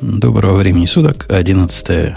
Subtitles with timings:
[0.00, 1.26] Доброго времени суток.
[1.28, 2.16] 11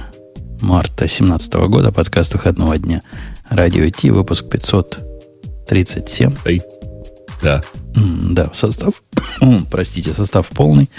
[0.62, 1.92] марта 2017 года.
[1.92, 3.02] Подкаст выходного дня.
[3.50, 4.10] Радио Ти.
[4.10, 6.36] Выпуск 537.
[6.46, 6.62] Эй.
[7.42, 7.62] Да.
[7.96, 8.94] Да, состав,
[9.72, 10.90] простите, состав полный.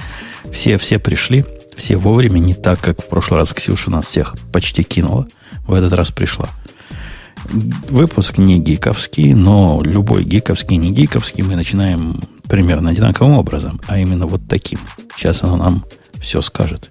[0.53, 1.45] Все, все пришли,
[1.77, 5.29] все вовремя, не так, как в прошлый раз Ксюша нас всех почти кинула.
[5.67, 6.49] В этот раз пришла.
[7.45, 14.27] Выпуск не гиковский, но любой гиковский, не гиковский мы начинаем примерно одинаковым образом, а именно
[14.27, 14.81] вот таким.
[15.17, 15.85] Сейчас оно нам
[16.21, 16.91] все скажет.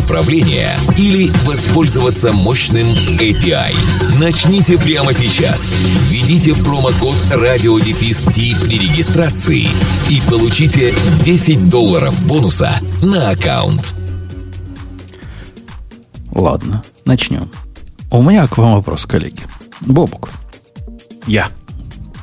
[0.03, 2.87] управления или воспользоваться мощным
[3.19, 3.75] API.
[4.19, 5.73] Начните прямо сейчас.
[6.09, 9.67] Введите промокод радиодефис Ти при регистрации
[10.09, 13.95] и получите 10 долларов бонуса на аккаунт.
[16.33, 17.51] Ладно, начнем.
[18.09, 19.43] У меня к вам вопрос, коллеги.
[19.81, 20.29] Бобук,
[21.27, 21.49] Я.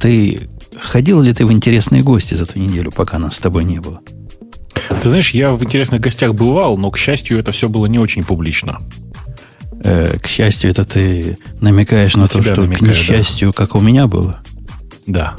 [0.01, 0.49] ты
[0.81, 4.01] ходил ли ты в интересные гости за ту неделю, пока нас с тобой не было?
[5.03, 8.25] Ты знаешь, я в интересных гостях бывал, но, к счастью, это все было не очень
[8.25, 8.79] публично.
[9.85, 13.81] Э, к счастью, это ты намекаешь на, На то, что намекаю, к несчастью, как у
[13.81, 14.41] меня было.
[15.07, 15.35] Да.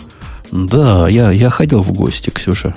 [0.52, 2.74] Да, я, я ходил в гости, Ксюша,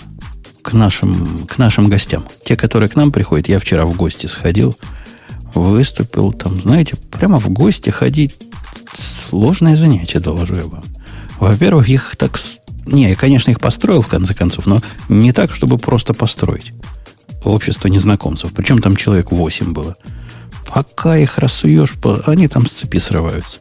[0.62, 2.24] к нашим, к нашим гостям.
[2.44, 4.77] Те, которые к нам приходят, я вчера в гости сходил,
[5.55, 8.36] выступил там, знаете, прямо в гости ходить
[8.94, 10.84] сложное занятие, доложу я вам.
[11.39, 12.39] Во-первых, их так...
[12.86, 16.72] Не, я, конечно, их построил, в конце концов, но не так, чтобы просто построить.
[17.44, 18.52] Общество незнакомцев.
[18.55, 19.97] Причем там человек 8 было.
[20.66, 21.94] Пока их рассуешь,
[22.27, 23.61] они там с цепи срываются.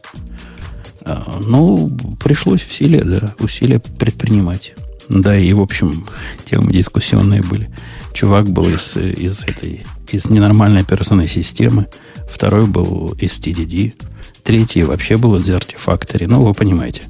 [1.04, 1.90] А, Ну,
[2.22, 4.74] пришлось усилия, да, усилия предпринимать.
[5.08, 6.06] Да, и, в общем,
[6.44, 7.68] темы дискуссионные были.
[8.14, 11.86] Чувак был из, из этой, из ненормальной операционной системы,
[12.30, 13.94] второй был из TDD,
[14.42, 16.26] третий вообще был из Artifactory.
[16.28, 17.02] Ну, вы понимаете.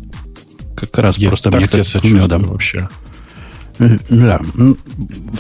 [0.77, 2.45] Как раз Я просто так мне тебе как медом.
[2.45, 2.89] вообще.
[3.79, 4.41] Э, Да.
[4.57, 4.77] М,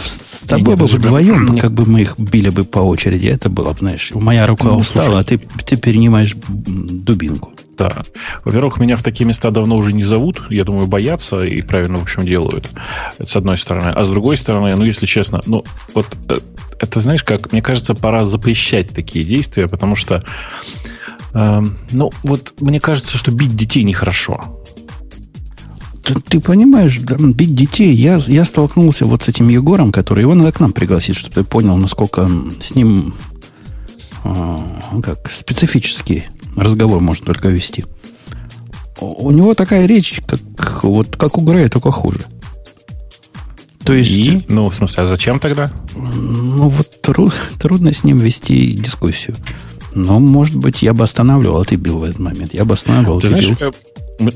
[0.05, 3.73] С тобой бы вдвоем, прям- как бы мы их били бы по очереди, это было
[3.73, 7.53] бы, знаешь, моя рука Ну, устала, а ты, ты перенимаешь дубинку.
[7.79, 8.03] Да.
[8.45, 10.45] Во-первых, меня в такие места давно уже не зовут.
[10.51, 12.69] Я думаю, боятся и правильно, в общем, делают.
[13.19, 13.91] Это с одной стороны.
[13.91, 15.65] А с другой стороны, ну, если честно, ну,
[15.95, 16.39] вот э,
[16.81, 20.23] это, знаешь, как, мне кажется, пора запрещать такие действия, потому что,
[21.35, 24.62] эм, ну, вот мне кажется, что бить детей нехорошо.
[26.03, 27.95] Ты, ты понимаешь, да, бить детей.
[27.95, 31.45] Я, я столкнулся вот с этим Егором, который его надо к нам пригласить, чтобы ты
[31.45, 33.15] понял, насколько с ним
[34.25, 34.67] а,
[35.03, 36.25] как специфический
[36.57, 37.85] разговор можно только вести.
[39.01, 42.25] У у него такая речь, как, вот, как у Грея, только хуже.
[43.85, 45.71] То есть, И, ну, в смысле, а зачем тогда?
[45.97, 49.37] ну вот тру- трудно с ним вести дискуссию.
[49.95, 52.55] Но, может быть, я бы останавливал, а ты бил в этот момент.
[52.55, 53.75] Я бы останавливал, Ты ты знаешь, бил.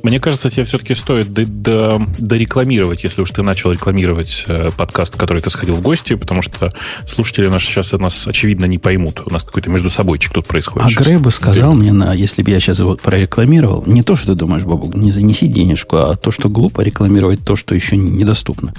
[0.03, 5.15] Мне кажется, тебе все-таки стоит до- до- дорекламировать, если уж ты начал рекламировать э, подкаст,
[5.15, 6.73] в который ты сходил в гости, потому что
[7.07, 9.21] слушатели наши сейчас нас, очевидно, не поймут.
[9.25, 10.87] У нас какой-то между собойчик тут происходит.
[10.87, 11.07] А сейчас.
[11.07, 14.35] Грей бы сказал мне, на, если бы я сейчас его прорекламировал, не то, что ты
[14.35, 18.73] думаешь, Бабук, не занеси денежку, а то, что глупо рекламировать то, что еще недоступно.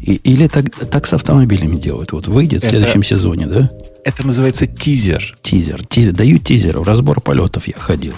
[0.00, 2.12] И- или так, так с автомобилями делают.
[2.12, 3.70] Вот выйдет в Это- следующем сезоне, да?
[4.04, 5.36] Это называется тизер.
[5.42, 5.84] Тизер.
[5.86, 6.12] тизер.
[6.12, 6.78] Даю тизер.
[6.78, 8.14] В разбор полетов я ходил.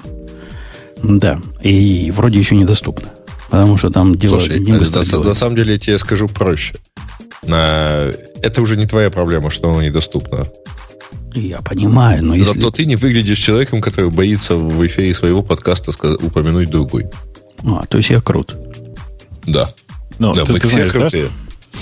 [1.02, 1.40] Да.
[1.62, 3.08] И вроде еще недоступно.
[3.50, 5.34] Потому что там дело Слушай, не на, быстро на делается.
[5.34, 6.74] самом деле я тебе скажу проще.
[7.46, 8.10] На...
[8.42, 10.44] Это уже не твоя проблема, что оно недоступно.
[11.34, 12.52] Я понимаю, но если...
[12.52, 17.06] Зато ты не выглядишь человеком, который боится в эфире своего подкаста упомянуть другой.
[17.64, 18.56] А, то есть я крут.
[19.46, 19.68] Да.
[20.18, 21.30] Ну, да, ты, мы ты все знаешь, да, крутые.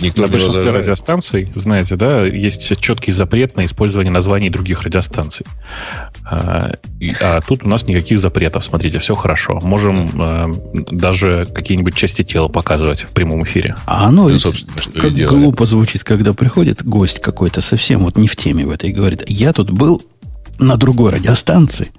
[0.02, 0.82] Никто на большинстве возражает.
[0.84, 5.47] радиостанций, знаете, да, есть четкий запрет на использование названий других радиостанций.
[6.24, 8.65] А, и- а тут у нас никаких запретов.
[8.65, 9.60] Смотрите, все хорошо.
[9.62, 10.54] Можем э,
[10.91, 13.77] даже какие-нибудь части тела показывать в прямом эфире.
[13.86, 18.28] А оно Да, что и как глупо звучит, когда приходит гость какой-то совсем вот не
[18.28, 20.03] в теме в этой и говорит, я тут был
[20.59, 21.91] на другой радиостанции.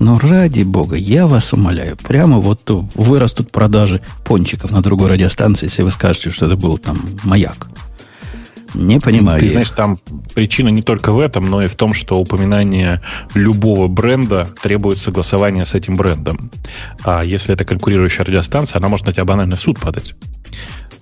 [0.00, 2.60] Но ради бога, я вас умоляю, прямо вот
[2.94, 7.68] вырастут продажи пончиков на другой радиостанции, если вы скажете, что это был там маяк.
[8.74, 9.40] Не понимаю.
[9.40, 9.98] Ты знаешь, там
[10.34, 13.00] причина не только в этом, но и в том, что упоминание
[13.34, 16.50] любого бренда требует согласования с этим брендом.
[17.04, 20.14] А если это конкурирующая радиостанция, она может на тебя банально в суд подать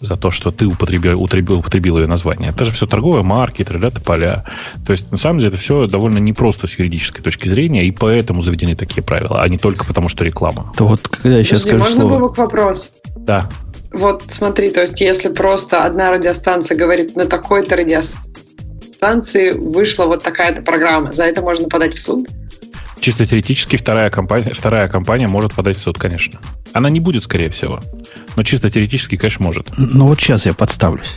[0.02, 2.50] за то, что ты употребил, употребил, употребил ее название.
[2.50, 4.44] Это же все торговые марки, тролля поля.
[4.84, 8.42] То есть, на самом деле, это все довольно непросто с юридической точки зрения, и поэтому
[8.42, 10.72] заведены такие правила, а не только потому, что реклама.
[10.76, 12.34] То вот, когда я сейчас Подожди, скажу можно слово...
[12.34, 12.94] вопрос?
[13.16, 13.48] Да.
[13.94, 20.62] Вот смотри, то есть, если просто одна радиостанция говорит на такой-то радиостанции вышла вот такая-то
[20.62, 22.28] программа, за это можно подать в суд?
[23.00, 26.40] Чисто теоретически вторая компания, вторая компания может подать в суд, конечно.
[26.72, 27.80] Она не будет, скорее всего.
[28.36, 29.70] Но чисто теоретически, конечно, может.
[29.76, 31.16] Ну вот сейчас я подставлюсь.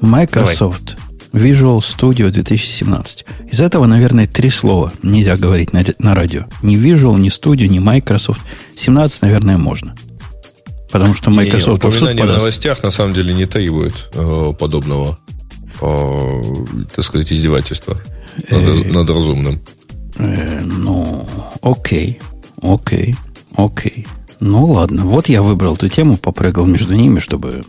[0.00, 0.96] Microsoft
[1.32, 1.50] Давай.
[1.50, 3.24] Visual Studio 2017.
[3.50, 6.44] Из этого, наверное, три слова нельзя говорить на, на радио.
[6.62, 8.40] Ни Visual, ни Studio, ни Microsoft.
[8.76, 9.94] 17, наверное, можно.
[10.90, 11.82] Потому что Microsoft...
[11.82, 15.18] Не, упоминание в новостях на самом деле не таивают э, подобного,
[15.80, 16.42] э,
[16.94, 18.00] так сказать, издевательства
[18.50, 19.60] над, э, над разумным.
[20.18, 21.28] Э, ну,
[21.62, 22.20] окей,
[22.60, 23.14] окей,
[23.56, 24.06] окей.
[24.40, 27.62] Ну ладно, вот я выбрал эту тему, попрыгал между ними, чтобы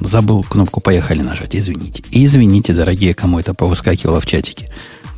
[0.00, 1.54] забыл кнопку «Поехали» нажать.
[1.54, 2.02] Извините.
[2.10, 4.70] Извините, дорогие, кому это повыскакивало в чатике.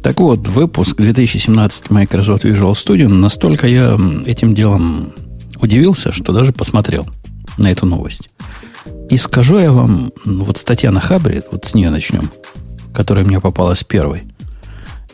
[0.03, 3.09] Так вот, выпуск 2017 Microsoft Visual Studio.
[3.09, 5.13] Настолько я этим делом
[5.61, 7.09] удивился, что даже посмотрел
[7.59, 8.31] на эту новость.
[9.11, 12.31] И скажу я вам, вот статья на Хабре, вот с нее начнем,
[12.95, 14.25] которая мне попалась первой.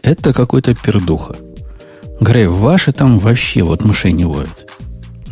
[0.03, 1.37] Это какой-то пердуха.
[2.21, 4.71] Грей, ваши там вообще вот мышей не ловят.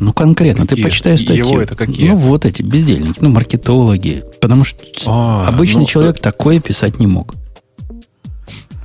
[0.00, 0.82] Ну, конкретно, какие?
[0.82, 1.47] ты почитай статью.
[1.47, 2.09] Его это какие?
[2.09, 4.25] Ну, вот эти бездельники, ну, маркетологи.
[4.41, 6.25] Потому что а, обычный ну, человек это...
[6.25, 7.35] такое писать не мог.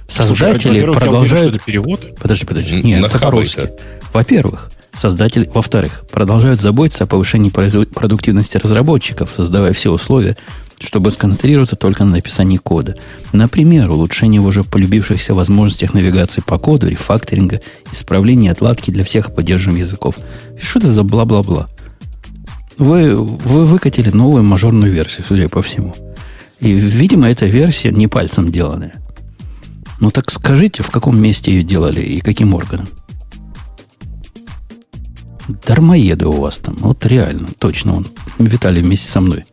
[0.07, 1.55] Создатели Слушай, продолжают...
[1.55, 2.01] это перевод?
[2.21, 2.81] Подожди, подожди.
[2.83, 3.71] Нет, это по-русски.
[4.13, 5.49] Во-первых, создатели...
[5.53, 10.35] Во-вторых, продолжают заботиться о повышении продуктивности разработчиков, создавая все условия,
[10.79, 12.95] чтобы сконцентрироваться только на написании кода.
[13.31, 17.61] Например, улучшение уже полюбившихся возможностях навигации по коду, рефакторинга,
[17.91, 20.15] исправления отладки для всех поддерживаемых языков.
[20.61, 21.67] Что это за бла-бла-бла?
[22.77, 25.95] Вы, вы выкатили новую мажорную версию, судя по всему.
[26.59, 28.93] И, видимо, эта версия не пальцем деланная.
[29.99, 32.87] Ну так скажите, в каком месте ее делали и каким органом?
[35.47, 36.75] Дармоеды у вас там.
[36.79, 38.07] Вот реально, точно он.
[38.37, 39.45] Виталий вместе со мной.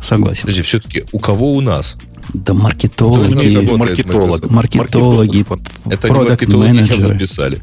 [0.00, 0.42] Согласен.
[0.42, 1.96] Подожди, все-таки у кого у нас?
[2.34, 5.44] Да маркетологи, маркетолог, маркетологи,
[5.90, 7.60] это маркетологи менеджеры, написали.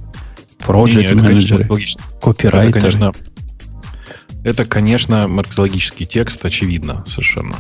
[0.60, 1.70] Project менеджеры,
[2.22, 2.80] копирайтеры.
[2.80, 3.14] Это, конечно,
[4.44, 7.56] это, конечно, маркетологический текст, очевидно, совершенно.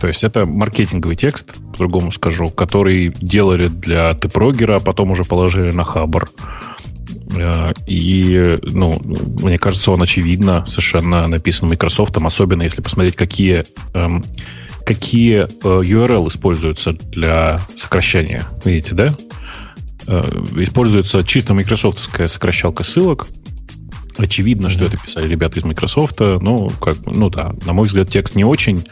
[0.00, 5.72] То есть это маркетинговый текст, по-другому скажу, который делали для Тпрогера, а потом уже положили
[5.72, 6.30] на Хабр.
[7.36, 8.98] Э, и, ну,
[9.42, 13.64] мне кажется, он очевидно совершенно написан Microsoft, особенно если посмотреть, какие,
[13.94, 14.24] эм,
[14.84, 18.44] какие э, URL используются для сокращения.
[18.64, 19.08] Видите, да?
[20.06, 20.22] Э,
[20.56, 23.26] используется чисто майкрософтовская сокращалка ссылок,
[24.16, 26.20] Очевидно, что это писали ребята из Microsoft.
[26.20, 28.84] Ну, как, ну да, на мой взгляд, текст не очень.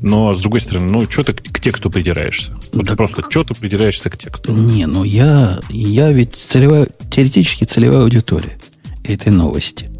[0.00, 2.52] Но, с другой стороны, ну, что ты к тексту придираешься?
[2.72, 4.52] Вот ты просто что ты придираешься к тексту?
[4.52, 8.58] Не, ну я, я ведь целевая, теоретически целевая аудитория
[9.04, 9.90] этой новости.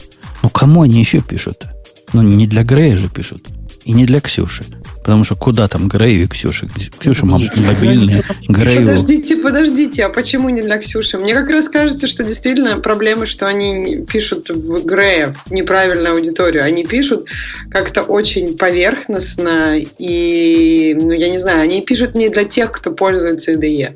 [0.42, 1.64] Ну, кому они еще пишут?
[2.12, 3.48] Ну, не для Грея же пишут.
[3.84, 4.64] И не для Ксюши.
[5.06, 6.66] Потому что куда там Грею и Ксюша?
[6.98, 8.80] Ксюша мобильная, Грею...
[8.80, 11.16] Подождите, подождите, а почему не для Ксюши?
[11.16, 16.64] Мне как раз кажется, что действительно проблема, что они пишут в Грея неправильную аудиторию.
[16.64, 17.26] Они пишут
[17.70, 23.52] как-то очень поверхностно и, ну, я не знаю, они пишут не для тех, кто пользуется
[23.52, 23.94] IDE.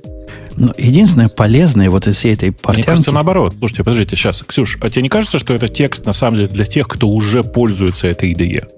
[0.56, 2.76] Но единственное полезное вот из всей этой портянки...
[2.76, 3.54] Мне кажется, наоборот.
[3.58, 4.44] Слушайте, подождите, сейчас.
[4.46, 7.42] Ксюш, а тебе не кажется, что это текст, на самом деле, для тех, кто уже
[7.42, 8.68] пользуется этой IDE?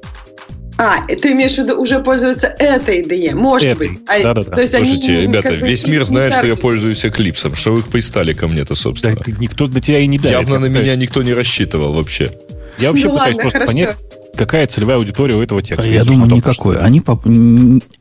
[0.83, 3.89] А, ты имеешь в виду уже пользуются этой IDE, может этой.
[3.89, 4.01] быть.
[4.09, 4.57] А, да, да, да.
[4.57, 7.55] То есть Слушайте, они, ребята, весь мир знает, что я пользуюсь Эклипсом.
[7.55, 9.15] Что вы пристали ко мне-то, собственно?
[9.15, 10.41] Да, никто на тебя и не давит.
[10.41, 12.33] Явно на меня никто не рассчитывал вообще.
[12.79, 13.73] Я вообще ну, пытаюсь ладно, просто хорошо.
[13.73, 13.97] понять,
[14.37, 15.89] какая целевая аудитория у этого текста.
[15.89, 16.79] Я думаю, никакой.
[16.79, 17.27] Они поп...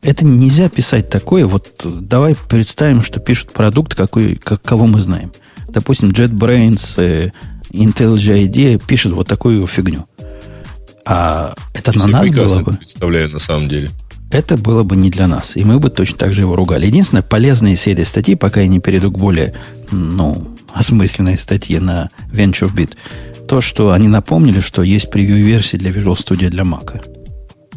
[0.02, 1.46] Это нельзя писать такое.
[1.46, 5.32] Вот давай представим, что пишут продукт, какой, как, кого мы знаем.
[5.68, 7.30] Допустим, JetBrains, э,
[7.72, 10.06] IntelliJ IDEA пишут вот такую фигню.
[11.04, 12.74] А это на нас было бы...
[12.74, 13.90] представляю на самом деле.
[14.30, 15.56] Это было бы не для нас.
[15.56, 16.86] И мы бы точно так же его ругали.
[16.86, 19.54] Единственное, полезное из этой статьи, пока я не перейду к более,
[19.90, 22.96] ну, осмысленной статье на VentureBeat,
[23.46, 27.04] то, что они напомнили, что есть превью-версии для Visual Studio для Mac.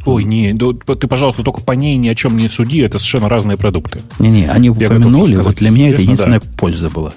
[0.05, 3.58] Ой, не, ты, пожалуйста, только по ней ни о чем не суди, это совершенно разные
[3.58, 4.01] продукты.
[4.20, 6.48] Не-не, они я упомянули, вот для меня это единственная да.
[6.58, 7.13] польза была.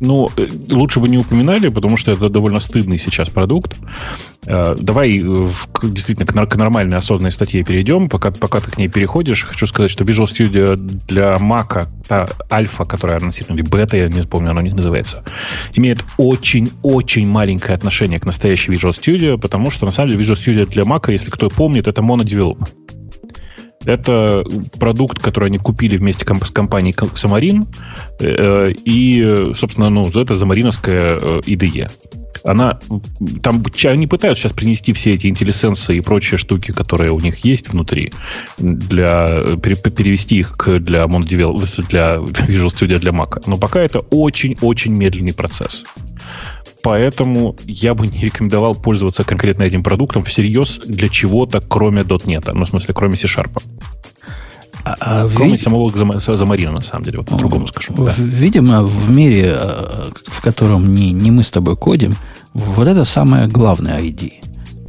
[0.00, 3.76] Ну, э, лучше бы не упоминали, потому что это довольно стыдный сейчас продукт.
[4.46, 5.48] Э, давай э,
[5.82, 8.08] действительно к нормальной осознанной статье перейдем.
[8.08, 12.86] Пока, пока ты к ней переходишь, хочу сказать, что Visual Studio для Mac, та альфа,
[12.86, 15.22] которая анонсирована, или бета, я не помню, она у них называется,
[15.74, 20.66] имеет очень-очень маленькое отношение к настоящей Visual Studio, потому что, на самом деле, Visual Studio
[20.66, 22.68] для Mac, если кто помнит, это монодевелоп.
[23.84, 24.44] Это
[24.78, 27.66] продукт, который они купили вместе с компанией Xamarin,
[28.20, 31.84] э, и, собственно, ну, это замариновская IDE.
[31.84, 31.88] Э,
[32.44, 32.78] Она,
[33.42, 37.70] там, они пытаются сейчас принести все эти интеллисенсы и прочие штуки, которые у них есть
[37.70, 38.12] внутри,
[38.58, 41.58] для, перевести их для, Monodevel,
[41.88, 43.42] для Visual Studio для Mac.
[43.46, 45.86] Но пока это очень-очень медленный процесс.
[46.82, 52.50] Поэтому я бы не рекомендовал пользоваться конкретно этим продуктом всерьез для чего-то, кроме .NET.
[52.52, 53.62] Ну, в смысле, кроме C-Sharp.
[54.82, 55.60] А, а Кроме вид...
[55.60, 55.90] самого
[56.36, 57.92] Замарина, на самом деле, вот по-другому скажу.
[57.94, 58.14] Да.
[58.16, 62.16] Видимо, в мире, э, в котором не, не мы с тобой кодим,
[62.54, 64.32] вот это самое главное ID.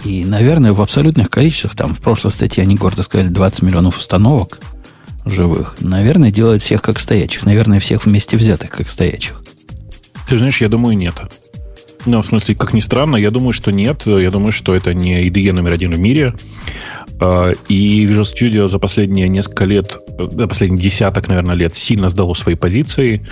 [0.06, 4.60] И, наверное, в абсолютных количествах, там в прошлой статье они гордо сказали 20 миллионов установок
[5.26, 7.46] живых, наверное, делает всех как стоячих.
[7.46, 9.44] Наверное, всех вместе взятых как стоячих.
[10.28, 11.16] Ты знаешь, я думаю, нет.
[12.06, 14.04] Ну, в смысле, как ни странно, я думаю, что нет.
[14.06, 16.34] Я думаю, что это не IDE номер один в мире.
[17.20, 22.34] А, и Visual Studio за последние несколько лет, за последние десяток, наверное, лет сильно сдало
[22.34, 23.28] свои позиции,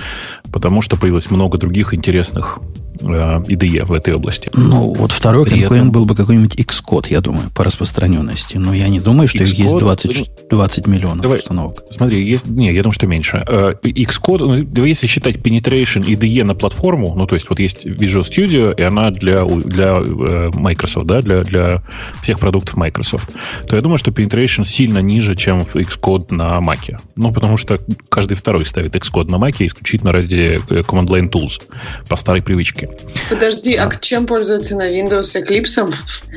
[0.51, 2.59] потому что появилось много других интересных
[3.01, 4.49] IDE в этой области.
[4.53, 5.91] Ну, вот второй При конкурент этом...
[5.91, 8.57] был бы какой-нибудь Xcode, я думаю, по распространенности.
[8.57, 9.51] Но я не думаю, что Xcode...
[9.51, 11.83] их есть 20, 20 миллионов Давай, установок.
[11.89, 13.43] Смотри, есть, не, я думаю, что меньше.
[13.47, 18.27] Э, Xcode, ну, если считать penetration IDE на платформу, ну, то есть вот есть Visual
[18.27, 21.83] Studio, и она для, для э, Microsoft, да, для, для
[22.21, 23.29] всех продуктов Microsoft,
[23.67, 26.97] то я думаю, что penetration сильно ниже, чем в Xcode на Mac.
[27.15, 27.79] Ну, потому что
[28.09, 31.61] каждый второй ставит Xcode на Mac исключительно ради э, Command Line Tools
[32.07, 32.88] по старой привычке.
[33.29, 35.93] Подожди, а чем пользуются на Windows Eclipse?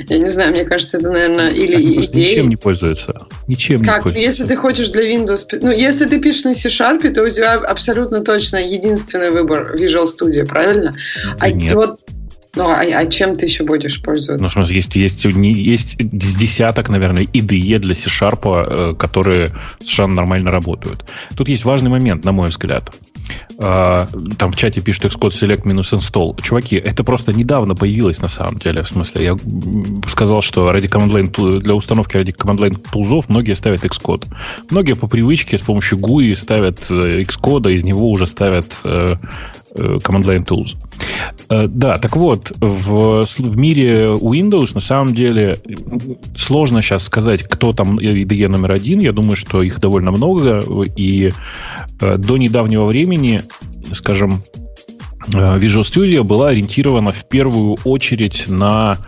[0.08, 2.30] Я не знаю, мне кажется, это, наверное, или идея.
[2.30, 3.26] Ничем не пользуются.
[3.48, 3.96] Ничем как?
[3.96, 4.30] не пользуются.
[4.30, 5.46] Если ты хочешь для Windows...
[5.60, 10.46] Ну, если ты пишешь на C-Sharp, то у тебя абсолютно точно единственный выбор Visual Studio,
[10.46, 10.92] правильно?
[11.38, 11.74] А нет.
[11.74, 12.00] Вот
[12.54, 14.42] ну, а, а чем ты еще будешь пользоваться?
[14.42, 20.14] Ну, в смысле, есть, есть, есть с десяток, наверное, IDE для C-Sharp, э, которые совершенно
[20.16, 21.04] нормально работают.
[21.36, 22.92] Тут есть важный момент, на мой взгляд.
[23.58, 24.06] А,
[24.38, 26.42] там в чате пишут Xcode Select минус install.
[26.42, 28.82] Чуваки, это просто недавно появилось на самом деле.
[28.82, 29.36] В смысле, я
[30.08, 34.26] сказал, что ради command line, для установки ради command line тулзов многие ставят Xcode.
[34.68, 39.16] Многие по привычке с помощью GUI ставят э, Xcode, из него уже ставят Э,
[39.74, 40.76] command Line Tools.
[41.48, 45.58] Э, да, так вот, в, в мире Windows на самом деле
[46.36, 49.00] сложно сейчас сказать, кто там IDE номер один.
[49.00, 50.62] Я думаю, что их довольно много.
[50.96, 51.32] И
[52.00, 53.42] э, до недавнего времени,
[53.92, 54.42] скажем,
[55.28, 58.98] Visual Studio была ориентирована в первую очередь на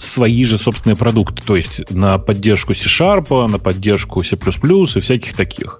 [0.00, 5.78] свои же собственные продукты, то есть на поддержку C-Sharp, на поддержку C++ и всяких таких.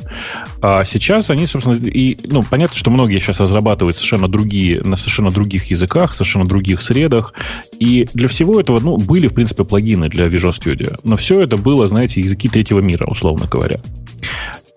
[0.61, 5.31] А сейчас они, собственно, и, ну, понятно, что многие сейчас разрабатывают совершенно другие, на совершенно
[5.31, 7.33] других языках, совершенно других средах,
[7.79, 11.57] и для всего этого, ну, были, в принципе, плагины для Visual Studio, но все это
[11.57, 13.81] было, знаете, языки третьего мира, условно говоря.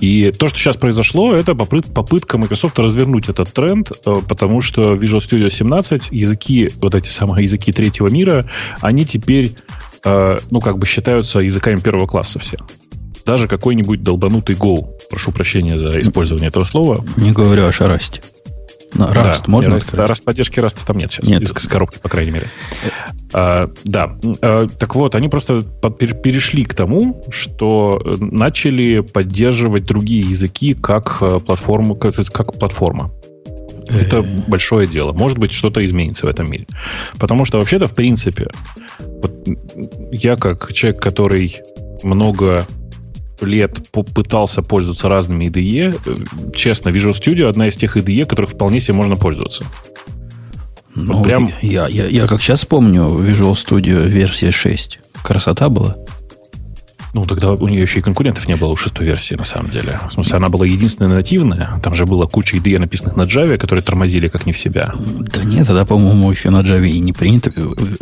[0.04, 5.20] И то, что сейчас произошло, это попытка Microsoft развернуть этот тренд, э, потому что Visual
[5.20, 8.46] Studio 17, языки, вот эти самые языки третьего мира,
[8.82, 9.54] они теперь,
[10.04, 12.58] э, ну, как бы считаются языками первого класса все.
[13.26, 17.06] Даже какой-нибудь долбанутый Go, прошу прощения за использование этого слова.
[17.16, 18.22] Не говорю о шарасте.
[18.96, 21.28] Но Rust да, можно Rust, Rust поддержки Rust там нет сейчас.
[21.28, 21.42] Нет.
[21.42, 22.48] Из, из коробки, по крайней мере.
[23.34, 24.16] А, да.
[24.42, 31.40] А, так вот, они просто перешли к тому, что начали поддерживать другие языки как э,
[31.40, 33.12] платформу, как, как платформа.
[33.90, 35.12] Это большое дело.
[35.12, 36.68] Может быть, что-то изменится в этом мире.
[37.18, 38.48] Потому что вообще-то, в принципе,
[39.00, 39.32] вот
[40.12, 41.62] я как человек, который
[42.04, 42.66] много
[43.42, 46.56] лет пытался пользоваться разными IDE.
[46.56, 49.64] Честно, Visual Studio одна из тех IDE, которых вполне себе можно пользоваться.
[50.96, 51.50] Ну, вот прям...
[51.62, 55.00] я, я, я как сейчас помню Visual Studio версия 6.
[55.24, 55.96] Красота была.
[57.14, 60.00] Ну, тогда у нее еще и конкурентов не было у шестой версии, на самом деле.
[60.10, 61.80] В смысле, она была единственная нативная.
[61.84, 64.94] Там же была куча IDE, написанных на Java, которые тормозили как не в себя.
[64.96, 67.52] Да нет, тогда, по-моему, еще на Java и не принято.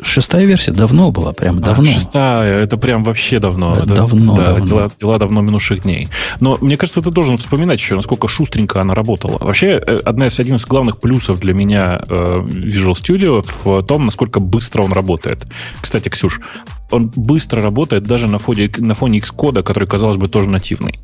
[0.02, 1.90] Шестая версия давно была, прям а, давно.
[1.90, 3.76] А, шестая, это прям вообще давно.
[3.76, 4.66] Это, давно, да, давно.
[4.66, 6.08] Дела, дела давно минувших дней.
[6.40, 9.38] Но мне кажется, ты должен вспоминать еще, насколько шустренько она работала.
[9.40, 14.06] Вообще, э, одна из, один из главных плюсов для меня э, Visual Studio в том,
[14.06, 15.46] насколько быстро он работает.
[15.82, 16.40] Кстати, Ксюш,
[16.92, 21.00] он быстро работает даже на фоне, на фоне Xcode, который, казалось бы, тоже нативный.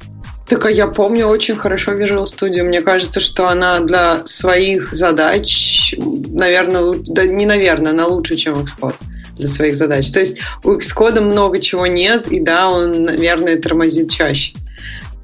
[0.48, 2.63] Так а я помню очень хорошо Visual Studio.
[2.63, 8.96] Мне кажется, что она для своих задач, наверное, да не наверное, она лучше, чем Xcode
[9.38, 10.10] для своих задач.
[10.12, 14.56] То есть у Xcode много чего нет, и да, он, наверное, тормозит чаще.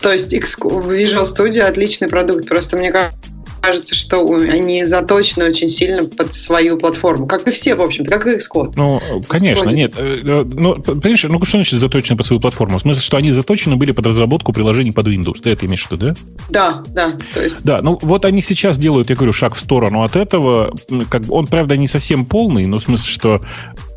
[0.02, 3.18] То есть Visual Studio отличный продукт, просто мне кажется,
[3.64, 7.28] кажется, что они заточены очень сильно под свою платформу.
[7.28, 8.74] Как и все, в общем-то, как и Xcode.
[8.76, 9.94] Ну, конечно, нет.
[9.98, 12.78] Э, э, ну, понимаешь, ну что значит заточены под свою платформу?
[12.78, 15.42] В смысле, что они заточены были под разработку приложений под Windows.
[15.42, 16.16] Ты это имеешь в виду, да?
[16.50, 17.12] Да, да.
[17.34, 17.64] То есть...
[17.64, 20.76] Да, ну вот они сейчас делают, я говорю, шаг в сторону от этого.
[21.10, 23.42] Как бы он, правда, не совсем полный, но в смысле, что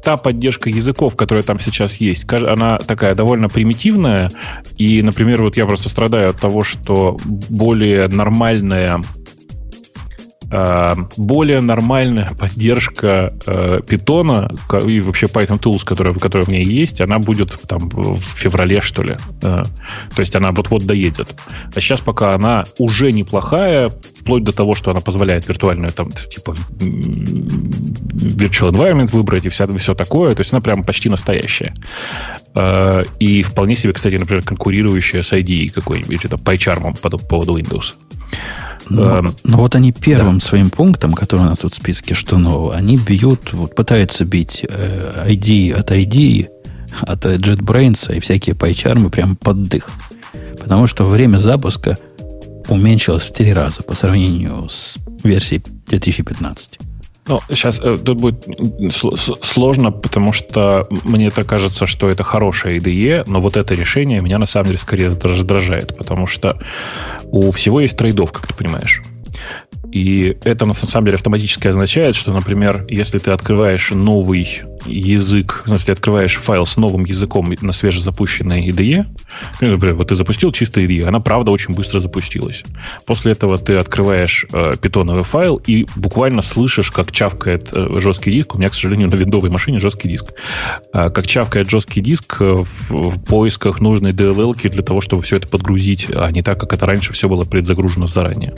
[0.04, 4.30] та поддержка языков, которая там сейчас есть, она такая довольно примитивная.
[4.78, 9.02] И, например, вот я просто страдаю от того, что более нормальная
[10.48, 14.54] более нормальная поддержка э, питона
[14.86, 19.02] и вообще Python Tools, которая, которая у меня есть, она будет там в феврале, что
[19.02, 19.16] ли.
[19.42, 19.64] Э,
[20.14, 21.36] то есть она вот-вот доедет.
[21.74, 26.56] А сейчас пока она уже неплохая, вплоть до того, что она позволяет виртуальную там типа
[28.18, 30.34] virtual environment выбрать и вся, все такое.
[30.34, 31.74] То есть она прям почти настоящая.
[33.18, 37.94] И вполне себе, кстати, например, конкурирующая с IDE какой-нибудь, это PyCharm по поводу Windows.
[38.88, 40.44] Но, ну, эм, но вот они первым да.
[40.44, 44.64] своим пунктом, который у нас тут в списке, что нового, они бьют, вот пытаются бить
[44.68, 46.48] э, ID от ID,
[47.02, 49.90] от JetBrains и всякие пайчармы прям под дых.
[50.58, 51.98] Потому что время запуска
[52.68, 56.78] уменьшилось в три раза по сравнению с версией 2015.
[57.28, 58.44] Ну, сейчас э, тут будет
[59.42, 64.38] сложно, потому что мне это кажется, что это хорошая IDE, но вот это решение меня
[64.38, 66.56] на самом деле скорее раздражает, потому что
[67.24, 69.02] у всего есть трейдов, как ты понимаешь.
[69.92, 75.94] И это на самом деле автоматически означает, что, например, если ты открываешь новый язык, смысле,
[75.94, 79.06] открываешь файл с новым языком на свежезапущенной IDE,
[79.60, 82.64] ну, например, вот ты запустил чисто IDE, она правда очень быстро запустилась.
[83.04, 88.54] После этого ты открываешь э, питоновый файл и буквально слышишь, как чавкает э, жесткий диск.
[88.54, 90.32] У меня, к сожалению, на виндовой машине жесткий диск.
[90.92, 95.48] Э, как чавкает жесткий диск в, в поисках нужной DLL для того, чтобы все это
[95.48, 98.54] подгрузить, а не так, как это раньше все было предзагружено заранее.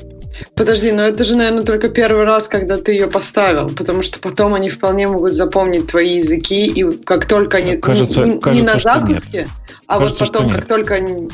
[0.55, 4.55] Подожди, но это же, наверное, только первый раз, когда ты ее поставил, потому что потом
[4.55, 7.77] они вполне могут запомнить твои языки, и как только они...
[7.77, 9.47] Кажется, не, кажется, не на запуске,
[9.87, 11.29] а кажется, вот потом, как только они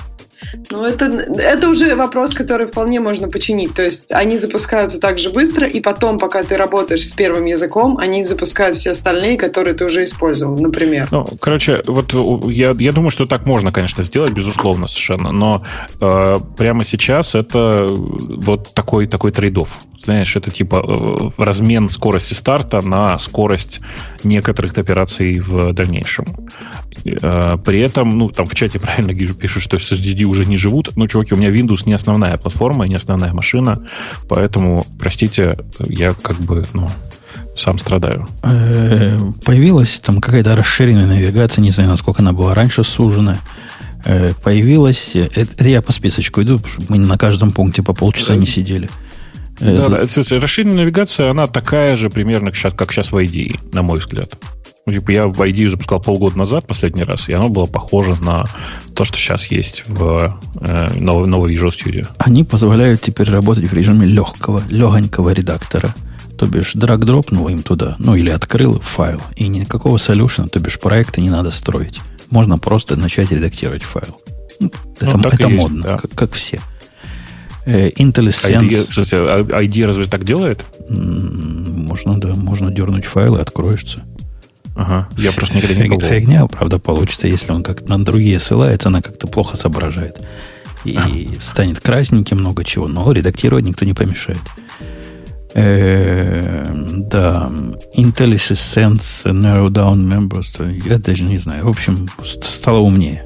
[0.70, 3.74] ну, это, это уже вопрос, который вполне можно починить.
[3.74, 7.98] То есть они запускаются так же быстро, и потом, пока ты работаешь с первым языком,
[7.98, 11.09] они запускают все остальные, которые ты уже использовал, например.
[11.11, 12.12] Ну, короче, вот
[12.50, 15.32] я, я думаю, что так можно, конечно, сделать, безусловно, совершенно.
[15.32, 15.64] Но
[16.00, 19.80] э, прямо сейчас это вот такой, такой трейдов.
[20.04, 23.80] Знаешь, это типа э, размен скорости старта на скорость
[24.24, 26.26] некоторых операций в дальнейшем.
[27.04, 30.96] Э, при этом, ну, там в чате правильно пишут, что SSD уже не живут.
[30.96, 33.87] Ну, чуваки, у меня Windows не основная платформа, не основная машина,
[34.28, 36.88] поэтому, простите, я как бы, ну,
[37.56, 38.26] сам страдаю.
[38.42, 43.38] Э, появилась там какая-то расширенная навигация, не знаю, насколько она была раньше сужена.
[44.42, 48.90] Появилась, это я по списочку иду, чтобы мы на каждом пункте по полчаса не сидели.
[49.60, 49.98] Да, да.
[49.98, 54.36] Расширенная навигация, она такая же примерно, как сейчас, как сейчас в IDE, на мой взгляд.
[54.86, 58.44] Ну, типа, я в IDE запускал полгода назад последний раз, и оно было похоже на
[58.94, 62.06] то, что сейчас есть в э, новой, новой Visual Studio.
[62.18, 65.94] Они позволяют теперь работать в режиме легкого, легонького редактора.
[66.36, 70.78] То бишь, драг дропнул им туда, ну или открыл файл, и никакого солюшена, то бишь
[70.80, 72.00] проекта не надо строить.
[72.30, 74.20] Можно просто начать редактировать файл.
[74.60, 75.98] Ну, это ну, это модно, есть, да.
[75.98, 76.60] как, как все.
[77.66, 78.88] Э, IntelliSense...
[78.88, 80.64] ID, ID разве так делает?
[80.88, 82.35] Можно, да.
[82.35, 84.05] Можно дернуть файл и откроешься.
[84.77, 86.11] Ага, я просто никогда не пробовал.
[86.11, 90.20] Фигня, правда, получится, если он как на другие ссылается, она как-то плохо соображает.
[90.85, 91.09] И а.
[91.40, 94.40] станет красненьким, много чего, но редактировать никто не помешает.
[95.55, 96.66] Э,
[97.09, 97.50] да,
[97.96, 101.66] IntelliSense Narrow Down Members, я даже не знаю.
[101.66, 103.24] В общем, стало умнее.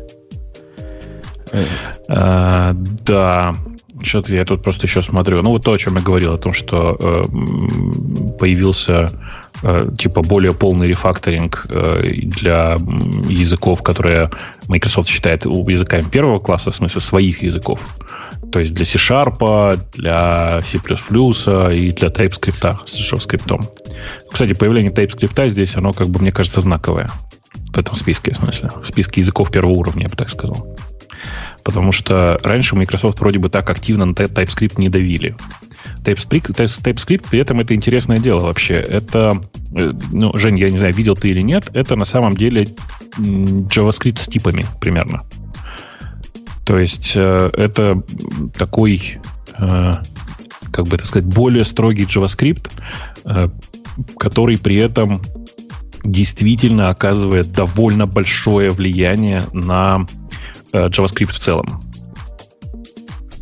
[2.08, 2.74] А,
[3.06, 3.56] да,
[4.02, 5.42] что-то я тут просто еще смотрю.
[5.42, 7.24] Ну, вот то, о чем я говорил, о том, что э,
[8.38, 9.10] появился
[9.62, 12.76] э, типа более полный рефакторинг э, для
[13.28, 14.30] языков, которые
[14.68, 17.80] Microsoft считает языками первого класса, в смысле своих языков.
[18.52, 23.68] То есть для C-Sharp, для C++ и для TypeScript с JavaScript.
[24.30, 27.10] Кстати, появление TypeScript здесь, оно, как бы, мне кажется, знаковое
[27.72, 28.70] в этом списке, в смысле.
[28.82, 30.76] В списке языков первого уровня, я бы так сказал.
[31.68, 35.36] Потому что раньше Microsoft вроде бы так активно на TypeScript не давили.
[36.02, 38.76] TypeScript, TypeScript, при этом это интересное дело вообще.
[38.76, 39.38] Это,
[39.76, 42.74] э, ну, Жень, я не знаю, видел ты или нет, это на самом деле
[43.18, 45.20] JavaScript с типами примерно.
[46.64, 48.02] То есть э, это
[48.56, 49.18] такой,
[49.58, 49.92] э,
[50.72, 52.70] как бы это сказать, более строгий JavaScript,
[54.16, 55.20] который при этом
[56.02, 60.06] действительно оказывает довольно большое влияние на
[60.72, 61.87] JavaScript в целом.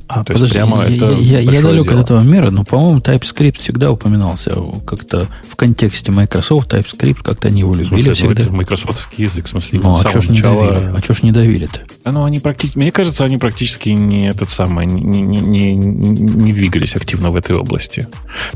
[0.08, 1.96] А, То подожди, прямо я, это я, я далек дело.
[1.96, 4.52] от этого мира, но, по-моему, TypeScript всегда упоминался
[4.86, 6.72] как-то в контексте Microsoft.
[6.72, 8.50] TypeScript как-то они его любили смысле, всегда.
[8.50, 10.64] Microsoftский язык, в смысле, ну, а что ж начала...
[10.64, 10.96] не давили?
[10.96, 11.80] А что ж не давили-то?
[12.04, 16.94] Ну, они практически, мне кажется, они практически не этот самый, не, не, не, не двигались
[16.94, 18.06] активно в этой области.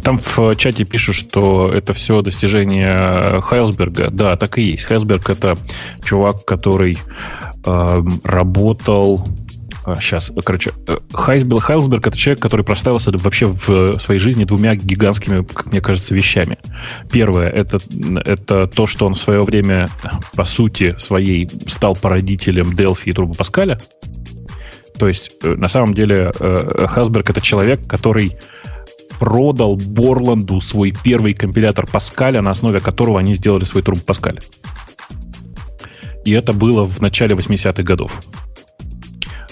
[0.02, 4.10] Там в чате пишут, что это все достижение Хайлсберга.
[4.10, 4.84] Да, так и есть.
[4.84, 5.56] Хайлсберг это
[6.04, 6.98] чувак, который
[7.64, 9.26] э, работал
[10.00, 14.74] Сейчас, а, короче, э, Хайсбилл Хайлсберг это человек, который проставился вообще в своей жизни двумя
[14.74, 16.59] гигантскими, как мне кажется, вещами.
[17.11, 17.79] Первое это,
[18.24, 19.88] это то, что он в свое время,
[20.35, 23.79] по сути своей, стал породителем Delphi и Турбо Паскаля.
[24.98, 28.37] То есть, э, на самом деле, э, Хасберг это человек, который
[29.18, 34.40] продал Борланду свой первый компилятор Паскаля, на основе которого они сделали свой Турбо Паскаль.
[36.24, 38.22] И это было в начале 80-х годов.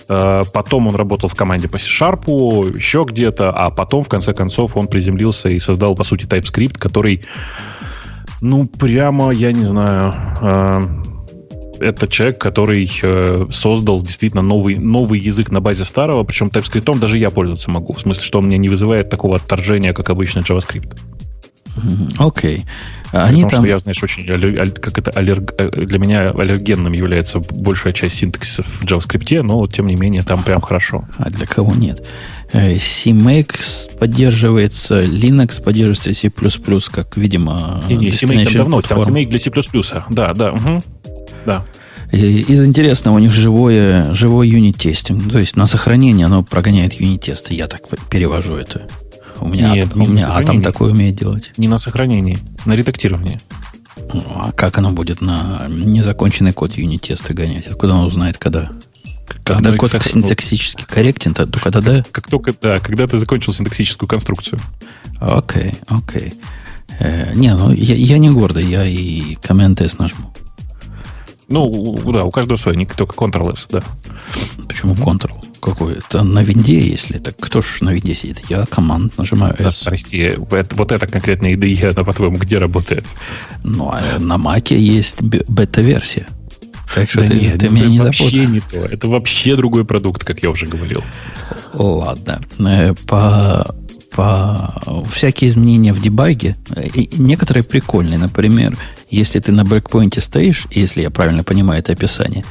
[0.09, 4.77] Э, потом он работал в команде по C-Sharp, еще где-то, а потом, в конце концов,
[4.77, 7.25] он приземлился и создал, по сути, TypeScript, который,
[8.40, 10.83] ну, прямо, я не знаю, э,
[11.81, 17.18] это человек, который э, создал действительно новый, новый язык на базе старого, причем TypeScript даже
[17.18, 20.99] я пользоваться могу, в смысле, что он мне не вызывает такого отторжения, как обычный JavaScript.
[22.18, 22.58] Окей.
[22.58, 22.64] Okay.
[23.12, 23.60] Они Потому там...
[23.60, 25.54] что я, знаешь, очень как это аллерг...
[25.58, 30.42] Э, для меня аллергенным является большая часть синтаксиса в JavaScript, но тем не менее там
[30.42, 31.08] прям хорошо.
[31.16, 32.06] А для кого нет?
[32.52, 36.30] Э, CMake поддерживается, Linux поддерживается C++,
[36.90, 39.50] как, видимо, не, не, CMake там давно, там CMake для C++.
[40.10, 40.82] Да, да, угу.
[41.46, 41.64] да.
[42.10, 45.30] Из интересного у них живое, живой юнит-тестинг.
[45.30, 47.54] То есть на сохранение оно прогоняет юнит-тесты.
[47.54, 48.86] Я так перевожу это.
[49.40, 51.53] У меня, Нет, у меня Атом такое умеет делать.
[51.57, 53.40] Не на сохранении, на редактировании.
[54.12, 57.66] Ну, а как оно будет на незаконченный код юнит-тесты гонять?
[57.66, 58.70] Откуда он узнает, когда?
[59.44, 62.05] Когда код как, синтаксически корректен, то, то когда да?
[62.12, 64.61] Как только, да, когда ты закончил синтаксическую конструкцию.
[65.20, 66.35] Окей, окей.
[66.98, 70.33] Э, не, ну я, я не гордый, я и Command-S нажму.
[71.48, 73.83] Ну, да, у каждого свой, не только Ctrl-S, да.
[74.68, 75.42] Почему Ctrl?
[75.61, 75.94] Какой?
[75.94, 77.37] Это на винде, если так.
[77.38, 78.42] Кто же на винде сидит?
[78.49, 79.83] Я команд нажимаю S.
[79.85, 83.05] Да, прости, это, вот это конкретная IDE, она, по-твоему, где работает?
[83.64, 86.27] Ну, а на Маке есть бета-версия.
[86.94, 88.79] Так что да ты, нет, ты меня не вообще не то.
[88.79, 91.05] Это вообще другой продукт, как я уже говорил.
[91.75, 92.40] Ладно.
[92.59, 93.75] Э, по,
[94.12, 96.57] по всякие изменения в дебаге,
[96.94, 98.18] и некоторые прикольные.
[98.18, 98.77] Например,
[99.11, 102.44] если ты на брейкпоинте стоишь, если я правильно понимаю это описание,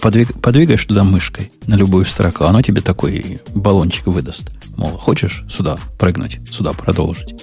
[0.00, 4.50] подвиг, подвигаешь туда мышкой на любую строку, оно тебе такой баллончик выдаст.
[4.76, 7.34] Мол, хочешь сюда прыгнуть, сюда продолжить.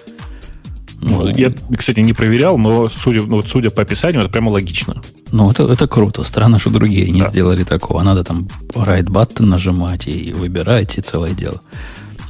[1.03, 5.01] Ну, я, кстати, не проверял, но судя, ну, судя по описанию, это прямо логично.
[5.31, 6.23] Ну, это, это круто.
[6.23, 7.27] Странно, что другие не да.
[7.27, 8.01] сделали такого.
[8.03, 11.59] Надо там right button нажимать и выбирать, и целое дело.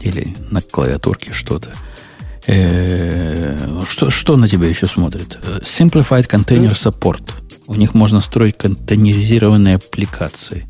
[0.02, 1.72] Или на клавиатурке что-то.
[2.48, 5.38] Э, что, что на тебя еще смотрит?
[5.62, 7.30] Simplified Container Support.
[7.74, 10.66] У них можно строить контейнеризированные аппликации.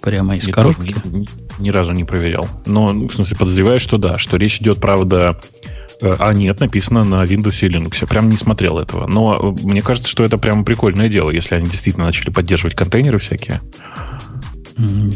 [0.00, 0.96] Прямо из Я коробки.
[1.04, 1.28] Ни,
[1.60, 2.48] ни разу не проверял.
[2.66, 5.40] Но, в смысле, подозреваю, что да, что речь идет, правда,
[6.00, 7.98] э, а нет, написано на Windows и Linux.
[8.00, 9.06] Я прям не смотрел этого.
[9.06, 13.60] Но мне кажется, что это прям прикольное дело, если они действительно начали поддерживать контейнеры всякие.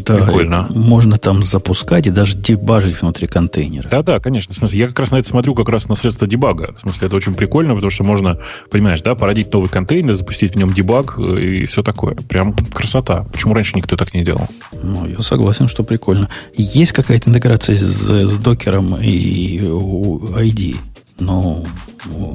[0.04, 0.66] Да, Прикольно.
[0.70, 3.88] Можно там запускать и даже дебажить внутри контейнера.
[3.88, 4.54] Да-да, конечно.
[4.54, 6.74] В смысле, я как раз на это смотрю как раз на средство дебага.
[6.76, 8.38] В смысле, это очень прикольно, потому что можно,
[8.70, 12.14] понимаешь, да, породить новый контейнер, запустить в нем дебаг э, и все такое.
[12.14, 13.24] Прям красота.
[13.32, 14.46] Почему раньше никто так не делал?
[14.82, 16.28] Ну, я согласен, что прикольно.
[16.56, 20.76] Есть какая-то интеграция с, с докером и ID,
[21.18, 21.64] но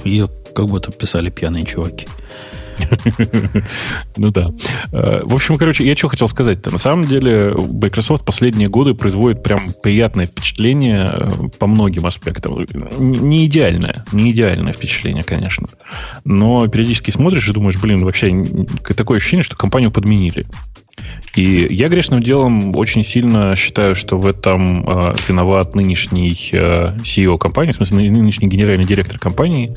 [0.03, 2.07] ее как будто писали пьяные чуваки.
[4.17, 4.47] Ну да.
[4.91, 6.71] Э, в общем, короче, я что хотел сказать-то.
[6.71, 12.65] На самом деле, Microsoft последние годы производит прям приятное впечатление э, по многим аспектам.
[12.97, 15.67] Не идеальное, не идеальное впечатление, конечно.
[16.25, 18.45] Но периодически смотришь и думаешь, блин, вообще
[18.95, 20.45] такое ощущение, что компанию подменили.
[21.35, 27.37] И я грешным делом очень сильно считаю, что в этом э, виноват нынешний э, CEO
[27.37, 29.73] компании, в смысле нынешний генеральный директор компании,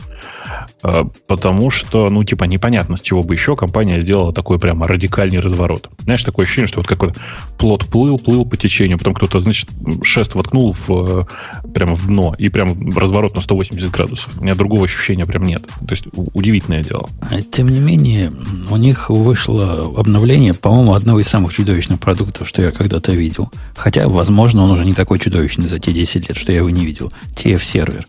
[0.82, 5.38] э, потому что, ну, типа, непонятно, с чего бы еще компания сделала такой прямо радикальный
[5.38, 5.88] разворот.
[6.02, 7.20] Знаешь, такое ощущение, что вот какой-то
[7.56, 9.68] плод плыл, плыл по течению, потом кто-то, значит,
[10.02, 11.24] шест воткнул в, э,
[11.72, 14.32] прямо в дно, и прям разворот на 180 градусов.
[14.40, 15.62] У меня другого ощущения прям нет.
[15.86, 17.08] То есть удивительное дело.
[17.52, 18.32] Тем не менее,
[18.70, 23.52] у них вышло обновление, по-моему, одного из самых чудовищных продуктов, что я когда-то видел.
[23.76, 26.86] Хотя, возможно, он уже не такой чудовищный за те 10 лет, что я его не
[26.86, 27.12] видел.
[27.36, 28.06] TF-сервер.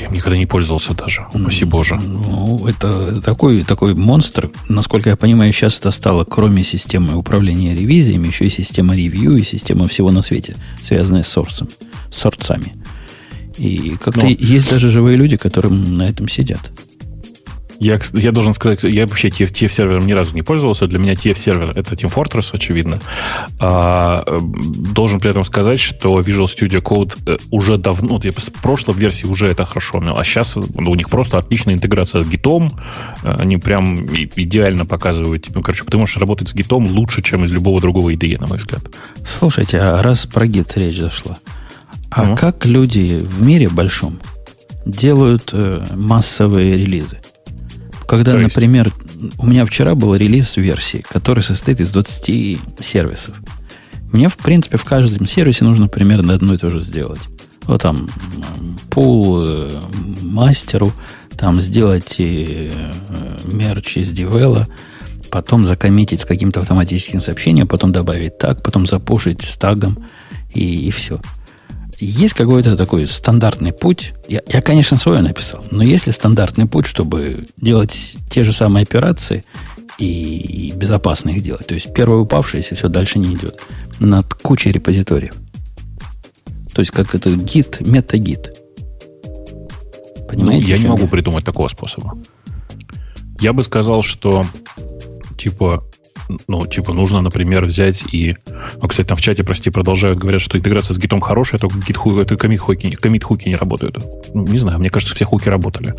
[0.00, 1.26] Я никогда не пользовался даже.
[1.34, 1.96] Упаси боже.
[1.96, 4.50] Ну, это такой, такой монстр.
[4.70, 9.44] Насколько я понимаю, сейчас это стало, кроме системы управления ревизиями, еще и система ревью, и
[9.44, 11.68] система всего на свете, связанная с сорсом,
[12.10, 12.72] с сорцами.
[13.58, 14.28] И как-то Но...
[14.28, 16.70] есть даже живые люди, которые на этом сидят.
[17.84, 20.86] Я, я должен сказать, я вообще TF, TF сервером ни разу не пользовался.
[20.86, 22.98] Для меня TF сервер это Team Fortress, очевидно.
[23.60, 28.48] А, должен при этом сказать, что Visual Studio Code э, уже давно, вот я с
[28.48, 32.26] прошлой версии уже это хорошо умел, а сейчас ну, у них просто отличная интеграция с
[32.26, 32.72] гитом.
[33.22, 35.54] Э, они прям идеально показывают.
[35.54, 38.56] Ну, короче, ты можешь работать с гитом лучше, чем из любого другого IDE, на мой
[38.56, 38.80] взгляд.
[39.26, 41.36] Слушайте, а раз про гит речь зашла,
[42.10, 42.36] а ну?
[42.36, 44.20] как люди в мире большом
[44.86, 47.18] делают э, массовые релизы?
[48.06, 48.92] Когда, например,
[49.38, 53.34] у меня вчера был релиз версии, который состоит из 20 сервисов.
[54.12, 57.20] Мне, в принципе, в каждом сервисе нужно примерно одно и то же сделать.
[57.62, 58.08] Вот там
[58.90, 59.70] пул э,
[60.22, 60.92] мастеру,
[61.36, 64.68] там сделать и, э, мерч из девела,
[65.30, 70.06] потом закоммитить с каким-то автоматическим сообщением, потом добавить так, потом запушить с тагом
[70.52, 71.20] и, и все.
[72.04, 74.12] Есть какой-то такой стандартный путь.
[74.28, 78.82] Я, я, конечно, свое написал, но есть ли стандартный путь, чтобы делать те же самые
[78.82, 79.44] операции
[79.98, 81.66] и, и безопасно их делать?
[81.66, 83.58] То есть первое упавшее, если все дальше не идет,
[84.00, 85.34] над кучей репозиториев.
[86.74, 88.52] То есть как это гид, метагид.
[90.28, 90.66] Понимаете?
[90.66, 91.08] Ну, я не могу я?
[91.08, 92.18] придумать такого способа.
[93.40, 94.44] Я бы сказал, что
[95.38, 95.84] типа
[96.48, 98.36] ну, типа, нужно, например, взять и...
[98.80, 101.98] Ну, кстати, там в чате, прости, продолжают, говорят, что интеграция с гитом хорошая, только гит
[102.18, 103.98] это комит хуки, комит хуки не работают.
[104.32, 105.94] Ну, не знаю, мне кажется, все хуки работали.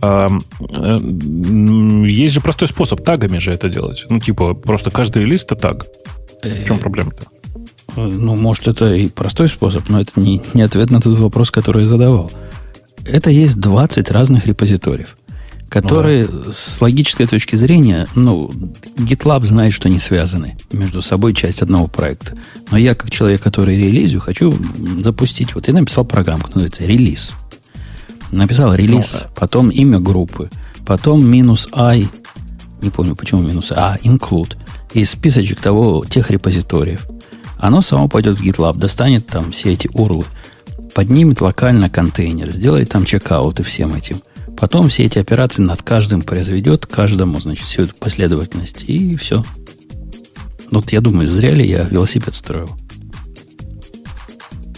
[0.00, 0.28] А,
[0.60, 4.06] есть же простой способ, тагами же это делать.
[4.08, 5.86] Ну, типа, просто каждый релиз это таг.
[6.42, 7.26] В чем э, проблема-то?
[7.96, 11.82] Ну, может, это и простой способ, но это не, не ответ на тот вопрос, который
[11.82, 12.30] я задавал.
[13.04, 15.16] Это есть 20 разных репозиториев
[15.72, 16.52] которые ну, да.
[16.52, 18.50] с логической точки зрения, ну,
[18.96, 22.36] GitLab знает, что не связаны между собой часть одного проекта.
[22.70, 24.54] Но я, как человек, который релизю, хочу
[24.98, 25.54] запустить.
[25.54, 27.32] Вот я написал программку, называется релиз.
[28.32, 30.50] Написал релиз, ну, потом имя группы,
[30.84, 32.06] потом минус i,
[32.82, 34.56] не помню, почему минус а, include,
[34.92, 37.06] и списочек того, тех репозиториев.
[37.56, 40.26] Оно само пойдет в GitLab, достанет там все эти урлы,
[40.94, 44.20] поднимет локально контейнер, сделает там чекауты всем этим–
[44.58, 49.44] Потом все эти операции над каждым произведет, каждому, значит, всю эту последовательность, и все.
[50.70, 52.70] Вот я думаю, зря ли я велосипед строил?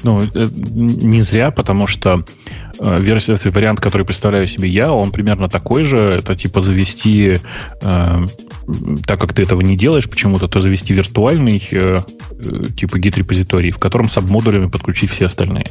[0.04, 2.24] Ну, э, не зря, потому что
[2.78, 5.98] э, версия, вариант, который представляю себе я, он примерно такой же.
[5.98, 7.38] Это типа завести,
[7.80, 8.22] э,
[9.06, 11.98] так как ты этого не делаешь почему-то, то завести виртуальный э,
[12.38, 15.66] э типа гид-репозиторий, в котором сабмодулями подключить все остальные.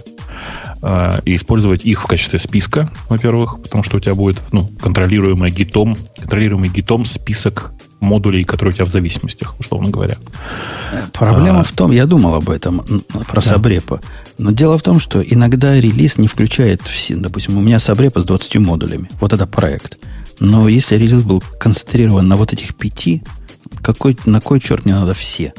[0.82, 5.52] Э, и использовать их в качестве списка, во-первых, потому что у тебя будет ну, контролируемый
[5.52, 10.18] гитом, контролируемый гитом список модулей, которые у тебя в зависимостях, условно говоря.
[11.14, 12.80] Проблема а, в том, я думал об этом,
[13.28, 13.42] про да.
[13.42, 14.02] Сабрепа.
[14.38, 17.16] Но дело в том, что иногда релиз не включает все.
[17.16, 19.10] Допустим, у меня Сабрепа с 20 модулями.
[19.20, 19.98] Вот это проект.
[20.40, 23.24] Но если релиз был концентрирован на вот этих пяти,
[23.82, 25.54] какой, на кой черт мне надо все?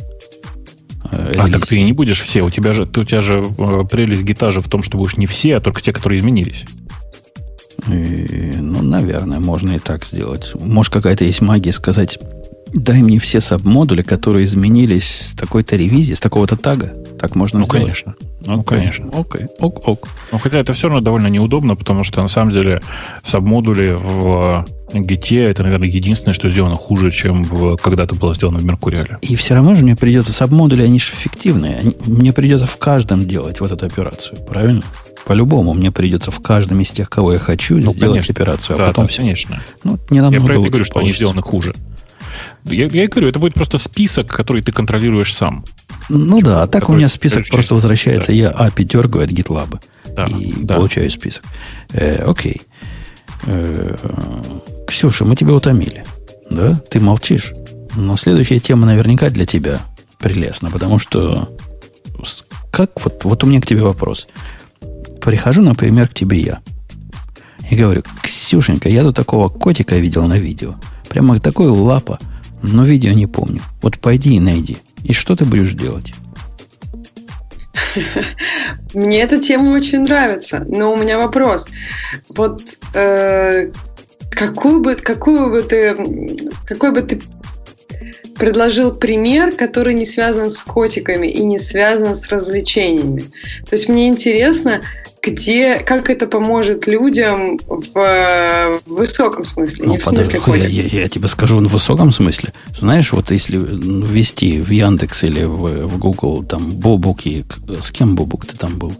[1.10, 2.42] Э, а, так ты и не будешь все.
[2.42, 5.56] У тебя же, у тебя же э, прелесть гитажа в том, что будешь не все,
[5.56, 6.64] а только те, которые изменились.
[7.88, 10.52] И, ну, наверное, можно и так сделать.
[10.54, 12.18] Может, какая-то есть магия сказать,
[12.74, 16.92] дай мне все саб-модули, которые изменились с такой-то ревизии, с такого-то тага.
[17.18, 17.82] Так можно ну, сделать?
[17.82, 18.14] конечно.
[18.44, 18.64] Ну, okay.
[18.64, 19.10] конечно.
[19.14, 20.08] Окей, ок, ок.
[20.32, 22.82] Ну, хотя это все равно довольно неудобно, потому что, на самом деле,
[23.22, 28.64] саб-модули в Git это, наверное, единственное, что сделано хуже, чем в, когда-то было сделано в
[28.64, 29.18] Меркуриале.
[29.22, 31.76] И все равно же мне придется саб-модули, они же эффективные.
[31.76, 34.82] Они, мне придется в каждом делать вот эту операцию, правильно?
[35.24, 38.32] По-любому мне придется в каждом из тех, кого я хочу, ну, сделать конечно.
[38.32, 39.62] операцию, а да, потом да, конечно.
[39.82, 41.74] Ну, не я про это говорю, что они сделаны хуже.
[42.64, 45.64] Я, я говорю, это будет просто список, который ты контролируешь сам.
[46.08, 48.28] Ну да, а так у меня список просто возвращается.
[48.28, 48.38] Да.
[48.38, 49.80] Я API дергаю от GitLab
[50.14, 50.76] да, и да.
[50.76, 51.44] получаю список.
[51.92, 52.62] Э, окей.
[53.46, 53.96] Э,
[54.86, 56.04] Ксюша, мы тебя утомили.
[56.50, 56.74] Да?
[56.90, 57.52] Ты молчишь.
[57.96, 59.80] Но следующая тема наверняка для тебя
[60.18, 61.48] прелестна, потому что
[62.70, 64.26] как вот, вот у меня к тебе вопрос.
[65.20, 66.60] Прихожу, например, к тебе я.
[67.70, 70.74] И говорю, Ксюшенька, я тут такого котика видел на видео.
[71.14, 72.18] Прямо такой лапа,
[72.60, 73.60] но видео не помню.
[73.82, 74.78] Вот пойди и найди.
[75.04, 76.12] И что ты будешь делать?
[78.94, 81.68] Мне эта тема очень нравится, но у меня вопрос.
[82.30, 82.62] Вот
[82.94, 83.70] э,
[84.28, 85.96] какую бы, какую бы ты,
[86.66, 87.20] какой бы ты
[88.36, 93.20] предложил пример, который не связан с котиками и не связан с развлечениями.
[93.70, 94.80] То есть мне интересно,
[95.24, 100.82] где, как это поможет людям в, в высоком смысле, ну, не в смысле подожди, я,
[100.82, 102.52] я, я тебе скажу в высоком смысле.
[102.74, 107.44] Знаешь, вот если ввести в Яндекс или в, в Google там Бобуки,
[107.80, 108.92] с кем Бобук ты там был?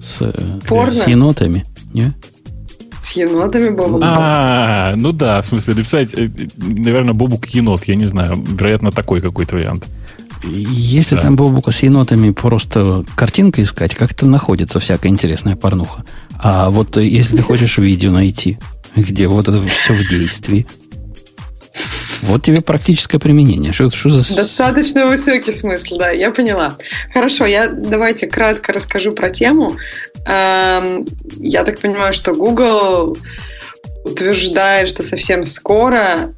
[0.00, 0.32] С,
[0.66, 0.90] Порно?
[0.90, 1.64] с енотами?
[1.92, 2.12] Не?
[3.02, 4.02] С енотами Бобук?
[4.04, 9.20] А, ну да, в смысле написать, э, наверное, Бобук енот, я не знаю, вероятно, такой
[9.20, 9.86] какой-то вариант.
[10.42, 11.22] Если да.
[11.22, 16.04] там Бобука с енотами просто картинка искать, как-то находится всякая интересная порнуха.
[16.38, 18.58] А вот если ты хочешь видео найти,
[18.96, 20.66] где вот это все в действии,
[22.22, 23.72] вот тебе практическое применение.
[23.72, 24.36] Что, что за...
[24.36, 26.76] Достаточно высокий смысл, да, я поняла.
[27.12, 29.76] Хорошо, я давайте кратко расскажу про тему.
[30.26, 31.06] Эм,
[31.38, 33.16] я так понимаю, что Google
[34.04, 36.34] утверждает, что совсем скоро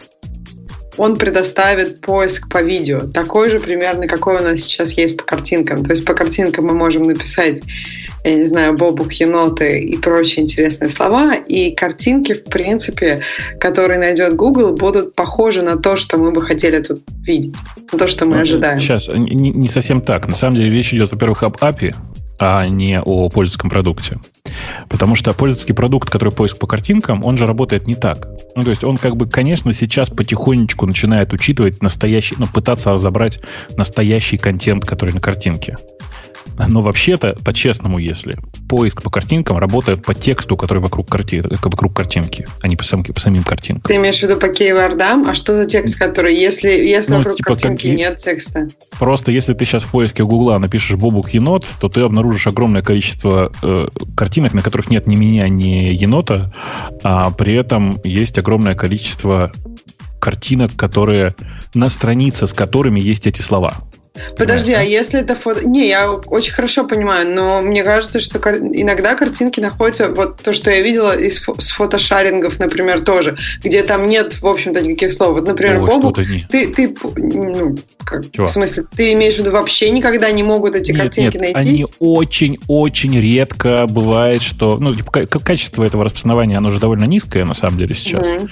[0.96, 3.00] он предоставит поиск по видео.
[3.00, 5.84] Такой же примерно, какой у нас сейчас есть по картинкам.
[5.84, 7.62] То есть по картинкам мы можем написать,
[8.24, 11.34] я не знаю, бобук, еноты и прочие интересные слова.
[11.34, 13.22] И картинки, в принципе,
[13.58, 17.54] которые найдет Google, будут похожи на то, что мы бы хотели тут видеть.
[17.92, 18.80] На то, что мы ну, ожидаем.
[18.80, 20.28] Сейчас, не, не совсем так.
[20.28, 21.94] На самом деле речь идет, во-первых, об API,
[22.38, 24.18] а не о пользовательском продукте.
[24.88, 28.28] Потому что пользовательский продукт, который поиск по картинкам, он же работает не так.
[28.54, 33.40] Ну, то есть он как бы, конечно, сейчас потихонечку начинает учитывать настоящий, ну, пытаться разобрать
[33.76, 35.76] настоящий контент, который на картинке.
[36.68, 38.36] Но вообще-то, по-честному, если
[38.68, 41.42] поиск по картинкам работает по тексту, который вокруг, карти...
[41.62, 43.04] вокруг картинки, а не по, сам...
[43.04, 43.82] по самим картинкам.
[43.88, 45.28] Ты имеешь в виду по кейвордам?
[45.28, 47.98] А что за текст, который, если, если ну, вокруг типа картинки как...
[47.98, 48.68] нет текста?
[48.98, 53.52] Просто если ты сейчас в поиске Гугла напишешь «бобук енот», то ты обнаружишь огромное количество
[53.62, 56.52] э, картинок, на которых нет ни меня, ни енота,
[57.02, 59.52] а при этом есть огромное количество
[60.20, 61.34] картинок, которые
[61.74, 63.74] на странице, с которыми есть эти слова.
[64.36, 65.66] Подожди, а если это фото...
[65.66, 70.70] Не, я очень хорошо понимаю, но мне кажется, что иногда картинки находятся, вот то, что
[70.70, 71.54] я видела из фо...
[71.58, 75.36] с фотошарингов, например, тоже, где там нет, в общем-то, никаких слов.
[75.36, 79.88] Вот, например, О, Бобу, ты, ты, ну, как, в смысле, ты имеешь в виду, вообще
[79.90, 81.70] никогда не могут эти нет, картинки нет, найти?
[81.70, 87.54] они очень-очень редко бывает, что, ну, типа, качество этого распознавания, оно же довольно низкое, на
[87.54, 88.26] самом деле, сейчас.
[88.26, 88.50] Mm-hmm.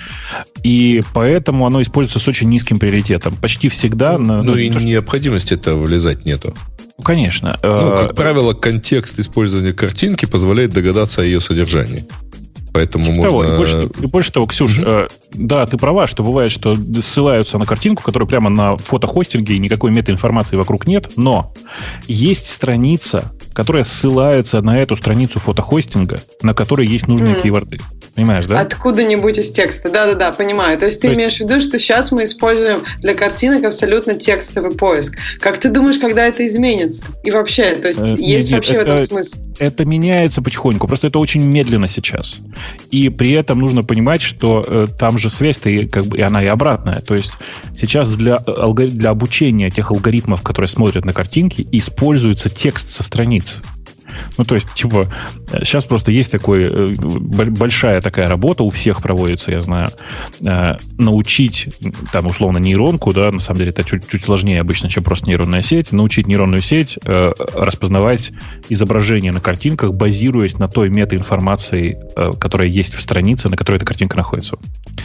[0.62, 3.34] И поэтому оно используется с очень низким приоритетом.
[3.36, 4.16] Почти всегда...
[4.16, 6.54] Ну, ну и то, необходимости это влезать нету.
[6.98, 7.58] Ну, конечно.
[7.62, 12.06] Ну, как правило, контекст использования картинки позволяет догадаться о ее содержании.
[12.72, 13.30] Поэтому типа можно...
[13.30, 15.06] Того, и, больше, и больше того, Ксюш, mm-hmm.
[15.06, 19.59] э, да, ты права, что бывает, что ссылаются на картинку, которая прямо на фотохостинге, и
[19.59, 21.52] никакой метаинформации вокруг нет, но
[22.06, 27.42] есть страница, которая ссылается на эту страницу фотохостинга, на которой есть нужные mm-hmm.
[27.42, 27.78] кейворды.
[28.14, 28.61] Понимаешь, да?
[28.61, 29.90] Откуда-нибудь из текста.
[29.90, 30.78] Да-да-да, понимаю.
[30.78, 34.72] То есть ты То имеешь в виду, что сейчас мы используем для картинок абсолютно текстовый
[34.72, 35.16] поиск.
[35.40, 37.04] Как ты думаешь, когда это изменится?
[37.22, 39.38] И вообще, то есть э, есть нет, вообще это, в этом смысл?
[39.59, 40.87] Это меняется потихоньку.
[40.88, 42.40] Просто это очень медленно сейчас.
[42.90, 46.42] И при этом нужно понимать, что э, там же связь-то и, как бы, и она
[46.42, 47.00] и обратная.
[47.00, 47.32] То есть
[47.76, 53.02] сейчас для, э, алгори- для обучения тех алгоритмов, которые смотрят на картинки, используется текст со
[53.02, 53.62] страниц.
[54.38, 55.06] Ну, то есть, типа,
[55.62, 59.88] сейчас просто есть такой, э, большая такая работа, у всех проводится, я знаю,
[60.44, 61.68] э, научить,
[62.12, 65.62] там, условно, нейронку, да, на самом деле это чуть, чуть сложнее обычно, чем просто нейронная
[65.62, 68.32] сеть, научить нейронную сеть э, распознавать
[68.68, 71.98] изображение на картинках, базируясь на той метаинформации,
[72.40, 74.56] которая есть в странице, на которой эта картинка находится.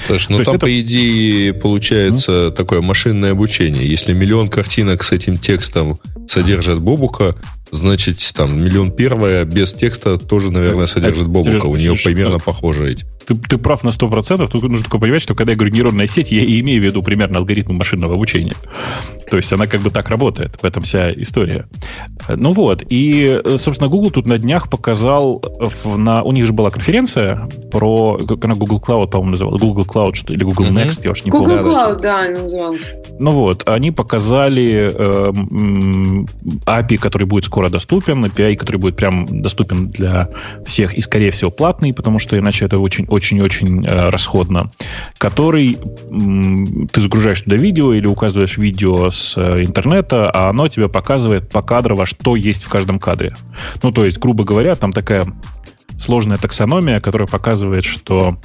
[0.06, 0.66] Слушай, ну там, это...
[0.66, 2.52] по идее, получается mm-hmm.
[2.52, 3.88] такое машинное обучение.
[3.88, 7.36] Если миллион картинок с этим текстом содержат Бобука,
[7.72, 11.66] значит, там, миллион первая без текста тоже, наверное, содержит Бобука.
[11.66, 15.36] У нее примерно похожие эти ты, ты прав на 100%, тут нужно только понимать, что
[15.36, 18.54] когда я говорю нейронная сеть, я и имею в виду примерно алгоритм машинного обучения.
[19.30, 21.66] То есть она как бы так работает, в этом вся история.
[22.30, 26.70] Ну вот, и, собственно, Google тут на днях показал, в, на, у них же была
[26.70, 30.88] конференция про, как она Google Cloud, по-моему, называлась, Google Cloud что, или Google mm-hmm.
[30.88, 31.64] Next, я уж не Google помню.
[31.64, 32.92] Google Cloud, да, она называлась.
[33.20, 35.32] Ну вот, они показали э,
[36.66, 40.30] API, который будет скоро доступен, API, который будет прям доступен для
[40.66, 44.72] всех и, скорее всего, платный, потому что иначе это очень очень-очень э, расходно,
[45.18, 45.78] который
[46.92, 52.06] ты загружаешь туда видео или указываешь видео с э, интернета, а оно тебе показывает покадрово,
[52.06, 53.36] что есть в каждом кадре.
[53.82, 55.26] Ну, то есть, грубо говоря, там такая
[55.98, 58.38] сложная таксономия, которая показывает, что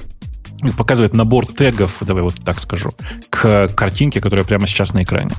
[0.69, 2.91] показывает набор тегов, давай вот так скажу,
[3.29, 5.31] к картинке, которая прямо сейчас на экране.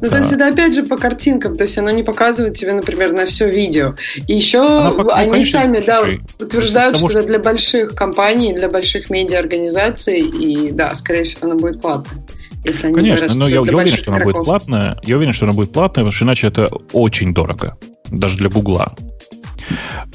[0.00, 3.12] Ну, то есть это опять же по картинкам, то есть оно не показывает тебе, например,
[3.12, 3.94] на все видео.
[4.28, 6.02] И еще ну, они конечно, сами да,
[6.38, 11.58] утверждают, что, что это для больших компаний, для больших медиаорганизаций, и да, скорее всего, оно
[11.58, 12.24] будет платное.
[12.64, 14.96] Если они Конечно, говорят, но я, я уверен, что она будет платная.
[15.04, 17.76] Я уверен, что она будет платная, потому что иначе это очень дорого.
[18.10, 18.94] Даже для Гугла.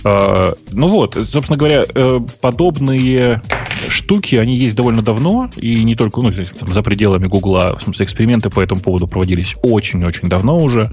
[0.04, 3.42] Uh, ну вот, собственно говоря, э, подобные
[3.90, 8.06] штуки, они есть довольно давно, и не только ну, там, за пределами Гугла, в смысле,
[8.06, 10.92] эксперименты по этому поводу проводились очень-очень давно уже.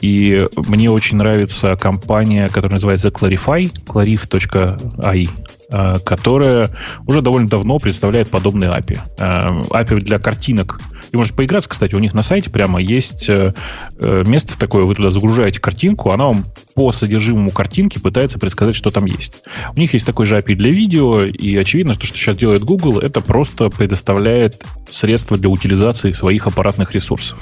[0.00, 5.28] И мне очень нравится компания, которая называется Clarify, clarif.ai,
[5.70, 6.70] э, которая
[7.06, 8.98] уже довольно давно представляет подобные API.
[9.18, 10.80] API для картинок
[11.12, 13.52] и можете поиграться, кстати, у них на сайте прямо есть э,
[13.98, 16.44] э, место такое, вы туда загружаете картинку, она вам
[16.74, 19.44] по содержимому картинки пытается предсказать, что там есть.
[19.76, 22.98] У них есть такой же API для видео, и очевидно, что, что сейчас делает Google,
[22.98, 27.38] это просто предоставляет средства для утилизации своих аппаратных ресурсов.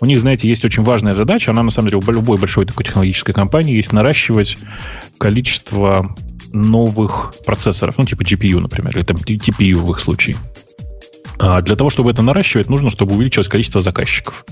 [0.00, 2.84] У них, знаете, есть очень важная задача, она на самом деле у любой большой такой
[2.84, 4.56] технологической компании есть наращивать
[5.18, 6.14] количество
[6.52, 10.36] новых процессоров, ну, типа GPU, например, или там TPU в их случае.
[11.38, 14.44] А для того, чтобы это наращивать, нужно, чтобы увеличилось количество заказчиков.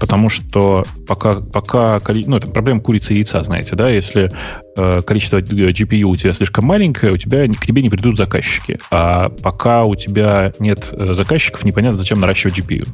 [0.00, 4.32] Потому что пока, пока ну, это проблема курицы и яйца, знаете, да, если
[4.76, 8.78] количество GPU у тебя слишком маленькое, у тебя к тебе не придут заказчики.
[8.90, 12.88] А пока у тебя нет э, заказчиков, непонятно, зачем наращивать GPU.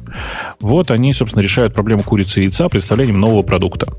[0.59, 3.93] Вот они, собственно, решают проблему курицы и яйца представлением нового продукта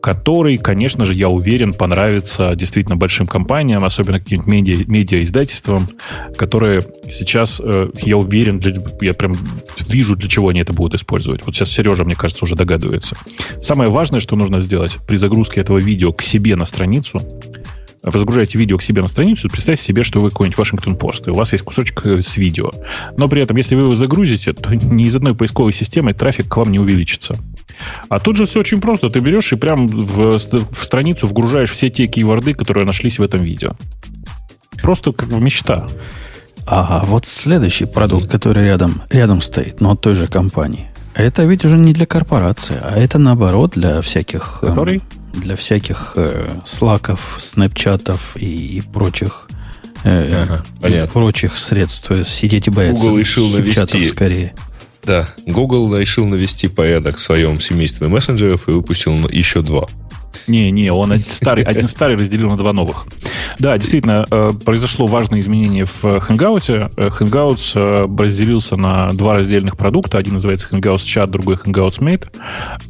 [0.00, 5.88] который, конечно же, я уверен, понравится действительно большим компаниям, особенно каким-нибудь медиа, медиа-издательствам,
[6.36, 9.36] которые сейчас, э, я уверен, для, я прям
[9.88, 11.44] вижу, для чего они это будут использовать.
[11.44, 13.16] Вот сейчас Сережа, мне кажется, уже догадывается.
[13.60, 18.56] Самое важное, что нужно сделать при загрузке этого видео к себе на страницу, вы загружаете
[18.56, 21.52] видео к себе на страницу, представьте себе, что вы какой-нибудь Вашингтон Пост, и у вас
[21.52, 22.70] есть кусочек э, с видео.
[23.16, 26.56] Но при этом, если вы его загрузите, то ни из одной поисковой системы трафик к
[26.56, 27.36] вам не увеличится.
[28.08, 29.10] А тут же все очень просто.
[29.10, 33.42] Ты берешь и прям в, в страницу вгружаешь все те кейворды, которые нашлись в этом
[33.42, 33.72] видео.
[34.82, 35.86] Просто как бы мечта.
[36.66, 40.90] А вот следующий продукт, который рядом, рядом стоит, но от той же компании.
[41.14, 44.58] Это ведь уже не для корпорации, а это наоборот для всяких...
[44.62, 45.02] Эм, который?
[45.36, 49.48] Для всяких э, слаков, снэпчатов и, и прочих
[50.04, 50.44] э,
[50.80, 52.06] ага, и прочих средств.
[52.08, 53.04] То есть сидеть и бояться.
[53.04, 54.54] Google решил навести скорее.
[55.04, 59.86] Да, Google решил навести порядок в своем семействе мессенджеров и выпустил еще два.
[60.46, 63.06] Не, не, он один старый, один старый разделил на два новых.
[63.58, 66.90] Да, действительно, э, произошло важное изменение в Hangout.
[66.96, 70.18] Э, Hangouts э, разделился на два раздельных продукта.
[70.18, 72.26] Один называется Hangouts Chat, другой Hangouts Mate.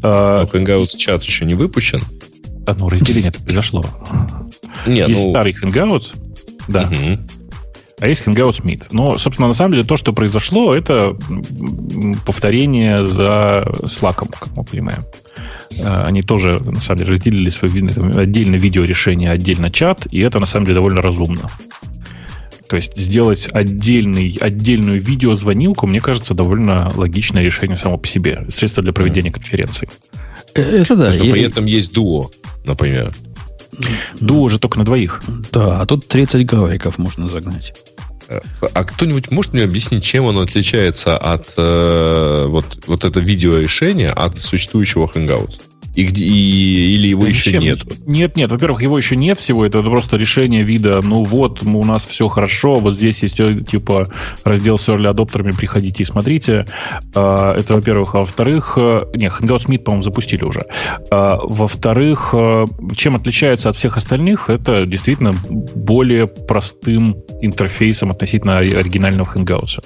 [0.03, 2.01] Но Hangouts Chat еще не выпущен.
[2.67, 3.85] А, ну, разделение это произошло.
[4.87, 5.31] Нет, есть ну...
[5.31, 6.15] старый Hangout,
[6.69, 6.83] да.
[6.83, 7.21] Угу.
[7.99, 8.89] А есть Hangouts Meet.
[8.91, 11.17] Но, собственно, на самом деле то, что произошло, это
[12.27, 15.05] повторение за Slack, как мы понимаем.
[15.83, 20.47] А, они тоже, на самом деле, разделили свое отдельно видеорешение, отдельно чат, и это, на
[20.47, 21.49] самом деле, довольно разумно.
[22.69, 28.45] То есть сделать отдельный, отдельную видеозвонилку, мне кажется, довольно логичное решение само по себе.
[28.51, 29.89] Средство для проведения конференций.
[30.55, 31.13] Э, это да.
[31.13, 32.31] Что при этом есть дуо
[32.67, 33.15] например.
[34.21, 35.23] Дуо уже только на двоих.
[35.53, 37.75] Да, а тут 30 гавариков можно загнать.
[38.29, 44.39] А кто-нибудь может мне объяснить, чем оно отличается от э, вот, вот это видеорешения от
[44.39, 45.61] существующего Hangouts?
[45.97, 47.63] И где, и, или его да еще ничем.
[47.63, 48.07] нет?
[48.07, 48.51] Нет, нет.
[48.51, 49.65] Во-первых, его еще нет всего.
[49.65, 54.09] Это просто решение вида, ну вот, у нас все хорошо, вот здесь есть э, типа
[54.45, 56.67] раздел с early адоптерами, приходите и смотрите.
[57.15, 58.15] А, это, во-первых.
[58.15, 60.67] А во-вторых, э, не, Hangouts Meet, по-моему, запустили уже.
[61.11, 65.35] А, во-вторых, э, чем отличается от всех остальных, это действительно
[65.75, 69.81] более простым интерфейсом относительно оригинального Hangouts.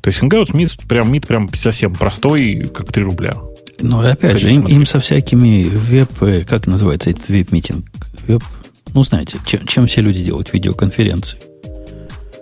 [0.00, 3.34] То есть Hangouts Meet прям, Meet прям совсем простой, как 3 рубля.
[3.80, 6.10] Ну, опять же, им, им со всякими веб...
[6.22, 7.84] Э, как называется этот веб-митинг?
[8.26, 8.42] Веб...
[8.92, 11.38] Ну, знаете, чем, чем все люди делают видеоконференции?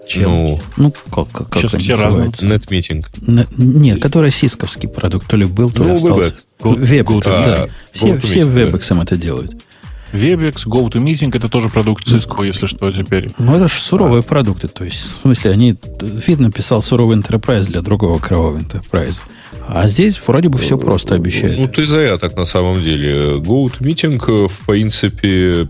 [0.07, 0.31] Чем?
[0.31, 2.31] Ну, ну как, как, как Сейчас все разные.
[2.43, 3.11] Нетмитинг.
[3.57, 5.27] Нет, который сисковский продукт.
[5.27, 6.35] То ли был, то ли ну, остался.
[6.61, 7.69] Webex, да.
[7.93, 9.65] Все, все Webex это делают.
[10.13, 13.31] Webex, GoToMeeting это тоже продукт Cisco, если что, теперь.
[13.39, 14.23] Ну, это же суровые а.
[14.23, 14.69] продукты.
[14.69, 15.77] То есть, в смысле, они...
[16.03, 19.21] Видно, писал суровый enterprise для другого крового enterprise.
[19.69, 21.59] А здесь вроде бы все просто обещают.
[21.59, 23.37] Ну, ты зря так на самом деле.
[23.39, 25.69] GoToMeeting, в принципе,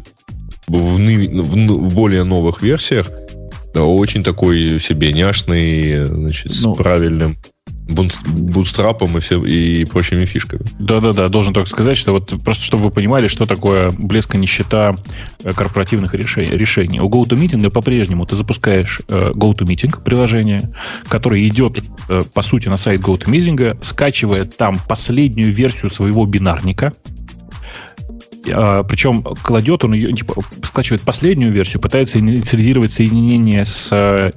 [0.66, 3.11] в, в, в более новых версиях
[3.74, 7.38] очень такой себе няшный, значит, ну, с правильным
[7.95, 10.62] бутстрапом и, все, и прочими фишками.
[10.78, 14.97] Да-да-да, должен только сказать, что вот просто чтобы вы понимали, что такое блеск и нищета
[15.43, 16.57] э, корпоративных решений.
[16.57, 17.01] решений.
[17.01, 20.70] У GoToMeeting по-прежнему ты запускаешь э, GoToMeeting приложение,
[21.09, 26.93] которое идет, э, по сути, на сайт GoToMeeting, скачивает там последнюю версию своего бинарника,
[28.51, 34.32] А, причем кладет он ее, типа, скачивает последнюю версию, пытается инициализировать соединение с э,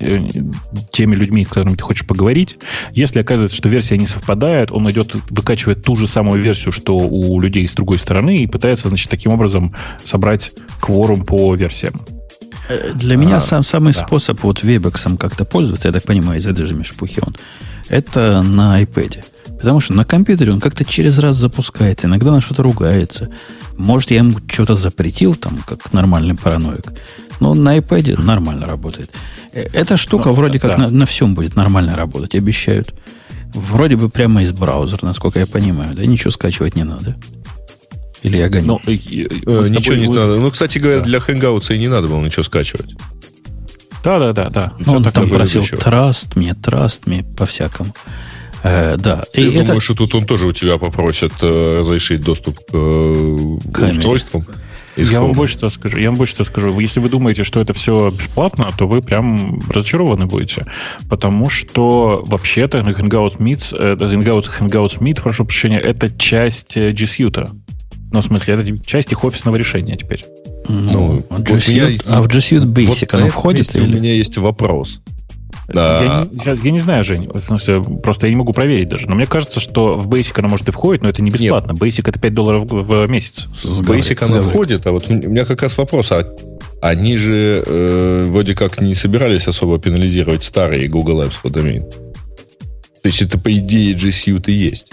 [0.91, 2.57] теми людьми, с которыми ты хочешь поговорить.
[2.91, 7.39] Если оказывается, что версия не совпадает, он идет, выкачивает ту же самую версию, что у
[7.39, 12.01] людей с другой стороны, и пытается, значит, таким образом собрать кворум по версиям.
[12.69, 14.05] Э, для меня а, сам, самый да.
[14.05, 17.35] способ вот вебексом как-то пользоваться, я так понимаю, из этой же мешпухи он,
[17.89, 19.23] это на iPad.
[19.57, 23.29] Потому что на компьютере он как-то через раз запускается, иногда на что-то ругается.
[23.77, 26.93] Может, я ему что-то запретил, там, как нормальный параноик.
[27.39, 29.11] Но на iPad нормально работает.
[29.51, 30.69] Э, эта штука ну, вроде да.
[30.69, 32.93] как на, на всем будет нормально работать, обещают.
[33.53, 35.95] Вроде бы прямо из браузера, насколько я понимаю.
[35.95, 37.15] Да ничего скачивать не надо.
[38.21, 38.67] Или я гоню?
[38.67, 40.39] Ну, э, э, ничего не надо.
[40.39, 41.05] Ну, кстати говоря, да.
[41.05, 42.95] для Hangouts и не надо было ничего скачивать.
[44.03, 44.73] Да, да, да, да.
[44.85, 47.93] Ну, он там просил Trust me, Trust me, по-всякому.
[48.65, 49.23] Э, да.
[49.33, 49.65] И Я это...
[49.65, 53.37] думаю, что тут он тоже у тебя попросит э, разрешить доступ к, э,
[53.71, 54.43] к устройствам.
[54.97, 55.97] Я вам больше что скажу.
[55.97, 56.79] Я вам больше что скажу.
[56.79, 60.65] Если вы думаете, что это все бесплатно, то вы прям разочарованы будете.
[61.09, 67.05] Потому что вообще-то Hangout Meets, э, Hangout, Hangouts Meet, прошу прощения, это часть э, G
[67.05, 67.47] Suite.
[68.11, 70.25] Ну, в смысле, это часть их офисного решения теперь.
[70.67, 73.75] Ну, а, G Suite, меня, а в G Suite Basic вот оно входит?
[73.75, 73.83] Или?
[73.83, 75.01] У меня есть вопрос.
[75.67, 76.25] Да.
[76.31, 77.29] Я, не, я не знаю, Жень.
[77.31, 79.07] В смысле, просто я не могу проверить даже.
[79.09, 81.71] Но мне кажется, что в Basic она может и входит, но это не бесплатно.
[81.71, 81.81] Нет.
[81.81, 83.47] Basic это 5 долларов в месяц.
[83.63, 86.11] В Basic она входит, а вот у меня как раз вопрос.
[86.11, 86.25] А
[86.81, 91.81] они же э, вроде как не собирались особо пенализировать старые Google Apps for Domain.
[93.01, 94.91] То есть это, по идее, G Suite и есть.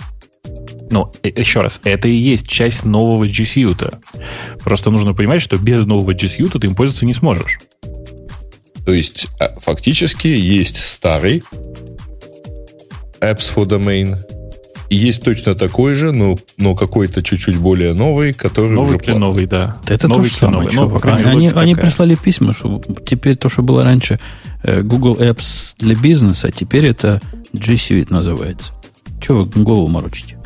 [0.90, 3.94] Но э, еще раз, это и есть часть нового G Suite.
[4.62, 7.58] Просто нужно понимать, что без нового G Suite ты им пользоваться не сможешь.
[8.84, 11.42] То есть а, фактически есть старый
[13.20, 14.18] Apps for Domain,
[14.92, 19.18] и есть точно такой же, но, но какой-то чуть-чуть более новый, который новый уже платный.
[19.18, 19.78] новый, да.
[19.88, 20.70] Это новый то же самое.
[20.70, 20.92] Новый.
[20.92, 24.20] Ну, крайней, они, они прислали письма, что теперь то, что было раньше
[24.62, 27.22] э, Google Apps для бизнеса, теперь это
[27.54, 28.74] G Suite называется.
[29.18, 30.36] Чего вы голову морочите?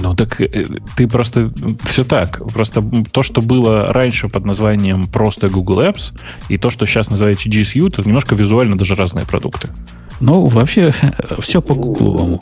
[0.00, 1.52] Ну так э, ты просто
[1.84, 2.40] все так.
[2.52, 2.82] Просто
[3.12, 6.12] то, что было раньше под названием просто Google Apps,
[6.48, 9.68] и то, что сейчас называется G Suite, это немножко визуально даже разные продукты.
[10.20, 10.92] Ну, вообще,
[11.40, 12.40] все по гугловому.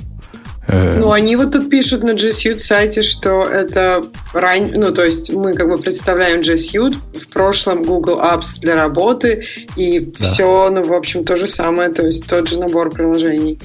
[0.69, 4.05] Э, ну, они вот тут пишут на G Suite сайте, что это
[4.35, 4.73] ран...
[4.75, 9.45] ну, то есть мы как бы представляем G Suite, в прошлом Google Apps для работы,
[9.77, 10.25] и да.
[10.25, 13.59] все, ну, в общем, то же самое, то есть тот же набор приложений.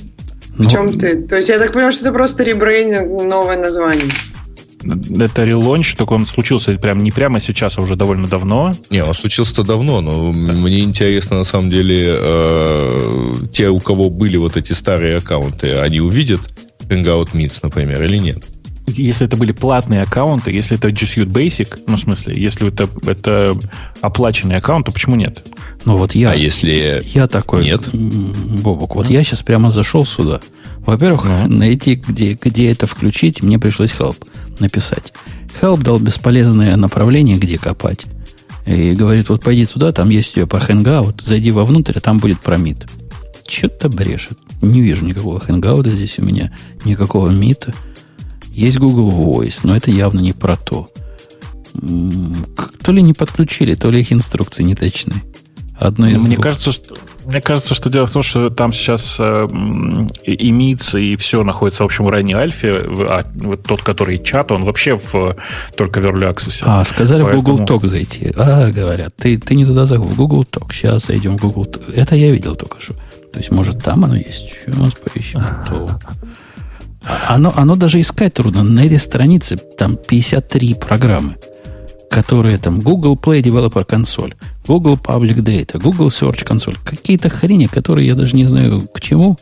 [0.58, 1.16] В чем ну, ты?
[1.16, 4.10] То есть я так понимаю, что это просто ребрейнинг, новое название.
[5.18, 8.74] Это релонч, только он случился прям не прямо сейчас, а уже довольно давно.
[8.90, 14.38] Не, он случился давно, но мне интересно на самом деле э, те, у кого были
[14.38, 16.42] вот эти старые аккаунты, они увидят
[16.90, 18.44] Hangout Meets, например, или нет?
[18.86, 22.90] Если это были платные аккаунты, если это G Suite Basic, ну, в смысле, если это,
[23.06, 23.56] это
[24.02, 25.46] оплаченный аккаунт, то почему нет?
[25.86, 26.32] Ну, вот я...
[26.32, 27.04] А если...
[27.06, 27.64] Я такой...
[27.64, 27.90] Нет?
[27.94, 30.42] Бобок, вот я сейчас прямо зашел сюда.
[30.80, 31.48] Во-первых, ну.
[31.60, 34.18] найти, где, где это включить, мне пришлось help
[34.60, 35.14] написать.
[35.62, 38.06] Help дал бесполезное направление, где копать.
[38.66, 42.18] И говорит, вот пойди туда, там есть у тебя про Hangout, зайди вовнутрь, а там
[42.18, 42.88] будет промит.
[43.48, 44.38] Что-то брешет.
[44.62, 46.54] Не вижу никакого Hangout здесь у меня,
[46.86, 47.74] никакого мита.
[48.54, 50.90] Есть Google Voice, но это явно не про то.
[51.74, 55.16] То ли не подключили, то ли их инструкции не точны.
[55.80, 56.44] Одно из Мне двух.
[56.44, 56.96] кажется, что
[57.26, 59.48] мне кажется, что дело в том, что там сейчас э,
[60.24, 64.52] и МИЦ, и все находится, в общем, в ранней альфе, а вот тот, который чат,
[64.52, 65.36] он вообще в,
[65.78, 66.64] только в Early Access.
[66.66, 67.42] А, сказали Поэтому...
[67.42, 68.34] в Google Talk зайти.
[68.36, 70.74] А, говорят, ты, ты не туда зашел, в Google Talk.
[70.74, 71.94] Сейчас зайдем в Google Talk.
[71.94, 72.94] Это я видел только что.
[73.32, 74.54] То есть, может, там оно есть.
[74.66, 75.42] Сейчас поищем.
[77.04, 78.64] Оно, оно даже искать трудно.
[78.64, 81.36] На этой странице там 53 программы,
[82.10, 84.34] которые там Google Play Developer Console,
[84.68, 86.78] Google Public Data, Google Search Console.
[86.84, 89.38] Какие-то хрени, которые я даже не знаю к чему,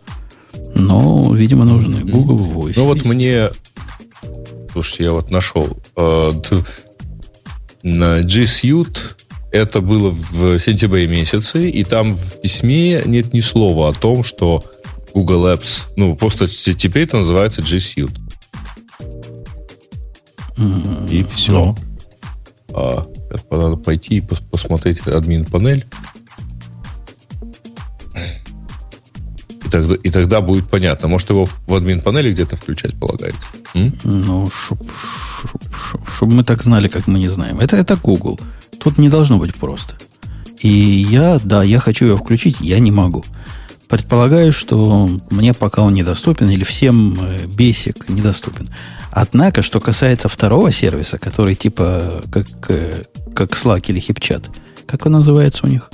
[0.75, 2.01] но, видимо, нужны.
[2.01, 2.73] Google Voice.
[2.75, 3.49] Ну вот мне...
[4.71, 5.77] Слушайте, я вот нашел.
[5.97, 6.31] Э,
[7.83, 8.99] на G Suite
[9.51, 14.63] это было в сентябре месяце, и там в письме нет ни слова о том, что
[15.13, 15.83] Google Apps.
[15.95, 18.17] Ну, просто теперь это называется G Suite.
[20.57, 21.11] Mm-hmm.
[21.11, 21.53] И все.
[21.53, 21.79] No.
[22.73, 23.05] А,
[23.49, 25.85] надо пойти и посмотреть админ панель.
[29.65, 31.07] И тогда, и тогда будет понятно.
[31.07, 33.41] Может, его в админ панели где-то включать полагается?
[33.73, 33.97] М?
[34.03, 34.85] Ну, чтобы
[35.41, 37.59] чтоб, чтоб, чтоб мы так знали, как мы не знаем.
[37.59, 38.39] Это, это Google.
[38.79, 39.95] Тут не должно быть просто.
[40.59, 43.23] И я, да, я хочу его включить, я не могу.
[43.91, 48.69] Предполагаю, что мне пока он недоступен, или всем бесик недоступен.
[49.11, 53.03] Однако, что касается второго сервиса, который типа как, э,
[53.35, 54.49] как Slack или HipChat,
[54.87, 55.89] как он называется у них?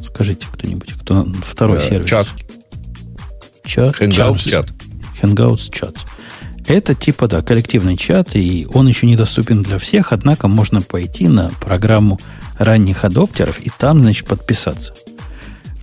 [0.00, 2.08] Скажите кто-нибудь, кто второй Э, сервис?
[2.08, 2.28] Чат.
[3.64, 4.00] Чат.
[4.00, 4.68] Hangouts Чат.
[4.68, 4.72] чат.
[5.20, 5.96] Hangouts чат.
[6.68, 11.50] Это типа, да, коллективный чат, и он еще недоступен для всех, однако можно пойти на
[11.60, 12.20] программу
[12.58, 14.94] ранних адоптеров и там, значит, подписаться.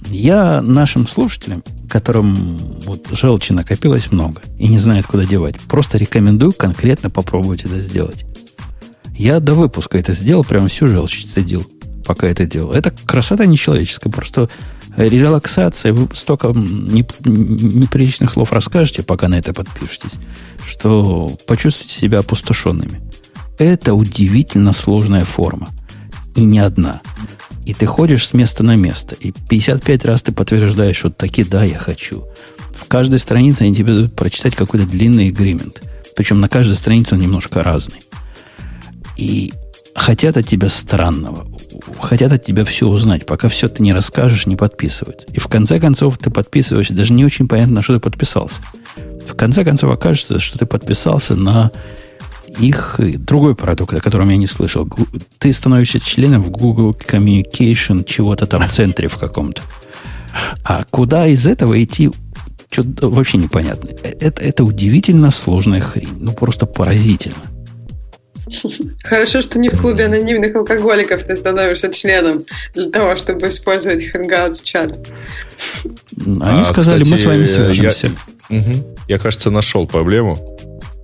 [0.09, 6.53] Я нашим слушателям, которым вот желчи накопилось много и не знает, куда девать, просто рекомендую
[6.53, 8.25] конкретно попробовать это сделать.
[9.15, 11.65] Я до выпуска это сделал, прям всю желчь цедил,
[12.05, 12.71] пока это делал.
[12.71, 14.49] Это красота нечеловеческая, просто
[14.97, 20.13] релаксация, вы столько неп- неприличных слов расскажете, пока на это подпишетесь,
[20.65, 23.01] что почувствуете себя опустошенными.
[23.57, 25.69] Это удивительно сложная форма.
[26.35, 27.01] И не одна.
[27.69, 29.15] И ты ходишь с места на место.
[29.19, 32.25] И 55 раз ты подтверждаешь, что таки да, я хочу.
[32.73, 35.83] В каждой странице они тебе дают прочитать какой-то длинный агримент.
[36.15, 38.01] Причем на каждой странице он немножко разный.
[39.17, 39.53] И
[39.93, 41.47] хотят от тебя странного.
[42.01, 43.27] Хотят от тебя все узнать.
[43.27, 45.27] Пока все ты не расскажешь, не подписывают.
[45.31, 46.95] И в конце концов ты подписываешься.
[46.95, 48.61] Даже не очень понятно, на что ты подписался.
[49.27, 51.71] В конце концов окажется, что ты подписался на
[52.59, 54.87] их другой продукт, о котором я не слышал.
[55.37, 59.61] Ты становишься членом в Google Communication чего-то там в центре в каком-то.
[60.63, 62.11] А куда из этого идти,
[62.71, 63.89] что-то вообще непонятно.
[64.03, 66.09] Э- Это, это удивительно сложная хрень.
[66.19, 67.35] Ну, просто поразительно.
[69.03, 74.63] Хорошо, что не в клубе анонимных алкоголиков ты становишься членом для того, чтобы использовать Hangouts
[74.63, 74.97] чат.
[76.17, 78.11] Они А, сказали, мы с вами кстати, свяжемся.
[78.49, 78.83] Мгм.
[79.07, 80.39] Я, кажется, нашел проблему.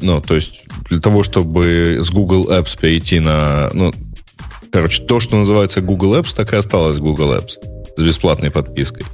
[0.02, 3.70] Ну, то есть, для того, чтобы с Google Apps перейти на...
[3.74, 3.94] Ну,
[4.72, 7.54] короче, то, что называется Google Apps, так и осталось Google Apps
[7.96, 9.06] с бесплатной подпиской.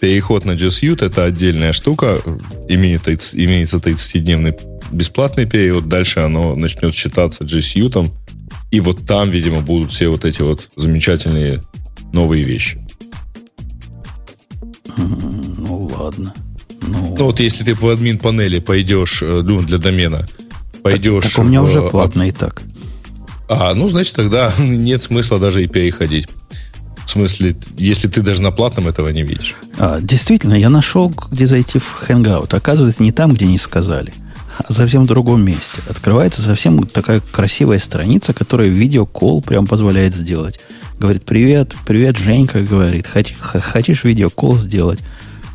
[0.00, 2.20] Переход на G Suite— это отдельная штука.
[2.68, 4.56] Имеет 30 имеется 30-дневный
[4.90, 5.88] бесплатный период.
[5.88, 8.10] Дальше оно начнет считаться G Suite.
[8.70, 11.62] И вот там, видимо, будут все вот эти вот замечательные
[12.12, 12.84] новые вещи.
[14.96, 16.34] Ну, ладно.
[16.82, 20.26] Ну, Ну, вот если ты по админ панели пойдешь, э, ну, для домена,
[20.82, 21.24] пойдешь...
[21.24, 22.62] так у меня в, уже э, платно и так.
[23.48, 26.28] А, ну, значит, тогда нет смысла даже и переходить.
[27.06, 29.56] В смысле, если ты даже на платном этого не видишь.
[29.78, 32.54] А, действительно, я нашел, где зайти в Hangout.
[32.54, 34.14] Оказывается, не там, где не сказали,
[34.58, 35.80] а совсем в другом месте.
[35.88, 40.60] Открывается совсем такая красивая страница, которая видеокол прям позволяет сделать.
[40.98, 45.00] Говорит, привет, привет, Женька, говорит, «Хоти- х- хочешь видеокол сделать?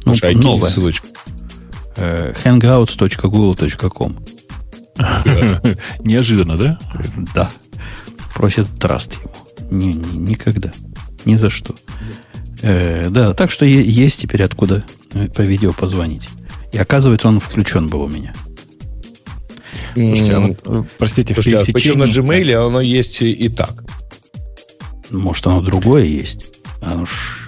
[0.03, 0.69] Ну, Слушай, а новое.
[0.69, 1.07] ссылочку.
[1.97, 4.17] Э, hangouts.google.com
[5.99, 6.79] Неожиданно, да?
[7.33, 7.49] Да.
[8.33, 9.31] Просит траст ему.
[9.71, 10.71] Не, не- никогда.
[11.25, 11.75] Ни за что.
[12.61, 16.29] Э, да, так что есть теперь откуда э, по видео позвонить.
[16.71, 18.33] И оказывается, он включен был у меня.
[19.93, 23.83] Слушайте, а вот, простите, в Слушайте, а причем на Gmail оно есть и, и так.
[25.09, 26.53] Может, оно другое есть.
[26.81, 27.46] Оно ж...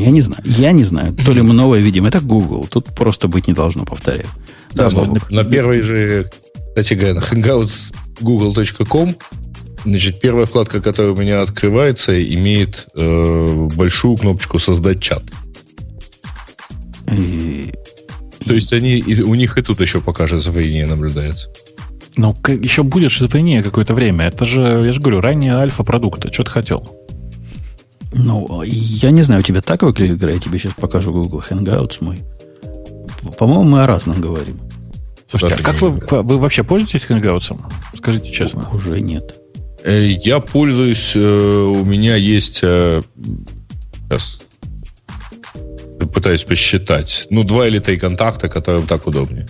[0.00, 0.42] Я не знаю.
[0.44, 1.14] Я не знаю.
[1.14, 2.06] То ли мы новое видим.
[2.06, 2.66] Это Google.
[2.70, 4.26] Тут просто быть не должно, повторяю.
[4.72, 6.26] Да, Слава на, первой же,
[6.68, 9.16] кстати говоря, hangouts.google.com
[9.84, 15.22] Значит, первая вкладка, которая у меня открывается, имеет э, большую кнопочку «Создать чат».
[17.10, 17.72] И-
[18.46, 21.48] То есть они, и у них и тут еще пока шизофрения наблюдается.
[22.16, 24.26] Ну, еще будет шизофрения какое-то время.
[24.26, 26.32] Это же, я же говорю, ранние альфа-продукты.
[26.32, 26.99] Что ты хотел?
[28.12, 31.98] Ну, я не знаю, у тебя так выглядит игра, я тебе сейчас покажу Google Hangouts
[32.00, 32.18] мой.
[33.38, 34.58] По-моему, мы о разном говорим.
[35.26, 35.90] Слушайте, а как вы,
[36.22, 37.56] вы вообще пользуетесь Hangouts?
[37.96, 38.68] Скажите честно.
[38.72, 39.38] Уже нет.
[39.84, 42.60] Э, Я пользуюсь, э, у меня есть...
[42.62, 43.00] э,
[44.08, 44.42] Сейчас
[46.12, 47.26] пытаюсь посчитать.
[47.30, 49.46] Ну, два или три контакта, которым так удобнее.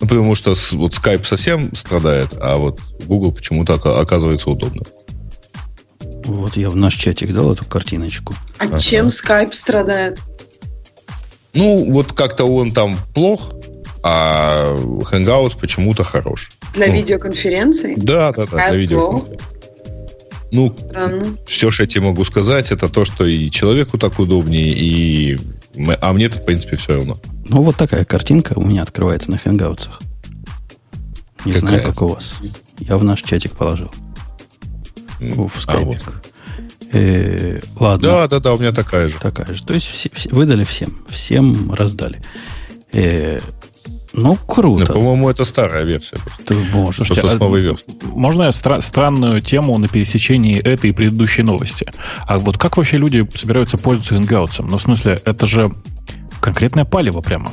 [0.00, 4.82] Ну, потому что вот Skype совсем страдает, а вот Google почему-то ока- оказывается удобно.
[6.28, 8.34] Вот я в наш чатик дал эту картиночку.
[8.58, 8.78] А Ага.
[8.78, 10.18] чем Skype страдает?
[11.54, 13.50] Ну, вот как-то он там плох,
[14.02, 14.76] а
[15.10, 16.52] Hangout почему-то хорош.
[16.74, 17.94] Для Ну, видеоконференций?
[17.96, 19.10] Да, да, да, Skype для видео.
[19.10, 19.24] плох?
[20.50, 21.24] Ну, Странно.
[21.46, 25.38] все, что я тебе могу сказать, это то, что и человеку так удобнее, и...
[26.00, 27.18] А мне-то, в принципе, все равно.
[27.48, 29.88] Ну, вот такая картинка у меня открывается на Hangouts.
[31.46, 31.58] Не Какая?
[31.60, 32.34] знаю, как у вас.
[32.80, 33.90] Я в наш чатик положил.
[35.20, 35.86] Ну, в а, скайпик.
[35.86, 36.32] вот.
[36.92, 38.08] Э, ладно.
[38.08, 39.14] Да, да, да, у меня такая же.
[39.20, 39.62] Такая же.
[39.64, 40.98] То есть все, все- выдали всем.
[41.08, 42.22] Всем раздали.
[42.92, 43.40] Э,
[44.14, 44.92] ну, Ну, круто.
[44.94, 46.16] по-моему, это старая версия.
[46.46, 46.96] Ты можешь.
[46.96, 47.98] Слушайте, Просто с а новой версией.
[48.06, 51.86] Можно я стра- странную тему на пересечении этой и предыдущей новости?
[52.26, 54.64] А вот как вообще люди собираются пользоваться Hangouts?
[54.66, 55.70] Ну, в смысле, это же
[56.40, 57.52] конкретное палево прямо.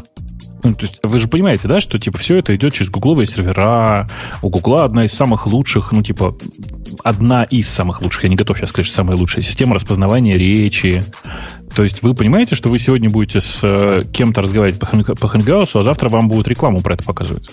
[0.65, 4.09] Ну, то есть вы же понимаете, да, что типа все это идет через гугловые сервера.
[4.41, 6.35] У Гугла одна из самых лучших, ну, типа,
[7.03, 11.03] одна из самых лучших, я не готов сейчас сказать, что самая лучшая система распознавания речи.
[11.75, 15.77] То есть вы понимаете, что вы сегодня будете с э, кем-то разговаривать по, по Хэнгаусу,
[15.77, 17.47] а завтра вам будут рекламу про это показывать.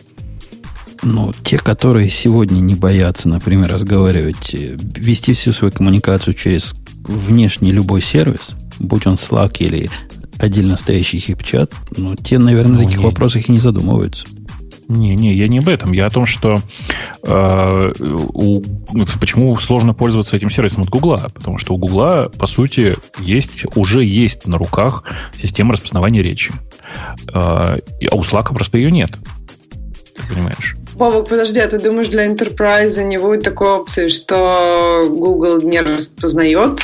[1.03, 7.73] Ну, те, которые сегодня не боятся, например, разговаривать, э, вести всю свою коммуникацию через внешний
[7.73, 9.91] любой сервис, будь он Slack или
[10.43, 13.05] отдельно стоящий хип-чат, ну, те, наверное, ну, на таких не.
[13.05, 14.27] вопросах и не задумываются.
[14.89, 15.93] Не, не, я не об этом.
[15.93, 16.61] Я о том, что
[17.23, 17.93] э,
[18.35, 18.63] у,
[19.21, 21.31] почему сложно пользоваться этим сервисом от Гугла.
[21.33, 25.05] Потому что у Гугла, по сути, есть, уже есть на руках
[25.41, 26.53] система распознавания речи.
[27.29, 27.79] Э, а
[28.13, 29.13] у Slack просто ее нет.
[30.15, 30.77] Ты понимаешь?
[30.95, 36.81] Вовок, подожди, а ты думаешь, для Enterprise не будет такой опции, что Google не распознает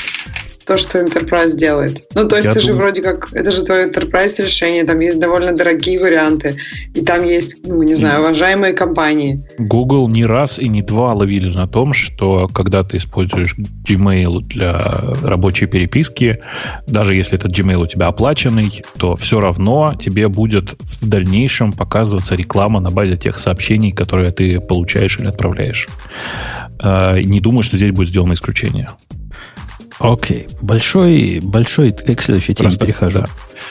[0.69, 2.07] то, что Enterprise делает.
[2.15, 5.53] Ну, то есть, это же вроде как, это же твое Enterprise решение, там есть довольно
[5.53, 6.57] дорогие варианты,
[6.95, 9.43] и там есть, ну, не знаю, уважаемые компании.
[9.57, 13.57] Google не раз и не два ловили на том, что когда ты используешь
[13.89, 14.79] Gmail для
[15.23, 16.41] рабочей переписки,
[16.87, 22.35] даже если этот Gmail у тебя оплаченный, то все равно тебе будет в дальнейшем показываться
[22.35, 25.89] реклама на базе тех сообщений, которые ты получаешь или отправляешь.
[26.81, 28.89] А, не думаю, что здесь будет сделано исключение.
[30.01, 30.47] Окей.
[30.63, 33.21] Большой, большой к следующей теме просто, перехожу.
[33.21, 33.27] Да.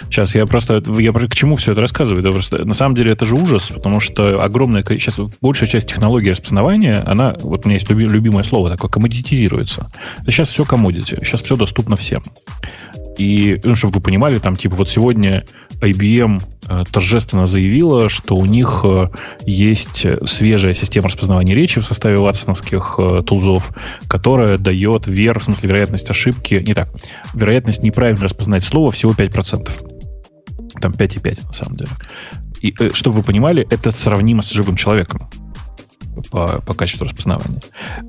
[0.09, 2.21] Сейчас я просто, я к чему все это рассказываю?
[2.21, 6.31] Да, просто, на самом деле это же ужас, потому что огромное сейчас большая часть технологий
[6.31, 9.89] распознавания, она, вот у меня есть любимое слово такое, коммодитизируется.
[10.25, 12.23] Сейчас все коммодити, сейчас все доступно всем.
[13.17, 15.43] И, ну, чтобы вы понимали, там, типа, вот сегодня
[15.81, 19.09] IBM э, торжественно заявила, что у них э,
[19.45, 23.71] есть свежая система распознавания речи в составе ватсоновских э, тулзов,
[24.07, 26.89] которая дает вер, в смысле вероятность ошибки, не так,
[27.33, 29.69] вероятность неправильно распознать слово всего 5%.
[30.79, 31.91] Там 5,5 на самом деле.
[32.61, 35.27] И, чтобы вы понимали, это сравнимо с живым человеком
[36.29, 37.61] по, по качеству распознавания.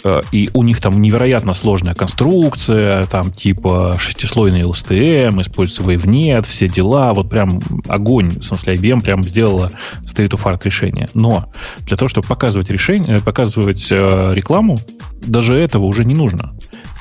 [0.04, 6.68] Э, и у них там невероятно сложная конструкция, там типа шестислойный LSTM, используется WaveNet, все
[6.68, 9.70] дела, вот прям огонь, в смысле IBM прям сделала
[10.04, 11.08] state of art решение.
[11.14, 11.50] Но
[11.80, 14.78] для того, чтобы показывать решение, показывать э, рекламу,
[15.20, 16.52] даже этого уже не нужно.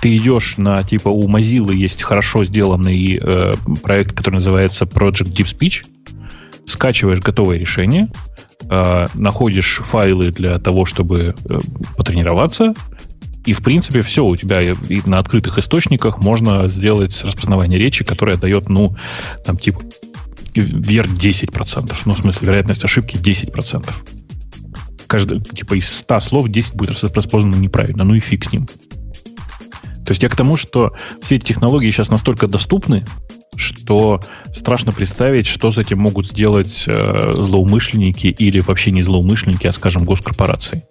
[0.01, 5.58] Ты идешь на, типа, у Mozilla есть хорошо сделанный э, проект, который называется Project Deep
[5.58, 5.86] Speech,
[6.66, 8.10] скачиваешь готовое решение,
[8.70, 11.60] э, находишь файлы для того, чтобы э,
[11.95, 12.74] потренироваться,
[13.45, 18.36] и, в принципе, все, у тебя и на открытых источниках можно сделать распознавание речи, которое
[18.36, 18.93] дает, ну,
[19.45, 19.84] там, типа,
[20.53, 21.95] вверх 10%.
[22.03, 23.89] Ну, в смысле, вероятность ошибки 10%.
[25.08, 28.03] Каждый, типа, из 100 слов 10 будет распознано неправильно.
[28.03, 28.68] Ну и фиг с ним.
[30.05, 33.05] То есть я к тому, что все эти технологии сейчас настолько доступны,
[33.56, 34.22] что
[34.54, 40.06] страшно представить, что с этим могут сделать э, злоумышленники или вообще не злоумышленники, а, скажем,
[40.06, 40.84] госкорпорации.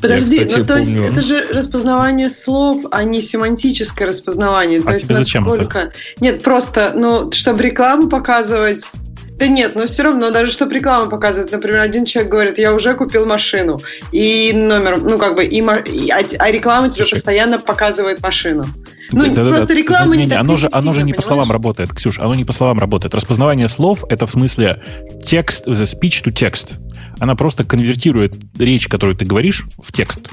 [0.00, 1.02] Подожди, Я, кстати, ну то помню...
[1.02, 4.80] есть это же распознавание слов, а не семантическое распознавание.
[4.80, 5.78] А то есть насколько...
[5.78, 5.92] Это?
[6.20, 8.90] Нет, просто, ну, чтобы рекламу показывать
[9.38, 12.94] да нет, но все равно, даже чтобы рекламу показывать, например, один человек говорит, я уже
[12.94, 13.80] купил машину,
[14.12, 17.14] и номер, ну как бы, и, и а, а реклама тебе Слушай.
[17.16, 18.64] постоянно показает машину.
[19.10, 21.50] Ну, да, просто да, реклама не, не, не оно же, оно же не по словам
[21.50, 23.14] работает, Ксюш, оно не по словам работает.
[23.14, 24.82] Распознавание слов— это в смысле
[25.24, 26.74] текст, the speech to text.
[27.18, 30.28] Она просто конвертирует речь, которую ты говоришь, в текст.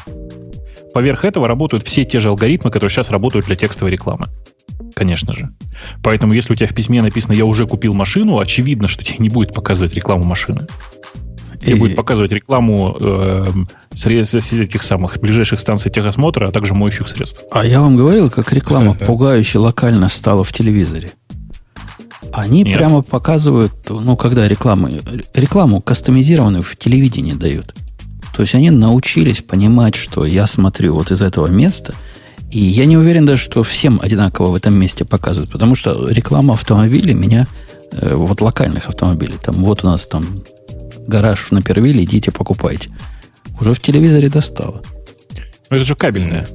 [0.94, 4.28] Поверх этого работают все те же алгоритмы, которые сейчас работают для текстовой рекламы
[5.00, 5.50] конечно же.
[6.04, 9.30] Поэтому, если у тебя в письме написано «я уже купил машину», очевидно, что тебе не
[9.30, 10.68] будет показывать рекламу машины.
[11.62, 11.80] Тебе и...
[11.80, 13.46] будет показывать рекламу э,
[13.96, 17.46] средств этих самых ближайших станций техосмотра, а также моющих средств.
[17.52, 21.12] А я вам говорил, как реклама пугающе локально стала в телевизоре.
[22.34, 22.78] Они Нет.
[22.78, 24.90] прямо показывают, ну, когда рекламу,
[25.34, 27.74] рекламу кастомизированную в телевидении дают.
[28.36, 31.94] То есть они научились понимать, что я смотрю вот из этого места–
[32.52, 36.56] и я не уверен даже, что всем одинаково в этом месте показывают, потому что реклама
[36.56, 37.48] автомобилей меня,
[37.92, 40.44] э, вот локальных автомобилей, там вот у нас там
[41.08, 42.90] гараж на Первиле, идите покупайте.
[43.60, 44.82] Уже в телевизоре достало.
[45.70, 46.48] Но это же кабельное.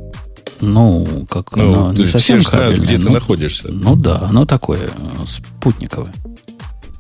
[0.60, 2.76] Ну, как ну, не совсем все кабельное.
[2.76, 3.68] Знают, где ну, ты находишься.
[3.68, 6.12] Ну да, оно такое э, спутниковое.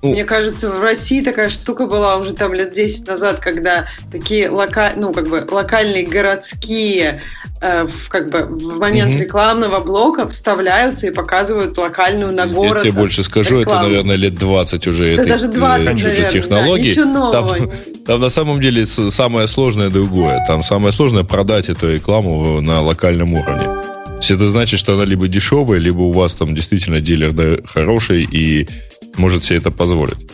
[0.04, 4.50] Ну, Мне кажется, в России такая штука была уже там лет 10 назад, когда такие
[4.50, 4.92] лока...
[4.96, 7.22] ну, как бы локальные городские
[7.62, 9.22] э, в, как бы, в момент угу.
[9.22, 12.84] рекламного блока вставляются и показывают локальную на город.
[12.84, 13.80] Я тебе больше скажу, рекламу.
[13.80, 16.94] это, наверное, лет 20 уже это этой даже 20, э, наверное, технологии.
[16.94, 17.56] Да, нового.
[17.56, 17.70] Там,
[18.04, 20.44] там на самом деле самое сложное другое.
[20.46, 23.62] Там самое сложное продать эту рекламу на локальном уровне.
[23.62, 27.56] То есть это значит, что она либо дешевая, либо у вас там действительно дилер да,
[27.64, 28.68] хороший и
[29.16, 30.26] может себе это позволить.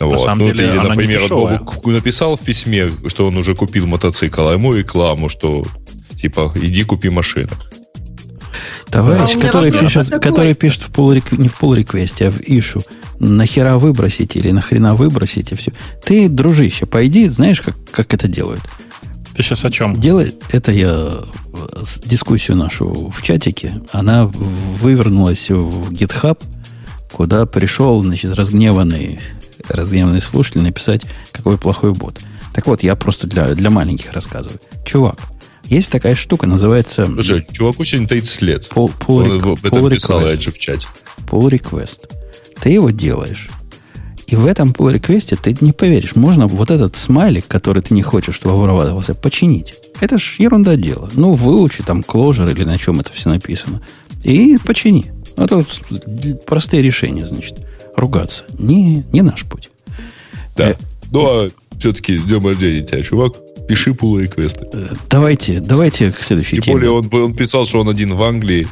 [0.00, 0.12] Вот.
[0.12, 4.48] На самом ну, деле, или, например, Бобук написал в письме, что он уже купил мотоцикл,
[4.48, 5.64] а ему рекламу, что
[6.16, 7.50] типа иди купи машину.
[8.90, 12.82] Товарищ, а который, пишет, который пишет в pull, не в pull реквесте, а в ишу,
[13.18, 15.72] нахера выбросить или нахрена выбросить и все.
[16.04, 18.62] Ты, дружище, пойди, знаешь, как, как это делают?
[19.34, 19.94] Ты сейчас о чем?
[19.96, 21.24] Делает, это я
[22.04, 26.38] дискуссию нашу в чатике, она вывернулась в GitHub,
[27.16, 29.20] куда пришел, значит, разгневанный,
[29.70, 31.00] разгневанный слушатель написать,
[31.32, 32.20] какой плохой бот.
[32.52, 34.60] Так вот, я просто для, для маленьких рассказываю.
[34.84, 35.18] Чувак,
[35.64, 37.06] есть такая штука, называется...
[37.06, 38.68] Слушай, чуваку сегодня 30 лет.
[38.70, 40.50] Pull, pull, Он pull, это pull писал request.
[40.50, 40.88] в чате.
[41.26, 42.10] Pull request.
[42.60, 43.48] Ты его делаешь.
[44.26, 46.16] И в этом pull request ты не поверишь.
[46.16, 49.72] Можно вот этот смайлик, который ты не хочешь, чтобы вырабатывался, починить.
[50.02, 51.08] Это ж ерунда дело.
[51.14, 53.80] Ну, выучи там кложер или на чем это все написано.
[54.22, 55.15] И почини.
[55.36, 55.64] Это
[56.46, 57.58] простые решения, значит.
[57.96, 58.44] Ругаться.
[58.58, 59.70] Не, не наш путь.
[60.56, 60.70] Да.
[60.70, 60.74] Э,
[61.10, 63.34] ну, а все-таки с днем рождения тебя, чувак.
[63.68, 64.66] Пиши пул реквесты.
[64.72, 66.74] Э, давайте, давайте к следующей Тем теме.
[66.74, 68.66] более он, он писал, что он один в Англии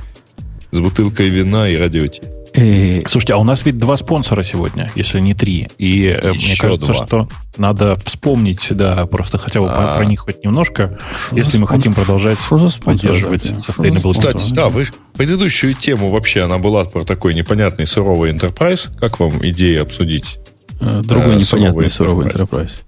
[0.70, 2.22] с бутылкой вина и радиоти.
[2.54, 5.68] Э, Слушайте, а у нас ведь два спонсора сегодня, если не три.
[5.76, 7.06] И Еще э, мне кажется, два.
[7.06, 11.66] что надо вспомнить, да, просто хотя бы про, про них хоть немножко, что если мы
[11.66, 12.38] хотим продолжать
[12.84, 18.88] поддерживать sustainable Кстати, да, вы предыдущую тему вообще, она была про такой непонятный суровый enterprise.
[18.98, 20.38] Как вам идея обсудить?
[20.80, 22.82] Другой непонятный суровый enterprise.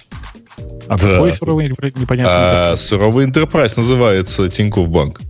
[0.88, 1.10] А да.
[1.10, 2.72] какой суровый непонятно?
[2.72, 5.20] А, суровый Enterprise называется Тинькофф Банк.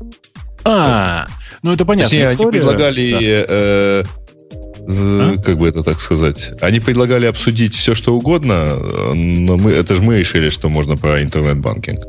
[0.64, 1.26] А,
[1.62, 2.10] ну это понятно.
[2.10, 3.18] Точнее, они предлагали да.
[3.48, 4.04] э,
[4.88, 5.36] а?
[5.42, 8.76] как бы это так сказать, они предлагали обсудить все, что угодно,
[9.14, 12.00] но мы, это же мы решили, что можно про интернет-банкинг.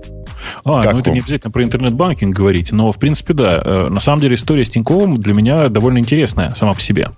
[0.64, 3.62] А, как ну это не обязательно про интернет-банкинг говорить, но, в принципе, да.
[3.64, 7.10] Э, на самом деле история с Тиньковым для меня довольно интересная сама по себе.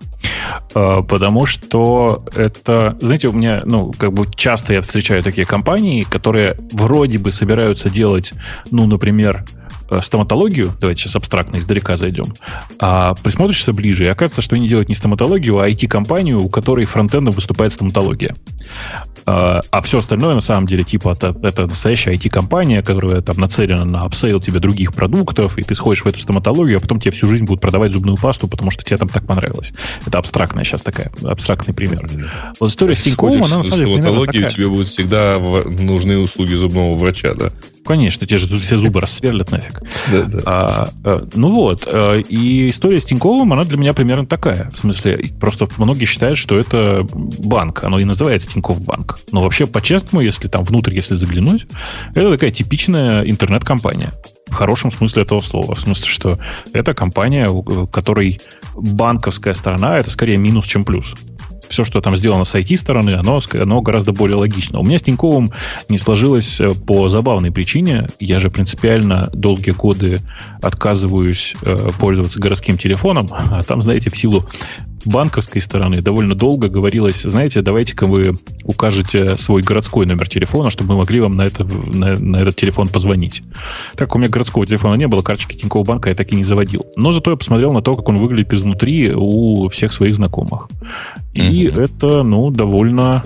[0.74, 6.04] Э, потому что это, знаете, у меня, ну, как бы часто я встречаю такие компании,
[6.04, 8.34] которые вроде бы собираются делать,
[8.72, 9.59] ну, например, Э,
[10.02, 12.34] стоматологию, давайте сейчас абстрактно издалека зайдем,
[12.80, 17.24] а присмотришься ближе, и окажется, что они делают не стоматологию, а IT-компанию, у которой frontend
[17.24, 18.36] ом выступает стоматология.
[19.26, 23.86] А, а все остальное, на самом деле, типа, это, это настоящая IT-компания, которая там нацелена
[23.86, 27.28] на upsell тебе других продуктов, и ты сходишь в эту стоматологию, а потом тебе всю
[27.28, 29.74] жизнь будут продавать зубную пасту, потому что тебе там так понравилось.
[30.06, 32.10] Это абстрактная сейчас такая, абстрактный пример.
[32.60, 36.94] Вот история с Тиньковым, она на самом деле стоматологию тебе будут всегда нужны услуги зубного
[36.94, 37.52] врача, да?
[37.86, 39.82] Конечно, те же тут все зубы рассверлят нафиг.
[40.12, 40.40] Да, да.
[40.46, 44.70] А, а, ну вот, а, и история с Тиньковым, она для меня примерно такая.
[44.72, 47.84] В смысле, просто многие считают, что это банк.
[47.84, 49.20] Оно и называется Тиньков банк.
[49.32, 51.68] Но вообще, по-честному, если там внутрь, если заглянуть,
[52.16, 54.14] это такая типичная интернет-компания.
[54.48, 55.76] В хорошем смысле этого слова.
[55.76, 56.40] В смысле, что
[56.74, 58.40] это компания, у которой
[58.76, 61.16] банковская сторона, это скорее минус, чем плюс
[61.70, 64.80] все, что там сделано с IT-стороны, оно, оно гораздо более логично.
[64.80, 65.52] У меня с Тиньковым
[65.88, 68.08] не сложилось э, по забавной причине.
[68.20, 70.20] Я же принципиально долгие годы
[70.62, 74.46] отказываюсь э, пользоваться городским телефоном, а там, знаете, в силу
[75.06, 81.00] банковской стороны довольно долго говорилось, знаете, давайте-ка вы укажете свой городской номер телефона, чтобы мы
[81.00, 83.44] могли вам на, это, на, на этот телефон позвонить.
[83.96, 86.86] Так у меня городского телефона не было, карточки Тинькофф банка я так и не заводил.
[86.96, 90.70] Но зато я посмотрел на то, как он выглядит изнутри у всех своих знакомых.
[91.34, 91.84] И mm-hmm.
[91.84, 93.24] это, ну, довольно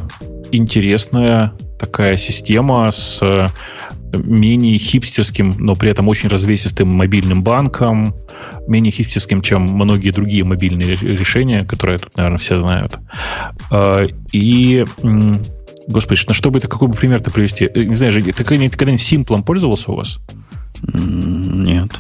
[0.52, 3.52] интересная такая система с
[4.14, 8.16] менее хипстерским, но при этом очень развесистым мобильным банком,
[8.68, 13.00] менее хипстерским, чем многие другие мобильные решения, которые тут, наверное, все знают.
[13.72, 14.86] А, и
[15.88, 17.66] Господи, на что бы это, какой бы пример ты привести?
[17.66, 20.20] Э, не знаю, же, ты когда-нибудь Симплом пользовался у вас?
[20.82, 21.92] Нет.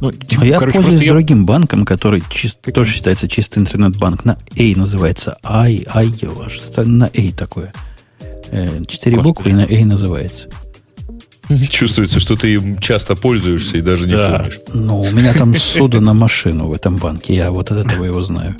[0.00, 1.12] Ну, типа, Но я короче, пользуюсь я...
[1.12, 4.24] другим банком, который чист, тоже считается чистый интернет-банк.
[4.24, 5.38] На A называется.
[5.42, 6.10] I, I,
[6.48, 7.72] что-то на A такое.
[8.50, 10.48] Э, четыре буквы и на A называется.
[11.70, 14.38] Чувствуется, что ты им часто пользуешься и даже не да.
[14.38, 14.60] помнишь.
[14.72, 17.34] Ну, у меня там суда на машину в этом банке.
[17.34, 18.56] Я вот от этого его знаю.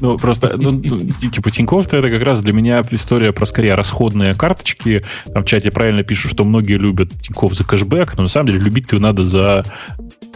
[0.00, 4.34] Ну, просто, ну, ну типа, Тинькофф это как раз для меня история про, скорее, расходные
[4.34, 5.04] карточки.
[5.32, 8.60] Там в чате правильно пишут, что многие любят Тинькофф за кэшбэк, но на самом деле
[8.60, 9.64] любить-то надо за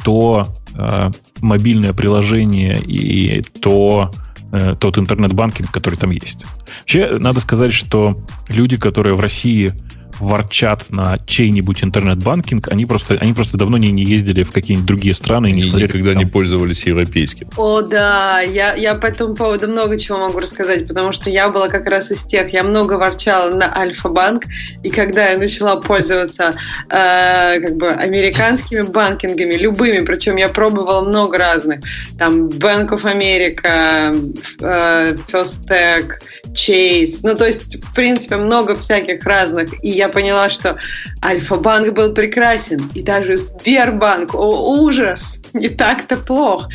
[0.05, 4.13] то э, мобильное приложение и то
[4.53, 6.45] э, тот интернет-банкинг, который там есть.
[6.81, 9.73] Вообще, надо сказать, что люди, которые в России
[10.19, 15.15] ворчат на чей-нибудь интернет-банкинг, они просто, они просто давно не, не ездили в какие-нибудь другие
[15.15, 15.87] страны и не смотрели.
[15.87, 17.49] никогда не пользовались европейским.
[17.57, 21.69] О, да, я, я по этому поводу много чего могу рассказать, потому что я была
[21.69, 24.45] как раз из тех, я много ворчала на Альфа-банк,
[24.83, 26.55] и когда я начала пользоваться
[26.89, 31.81] э, как бы американскими банкингами, любыми, причем я пробовала много разных,
[32.19, 36.11] там Bank of America, э, First Tech,
[36.53, 40.77] Chase, ну то есть в принципе много всяких разных, и я поняла, что
[41.25, 46.69] Альфа-банк был прекрасен, и даже Сбербанк, о, ужас, не так-то плохо.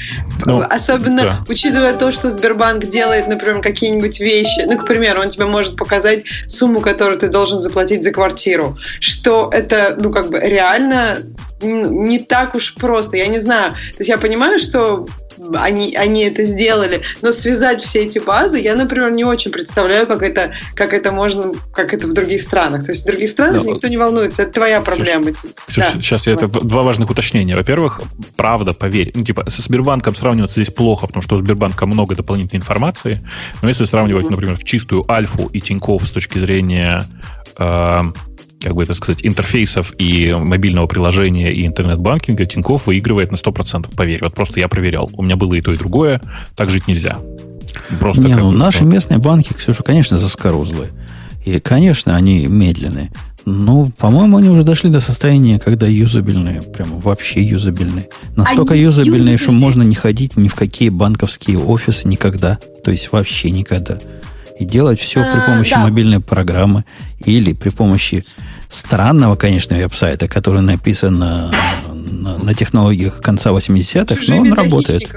[0.45, 1.43] Ну, Особенно да.
[1.47, 4.61] учитывая то, что Сбербанк делает, например, какие-нибудь вещи.
[4.65, 8.77] Ну, к примеру, он тебе может показать сумму, которую ты должен заплатить за квартиру.
[8.99, 11.17] Что это, ну, как бы реально
[11.61, 13.17] не так уж просто.
[13.17, 13.71] Я не знаю.
[13.71, 15.07] То есть я понимаю, что
[15.55, 17.01] они, они это сделали.
[17.21, 21.51] Но связать все эти базы, я, например, не очень представляю, как это, как это можно,
[21.73, 22.85] как это в других странах.
[22.85, 25.31] То есть в других странах Но, никто не волнуется, это твоя проблема.
[25.67, 26.01] Слушай, да.
[26.01, 27.55] сейчас я это два важных уточнения.
[27.55, 28.01] Во-первых,
[28.35, 32.59] правда, поверь, ну, типа, со Сбербанком сравниваться здесь плохо, потому что у Сбербанка много дополнительной
[32.59, 33.21] информации.
[33.61, 34.31] Но если сравнивать, mm-hmm.
[34.31, 37.05] например, в чистую альфу и Тинькофф с точки зрения
[37.57, 38.01] э,
[38.61, 44.19] как бы это сказать, интерфейсов и мобильного приложения и интернет-банкинга Тинькофф выигрывает на 100%, поверь.
[44.21, 45.09] Вот просто я проверял.
[45.13, 46.21] У меня было и то, и другое.
[46.55, 47.19] Так жить нельзя.
[47.99, 50.89] Просто Не, ну, наши местные банки, Ксюша, конечно, заскорузлые.
[51.45, 53.11] И, конечно, они медленные.
[53.45, 58.09] Ну, по-моему, они уже дошли до состояния, когда юзабельные, прямо вообще юзабельные.
[58.35, 62.59] Настолько они юзабельные, юзабельные, что можно не ходить ни в какие банковские офисы никогда.
[62.83, 63.99] То есть вообще никогда.
[64.59, 65.79] И делать все а, при помощи да.
[65.79, 66.83] мобильной программы
[67.23, 68.25] или при помощи
[68.69, 71.51] странного, конечно, веб-сайта, который написан на,
[71.87, 75.11] на, на технологиях конца 80-х, но он работает.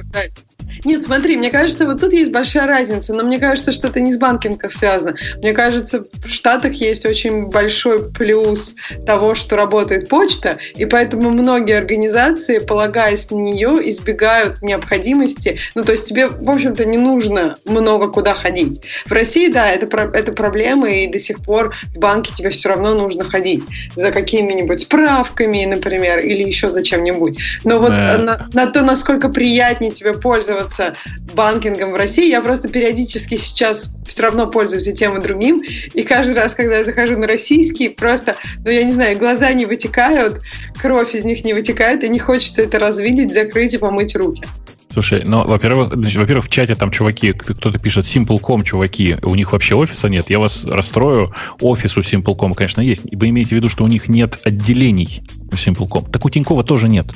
[0.84, 4.12] Нет, смотри, мне кажется, вот тут есть большая разница, но мне кажется, что это не
[4.12, 5.14] с банкингом связано.
[5.38, 8.76] Мне кажется, в Штатах есть очень большой плюс
[9.06, 15.58] того, что работает почта, и поэтому многие организации, полагаясь на нее, избегают необходимости.
[15.74, 18.80] Ну, то есть тебе, в общем-то, не нужно много куда ходить.
[19.06, 22.94] В России, да, это, это проблема, и до сих пор в банке тебе все равно
[22.94, 23.64] нужно ходить
[23.96, 27.38] за какими-нибудь справками, например, или еще за чем-нибудь.
[27.64, 28.18] Но вот да.
[28.18, 30.94] на, на то, насколько приятнее тебе пользоваться пользоваться
[31.34, 32.28] банкингом в России.
[32.28, 35.62] Я просто периодически сейчас все равно пользуюсь и тем, и другим.
[35.94, 39.66] И каждый раз, когда я захожу на российский, просто, ну, я не знаю, глаза не
[39.66, 40.40] вытекают,
[40.80, 44.44] кровь из них не вытекает, и не хочется это развидеть, закрыть и помыть руки.
[44.92, 49.76] Слушай, ну, во-первых, во-первых, в чате там чуваки, кто-то пишет Simple.com, чуваки, у них вообще
[49.76, 50.30] офиса нет.
[50.30, 53.02] Я вас расстрою, офис у Simple.com, конечно, есть.
[53.04, 56.10] Вы имеете в виду, что у них нет отделений у Simple.com.
[56.10, 57.06] Так у Тинькова тоже нет.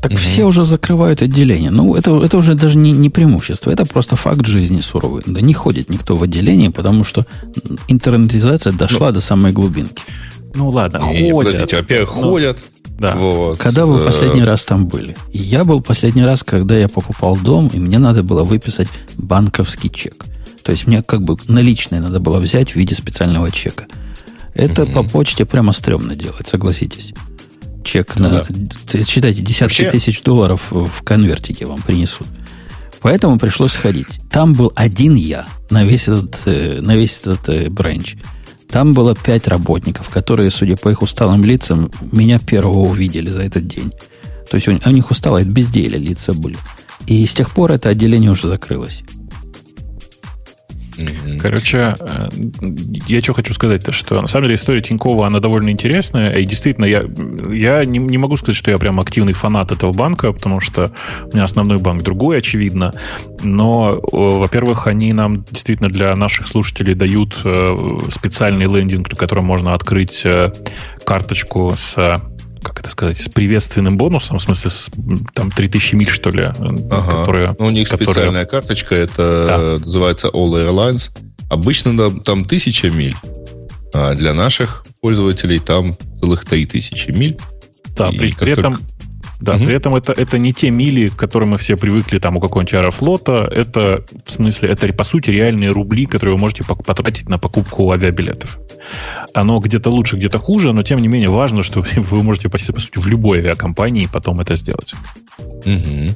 [0.00, 0.18] Так угу.
[0.18, 1.70] все уже закрывают отделение.
[1.70, 5.22] Ну, это, это уже даже не, не преимущество, это просто факт жизни суровый.
[5.26, 7.26] Да не ходит никто в отделение, потому что
[7.88, 10.02] интернетизация дошла ну, до самой глубинки.
[10.54, 11.52] Ну ладно, не, ходят.
[11.52, 12.58] Подождите, во-первых, ну, ходят.
[12.98, 13.14] Да.
[13.16, 13.58] Вот.
[13.58, 15.16] Когда вы последний раз там были?
[15.32, 20.24] Я был последний раз, когда я покупал дом, и мне надо было выписать банковский чек.
[20.62, 23.86] То есть мне как бы наличные надо было взять в виде специального чека.
[24.54, 24.92] Это угу.
[24.92, 27.12] по почте прямо стрёмно делать, согласитесь
[27.84, 29.04] чек ну, на, да.
[29.04, 29.90] считайте, десятки Вообще...
[29.90, 32.26] тысяч долларов в конвертике вам принесут.
[33.00, 34.20] Поэтому пришлось сходить.
[34.30, 38.16] Там был один я на весь этот, э, на весь этот э, бренч.
[38.68, 43.66] Там было пять работников, которые, судя по их усталым лицам, меня первого увидели за этот
[43.66, 43.90] день.
[44.50, 46.58] То есть у, у них усталое безделие лица были.
[47.06, 49.02] И с тех пор это отделение уже закрылось.
[51.40, 52.28] Короче, э,
[53.06, 56.84] я что хочу сказать-то, что на самом деле история Тинькова, она довольно интересная, и действительно,
[56.84, 57.04] я,
[57.52, 60.92] я не, не могу сказать, что я прям активный фанат этого банка, потому что
[61.24, 62.94] у меня основной банк другой, очевидно,
[63.42, 67.76] но, во-первых, они нам действительно для наших слушателей дают э,
[68.08, 70.52] специальный лендинг, на котором можно открыть э,
[71.04, 72.20] карточку с
[72.62, 74.90] как это сказать, с приветственным бонусом, в смысле, с,
[75.34, 76.44] там 3000 миль, что ли.
[76.44, 77.20] Ага.
[77.20, 78.12] Которые, ну, у них которые...
[78.12, 79.58] специальная карточка, это да.
[79.78, 81.10] называется All Airlines.
[81.48, 83.16] Обычно там, там 1000 миль,
[83.92, 87.38] а для наших пользователей там целых 3000 миль.
[87.96, 88.76] Да, и при, при этом...
[88.76, 89.00] Только
[89.40, 89.64] да, угу.
[89.64, 92.74] при этом это, это не те мили, к которым мы все привыкли там у какого-нибудь
[92.74, 93.48] аэрофлота.
[93.50, 98.58] Это, в смысле, это, по сути, реальные рубли, которые вы можете потратить на покупку авиабилетов.
[99.32, 102.98] Оно где-то лучше, где-то хуже, но, тем не менее, важно, что вы можете, по сути,
[102.98, 104.94] в любой авиакомпании потом это сделать.
[105.38, 106.14] Угу.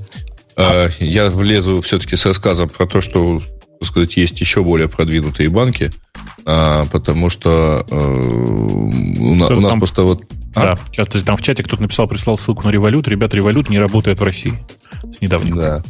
[0.57, 3.41] А, я влезу все-таки с рассказом про то, что
[3.81, 5.91] так сказать, есть еще более продвинутые банки,
[6.47, 10.77] а, потому что э, у, на, у нас просто вот а?
[10.97, 13.09] Да, там в чате кто-то написал, прислал ссылку на револют.
[13.09, 14.55] Ребята, револют не работает в России
[15.13, 15.57] с недавнего.
[15.57, 15.83] Да.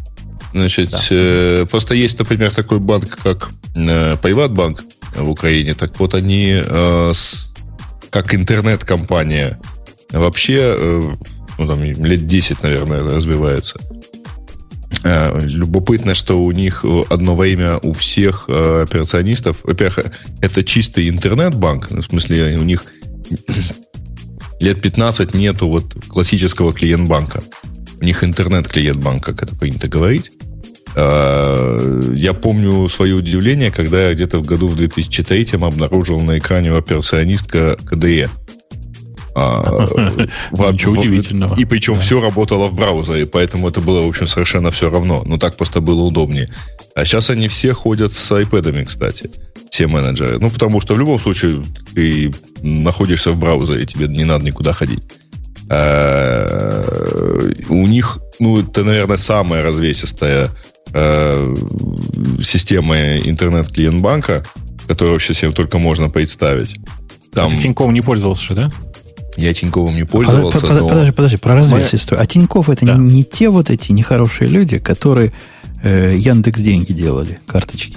[0.53, 1.01] Значит, да.
[1.11, 4.85] Э, просто есть, например, такой банк, как э, Приватбанк
[5.17, 5.75] в Украине.
[5.75, 7.53] Так вот, они э, с
[8.11, 9.59] как интернет-компания
[10.13, 11.13] вообще э,
[11.59, 13.81] ну, там, лет 10, наверное, развивается.
[15.03, 19.59] Э, любопытно, что у них одно во имя у всех э, операционистов.
[19.65, 21.91] Во-первых, это чистый интернет-банк.
[21.91, 22.85] В смысле, у них
[24.61, 27.43] лет 15 нету вот классического клиент-банка.
[28.01, 30.33] У них интернет-клиент-банк, как это принято говорить.
[30.97, 36.73] Э, я помню свое удивление, когда я где-то в году в 2003 обнаружил на экране
[36.73, 38.29] операционистка КДЕ.
[39.37, 39.87] А,
[40.53, 41.57] Ничего удивительного.
[41.57, 45.23] И причем все работало в браузере, поэтому это было, в общем, совершенно все равно.
[45.27, 46.49] Но так просто было удобнее.
[46.95, 49.31] А сейчас они все ходят с iPad, кстати,
[49.75, 50.39] все менеджеры.
[50.39, 51.65] Ну, потому что в любом случае
[51.95, 55.03] ты находишься в браузере, тебе не надо никуда ходить.
[55.69, 56.85] А,
[57.69, 60.51] у них, ну, это, наверное, самая развесистая
[60.93, 61.55] а,
[62.41, 64.45] система интернет-клиент-банка,
[64.87, 66.77] которую вообще себе только можно представить.
[67.33, 67.51] Там...
[67.51, 68.71] Ты Тинькофф не пользовался, да?
[69.37, 70.61] Я Тиньковым не пользовался.
[70.61, 70.89] Подожди, но...
[70.89, 72.95] подожди, подожди, про развитие А Тиньков это да.
[72.95, 75.33] не, не те вот эти нехорошие люди, которые
[75.83, 77.97] э, Яндекс деньги делали, карточки.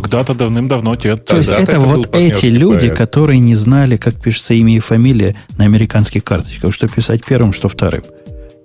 [0.00, 1.16] Когда-то давным-давно те.
[1.16, 2.98] То есть это, это вот эти люди, проект.
[2.98, 7.68] которые не знали, как пишется имя и фамилия на американских карточках, что писать первым, что
[7.68, 8.02] вторым.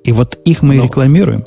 [0.04, 0.84] И вот их мы но...
[0.84, 1.44] рекламируем.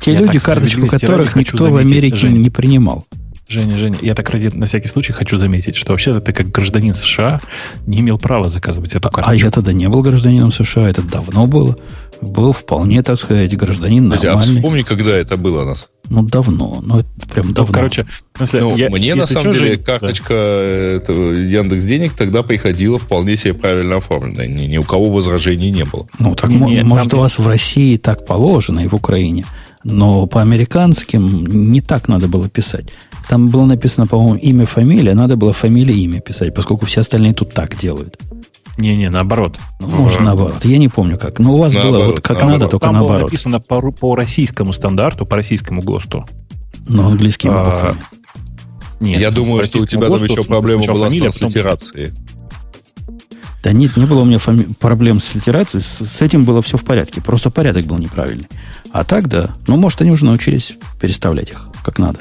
[0.00, 2.38] Те люди, карточку которых никто в Америке Жень.
[2.38, 3.04] не принимал.
[3.48, 6.92] Женя, Женя, я так ради на всякий случай хочу заметить, что вообще ты как гражданин
[6.92, 7.40] США
[7.86, 9.30] не имел права заказывать эту карточку.
[9.30, 11.76] А я тогда не был гражданином США, это давно было.
[12.20, 14.54] Был вполне, так сказать, гражданин Подожди, нормальный.
[14.54, 15.88] А вспомни, когда это было у нас?
[16.10, 16.80] Ну, давно.
[16.82, 17.68] Ну, это прям ну, давно.
[17.68, 18.06] Ну, короче,
[18.36, 19.76] смысле, ну, я, мне, на самом деле, же...
[19.78, 21.12] карточка да.
[21.12, 24.46] Яндекс Денег тогда приходила вполне себе правильно оформленная.
[24.46, 26.06] Ни, ни у кого возражений не было.
[26.18, 27.18] Ну, так, не, не, может, там...
[27.18, 29.44] у вас в России так положено и в Украине.
[29.84, 32.94] Но по американским не так надо было писать.
[33.28, 35.14] Там было написано, по-моему, имя, фамилия.
[35.14, 38.18] Надо было фамилия, имя писать, поскольку все остальные тут так делают.
[38.78, 39.58] Не-не, наоборот.
[39.80, 40.64] Может, наоборот.
[40.64, 41.40] Я не помню как.
[41.40, 42.60] Но у вас наоборот, было вот как наоборот.
[42.60, 43.20] надо, только Там наоборот.
[43.22, 46.26] Было написано по, по российскому стандарту, по российскому ГОСТу.
[46.86, 47.96] Но английскими а, буквами.
[49.00, 52.12] Нет, Я думаю, что у тебя там еще проблема была фамилия, с транслитерацией.
[53.64, 55.82] Да нет, не было у меня фами- проблем с литерацией.
[55.82, 57.20] С, с этим было все в порядке.
[57.20, 58.46] Просто порядок был неправильный.
[58.92, 59.50] А так, да.
[59.66, 62.20] Ну, может, они уже научились переставлять их как надо.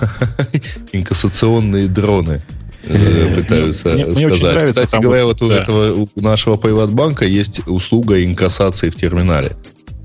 [0.92, 2.42] Инкассационные дроны
[2.84, 4.66] э, пытаются сказать.
[4.66, 9.56] Кстати говоря, вот у этого у нашего приватбанка есть услуга инкассации в терминале.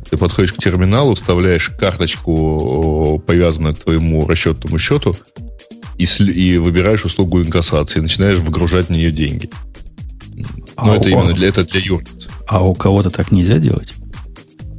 [0.09, 5.15] Ты подходишь к терминалу, вставляешь карточку, привязанную к твоему расчетному счету,
[5.97, 9.49] и, и выбираешь услугу инкассации, начинаешь выгружать в нее деньги.
[10.78, 12.28] Но а это у, именно для, это для юрлиц.
[12.47, 13.93] А у кого-то так нельзя делать?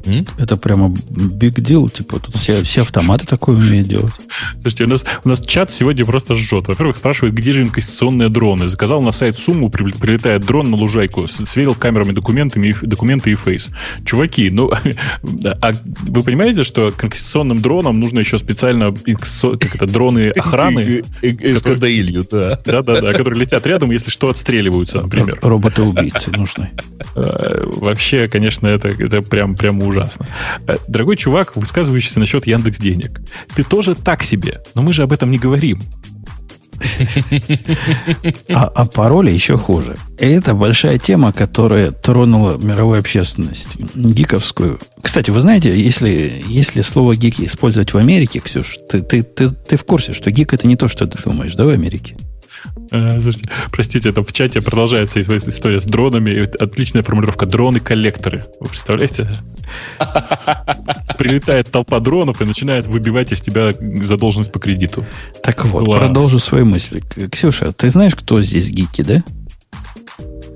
[0.06, 0.26] М?
[0.38, 4.12] Это прямо big deal, типа тут все, все автоматы такое умеют делать.
[4.60, 6.68] Слушайте, у нас, у нас чат сегодня просто жжет.
[6.68, 8.68] Во-первых, спрашивают, где же инкассационные дроны.
[8.68, 13.70] Заказал на сайт сумму, прилетает дрон на лужайку, сверил камерами документами, документы и фейс.
[14.04, 14.70] Чуваки, ну,
[15.60, 21.02] а вы понимаете, что к инкассационным дронам нужно еще специально как это, дроны охраны?
[21.22, 22.60] СКДИЛью, да.
[22.64, 25.38] Да-да-да, которые летят рядом, если что, отстреливаются, например.
[25.40, 26.70] Роботы-убийцы нужны.
[27.14, 30.26] Э, вообще, конечно, это, это прям, прям ужас ужасно.
[30.66, 33.20] Э, дорогой чувак, высказывающийся насчет Яндекс Денег,
[33.54, 35.80] ты тоже так себе, но мы же об этом не говорим.
[38.50, 39.96] А, а пароли еще хуже.
[40.18, 44.78] Это большая тема, которая тронула мировую общественность, гиковскую.
[45.00, 49.76] Кстати, вы знаете, если, если слово гик использовать в Америке, Ксюш, ты, ты, ты, ты
[49.76, 52.16] в курсе, что гик это не то, что ты думаешь, да, в Америке?
[52.90, 53.18] Э,
[53.70, 56.48] простите, это в чате продолжается история с дронами.
[56.62, 57.46] Отличная формулировка.
[57.46, 58.44] Дроны-коллекторы.
[58.60, 59.28] Вы представляете?
[61.18, 65.06] Прилетает толпа дронов и начинает выбивать из тебя задолженность по кредиту.
[65.42, 66.00] Так вот, Класс.
[66.00, 67.02] продолжу свою мысль.
[67.30, 69.22] Ксюша, ты знаешь, кто здесь гики, да?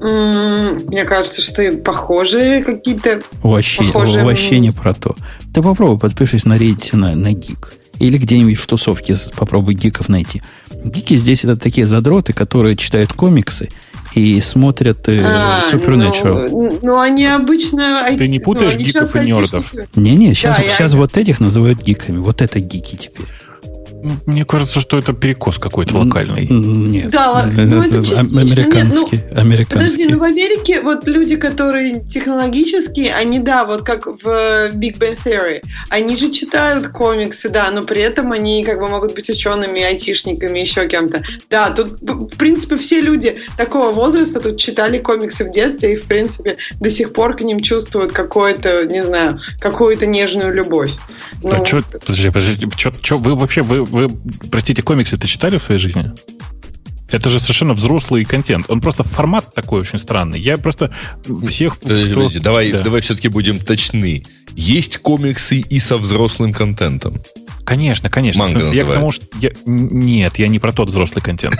[0.01, 3.21] Мне кажется, что похожие какие-то.
[3.43, 4.25] Вообще, похожие...
[4.25, 5.17] вообще не про то.
[5.53, 7.75] Ты попробуй подпишись на Reddit на, на гик.
[7.99, 10.43] Или где-нибудь в тусовке попробуй гиков найти.
[10.85, 13.69] Гики здесь это такие задроты, которые читают комиксы
[14.15, 16.49] и смотрят э, а, Supernatural.
[16.51, 18.07] Ну, ну, они обычно...
[18.17, 19.73] Ты не путаешь ну, гиков и нердов?
[19.97, 20.99] Не-не, сейчас, да, сейчас я...
[20.99, 22.19] вот этих называют гиками.
[22.19, 23.27] Вот это гики теперь.
[24.27, 26.47] Мне кажется, что это перекос какой-то локальный.
[26.49, 27.11] Нет.
[27.11, 28.41] Да, ну это частично.
[28.41, 29.17] Американский.
[29.17, 29.75] Нет, ну, американский.
[29.75, 34.27] Подожди, ну в Америке вот люди, которые технологические, они, да, вот как в
[34.73, 39.15] Big Bang Theory, они же читают комиксы, да, но при этом они как бы могут
[39.15, 41.23] быть учеными, айтишниками, еще кем-то.
[41.51, 46.05] Да, тут, в принципе, все люди такого возраста тут читали комиксы в детстве и, в
[46.05, 50.93] принципе, до сих пор к ним чувствуют какое-то, не знаю, какую-то нежную любовь.
[51.43, 54.09] Ну, а что, подожди, подожди, что, что, вы вообще, вы, вы,
[54.51, 56.13] простите, комиксы ты читали в своей жизни?
[57.11, 58.67] Это же совершенно взрослый контент.
[58.69, 60.39] Он просто формат такой очень странный.
[60.39, 60.93] Я просто
[61.49, 61.79] всех...
[61.79, 62.41] Подожди, кто...
[62.41, 62.81] давай, да.
[62.81, 64.25] давай все-таки будем точны.
[64.55, 67.17] Есть комиксы и со взрослым контентом.
[67.69, 68.43] Конечно, конечно.
[68.45, 71.55] Манго смысле, я к тому, что я, нет, я не про тот взрослый контент.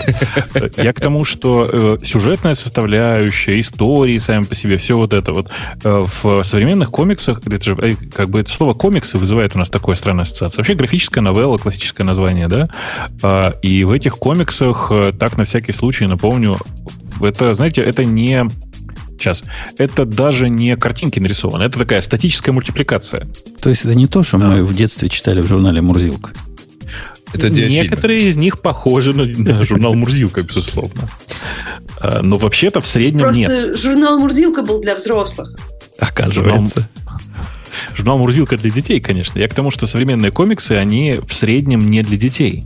[0.77, 5.51] Я к тому, что э, сюжетная составляющая, истории сами по себе, все вот это вот
[5.83, 9.69] э, в современных комиксах, это же э, как бы это слово комиксы вызывает у нас
[9.69, 10.61] такое странное ассоциация.
[10.61, 12.69] Вообще графическая новелла, классическое название, да.
[13.21, 16.57] А, и в этих комиксах так на всякий случай напомню,
[17.21, 18.47] это, знаете, это не
[19.19, 19.43] Сейчас.
[19.77, 23.27] Это даже не картинки нарисованы, это такая статическая мультипликация.
[23.61, 24.47] То есть это не то, что да.
[24.47, 26.31] мы в детстве читали в журнале «Мурзилка».
[27.33, 31.09] Это Некоторые из них похожи на, на журнал «Мурзилка», безусловно.
[31.99, 33.51] А, но вообще-то в среднем Просто нет.
[33.51, 35.55] Просто журнал «Мурзилка» был для взрослых.
[35.99, 36.87] Оказывается.
[37.05, 37.21] Журнал,
[37.93, 39.37] журнал «Мурзилка» для детей, конечно.
[39.37, 42.63] Я к тому, что современные комиксы, они в среднем не для детей.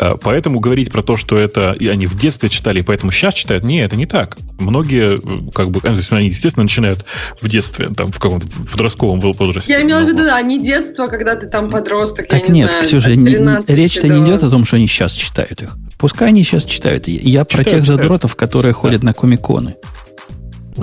[0.00, 3.34] Э, поэтому говорить про то, что это и они в детстве читали, и поэтому сейчас
[3.34, 4.36] читают, не, это не так.
[4.58, 7.04] Многие, э, как бы, э, они, естественно, начинают
[7.40, 9.72] в детстве, там, в каком-то подростковом возрасте.
[9.72, 12.70] Я имела в виду, да, не детство, когда ты там подросток, так я не нет,
[12.70, 14.14] знаю, Ксюша, не, речь-то до...
[14.14, 15.76] не идет о том, что они сейчас читают их.
[15.98, 17.08] Пускай они сейчас читают.
[17.08, 17.86] Я читают, про тех читают.
[17.86, 18.78] задротов, которые да.
[18.78, 19.76] ходят на комиконы.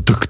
[0.06, 0.30] Так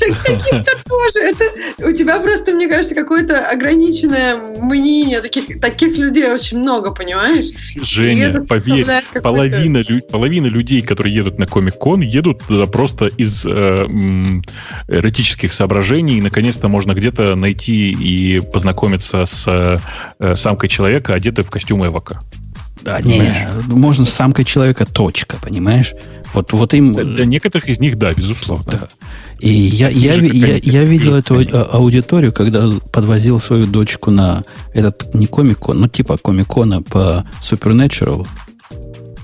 [0.00, 1.18] Таких-то тоже.
[1.20, 1.44] Это,
[1.88, 5.20] у тебя просто, мне кажется, какое-то ограниченное мнение.
[5.20, 7.46] Таких, таких людей очень много, понимаешь?
[7.80, 8.86] Женя, поверь,
[9.22, 13.86] половина, половина людей, которые едут на Комик-кон, едут туда просто из э,
[14.88, 16.18] эротических соображений.
[16.18, 19.46] И, наконец-то, можно где-то найти и познакомиться с
[20.18, 22.20] э, самкой человека, одетой в костюм Эвока.
[22.82, 25.94] Да, не, можно с самкой человека точка, понимаешь?
[26.34, 26.94] Вот, вот им...
[26.94, 28.64] Для некоторых из них, да, безусловно.
[28.72, 28.88] Да.
[29.38, 35.26] И я, я, я, я видел эту аудиторию, когда подвозил свою дочку на этот, не
[35.26, 38.26] комикон, ну типа комикона по Supernatural.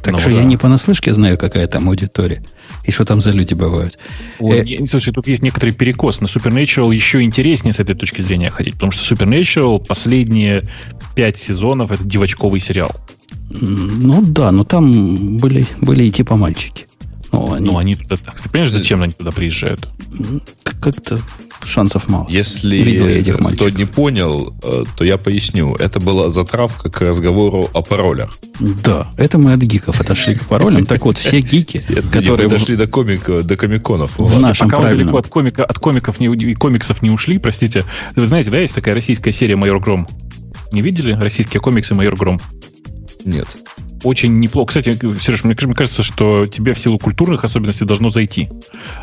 [0.08, 0.36] Так ну, что да.
[0.36, 2.42] я не понаслышке знаю, какая там аудитория.
[2.84, 3.98] И что там за люди бывают.
[4.38, 6.22] Ой, э, слушай, тут есть некоторый перекос.
[6.22, 8.72] На Supernatural еще интереснее с этой точки зрения ходить.
[8.72, 10.64] Потому что Supernatural последние
[11.14, 12.90] пять сезонов это девочковый сериал.
[13.50, 16.86] Ну да, но там были, были и типа мальчики.
[17.30, 18.16] Ну, они, ну, они туда...
[18.16, 19.86] Ты понимаешь, зачем они туда приезжают?
[20.62, 21.18] Как-то
[21.68, 22.26] шансов мало.
[22.28, 23.22] Если
[23.52, 25.74] кто не понял, э, то я поясню.
[25.74, 28.38] Это была затравка к разговору о паролях.
[28.60, 30.86] Да, это мы от гиков отошли к паролям.
[30.86, 31.82] Так вот, все гики,
[32.12, 32.48] которые...
[32.48, 34.18] дошли до, комика, до комиконов.
[34.18, 37.84] В нашем Пока мы далеко от, комика, от комиков не, и комиксов не ушли, простите.
[38.16, 40.08] Вы знаете, да, есть такая российская серия «Майор Гром»?
[40.72, 42.40] Не видели российские комиксы «Майор Гром»?
[43.24, 43.56] Нет
[44.04, 44.68] очень неплохо.
[44.68, 48.48] Кстати, Сереж, мне, кажется, что тебе в силу культурных особенностей должно зайти.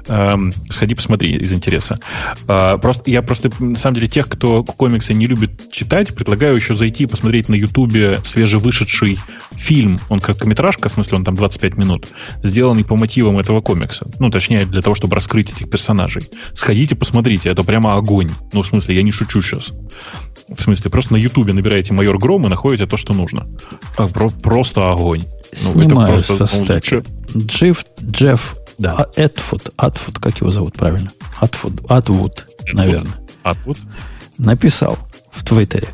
[0.08, 2.00] Эм, сходи, посмотри из интереса.
[2.48, 6.74] Э, просто, я просто, на самом деле, тех, кто комиксы не любит читать, предлагаю еще
[6.74, 9.20] зайти и посмотреть на Ютубе свежевышедший
[9.56, 10.00] фильм.
[10.10, 12.08] Он короткометражка, в смысле, он там 25 минут,
[12.44, 14.08] сделанный по мотивам этого комикса.
[14.20, 16.24] Ну, точнее, для того, чтобы раскрыть этих персонажей.
[16.54, 18.30] Сходите, посмотрите, это прямо огонь.
[18.54, 19.74] Ну, в смысле, я не шучу сейчас.
[20.48, 23.48] В смысле, просто на Ютубе набираете майор Гром и находите то, что нужно.
[23.98, 24.30] А, про,
[24.86, 25.24] просто огонь.
[25.54, 27.04] Снимаю ну, со стати.
[27.36, 28.96] Джефф, Джефф да.
[28.98, 31.12] А, Эдфуд, Атфуд, как его зовут правильно?
[31.40, 33.14] Атфуд, Атвуд, наверное.
[33.44, 33.78] Атвуд?
[34.38, 34.98] Написал
[35.32, 35.88] в Твиттере,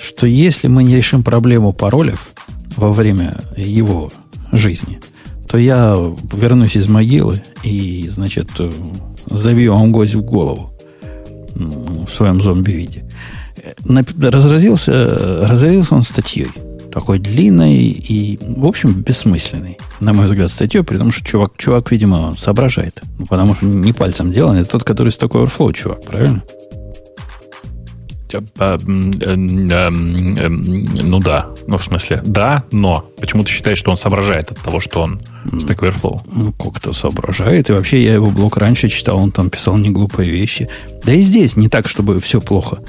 [0.00, 2.28] что если мы не решим проблему паролев
[2.76, 4.10] во время его
[4.50, 5.00] жизни,
[5.48, 5.96] то я
[6.32, 8.50] вернусь из могилы и, значит,
[9.26, 10.72] забью вам гость в голову
[11.54, 13.04] в своем зомби-виде
[13.84, 16.48] разразился, разразился он статьей.
[16.98, 21.92] Такой длинной и, в общем, бессмысленной, на мой взгляд, статьей, при том, что чувак, чувак
[21.92, 23.00] видимо, соображает.
[23.20, 26.42] Ну, потому что не пальцем делан, это тот, который с такой Overflow чувак, правильно?
[28.58, 28.78] А,
[30.98, 31.46] ну да.
[31.68, 33.08] Ну, в смысле, да, но.
[33.20, 35.20] Почему ты считаешь, что он соображает от того, что он
[35.52, 36.20] Stack Overflow?
[36.32, 37.70] Ну, как-то соображает.
[37.70, 40.68] И вообще, я его блог раньше читал, он там писал не глупые вещи.
[41.04, 42.80] Да и здесь не так, чтобы все плохо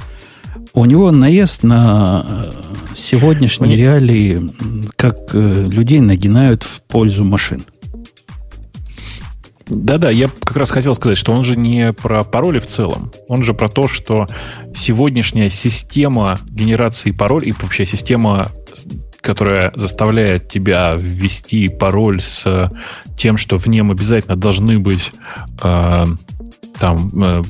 [0.73, 2.51] у него наезд на э,
[2.95, 4.53] сегодняшние реалии,
[4.95, 7.65] как э, людей нагинают в пользу машин.
[9.67, 13.11] Да-да, я как раз хотел сказать, что он же не про пароли в целом.
[13.27, 14.27] Он же про то, что
[14.75, 18.51] сегодняшняя система генерации паролей и вообще система,
[19.21, 22.71] которая заставляет тебя ввести пароль с
[23.15, 25.11] тем, что в нем обязательно должны быть
[25.61, 26.05] э,
[26.79, 27.41] там э,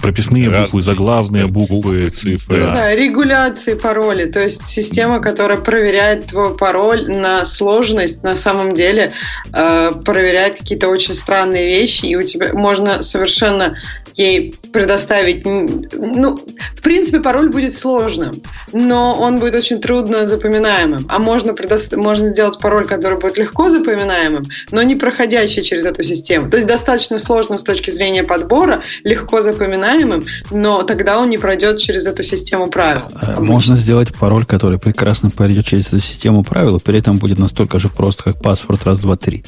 [0.00, 2.60] прописные Разные буквы, заглавные буквы, буквы цифры.
[2.60, 2.74] Да.
[2.74, 4.26] да, регуляции пароли.
[4.26, 9.12] То есть система, которая проверяет твой пароль на сложность, на самом деле
[9.52, 13.76] э, проверяет какие-то очень странные вещи, и у тебя можно совершенно
[14.18, 15.44] ей предоставить...
[15.44, 16.36] Ну,
[16.76, 18.42] в принципе, пароль будет сложным,
[18.72, 21.06] но он будет очень трудно запоминаемым.
[21.08, 21.78] А можно, предо...
[21.96, 26.50] можно сделать пароль, который будет легко запоминаемым, но не проходящий через эту систему.
[26.50, 31.78] То есть достаточно сложным с точки зрения подбора, легко запоминаемым, но тогда он не пройдет
[31.78, 33.02] через эту систему правил.
[33.20, 33.44] Э, обычно.
[33.44, 37.78] Можно сделать пароль, который прекрасно пройдет через эту систему правил, и при этом будет настолько
[37.78, 39.44] же просто, как паспорт раз, два, три.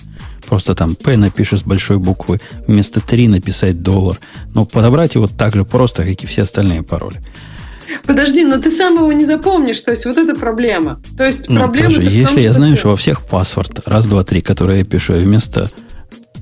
[0.46, 4.18] Просто там P напишешь с большой буквы, вместо 3 написать доллар.
[4.52, 7.20] Но подобрать его так же просто, как и все остальные пароли.
[8.06, 11.00] Подожди, но ты сам его не запомнишь, то есть вот это проблема.
[11.16, 11.88] То есть ну, проблема.
[11.88, 12.78] Подожди, если том, я знаю, ты...
[12.78, 15.70] что во всех паспорт раз, два, три, которые я пишу, я вместо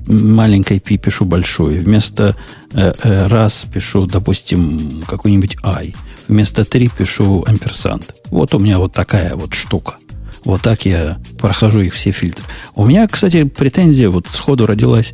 [0.09, 2.35] маленькой пи пишу большую, вместо
[2.73, 5.93] э, э, раз пишу, допустим, какой-нибудь i,
[6.27, 8.13] вместо три пишу амперсант.
[8.29, 9.95] Вот у меня вот такая вот штука.
[10.43, 12.43] Вот так я прохожу их все фильтры.
[12.75, 15.13] У меня, кстати, претензия вот сходу родилась.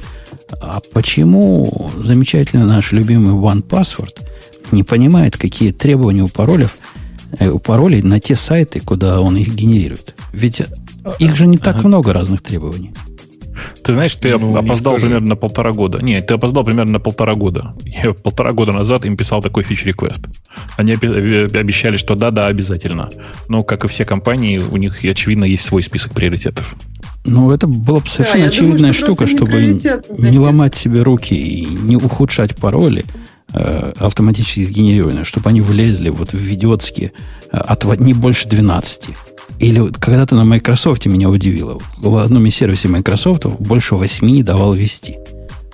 [0.61, 4.22] А почему замечательно наш любимый OnePassword
[4.72, 6.67] не понимает, какие требования у паролей,
[7.39, 10.15] э, у паролей на те сайты, куда он их генерирует?
[10.31, 10.61] Ведь
[11.19, 11.88] их же не так ага.
[11.88, 12.93] много разных требований.
[13.84, 15.99] Ты знаешь, ты ну, опоздал примерно на полтора года.
[16.02, 17.73] Нет, ты опоздал примерно на полтора года.
[17.84, 20.22] Я полтора года назад им писал такой фич-реквест.
[20.77, 23.10] Они обещали, что да-да, обязательно.
[23.48, 26.76] Но, как и все компании, у них, очевидно, есть свой список приоритетов.
[27.26, 31.34] Ну, это была бы совершенно да, очевидная думаю, штука, чтобы не, не ломать себе руки
[31.34, 33.03] и не ухудшать пароли
[33.52, 37.14] э, автоматически сгенерированные, чтобы они влезли вот в идиотские
[37.52, 39.10] э, от не больше 12.
[39.60, 41.80] Или когда-то на Microsoft меня удивило.
[41.98, 45.15] В одном из сервисов Microsoft больше восьми давал вести.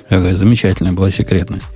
[0.08, 1.70] Какая замечательная была секретность.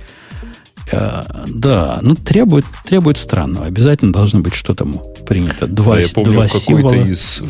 [0.92, 3.66] А, да, ну требует, требует странного.
[3.66, 4.84] Обязательно должно быть что-то
[5.26, 5.66] принято.
[5.66, 6.94] Два, да, я помню, два символа.
[6.94, 7.42] Из,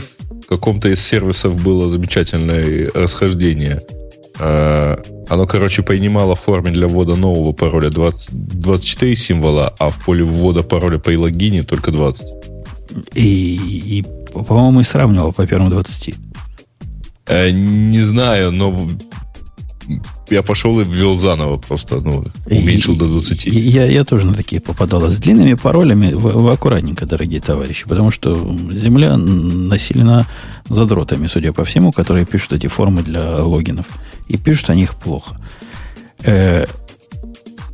[0.45, 3.83] в каком-то из сервисов было замечательное расхождение.
[4.39, 10.03] А, оно, короче, принимало в форме для ввода нового пароля 20, 24 символа, а в
[10.05, 12.27] поле ввода пароля при логине только 20.
[13.15, 14.05] И, и
[14.45, 16.15] по-моему, и сравнивал по первым 20.
[17.27, 18.87] Э, не знаю, но
[20.31, 23.47] я пошел и ввел заново просто, ну, уменьшил и, до 20.
[23.47, 25.09] Я, я тоже на такие попадал.
[25.09, 28.35] С длинными паролями вы, вы аккуратненько, дорогие товарищи, потому что
[28.73, 30.27] земля населена
[30.69, 33.87] задротами, судя по всему, которые пишут эти формы для логинов.
[34.29, 35.37] И пишут они их плохо.
[36.23, 36.67] Э,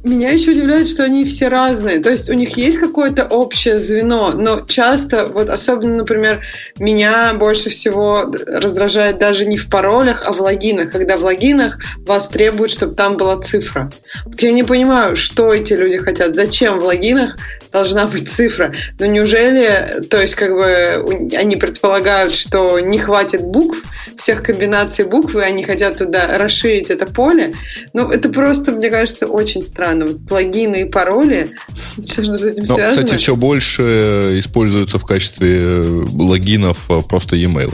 [0.04, 2.00] меня еще удивляет, что они все разные.
[2.00, 6.40] То есть у них есть какое-то общее звено, но часто, вот особенно, например,
[6.78, 10.90] меня больше всего раздражает даже не в паролях, а в логинах.
[10.90, 13.92] Когда в логинах вас требуют, чтобы там была цифра.
[14.24, 16.34] Вот я не понимаю, что эти люди хотят.
[16.34, 17.36] Зачем в логинах
[17.70, 18.74] должна быть цифра?
[18.98, 23.78] Но неужели, то есть как бы они предполагают, что не хватит букв,
[24.18, 27.54] всех комбинаций букв, и они хотят туда расширить это поле?
[27.92, 31.51] Ну, это просто, мне кажется, очень странно Вот плагины и пароли,
[32.02, 33.05] все же с этим Но, связано.
[33.05, 37.73] Кстати, все больше используется в качестве э, логинов э, просто e-mail.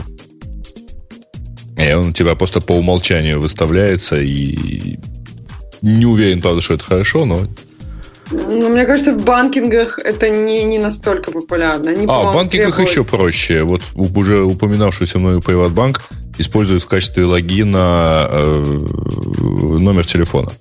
[1.77, 4.99] И он у тебя просто по умолчанию выставляется, и
[5.81, 7.47] не уверен, правда, что это хорошо, но
[8.31, 11.91] ну, мне кажется, в банкингах это не, не настолько популярно.
[11.91, 12.89] Они, а, в банкингах требуют...
[12.89, 13.63] еще проще.
[13.63, 16.01] Вот уже упоминавшийся мной Приватбанк
[16.37, 18.77] использует в качестве логина э,
[19.79, 20.51] номер телефона.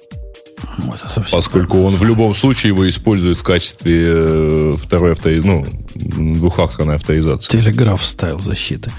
[1.31, 5.31] Поскольку он в любом случае его использует в качестве э, второй авто...
[5.31, 7.51] ну, двухфакторной авторизации.
[7.51, 8.91] Телеграф стайл защиты.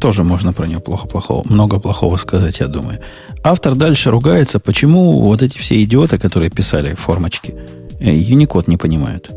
[0.00, 3.00] Тоже можно про него плохо плохого, много плохого сказать, я думаю.
[3.42, 7.54] Автор дальше ругается, почему вот эти все идиоты, которые писали формочки,
[8.00, 9.30] Unicode э, не понимают.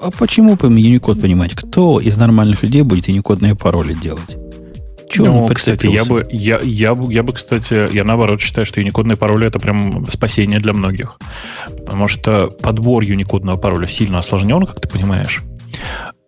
[0.00, 1.54] А почему бы Unicode понимать?
[1.54, 4.36] Кто из нормальных людей будет уникодные пароли делать?
[5.12, 9.16] Чего ну, кстати, я бы, я, я, я бы, кстати, я наоборот считаю, что юникодные
[9.16, 11.18] пароли это прям спасение для многих.
[11.66, 15.42] Потому что подбор юникодного пароля сильно осложнен, как ты понимаешь.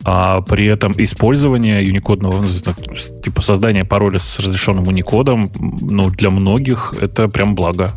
[0.04, 5.50] А при этом использование юникодного, ну, типа создание пароля с разрешенным уникодом,
[5.80, 7.92] ну, для многих это прям благо.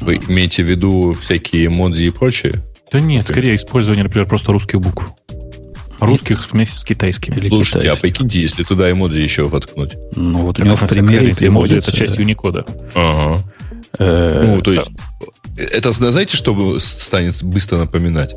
[0.00, 2.62] Вы имеете в виду всякие эмодзи и прочее?
[2.92, 5.10] Да нет, скорее использование, например, просто русских букв.
[6.00, 7.36] Русских вместе с китайскими.
[7.36, 7.98] Или Слушайте, китайских.
[7.98, 9.96] а прикиньте, если туда эмоджи еще воткнуть.
[10.14, 12.66] Ну, вот у него в примере эмоджи это часть Unicode.
[12.94, 13.42] Ага.
[13.98, 14.86] Э, ну, то есть,
[15.56, 18.34] это, знаете, что станет быстро напоминать?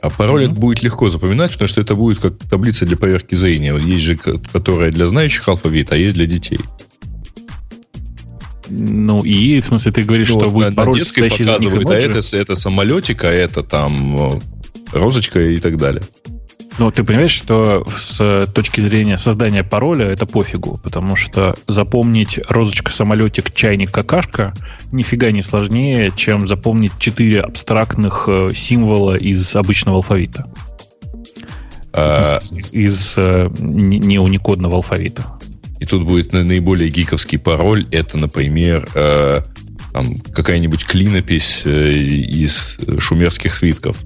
[0.00, 0.54] А пароль mm-hmm.
[0.54, 3.76] будет легко запоминать, потому что это будет как таблица для проверки зрения.
[3.76, 6.60] Есть же, которая для знающих алфавит, а есть для детей.
[8.68, 11.94] Ну и, в смысле, ты говоришь, ну, что будет пароль, на состоящий из них а
[11.94, 14.40] это, это самолетик, а это там э,
[14.92, 16.02] розочка и так далее.
[16.78, 22.92] Ну, ты понимаешь, что с точки зрения создания пароля это пофигу, потому что запомнить розочка,
[22.92, 24.54] самолетик, чайник, какашка
[24.92, 30.46] нифига не сложнее, чем запомнить четыре абстрактных э, символа из обычного алфавита.
[31.92, 32.38] А...
[32.38, 35.26] Из, из, из э, неуникодного алфавита.
[35.80, 37.88] И тут будет наиболее гиковский пароль.
[37.90, 39.42] Это, например, э,
[39.92, 44.00] там, какая-нибудь клинопись из шумерских свитков.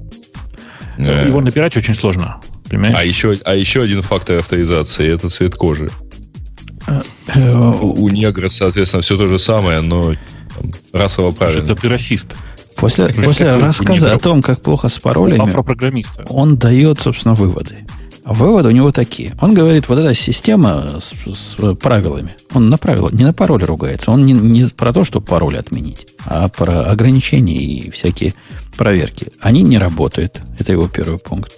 [0.96, 2.40] Его набирать очень сложно
[2.72, 2.94] понимаешь?
[2.98, 5.90] А еще, а еще один фактор авторизации– это цвет кожи.
[7.80, 10.14] У негра, соответственно, все то же самое, но
[10.92, 11.64] расово правильно.
[11.64, 12.34] Это ты расист.
[12.76, 15.38] После, после рассказа о том, как плохо с паролями,
[16.28, 17.86] он дает, собственно, выводы.
[18.24, 19.32] А выводы у него такие.
[19.40, 24.12] Он говорит, вот эта система с, с правилами, он на правила, не на пароль ругается.
[24.12, 28.34] Он не, не про то, чтобы пароль отменить, а про ограничения и всякие
[28.76, 29.32] проверки.
[29.40, 30.40] Они не работают.
[30.58, 31.52] Это его первый пункт.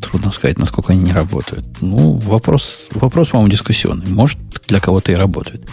[0.00, 1.64] Трудно сказать, насколько они не работают.
[1.80, 4.06] Ну, вопрос, вопрос по-моему, дискуссионный.
[4.08, 5.68] Может, для кого-то и работает.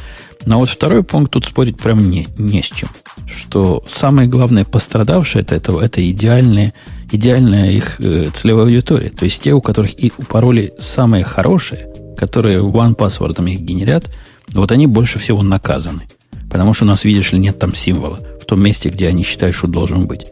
[0.46, 2.90] Но вот второй пункт тут спорить прям не, не с чем.
[3.26, 6.74] Что самое главное пострадавшее от этого, это идеальная,
[7.12, 9.10] идеальная их э, целевая аудитория.
[9.10, 14.06] То есть те, у которых и у пароли самые хорошие, которые one password их генерят,
[14.54, 16.04] вот они больше всего наказаны.
[16.50, 19.56] Потому что у нас, видишь ли, нет там символа в том месте, где они считают,
[19.56, 20.28] что должен быть.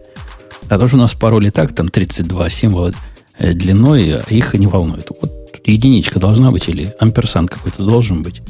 [0.70, 2.94] А то, что у нас пароли так, там 32 символа
[3.40, 5.08] длиной, а их не волнует.
[5.10, 5.32] Вот
[5.66, 8.42] единичка должна быть или амперсант какой-то должен быть.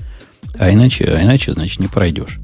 [0.57, 2.39] А иначе, а иначе, значит, не пройдешь.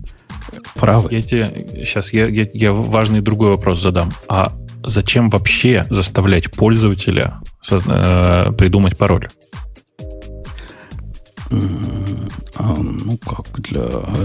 [0.76, 1.10] Правы.
[1.12, 4.12] Я тебе сейчас я, я, я важный другой вопрос задам.
[4.28, 4.54] А
[4.84, 9.28] зачем вообще заставлять пользователя со, э, придумать пароль?
[11.52, 13.84] А, ну как для,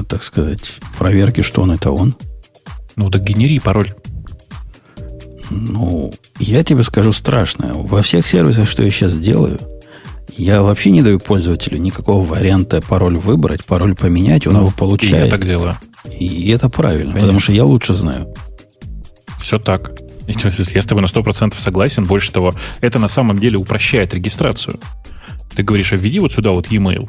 [0.08, 2.14] так сказать, проверки, что он это он.
[2.94, 3.94] Ну так генери пароль.
[5.50, 7.72] Ну, я тебе скажу страшное.
[7.74, 9.60] Во всех сервисах, что я сейчас делаю,
[10.36, 15.22] я вообще не даю пользователю никакого варианта пароль выбрать, пароль поменять, он ну, его получает.
[15.22, 15.76] И я так делаю.
[16.18, 17.20] И это правильно, Конечно.
[17.20, 18.34] потому что я лучше знаю.
[19.38, 19.92] Все так.
[20.26, 22.04] Я с тобой на 100% согласен.
[22.04, 24.80] Больше того, это на самом деле упрощает регистрацию.
[25.54, 27.08] Ты говоришь, а введи вот сюда вот e-mail.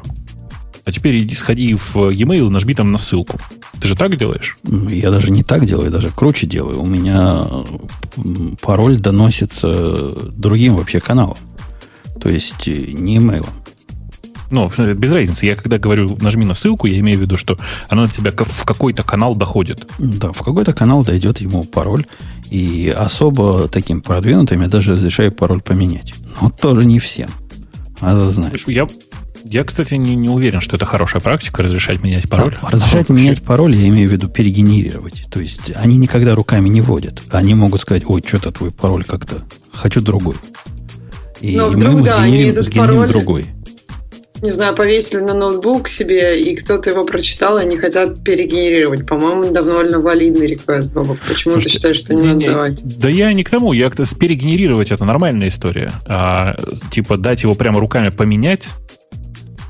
[0.84, 3.38] А теперь иди сходи в e-mail и нажми там на ссылку.
[3.80, 4.56] Ты же так делаешь?
[4.64, 6.80] Я даже не так делаю, даже круче делаю.
[6.80, 7.46] У меня
[8.60, 11.36] пароль доносится другим вообще каналом.
[12.20, 13.50] То есть э, не имейлом.
[14.50, 15.46] Ну, без разницы.
[15.46, 18.64] Я когда говорю нажми на ссылку, я имею в виду, что она на тебя в
[18.64, 19.86] какой-то канал доходит.
[19.98, 22.06] Да, в какой-то канал дойдет ему пароль.
[22.50, 26.14] И особо таким продвинутым я даже разрешаю пароль поменять.
[26.40, 27.28] Но тоже не всем.
[28.00, 28.54] Надо знать.
[28.66, 28.86] Я,
[29.50, 32.56] я, кстати, не, не уверен, что это хорошая практика разрешать менять пароль.
[32.60, 35.24] Да, разрешать а, менять пароль, я имею в виду перегенерировать.
[35.30, 37.20] То есть они никогда руками не вводят.
[37.30, 39.42] Они могут сказать, ой, что-то твой пароль как-то,
[39.72, 40.36] хочу другой.
[41.40, 43.08] И Но мы вдруг, ему да, сгенерим, сгенерим пароль...
[43.08, 43.46] другой
[44.42, 49.06] не знаю, повесили на ноутбук себе, и кто-то его прочитал, и они хотят перегенерировать.
[49.06, 51.18] По-моему, довольно валидный реквест, Бобок.
[51.28, 52.98] Почему Слушайте, ты считаешь, что не, не надо давать?
[52.98, 53.72] Да я не к тому.
[53.72, 55.92] Я перегенерировать это нормальная история.
[56.06, 56.56] А,
[56.90, 58.68] типа дать его прямо руками поменять,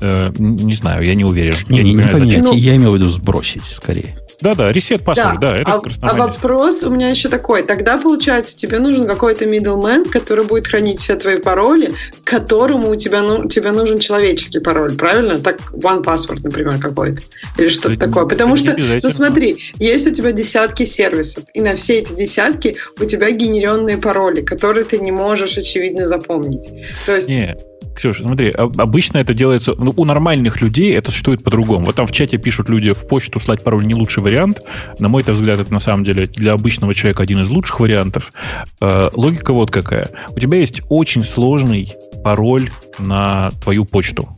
[0.01, 1.55] э, не знаю, я не уверен.
[1.67, 2.43] Не, я не, не, не поменять.
[2.43, 4.15] Ну, я имею в виду сбросить скорее.
[4.41, 7.63] Да-да, ресет password, да, да это а, а вопрос у меня еще такой.
[7.63, 11.93] Тогда, получается, тебе нужен какой-то middleman, который будет хранить все твои пароли,
[12.23, 15.37] которому у тебя, ну, тебе нужен человеческий пароль, правильно?
[15.39, 17.21] Так, one password, например, какой-то.
[17.57, 18.25] Или что-то это, такое.
[18.25, 23.05] Потому что, ну смотри, есть у тебя десятки сервисов, и на все эти десятки у
[23.05, 26.69] тебя генеренные пароли, которые ты не можешь, очевидно, запомнить.
[27.05, 27.27] То есть...
[27.27, 27.65] Нет.
[27.99, 31.85] Ксюша, смотри, обычно это делается, ну, у нормальных людей это существует по-другому.
[31.85, 34.61] Вот там в чате пишут люди, в почту слать пароль не лучший вариант.
[34.99, 38.31] На мой взгляд, это на самом деле для обычного человека один из лучших вариантов.
[38.79, 40.09] Э, логика вот какая.
[40.29, 41.91] У тебя есть очень сложный
[42.23, 44.29] пароль на твою почту.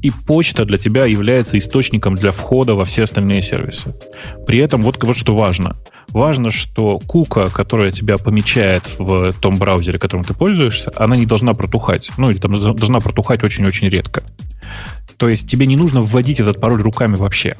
[0.00, 3.94] И почта для тебя является источником для входа во все остальные сервисы.
[4.46, 5.76] При этом вот, вот что важно.
[6.12, 11.54] Важно, что кука, которая тебя помечает в том браузере, которым ты пользуешься, она не должна
[11.54, 12.10] протухать.
[12.18, 14.22] Ну, или там должна протухать очень-очень редко.
[15.16, 17.56] То есть тебе не нужно вводить этот пароль руками вообще.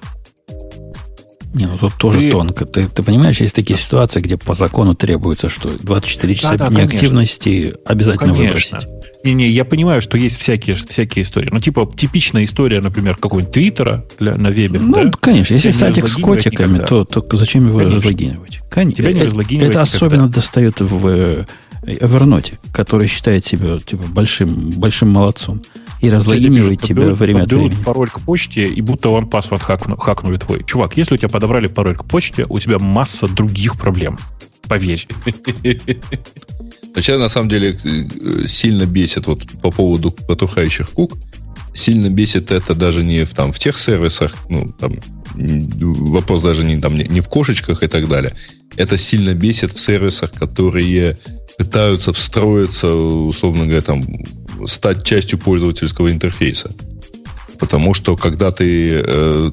[1.54, 2.30] Не, ну тут тоже ты...
[2.30, 2.64] тонко.
[2.64, 6.76] Ты, ты понимаешь, есть такие ситуации, где по закону требуется, что 24 часа да, да,
[6.80, 7.80] неактивности конечно.
[7.84, 8.78] обязательно конечно.
[8.78, 9.02] выбросить.
[9.24, 11.50] Не-не, я понимаю, что есть всякие, всякие истории.
[11.52, 14.80] Ну, типа, типичная история, например, какой-нибудь Твиттера для, на вебе.
[14.80, 15.10] Ну, да?
[15.20, 15.54] конечно.
[15.54, 17.98] Если сайтик с котиками, то, то зачем его конечно.
[17.98, 18.60] разлогинивать?
[18.70, 18.96] Конечно.
[18.96, 19.96] Тебя не э, разлогинивать Это никогда.
[19.96, 21.46] особенно достает в
[21.84, 25.62] Evernote, который считает себя типа, большим, большим молодцом.
[26.02, 27.82] И разлогинивает тебя подберут, время от времени.
[27.84, 30.64] пароль к почте, и будто он паспорт хакну, хакнули твой.
[30.64, 34.18] Чувак, если у тебя подобрали пароль к почте, у тебя масса других проблем.
[34.68, 35.06] Поверь.
[36.96, 37.78] Сейчас, на самом деле,
[38.46, 41.16] сильно бесит вот по поводу потухающих кук.
[41.72, 44.94] Сильно бесит это даже не в, там, в тех сервисах, ну, там,
[45.34, 48.34] вопрос даже не, там, не в кошечках и так далее.
[48.76, 51.16] Это сильно бесит в сервисах, которые
[51.58, 54.04] пытаются встроиться, условно говоря, там,
[54.66, 56.74] стать частью пользовательского интерфейса.
[57.58, 59.50] Потому что когда ты, э,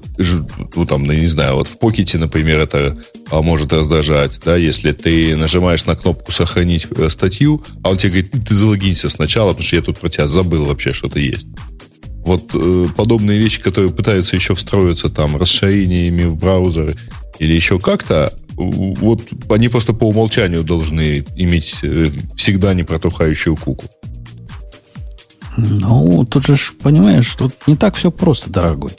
[0.75, 2.95] ну там, ну, не знаю, вот в покете, например, это
[3.29, 8.23] а, может раздражать, да, если ты нажимаешь на кнопку «Сохранить э, статью», а он тебе
[8.23, 11.45] говорит, ты залогинься сначала, потому что я тут про тебя забыл вообще, что ты есть.
[12.25, 16.95] Вот э, подобные вещи, которые пытаются еще встроиться там расширениями в браузеры
[17.37, 23.85] или еще как-то, вот они просто по умолчанию должны иметь э, всегда непротухающую куку.
[25.57, 28.91] Ну, тут же, понимаешь, тут не так все просто, дорогой.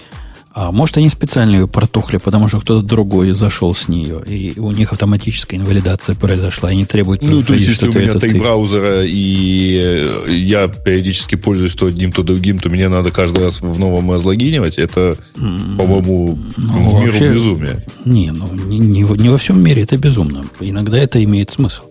[0.53, 4.73] А может, они специально ее протухли, потому что кто-то другой зашел с нее, и у
[4.73, 9.05] них автоматическая инвалидация произошла, и не требуют Ну, то есть, если у меня три браузера,
[9.05, 14.11] и я периодически пользуюсь то одним, то другим, то мне надо каждый раз в новом
[14.11, 17.87] разлогинивать, это, по-моему, ну, в миру вообще, безумие.
[18.05, 20.45] Не, ну, не, не, не во всем мире это безумно.
[20.59, 21.85] Иногда это имеет смысл.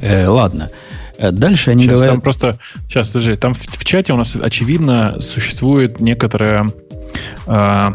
[0.00, 0.70] Э, ладно.
[1.18, 2.14] Э, дальше они сейчас говорят...
[2.14, 2.58] Там просто...
[2.88, 3.34] Сейчас, подожди.
[3.34, 6.70] Там в, в чате у нас, очевидно, существует некоторая
[7.46, 7.88] э,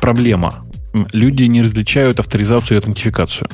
[0.00, 0.66] проблема.
[1.12, 3.48] Люди не различают авторизацию и аутентификацию.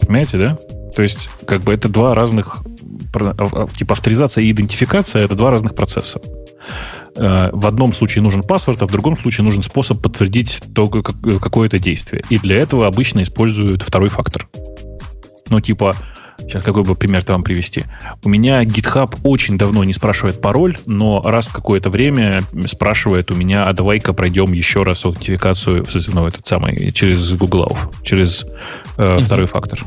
[0.00, 0.58] Понимаете, да?
[0.94, 2.58] То есть, как бы это два разных...
[3.76, 6.20] Типа авторизация и идентификация— это два разных процесса.
[7.14, 12.22] В одном случае нужен паспорт, а в другом случае нужен способ подтвердить то, какое-то действие.
[12.28, 14.48] И для этого обычно используют второй фактор.
[15.48, 15.96] Ну, типа,
[16.40, 17.84] Сейчас какой бы пример-то вам привести?
[18.22, 23.34] У меня GitHub очень давно не спрашивает пароль, но раз в какое-то время спрашивает у
[23.34, 28.46] меня, а давай-ка пройдем еще раз аутентификацию, ну, этот самый, через Google Auth, через э,
[28.96, 29.24] uh-huh.
[29.24, 29.80] второй фактор.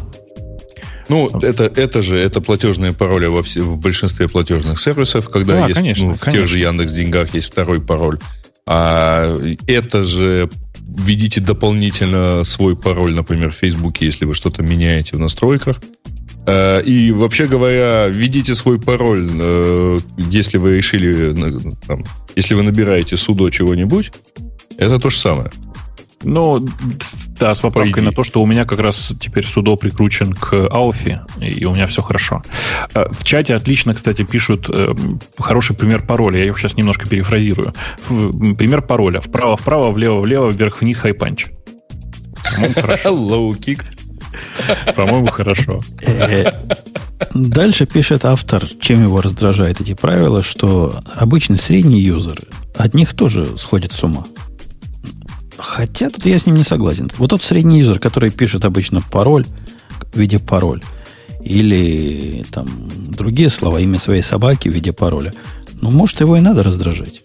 [1.09, 5.61] Ну, это, это же, это платежные пароли во все, в большинстве платежных сервисов, когда да,
[5.63, 6.41] есть, конечно, ну, в конечно.
[6.41, 8.19] тех же Яндекс Деньгах есть второй пароль.
[8.67, 9.35] А
[9.65, 10.49] это же
[10.79, 15.81] введите дополнительно свой пароль, например, в Фейсбуке, если вы что-то меняете в настройках.
[16.45, 21.33] Э, и вообще говоря, введите свой пароль, э, если вы решили,
[21.87, 22.03] там,
[22.35, 24.11] если вы набираете судо чего-нибудь,
[24.77, 25.51] это то же самое.
[26.21, 26.67] Ну,
[27.39, 31.21] да, с поправкой на то, что у меня как раз теперь судо прикручен к Ауфи,
[31.39, 32.41] и у меня все хорошо.
[32.93, 34.69] Э, в чате отлично, кстати, пишут
[35.37, 36.39] хороший пример пароля.
[36.39, 37.73] Я его сейчас немножко перефразирую.
[38.07, 39.21] Пример пароля.
[39.21, 41.47] Вправо-вправо, влево-влево, вверх-вниз, high punch.
[43.59, 43.83] kick.
[44.95, 45.81] По-моему, хорошо.
[46.01, 46.45] Э,
[47.33, 52.41] дальше пишет автор, чем его раздражает эти правила, что обычный средний юзер
[52.75, 54.25] от них тоже сходит с ума.
[55.57, 57.09] Хотя тут я с ним не согласен.
[57.17, 59.45] Вот тот средний юзер, который пишет обычно пароль
[60.13, 60.81] в виде пароль,
[61.43, 65.33] или там другие слова, имя своей собаки в виде пароля,
[65.81, 67.23] ну, может, его и надо раздражать.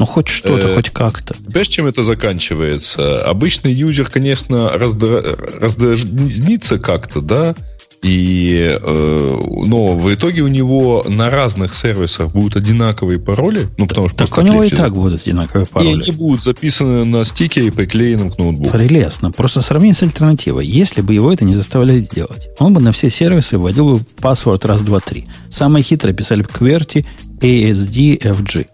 [0.00, 1.34] Ну, хоть что-то, э, хоть как-то.
[1.44, 3.22] Понимаешь, чем это заканчивается?
[3.22, 5.22] Обычный юзер, конечно, раздра...
[5.60, 7.54] раздразнится как-то, да,
[8.02, 13.68] и, э, но в итоге у него на разных сервисах будут одинаковые пароли.
[13.76, 15.90] Ну, потому что так у него и так будут одинаковые пароли.
[15.90, 18.70] И они будут записаны на стикере и приклеены к ноутбуку.
[18.70, 19.32] Прелестно.
[19.32, 20.66] Просто сравнить с альтернативой.
[20.66, 24.64] Если бы его это не заставляли делать, он бы на все сервисы вводил бы паспорт
[24.64, 25.26] раз, два, три.
[25.50, 27.04] Самые хитрые писали бы QWERTY,
[27.42, 28.66] ASD, FG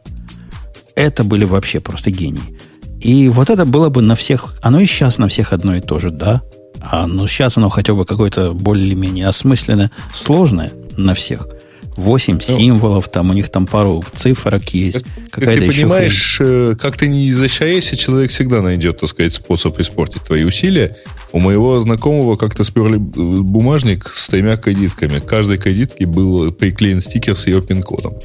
[0.96, 2.58] это были вообще просто гении.
[3.00, 5.98] И вот это было бы на всех, оно и сейчас на всех одно и то
[6.00, 6.42] же, да.
[6.80, 11.48] А ну сейчас оно хотя бы какое-то более-менее осмысленное, сложное на всех.
[11.96, 15.04] Восемь ну, символов, там у них там пару цифрок есть.
[15.30, 16.72] Как ты понимаешь, хрень.
[16.72, 20.94] Э, как ты не изощряйся, человек всегда найдет, так сказать, способ испортить твои усилия.
[21.32, 25.20] У моего знакомого как-то сперли бумажник с тремя кредитками.
[25.20, 28.18] К каждой кредитке был приклеен стикер с ее пин-кодом.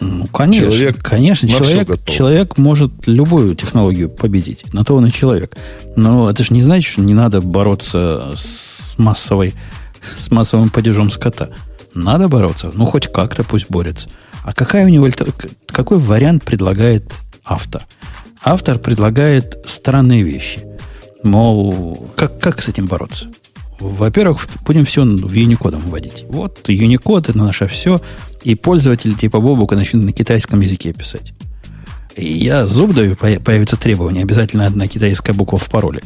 [0.00, 4.72] Ну, конечно, человек конечно, человек, человек может любую технологию победить.
[4.72, 5.56] На то он и человек.
[5.96, 9.54] Но это же не значит, что не надо бороться с массовой,
[10.16, 11.50] с массовым падежом скота.
[11.94, 12.70] Надо бороться.
[12.74, 14.08] Ну, хоть как-то пусть борется.
[14.44, 15.08] А какая у него
[15.66, 17.12] какой вариант предлагает
[17.44, 17.82] автор?
[18.42, 20.64] Автор предлагает странные вещи.
[21.24, 23.28] Мол, как, как с этим бороться?
[23.80, 26.24] Во-первых, будем все в Unicode вводить.
[26.28, 28.00] Вот Unicode это наше все,
[28.42, 31.32] и пользователи типа Бобука начнут на китайском языке писать.
[32.16, 36.02] И я зуб даю, появится требование, обязательно одна китайская буква в пароле.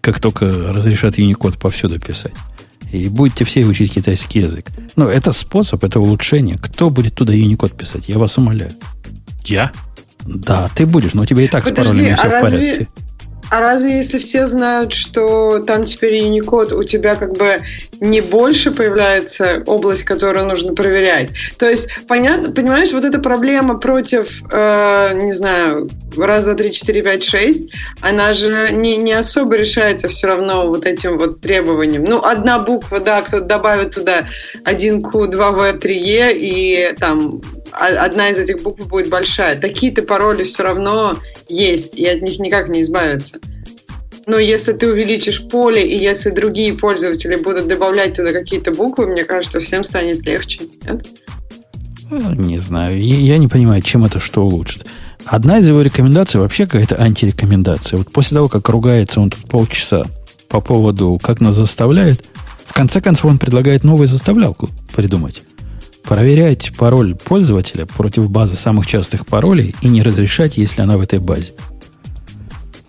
[0.00, 2.32] Как только разрешат Unicode повсюду писать.
[2.90, 4.70] И будете все учить китайский язык.
[4.96, 6.56] Но это способ, это улучшение.
[6.56, 8.08] Кто будет туда Unicode писать?
[8.08, 8.72] Я вас умоляю.
[9.44, 9.72] Я?
[10.24, 12.88] Да, ты будешь, но у тебя и так Подожди, с паролями все а в порядке.
[13.50, 17.60] А разве если все знают, что там теперь Unicode, у тебя как бы
[18.00, 21.30] не больше появляется область, которую нужно проверять?
[21.58, 27.02] То есть, понятно, понимаешь, вот эта проблема против, э, не знаю, раз, два, три, четыре,
[27.02, 27.70] пять, шесть,
[28.02, 32.04] она же не, не особо решается все равно вот этим вот требованием.
[32.04, 34.28] Ну, одна буква, да, кто-то добавит туда
[34.64, 37.40] 1Q, 2V, 3E, и там
[37.72, 39.58] одна из этих букв будет большая.
[39.58, 41.16] Такие-то пароли все равно
[41.48, 43.37] есть, и от них никак не избавиться.
[44.28, 49.24] Но если ты увеличишь поле, и если другие пользователи будут добавлять туда какие-то буквы, мне
[49.24, 50.64] кажется, всем станет легче.
[50.84, 51.06] Нет?
[52.10, 53.00] Ну, не знаю.
[53.00, 54.84] Я, не понимаю, чем это что улучшит.
[55.24, 57.96] Одна из его рекомендаций вообще какая-то антирекомендация.
[57.96, 60.04] Вот после того, как ругается он тут полчаса
[60.48, 62.22] по поводу, как нас заставляют,
[62.66, 65.42] в конце концов он предлагает новую заставлялку придумать
[66.02, 71.18] проверять пароль пользователя против базы самых частых паролей и не разрешать, если она в этой
[71.18, 71.52] базе.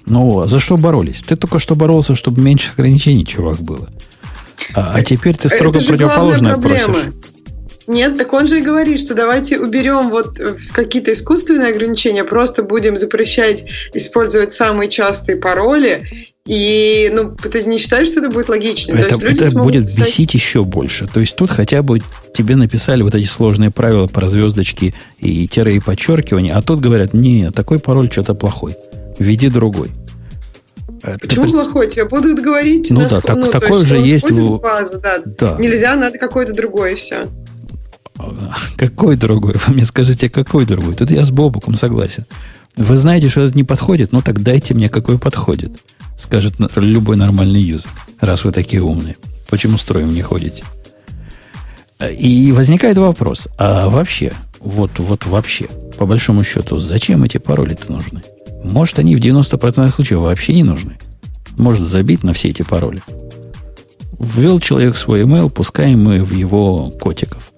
[0.10, 1.22] Ну, а за что боролись?
[1.22, 3.90] Ты только что боролся, чтобы меньше ограничений, чувак, было.
[4.74, 7.14] А, а теперь ты строго противоположное просишь.
[7.90, 10.40] Нет, так он же и говорит, что давайте уберем вот
[10.74, 13.66] какие-то искусственные ограничения, просто будем запрещать
[13.96, 16.04] использовать самые частые пароли.
[16.46, 18.96] И ну, ты не считаешь, что это будет логично?
[18.96, 20.06] Это, это будет писать...
[20.06, 21.08] бесить еще больше.
[21.08, 22.00] То есть тут хотя бы
[22.32, 27.16] тебе написали вот эти сложные правила про звездочки и тире и подчеркивания, а тут говорят,
[27.16, 28.76] не, такой пароль что-то плохой.
[29.20, 29.92] Введи другой.
[31.02, 31.52] Почему ты...
[31.52, 31.90] плохой?
[31.90, 32.90] Тебе будут говорить.
[32.90, 34.30] Ну да, так, ну, такой же есть.
[34.30, 34.58] В...
[34.60, 35.20] Базу, да.
[35.26, 35.58] да.
[35.60, 37.28] Нельзя, надо какой-то другой, и все.
[38.78, 39.54] Какой другой?
[39.66, 40.94] Вы мне скажите, какой другой?
[40.94, 42.26] Тут я с Бобуком согласен.
[42.76, 44.12] Вы знаете, что это не подходит?
[44.12, 45.72] Ну так дайте мне, какой подходит.
[46.18, 47.90] Скажет любой нормальный юзер.
[48.20, 49.16] Раз вы такие умные.
[49.50, 50.64] Почему строим не ходите?
[52.10, 55.68] И возникает вопрос, а вообще, вот, вот вообще,
[55.98, 58.22] по большому счету, зачем эти пароли-то нужны?
[58.64, 60.98] Может, они в 90% случаев вообще не нужны.
[61.58, 63.02] Может забить на все эти пароли.
[64.20, 67.52] Ввел человек свой email, пускай мы в его котиков.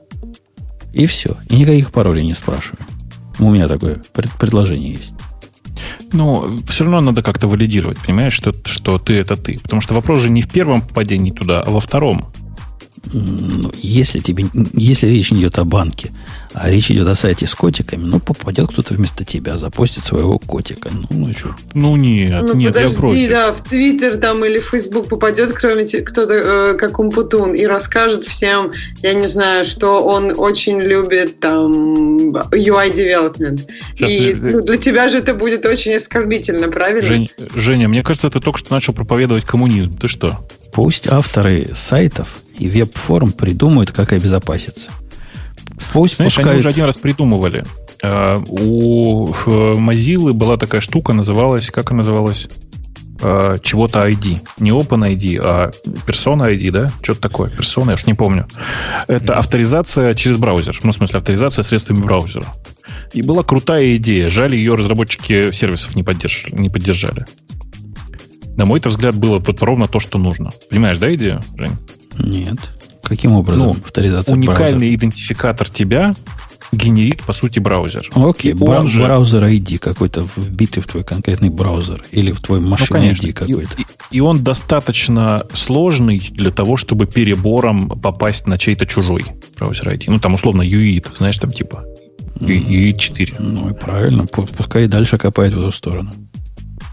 [0.93, 1.37] И все.
[1.49, 2.79] И никаких паролей не спрашиваю.
[3.39, 5.13] У меня такое пред- предложение есть.
[6.11, 9.57] Но все равно надо как-то валидировать, понимаешь, что, что ты это ты.
[9.63, 12.25] Потому что вопрос же не в первом попадении туда, а во втором.
[13.77, 16.11] Если, тебе, если речь идет о банке,
[16.53, 20.89] а речь идет о сайте с котиками, ну, попадет кто-то вместо тебя, запостит своего котика.
[20.93, 21.55] Ну, ну что?
[21.73, 23.29] Ну, нет, ну, нет, подожди, я против.
[23.29, 28.23] да, в Твиттер там или в Фейсбук попадет кроме кто-то, э, как Умпутун, и расскажет
[28.23, 28.71] всем,
[29.01, 33.67] я не знаю, что он очень любит там UI development.
[33.95, 37.01] Сейчас, и ну, для тебя же это будет очень оскорбительно, правильно?
[37.01, 39.97] Жень, Женя, мне кажется, ты только что начал проповедовать коммунизм.
[39.97, 40.39] Ты что?
[40.71, 42.29] Пусть авторы сайтов
[42.61, 44.91] и веб-форм придумают, как обезопаситься.
[45.93, 46.51] Пусть Знаешь, пускают...
[46.51, 47.65] они уже один раз придумывали.
[48.03, 52.49] Э, у Mozilla была такая штука, называлась, как она называлась?
[53.19, 54.39] Э, чего-то ID.
[54.59, 55.71] Не OpenID, а
[56.05, 56.87] Persona ID, да?
[57.01, 57.49] Что-то такое.
[57.49, 58.47] Persona, я уж не помню.
[59.07, 60.79] Это авторизация через браузер.
[60.83, 62.45] Ну, в смысле, авторизация средствами браузера.
[63.13, 64.29] И была крутая идея.
[64.29, 66.45] Жаль, ее разработчики сервисов не, поддерж...
[66.51, 67.25] не поддержали.
[68.55, 70.51] На мой взгляд, было вот ровно то, что нужно.
[70.69, 71.71] Понимаешь, да, идею, Жень?
[72.17, 72.59] Нет.
[73.03, 74.95] Каким образом ну, авторизация Уникальный браузера?
[74.95, 76.15] идентификатор тебя
[76.71, 78.07] генерит, по сути, браузер.
[78.13, 78.65] Окей, okay.
[78.65, 79.03] Бра- же...
[79.03, 83.75] браузер ID какой-то вбитый в твой конкретный браузер или в твой машинный ну, ID какой-то.
[83.77, 83.85] И,
[84.17, 89.25] и он достаточно сложный для того, чтобы перебором попасть на чей-то чужой
[89.57, 90.05] браузер ID.
[90.07, 91.83] Ну, там, условно, UID, знаешь, там типа
[92.39, 93.35] UID 4.
[93.39, 96.11] Ну и правильно, пускай и дальше копает в эту сторону.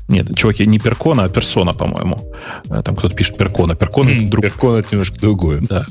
[0.09, 2.33] Нет, чуваки, не перкона, а персона, по-моему.
[2.71, 3.75] Э, там кто-то пишет перкона.
[3.75, 4.43] Перкона это друг...
[4.43, 5.61] Перкона это немножко другое.
[5.61, 5.87] Да.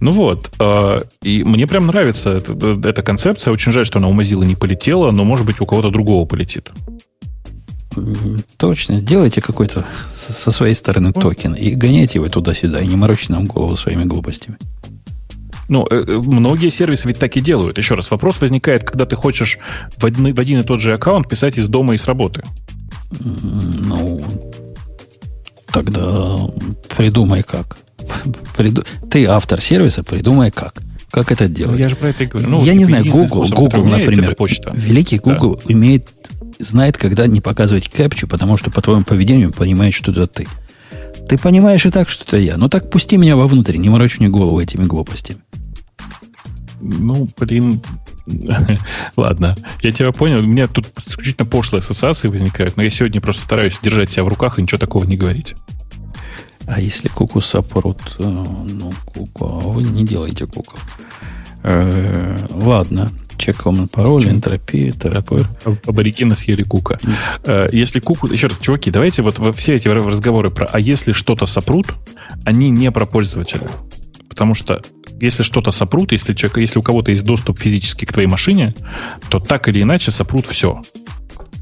[0.00, 0.50] Ну вот.
[0.60, 2.52] Э, и мне прям нравится эта,
[2.88, 3.52] эта концепция.
[3.52, 6.70] Очень жаль, что она у Mozilla не полетела, но, может быть, у кого-то другого полетит.
[8.58, 9.00] Точно.
[9.00, 13.74] Делайте какой-то со своей стороны токен и гоняйте его туда-сюда, и не морочите нам голову
[13.74, 14.56] своими глупостями.
[15.68, 17.76] Ну, э, многие сервисы ведь так и делают.
[17.76, 19.58] Еще раз, вопрос возникает, когда ты хочешь
[19.96, 22.42] в один, в один и тот же аккаунт писать из дома и с работы.
[23.10, 24.20] Ну,
[25.72, 26.38] тогда
[26.96, 27.78] придумай как.
[28.56, 28.84] Приду...
[29.10, 30.82] Ты автор сервиса, придумай как.
[31.10, 31.76] Как это делать?
[31.76, 32.48] Ну, я же про это и говорю.
[32.48, 34.72] Ну, я не знаю, Google, Google, например, почта.
[34.74, 35.74] великий Google да.
[35.74, 36.08] умеет,
[36.58, 40.46] знает, когда не показывать кэпчу, потому что по твоему поведению понимает, что это ты.
[41.28, 42.56] Ты понимаешь и так, что это я.
[42.56, 45.40] Ну так пусти меня вовнутрь, не морочь мне голову этими глупостями.
[46.80, 47.82] Ну, блин,
[49.16, 50.38] Ладно, я тебя понял.
[50.38, 54.28] У меня тут исключительно пошлые ассоциации возникают, но я сегодня просто стараюсь держать себя в
[54.28, 55.54] руках и ничего такого не говорить.
[56.66, 60.76] А если куку сопрут, э, ну, куку, а вы не делаете куку.
[61.62, 65.46] Э, ладно, чек common пароль, энтропия, ТРП.
[65.86, 66.98] Аборигены съели кука.
[67.44, 67.70] Mm.
[67.72, 68.26] Если куку...
[68.26, 71.94] Еще раз, чуваки, давайте вот все эти разговоры про «а если что-то сопрут»,
[72.44, 73.66] они не про пользователя.
[74.38, 74.80] Потому что
[75.20, 78.72] если что-то сопрут, если, человек, если у кого-то есть доступ физически к твоей машине,
[79.30, 80.80] то так или иначе сопрут все.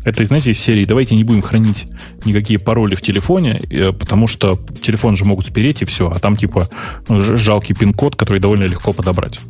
[0.05, 1.87] Это, знаете, из серии «давайте не будем хранить
[2.27, 6.37] никакие пароли в телефоне, э, потому что телефон же могут спереть и все, а там
[6.37, 6.69] типа
[7.09, 9.41] ну, жалкий пин-код, который довольно легко подобрать».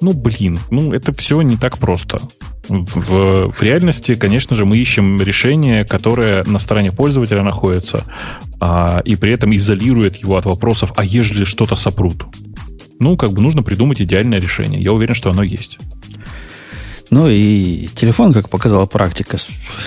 [0.00, 2.18] Ну, блин, ну это все не так просто.
[2.66, 8.04] В, в реальности, конечно же, мы ищем решение, которое на стороне пользователя находится,
[8.58, 12.24] а, и при этом изолирует его от вопросов, а ежели что-то сопрут?
[13.00, 14.80] Ну, как бы нужно придумать идеальное решение.
[14.80, 15.78] Я уверен, что оно есть.
[17.08, 19.36] Ну и телефон, как показала практика,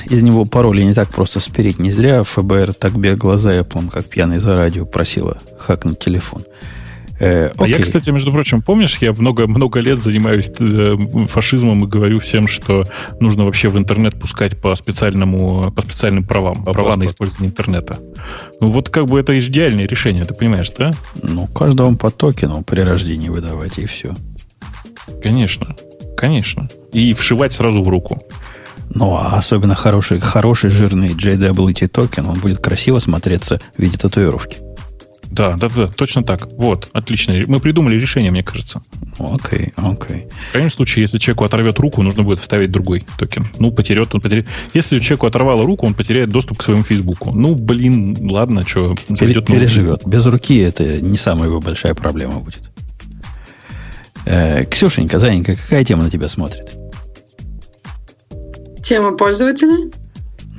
[0.10, 1.80] из него пароли не так просто спереть.
[1.80, 6.44] Не зря ФБР так бегала за Apple, как пьяный за радио просила хакнуть телефон.
[7.20, 11.88] Э, а я, кстати, между прочим, помнишь, я много, много лет занимаюсь э, фашизмом и
[11.88, 12.84] говорю всем, что
[13.20, 16.98] нужно вообще в интернет пускать по специальному, по специальным правам, а права паспорт.
[16.98, 18.00] на использование интернета.
[18.60, 20.92] Ну вот как бы это идеальное решение, ты понимаешь, да?
[21.22, 24.16] Ну, каждому по токену при рождении выдавать, и все.
[25.22, 25.76] Конечно.
[26.18, 26.68] Конечно.
[26.92, 28.22] И вшивать сразу в руку.
[28.90, 34.58] Ну, а особенно хороший, хороший жирный JWT токен, он будет красиво смотреться в виде татуировки.
[35.34, 36.48] Да, да, да, точно так.
[36.58, 37.34] Вот, отлично.
[37.48, 38.84] Мы придумали решение, мне кажется.
[39.18, 40.16] Окей, okay, окей.
[40.16, 40.32] Okay.
[40.50, 43.48] В крайнем случае, если человеку оторвет руку, нужно будет вставить другой токен.
[43.58, 44.48] Ну, потерет, он потеряет.
[44.76, 47.32] Если человеку оторвало руку, он потеряет доступ к своему Фейсбуку.
[47.32, 50.06] Ну, блин, ладно, что, Пере, Переживет.
[50.06, 52.70] Без руки это не самая его большая проблема будет.
[54.26, 56.78] Э, Ксюшенька, Заненька, какая тема на тебя смотрит?
[58.84, 59.90] Тема пользователя?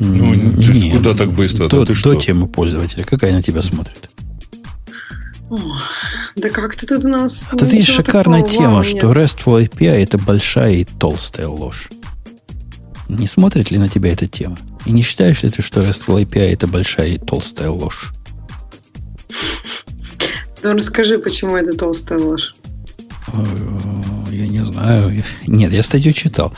[0.01, 1.68] Ну, Нет, куда так быстро?
[1.68, 2.14] До, ты что?
[2.14, 3.05] до темы пользователя.
[3.05, 4.10] Какая на тебя смотрит?
[6.36, 7.46] Да как ты тут у нас...
[7.50, 8.86] А тут есть шикарная тема, нет.
[8.86, 11.88] что RESTful API это большая и толстая ложь.
[13.08, 14.56] Не смотрит ли на тебя эта тема?
[14.86, 18.12] И не считаешь ли ты, что RESTful API это большая и толстая ложь?
[20.62, 22.54] Ну, расскажи, почему это толстая ложь.
[24.30, 25.22] Я не знаю.
[25.46, 26.54] Нет, я статью читал.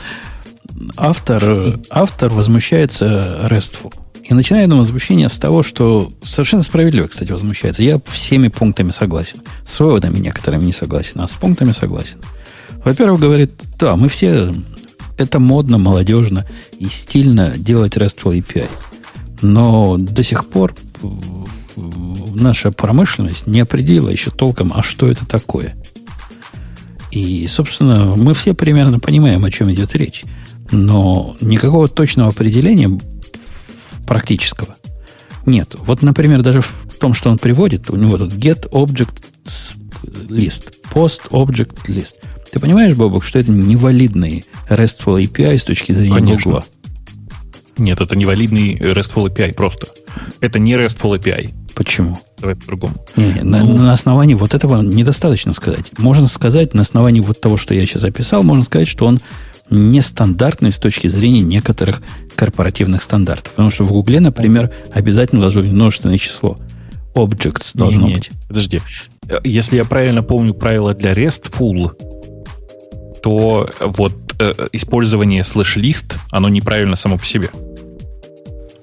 [0.95, 3.93] Автор, автор возмущается RESTful.
[4.27, 7.81] И начинает он возмущение с того, что совершенно справедливо, кстати, возмущается.
[7.81, 9.41] Я всеми пунктами согласен.
[9.65, 12.17] С выводами некоторыми не согласен, а с пунктами согласен.
[12.83, 14.53] Во-первых, говорит, да, мы все,
[15.17, 16.45] это модно, молодежно
[16.77, 18.69] и стильно делать RESTful API.
[19.41, 20.75] Но до сих пор
[21.75, 25.75] наша промышленность не определила еще толком, а что это такое.
[27.11, 30.25] И, собственно, мы все примерно понимаем, о чем идет речь.
[30.71, 32.99] Но никакого точного определения
[34.07, 34.75] практического
[35.47, 35.75] нет.
[35.79, 39.23] Вот, например, даже в том, что он приводит, у него тут get object
[40.03, 42.15] list, post object list.
[42.51, 46.51] Ты понимаешь, Бобок, что это невалидный RESTful API с точки зрения Конечно.
[46.51, 46.65] Google?
[47.77, 49.87] Нет, это невалидный RESTful API просто.
[50.41, 51.53] Это не RESTful API.
[51.75, 52.17] Почему?
[52.39, 52.95] Давай по-другому.
[53.15, 55.97] Не, не, ну, на, на основании вот этого недостаточно сказать.
[55.97, 59.21] Можно сказать, на основании вот того, что я сейчас описал, можно сказать, что он
[59.69, 62.01] нестандартный с точки зрения некоторых
[62.35, 63.51] корпоративных стандартов.
[63.51, 66.57] Потому что в Гугле, например, обязательно должно быть множественное число.
[67.15, 68.29] Objects должно не, не, быть.
[68.47, 68.81] Подожди.
[69.43, 71.91] Если я правильно помню правила для RESTful,
[73.21, 77.49] то вот э, использование слэш-лист, оно неправильно само по себе.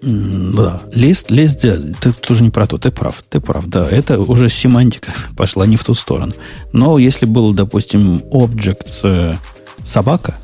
[0.02, 4.50] Да, лист, лист, ты тоже не про то, ты прав, ты прав, да, это уже
[4.50, 6.34] семантика пошла не в ту сторону.
[6.72, 9.34] Но если был, допустим, object э,
[9.82, 10.36] собака,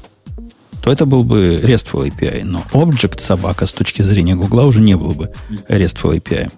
[0.82, 2.44] то это был бы RESTful API.
[2.44, 5.30] Но object собака с точки зрения Гугла уже не был бы
[5.68, 6.50] RESTful API.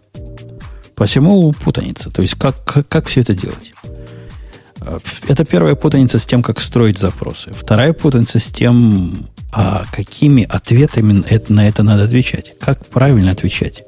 [0.94, 2.10] Посему путаница.
[2.10, 3.72] То есть как, как, как все это делать?
[4.80, 7.52] Э, это первая путаница с тем, как строить запросы.
[7.52, 12.54] Вторая путаница с тем, а какими ответами это, на это надо отвечать.
[12.60, 13.84] Как правильно отвечать.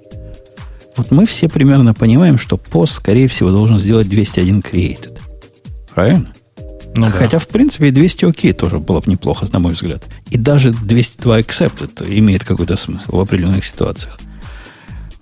[0.97, 5.19] Вот мы все примерно понимаем, что пост, скорее всего, должен сделать 201 created.
[5.93, 6.33] Правильно?
[6.97, 7.39] Ну, Хотя, да.
[7.39, 10.05] в принципе, и 200 окей тоже было бы неплохо, на мой взгляд.
[10.31, 14.19] И даже 202 accepted имеет какой-то смысл в определенных ситуациях.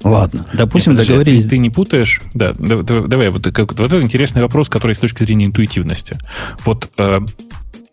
[0.04, 1.46] Ладно, допустим, Нет, договорились.
[1.46, 2.20] Ты не путаешь?
[2.34, 6.18] Да, давай, вот, как, вот это интересный вопрос, который с точки зрения интуитивности.
[6.64, 7.20] Вот э,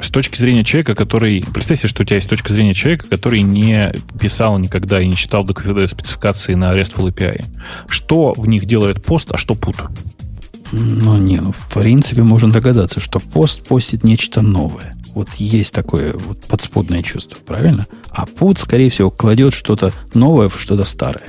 [0.02, 1.44] с точки зрения человека, который...
[1.54, 5.16] Представь себе, что у тебя есть точка зрения человека, который не писал никогда и не
[5.16, 7.46] читал спецификации на RESTful API.
[7.90, 9.76] Что в них делает пост, а что пут?
[10.72, 14.94] Ну, не, ну, в принципе, можно догадаться, что пост постит нечто новое.
[15.14, 17.88] Вот есть такое вот подспудное чувство, правильно?
[18.12, 21.28] А пут, скорее всего, кладет что-то новое в что-то старое.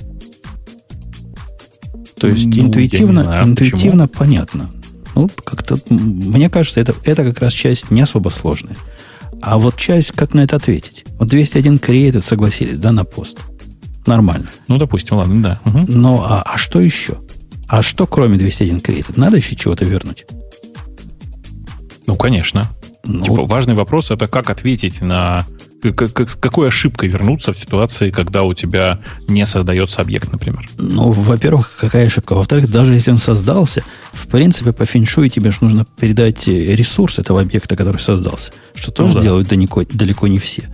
[2.16, 4.70] То есть ну, интуитивно, знаю, интуитивно понятно.
[5.14, 8.76] Ну, как-то, мне кажется, это, это как раз часть не особо сложная.
[9.40, 11.04] А вот часть, как на это ответить?
[11.18, 13.38] Вот 201 created согласились, да, на пост.
[14.06, 14.50] Нормально.
[14.68, 15.60] Ну, допустим, ладно, да.
[15.64, 15.84] Угу.
[15.88, 17.18] Но а, а что еще?
[17.70, 19.12] А что кроме 201 created?
[19.14, 20.26] Надо еще чего-то вернуть?
[22.06, 22.68] Ну, конечно.
[23.04, 25.46] Ну, типа, важный вопрос это как ответить на
[25.82, 30.68] с какой ошибкой вернуться в ситуации, когда у тебя не создается объект, например?
[30.76, 32.34] Ну, во-первых, какая ошибка?
[32.34, 33.82] Во-вторых, даже если он создался,
[34.12, 39.14] в принципе, по феншую тебе же нужно передать ресурс этого объекта, который создался, что тоже
[39.14, 39.22] ну, да.
[39.22, 40.68] делают далеко, далеко не все.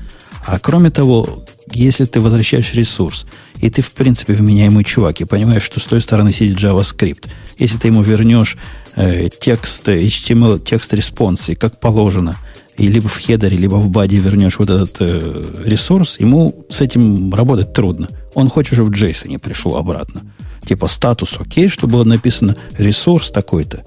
[0.46, 3.26] А кроме того, если ты возвращаешь ресурс,
[3.60, 7.26] и ты, в принципе, вменяемый чувак, и понимаешь, что с той стороны сидит JavaScript,
[7.58, 8.56] если ты ему вернешь
[8.94, 12.36] э, текст, HTML, текст response ы, как положено,
[12.76, 16.80] и либо в header е, либо в body вернешь вот этот э, ресурс, ему с
[16.80, 18.08] этим работать трудно.
[18.34, 20.22] Он хочет, чтобы в JSON пришло обратно.
[20.64, 23.82] Типа статус окей, что было написано ресурс такой-то.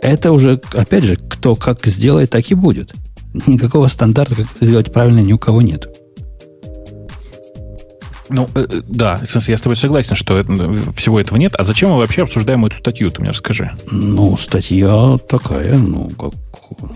[0.00, 2.92] Это уже, опять же, кто как сделает, так и будет.
[3.46, 5.88] Никакого стандарта, как это сделать правильно, ни у кого нет.
[8.32, 10.52] Ну, э, э, да, я с тобой согласен, что это,
[10.96, 11.54] всего этого нет.
[11.56, 13.72] А зачем мы вообще обсуждаем эту статью, ты мне расскажи?
[13.90, 16.32] Ну, статья такая, ну, как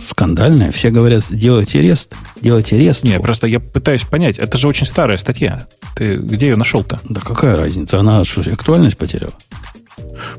[0.08, 0.72] скандальная.
[0.72, 3.04] Все говорят, делайте рест, делайте рест.
[3.04, 5.66] Не, просто я пытаюсь понять, это же очень старая статья.
[5.94, 7.00] Ты где ее нашел-то?
[7.08, 7.98] Да какая разница?
[8.00, 9.34] Она что, актуальность потеряла?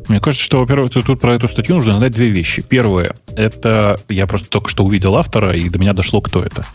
[0.07, 2.61] Мне кажется, что, во-первых, тут про эту статью нужно знать две вещи.
[2.61, 6.65] Первое, это я просто только что увидел автора, и до меня дошло, кто это.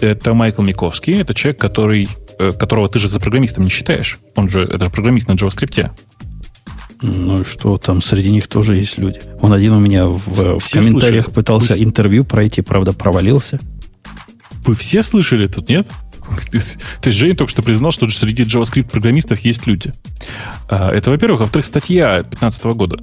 [0.00, 2.08] Это Майкл Миковский, это человек, который,
[2.38, 4.18] э, которого ты же за программистом не считаешь.
[4.36, 5.90] Он же, это же программист на JavaScript.
[7.02, 9.20] Ну и что, там среди них тоже есть люди.
[9.40, 11.34] Он один у меня в, в комментариях слышали?
[11.34, 11.84] пытался Вы...
[11.84, 13.60] интервью пройти, правда, провалился.
[14.64, 15.86] Вы все слышали тут, нет?
[16.50, 19.92] То есть Женя только что признал, что среди JavaScript-программистов есть люди.
[20.68, 21.40] А, это, во-первых.
[21.40, 22.98] Во-вторых, статья 2015 года.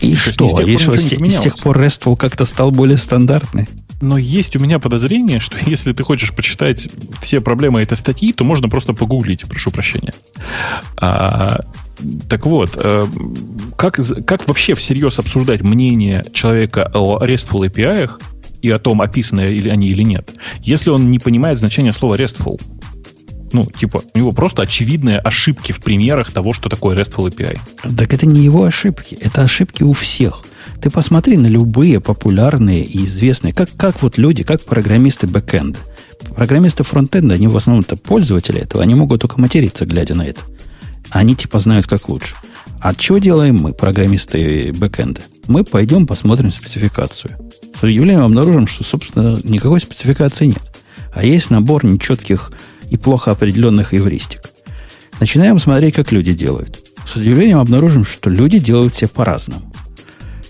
[0.00, 0.62] И То что?
[0.62, 3.68] И что, с, с тех пор RESTful как-то стал более стандартный?
[4.00, 6.88] Но есть у меня подозрение, что если ты хочешь почитать
[7.20, 10.14] все проблемы этой статьи, то можно просто погуглить, прошу прощения.
[10.96, 11.60] А,
[12.28, 13.06] так вот, э,
[13.76, 18.10] как, как вообще всерьез обсуждать мнение человека о RESTful API
[18.62, 20.30] и о том, описаны ли они или нет,
[20.62, 22.60] если он не понимает значение слова RESTful?
[23.52, 27.58] Ну, типа, у него просто очевидные ошибки в примерах того, что такое RESTful API.
[27.96, 30.42] Так это не его ошибки, это ошибки у всех.
[30.80, 35.78] Ты посмотри на любые популярные и известные, как, как вот люди, как программисты бэкэнда.
[36.34, 40.42] Программисты фронтенда, они в основном-то пользователи этого, они могут только материться, глядя на это.
[41.10, 42.34] Они типа знают, как лучше.
[42.80, 45.20] А что делаем мы, программисты бэкэнда?
[45.48, 47.36] Мы пойдем посмотрим спецификацию.
[47.78, 50.62] С удивлением обнаружим, что, собственно, никакой спецификации нет.
[51.12, 52.52] А есть набор нечетких
[52.90, 54.42] и плохо определенных эвристик.
[55.18, 56.80] Начинаем смотреть, как люди делают.
[57.04, 59.72] С удивлением обнаружим, что люди делают все по-разному.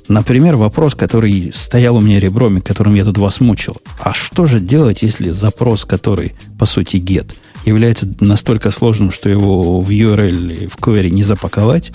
[0.09, 3.77] Например, вопрос, который стоял у меня ребром, и которым я тут вас мучил.
[4.01, 7.33] А что же делать, если запрос, который, по сути, get–
[7.65, 11.93] является настолько сложным, что его в URL в query не запаковать,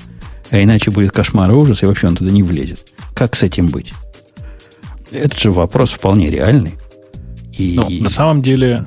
[0.51, 2.85] а иначе будет кошмар и ужас, и вообще он туда не влезет.
[3.13, 3.93] Как с этим быть?
[5.15, 6.75] Это же вопрос вполне реальный.
[7.57, 7.75] И...
[7.75, 8.85] Ну, на самом деле,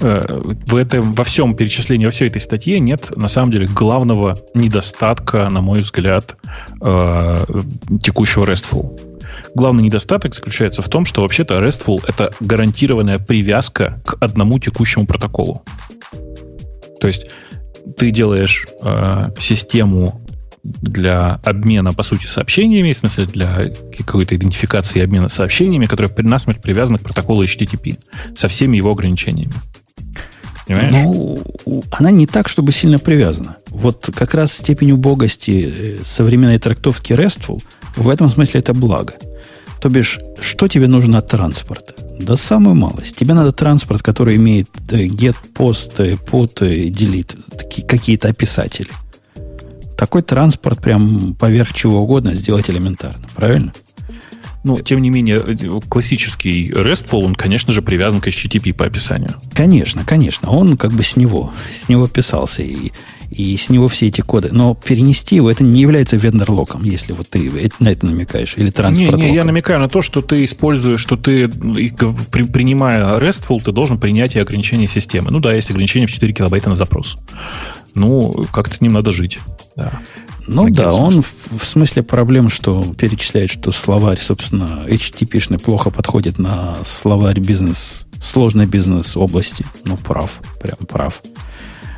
[0.00, 4.36] э, в этом, во всем перечислении, во всей этой статье нет, на самом деле, главного
[4.54, 6.36] недостатка, на мой взгляд,
[6.80, 7.44] э,
[8.02, 8.98] текущего RESTful.
[9.54, 15.62] Главный недостаток заключается в том, что вообще-то RESTful— это гарантированная привязка к одному текущему протоколу.
[17.00, 17.26] То есть
[17.96, 20.20] ты делаешь э, систему
[20.82, 26.60] для обмена, по сути, сообщениями, в смысле для какой-то идентификации и обмена сообщениями, которая насмерть
[26.60, 27.98] привязана к протоколу HTTP
[28.34, 29.54] со всеми его ограничениями.
[30.66, 30.92] Понимаешь?
[30.92, 31.42] Ну,
[31.90, 33.56] она не так, чтобы сильно привязана.
[33.68, 37.62] Вот как раз степень убогости э, современной трактовки RESTful
[37.96, 39.14] в этом смысле это благо.
[39.80, 41.94] То бишь, что тебе нужно от транспорта?
[42.20, 43.16] Да самую малость.
[43.16, 48.90] Тебе надо транспорт, который имеет э, get, post, э, put, delete, какие-то описатели.
[49.98, 53.26] Такой транспорт прям поверх чего угодно сделать элементарно.
[53.34, 53.72] Правильно?
[54.62, 55.42] Ну, тем не менее,
[55.88, 59.34] классический RESTful, он, конечно же, привязан к HTTP по описанию.
[59.54, 60.50] Конечно, конечно.
[60.50, 62.62] Он как бы с него, с него писался.
[62.62, 62.92] И
[63.30, 64.48] и с него все эти коды.
[64.52, 69.18] Но перенести его, это не является вендор-локом, если вот ты на это намекаешь, или транспорт
[69.18, 73.98] Не, не, я намекаю на то, что ты используешь, что ты, принимая RESTful, ты должен
[73.98, 75.30] принять и ограничения системы.
[75.30, 77.18] Ну да, есть ограничение в 4 килобайта на запрос.
[77.98, 79.38] Ну, как-то с ним надо жить.
[79.76, 80.00] Да.
[80.46, 86.38] Ну да, он в, в смысле проблем, что перечисляет, что словарь, собственно, HTTP-шный плохо подходит
[86.38, 89.66] на словарь бизнес, сложной бизнес области.
[89.84, 91.22] Ну, прав, прям прав.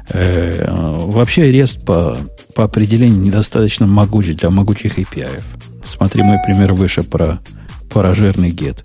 [0.08, 2.18] Э, вообще REST по,
[2.54, 5.42] по определению недостаточно могучий для могучих API.
[5.86, 7.38] Смотри мой пример выше про
[7.92, 8.84] паражирный get.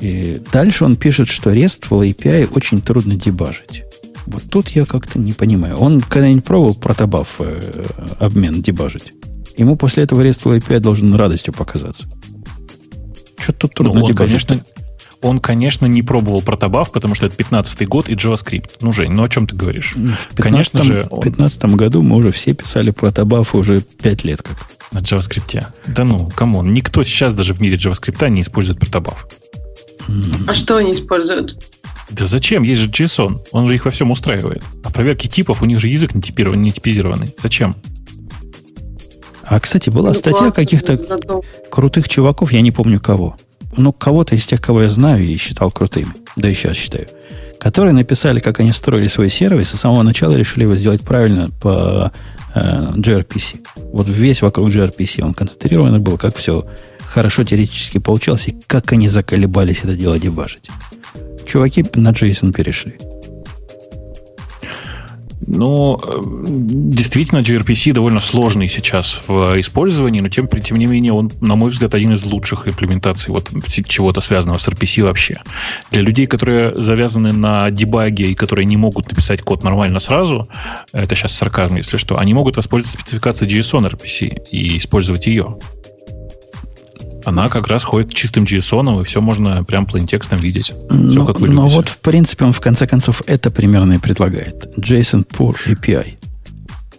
[0.00, 3.84] И дальше он пишет, что RESTful API очень трудно дебажить.
[4.30, 5.76] Вот тут я как-то не понимаю.
[5.76, 7.84] Он когда-нибудь пробовал протобаф э,
[8.18, 9.12] обмен дебажить?
[9.56, 12.08] Ему после этого RESTful API должен радостью показаться.
[13.38, 14.46] Что тут трудно ну, он, дебажить?
[14.46, 14.66] Конечно,
[15.22, 18.70] он, конечно, не пробовал протобаф, потому что это 15-й год и JavaScript.
[18.80, 19.92] Ну, Жень, ну о чем ты говоришь?
[19.94, 21.08] В 15 конечно же...
[21.10, 24.56] В 15 году мы уже все писали protobuf уже 5 лет как.
[24.92, 25.64] На JavaScript.
[25.88, 26.72] Да ну, come on.
[26.72, 29.26] Никто сейчас даже в мире JavaScript не использует protobuf.
[30.46, 31.56] А что они используют?
[32.10, 32.62] Да зачем?
[32.62, 33.40] Есть же JSON.
[33.52, 34.62] Он же их во всем устраивает.
[34.84, 37.34] А проверки типов, у них же язык не, типирован, не типизированный.
[37.40, 37.76] Зачем?
[39.44, 41.42] А, кстати, была ну, статья каких-то зато...
[41.70, 43.36] крутых чуваков, я не помню кого.
[43.76, 46.12] Ну, кого-то из тех, кого я знаю и считал крутыми.
[46.36, 47.08] Да и сейчас считаю.
[47.58, 51.50] Которые написали, как они строили свой сервис, и с самого начала решили его сделать правильно
[51.60, 52.12] по
[52.54, 53.66] э, gRPC.
[53.92, 56.64] Вот весь вокруг gRPC он концентрированный был, как все
[57.04, 60.70] хорошо теоретически получалось, и как они заколебались это дело дебажить.
[61.50, 62.92] Чуваки на JSON перешли.
[65.48, 71.32] Ну, э, действительно, gRPC довольно сложный сейчас в использовании, но тем, тем не менее он,
[71.40, 73.50] на мой взгляд, один из лучших имплементаций вот
[73.88, 75.42] чего-то связанного с RPC вообще.
[75.90, 80.46] Для людей, которые завязаны на дебаге и которые не могут написать код нормально сразу,
[80.92, 85.58] это сейчас сарказм, если что, они могут воспользоваться спецификацией JSON RPC и использовать ее.
[87.24, 90.66] Она как раз ходит чистым JSON, и все можно прям плейн-текстом видеть.
[90.66, 93.98] Все, но, как вы но вот, в принципе, он в конце концов это примерно и
[93.98, 94.66] предлагает.
[94.78, 96.16] JSON Pure API.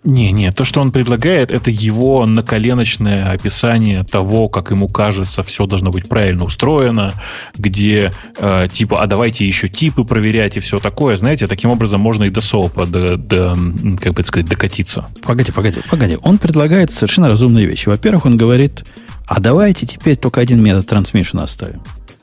[0.03, 5.68] Не, не, то, что он предлагает, это его наколеночное описание того, как ему кажется, все
[5.68, 7.14] должно быть правильно устроено,
[7.56, 11.18] где э, типа, а давайте еще типы проверять и все такое.
[11.18, 13.56] Знаете, таким образом можно и до соупа, до, до,
[14.02, 15.06] как бы сказать, докатиться.
[15.22, 16.18] Погоди, погоди, погоди.
[16.23, 17.88] Он предлагает совершенно разумные вещи.
[17.88, 18.84] Во-первых, он говорит,
[19.31, 21.81] а давайте теперь только один метод transmission оставим.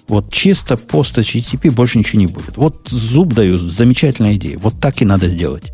[0.09, 2.59] Вот чисто пост HTTP больше ничего не будет.
[2.59, 4.59] Вот зуб даю, замечательная идея.
[4.59, 5.73] Вот так и надо сделать.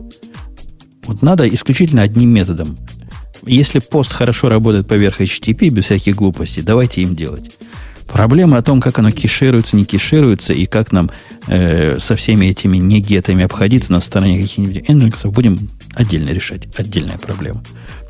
[1.04, 2.78] Вот надо исключительно одним методом.
[3.44, 7.50] Если пост хорошо работает поверх HTTP, без всяких глупостей, давайте им делать.
[8.06, 11.10] Проблема о том, как оно кешируется, не кешируется, и как нам
[11.48, 16.68] э, со всеми этими негетами обходиться на стороне каких-нибудь эндексов, будем отдельно решать.
[16.76, 17.64] Отдельная проблема.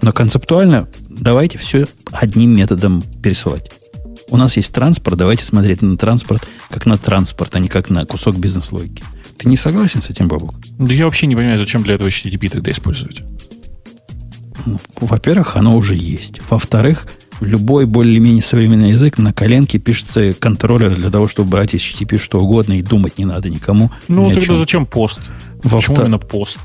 [0.04, 3.70] Но концептуально давайте все одним методом пересылать.
[4.28, 8.04] У нас есть транспорт, давайте смотреть на транспорт как на транспорт, а не как на
[8.04, 9.02] кусок бизнес-логики.
[9.38, 10.56] Ты не согласен с этим, Бабук?
[10.78, 13.22] Да я вообще не понимаю, зачем для этого HTTP тогда использовать.
[14.66, 16.38] Ну, во-первых, оно уже есть.
[16.50, 17.06] Во-вторых,
[17.40, 22.40] любой более-менее современный язык на коленке пишется контроллер для того, чтобы брать из HTTP что
[22.40, 23.90] угодно и думать не надо никому.
[24.08, 24.58] Ну, тогда чем.
[24.58, 25.30] зачем пост?
[25.62, 26.58] Во Почему именно пост?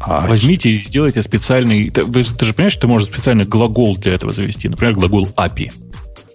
[0.00, 1.90] А, Возьмите и сделайте специальный...
[1.90, 4.68] Ты, ты же понимаешь, что ты можешь специальный глагол для этого завести.
[4.68, 5.72] Например, глагол API.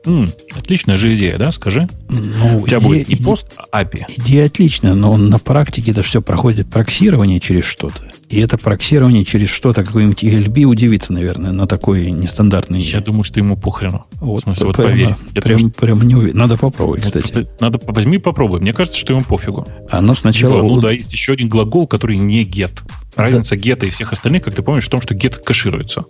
[0.04, 1.52] М, отличная же идея, да?
[1.52, 1.88] Скажи.
[2.10, 4.06] Ну, У тебя идея, будет и пост API.
[4.18, 8.02] Идея отличная, но на практике это все проходит проксирование через что-то.
[8.30, 12.80] И это проксирование через что-то, какой-нибудь ELB удивится, наверное, на такой нестандартный...
[12.80, 14.06] Я думаю, что ему похрену.
[14.14, 15.16] Вот, В смысле, вот поверь.
[15.36, 16.38] Прям, думаю, прям не уверен.
[16.38, 17.48] Надо попробовать, кстати.
[17.60, 18.60] Надо, возьми попробуй.
[18.60, 19.68] Мне кажется, что ему пофигу.
[19.90, 20.64] Оно сначала...
[20.64, 22.72] Ну, ну да, есть еще один глагол, который не get.
[23.16, 23.62] Разница да.
[23.62, 26.06] гета и всех остальных, как ты помнишь, в том, что get кэшируется.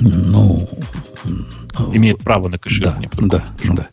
[0.00, 0.68] Ну...
[1.92, 3.10] Имеет право на кэширование.
[3.16, 3.88] Да, да, да.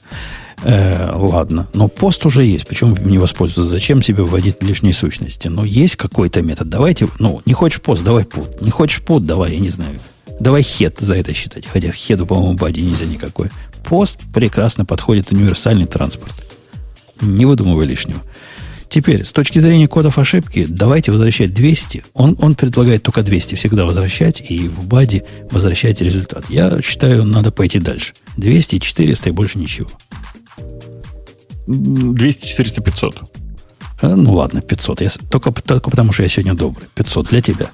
[0.64, 2.68] Э, ладно, но пост уже есть.
[2.68, 3.72] Почему не воспользоваться?
[3.72, 5.48] Зачем себе вводить лишние сущности?
[5.48, 6.70] Но есть какой-то метод.
[6.70, 8.62] Давайте, ну, не хочешь пост, давай пут.
[8.62, 10.00] Не хочешь пут, давай, я не знаю.
[10.40, 11.66] Давай хед за это считать.
[11.66, 13.50] Хотя хеду, по-моему, бади нельзя никакой.
[13.86, 16.34] Пост прекрасно подходит универсальный транспорт.
[17.22, 18.22] Не выдумывай лишнего.
[18.90, 22.06] Теперь, с точки зрения кодов ошибки, давайте возвращать 200.
[22.14, 26.50] Он, он предлагает только 200 всегда возвращать, и в баде возвращать результат.
[26.50, 28.14] Я считаю, надо пойти дальше.
[28.38, 29.90] 200, 400 и больше ничего.
[31.68, 33.22] 200, 400, 500.
[34.02, 35.02] Ну ладно, 500.
[35.02, 36.88] Я, только, только потому, что я сегодня добрый.
[36.96, 37.70] 500 для тебя.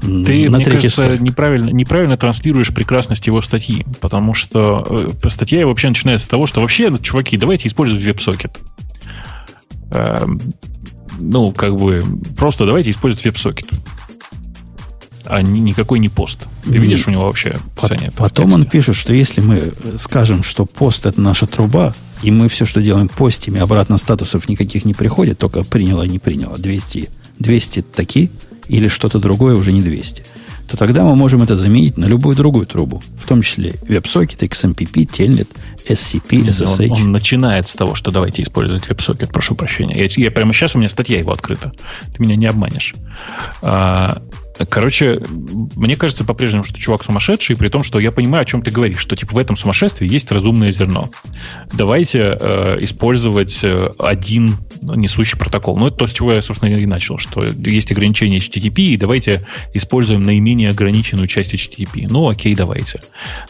[0.00, 5.88] Ты, на мне кажется, неправильно, неправильно транслируешь прекрасность его статьи, потому что э, статья вообще
[5.88, 8.60] начинается с того, что вообще, чуваки, давайте использовать веб-сокет.
[9.90, 10.26] Э,
[11.18, 12.02] ну, как бы,
[12.36, 13.66] просто давайте использовать веб-сокет
[15.28, 16.46] а ни, никакой не пост.
[16.64, 16.78] Ты не.
[16.78, 18.10] видишь у него вообще описание.
[18.16, 22.64] Потом он пишет, что если мы скажем, что пост это наша труба, и мы все,
[22.64, 26.56] что делаем постими, обратно статусов никаких не приходит, только приняло не приняло.
[26.56, 28.30] 200, 200 таки
[28.68, 30.24] или что-то другое уже не 200
[30.68, 35.06] то тогда мы можем это заменить на любую другую трубу, в том числе WebSocket, XMPP,
[35.06, 35.48] Telnet,
[35.88, 36.90] SCP, SSH.
[36.90, 39.98] Он, он начинает с того, что давайте использовать WebSocket, прошу прощения.
[39.98, 41.72] Я, я прямо сейчас у меня статья его открыта.
[42.14, 42.94] Ты меня не обманешь.
[43.62, 44.22] А,
[44.68, 45.20] Короче,
[45.76, 49.00] мне кажется по-прежнему, что чувак сумасшедший, при том, что я понимаю, о чем ты говоришь,
[49.00, 51.10] что типа в этом сумасшествии есть разумное зерно.
[51.72, 55.76] Давайте э, использовать э, один несущий протокол.
[55.76, 59.46] Ну, это то, с чего я, собственно, и начал, что есть ограничение HTTP, и давайте
[59.74, 62.06] используем наименее ограниченную часть HTTP.
[62.08, 63.00] Ну, окей, давайте.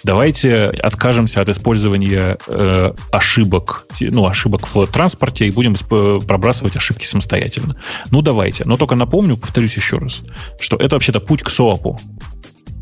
[0.04, 7.76] Давайте откажемся от использования э, ошибок, ну, ошибок в транспорте и будем пробрасывать ошибки самостоятельно.
[8.10, 8.64] Ну, давайте.
[8.64, 10.20] Но только напомню, повторюсь еще раз,
[10.60, 11.98] что это вообще-то путь к СОАПу.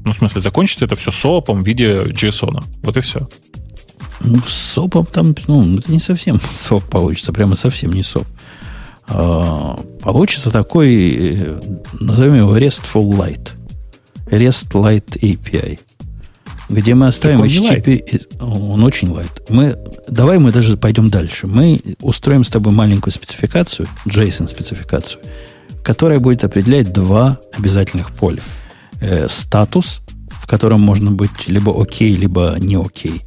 [0.05, 2.65] Ну, в смысле, закончится это все СОАПом в виде JSON.
[2.83, 3.29] Вот и все.
[4.21, 8.27] Ну, с СОПом там, ну, это не совсем СОП получится, прямо совсем не СОП.
[9.09, 11.61] А, получится такой, э,
[12.01, 13.51] назовем его RESTful Light.
[14.27, 15.79] REST Light API.
[16.69, 18.41] Где мы оставим он HTTP...
[18.41, 19.45] Он очень light.
[19.51, 19.79] Мы,
[20.09, 21.47] давай мы даже пойдем дальше.
[21.47, 25.21] Мы устроим с тобой маленькую спецификацию, JSON-спецификацию,
[25.87, 28.43] которая будет определять два обязательных поля.
[29.01, 30.01] Э, статус,
[30.31, 33.23] в котором можно быть либо окей, либо не окей.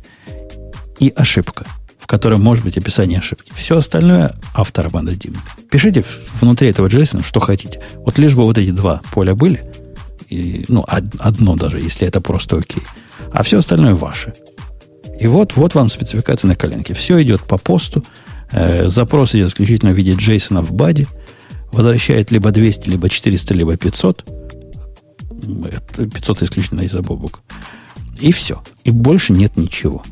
[0.99, 1.65] И ошибка,
[1.98, 3.53] в которой может быть описание ошибки.
[3.56, 5.38] Все остальное авторам отдадим.
[5.72, 6.03] Пишите
[6.41, 7.80] внутри этого JSON, что хотите.
[7.99, 9.64] Вот лишь бы вот эти два поля были,
[10.27, 12.84] и, ну, одно даже, если это просто окей.
[13.31, 14.34] А все остальное ваше.
[15.18, 16.94] И вот, вот вам спецификация на коленке.
[16.94, 18.03] Все идет по посту.
[18.52, 21.07] Э, запрос идет исключительно в виде JSON в баде
[21.71, 24.25] возвращает либо 200, либо 400, либо 500.
[25.95, 27.41] 500 исключительно из-за бобук.
[28.19, 28.61] И все.
[28.83, 30.03] И больше нет ничего.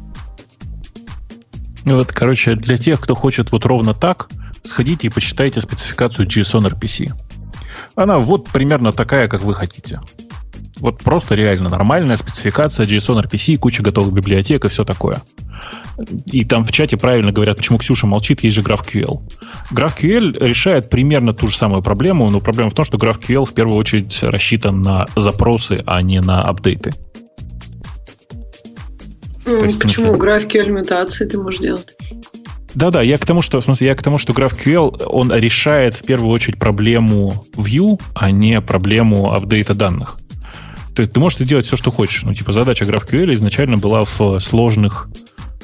[1.85, 4.29] Ну вот, короче, для тех, кто хочет вот ровно так,
[4.63, 7.13] сходите и почитайте спецификацию JSON RPC.
[7.95, 10.01] Она вот примерно такая, как вы хотите.
[10.79, 15.21] Вот просто реально нормальная спецификация JSON RPC, куча готовых библиотек и все такое.
[16.27, 19.21] И там в чате правильно говорят, почему Ксюша молчит, есть же GraphQL.
[19.71, 23.77] GraphQL решает примерно ту же самую проблему, но проблема в том, что GraphQL в первую
[23.77, 26.93] очередь рассчитан на запросы, а не на апдейты.
[29.47, 31.95] есть, Почему GraphQL мутации ты можешь делать?
[32.75, 36.03] Да-да, я к тому, что, в смысле, я к тому, что GraphQL, он решает в
[36.03, 40.19] первую очередь проблему view, а не проблему апдейта данных.
[41.01, 42.23] Есть ты можешь делать все, что хочешь.
[42.23, 45.07] Ну, типа, задача GraphQL изначально была в сложных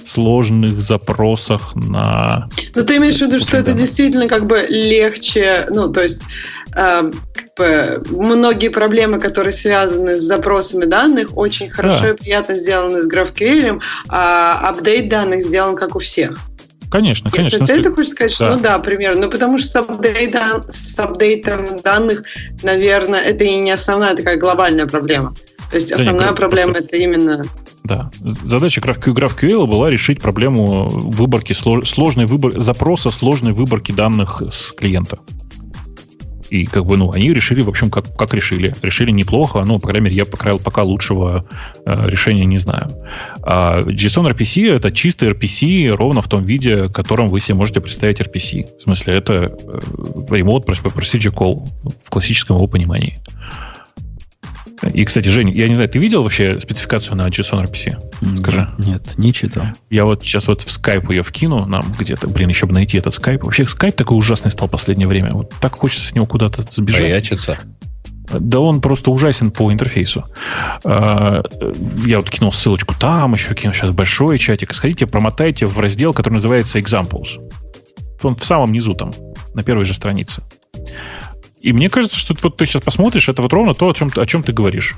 [0.05, 2.49] сложных запросах на...
[2.76, 6.23] Но ты имеешь в виду, что это действительно как бы легче, ну, то есть
[6.76, 12.10] э, как бы многие проблемы, которые связаны с запросами данных, очень хорошо да.
[12.10, 16.38] и приятно сделаны с GraphQL, а апдейт данных сделан как у всех.
[16.93, 17.65] Конечно, Если конечно.
[17.65, 18.55] Ты это хочешь сказать, что да.
[18.55, 19.25] ну да, примерно.
[19.25, 22.21] Ну, потому что с, апдейтом, с апдейтом данных,
[22.61, 25.33] наверное, это и не основная такая глобальная проблема.
[25.71, 27.43] То есть основная да, проблема это именно
[27.83, 28.11] да.
[28.21, 35.17] Задача GraphQL была решить проблему выборки, сложной выбор, запроса сложной выборки данных с клиента.
[36.53, 38.75] И как бы, ну, они решили, в общем, как, как решили.
[38.84, 41.45] Решили неплохо, ну, по крайней мере, я пока, пока лучшего
[41.84, 42.91] э, решения не знаю.
[43.41, 47.81] А JSON RPC— это чистый RPC ровно в том виде, в котором вы себе можете
[47.81, 48.77] представить RPC.
[48.77, 49.80] В смысле, это э,
[50.30, 51.67] Remote Procedure Call
[52.03, 53.17] в классическом его понимании.
[54.93, 58.39] И, кстати, Жень, я не знаю, ты видел вообще спецификацию на JSON RPC?
[58.39, 58.69] Скажи.
[58.77, 59.65] Нет, не читал.
[59.89, 62.27] Я вот сейчас вот в Skype ее вкину нам где-то.
[62.27, 63.43] Блин, еще бы найти этот Skype.
[63.43, 65.34] Вообще Skype такой ужасный стал в последнее время.
[65.34, 67.01] Вот так хочется с него куда-то сбежать.
[67.01, 67.57] Боячиться.
[68.31, 70.26] Да он просто ужасен по интерфейсу.
[70.84, 71.43] А,
[72.05, 74.73] я вот кинул ссылочку там, еще кину сейчас большой чатик.
[74.73, 77.39] Сходите, промотайте в раздел, который называется Examples.
[78.22, 79.14] Он в самом низу там,
[79.53, 80.41] на первой же странице.
[81.64, 84.26] И мне кажется, что вот ты сейчас посмотришь, это вот ровно то, о чем, о
[84.26, 84.95] чем ты говоришь.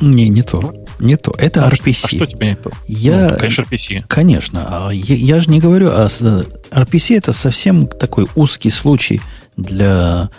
[0.00, 0.74] Не, не то.
[0.98, 1.34] Не то.
[1.36, 1.92] Это а RPC.
[1.92, 2.70] Что, а что тебе не то?
[2.88, 4.04] Я, ну, конечно, RPC.
[4.08, 4.66] Конечно.
[4.68, 9.20] А я, я же не говорю, а RPC это совсем такой узкий случай
[9.58, 10.30] для,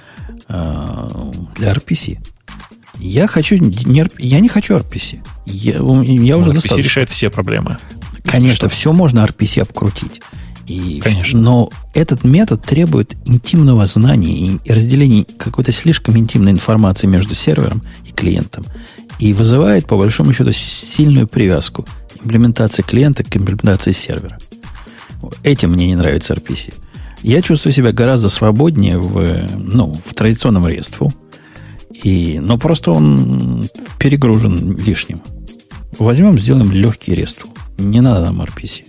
[0.47, 2.17] а, для RPC.
[2.99, 5.19] Я хочу не, я не хочу RPC.
[5.45, 6.81] Я, я уже RPC достаточно.
[6.81, 7.77] решает все проблемы.
[8.23, 10.21] Конечно, все можно RPC обкрутить.
[10.67, 11.39] И, Конечно.
[11.39, 18.11] Но этот метод требует интимного знания и, разделения какой-то слишком интимной информации между сервером и
[18.11, 18.65] клиентом.
[19.19, 21.85] И вызывает, по большому счету, сильную привязку
[22.21, 24.37] имплементации клиента к имплементации сервера.
[25.43, 26.73] Этим мне не нравится RPC.
[27.23, 31.13] Я чувствую себя гораздо свободнее в, ну, в традиционном RESTful.
[32.03, 33.65] И, но просто он
[33.97, 35.21] перегружен лишним.
[35.97, 37.49] Возьмем, сделаем легкий RESTful.
[37.79, 38.86] Не надо нам RPC.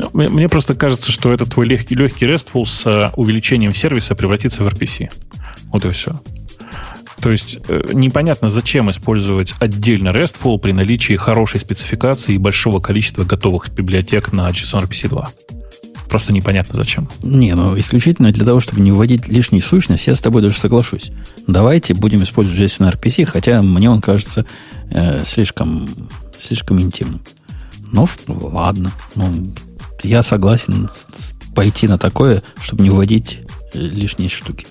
[0.00, 4.64] Ну, мне просто кажется, что этот твой легкий, легкий RESTful с э, увеличением сервиса превратится
[4.64, 5.10] в RPC.
[5.72, 6.18] Вот и все.
[7.20, 13.24] То есть э, непонятно, зачем использовать отдельно RESTful при наличии хорошей спецификации и большого количества
[13.24, 15.28] готовых библиотек на JSON RPC 2.
[16.08, 17.08] просто непонятно зачем.
[17.22, 21.10] Не, ну исключительно для того, чтобы не вводить лишнюю сущность, я с тобой даже соглашусь.
[21.46, 24.46] Давайте будем использовать JSON RPC, хотя мне он кажется
[24.90, 25.90] э, слишком,
[26.38, 27.20] слишком интимным.
[27.92, 28.92] Ну, ладно.
[29.14, 29.52] Ну,
[30.02, 30.88] я согласен
[31.54, 33.40] пойти на такое, чтобы не вводить
[33.74, 34.66] э, лишние штуки.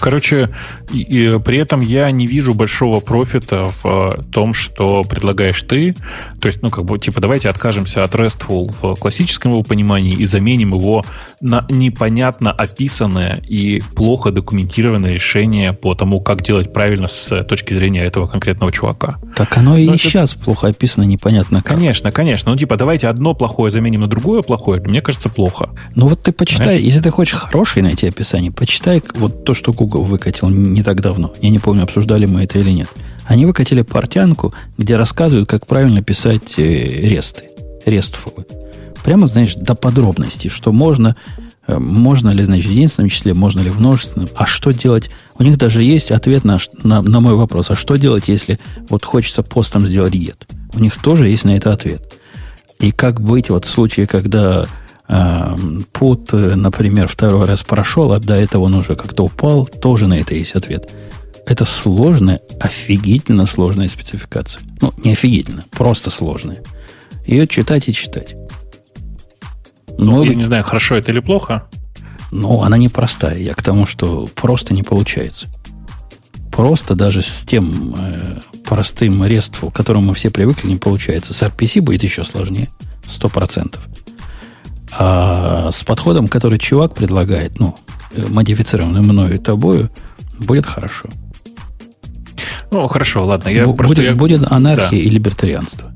[0.00, 0.50] Короче,
[0.92, 5.94] и, и при этом я не вижу большого профита в э, том, что предлагаешь ты.
[6.40, 10.24] То есть, ну, как бы, типа, давайте откажемся от RESTful в классическом его понимании и
[10.24, 11.04] заменим его
[11.40, 18.04] на непонятно описанное и плохо документированное решение по тому, как делать правильно с точки зрения
[18.04, 19.18] этого конкретного чувака.
[19.36, 20.44] Так оно и сейчас это...
[20.44, 21.76] плохо описано, непонятно как.
[21.76, 22.52] Конечно, конечно.
[22.52, 25.70] Ну, типа, давайте одно плохое заменим на другое плохое, мне кажется, плохо.
[25.94, 26.84] Ну, вот ты почитай, Понимаешь?
[26.84, 31.34] если ты хочешь хорошее найти описание, почитай вот то, что Google выкатил не так давно.
[31.42, 32.88] Я не помню, обсуждали мы это или нет.
[33.26, 37.50] Они выкатили портянку, где рассказывают, как правильно писать э, ресты,
[37.84, 38.46] рестфулы.
[39.04, 41.14] Прямо, знаешь, до подробностей, что можно,
[41.66, 45.10] э, можно ли, значит, в единственном числе, можно ли в множественном, а что делать.
[45.38, 48.58] У них даже есть ответ на, на, на мой вопрос, а что делать, если
[48.88, 50.38] вот хочется постом сделать get.
[50.74, 52.18] У них тоже есть на это ответ.
[52.78, 54.66] И как быть вот в случае, когда
[55.92, 60.14] Пут, э, например, второй раз прошел, а до этого он уже как-то упал, тоже на
[60.14, 60.88] это есть ответ.
[61.46, 64.62] Это сложная, офигительно сложная спецификация.
[64.80, 66.62] Ну, не офигительно, просто сложная.
[67.26, 68.36] Ее читать и читать.
[69.98, 71.68] Ну, я не знаю, хорошо это или плохо.
[72.30, 73.38] Ну, она непростая.
[73.38, 75.48] Я к тому, что просто не получается.
[76.52, 81.34] Просто даже с тем э, простым RESTful, к которому мы все привыкли, не получается.
[81.34, 82.68] С RPC будет еще сложнее.
[83.06, 83.88] Сто процентов.
[84.92, 87.76] А с подходом, который чувак предлагает, ну,
[88.16, 89.90] модифицированный мною и тобою,
[90.38, 91.08] будет хорошо.
[92.70, 93.48] Ну, хорошо, ладно.
[93.48, 94.14] Я Б- просто, будет, я...
[94.14, 94.96] будет анархия да.
[94.96, 95.92] и либертарианство.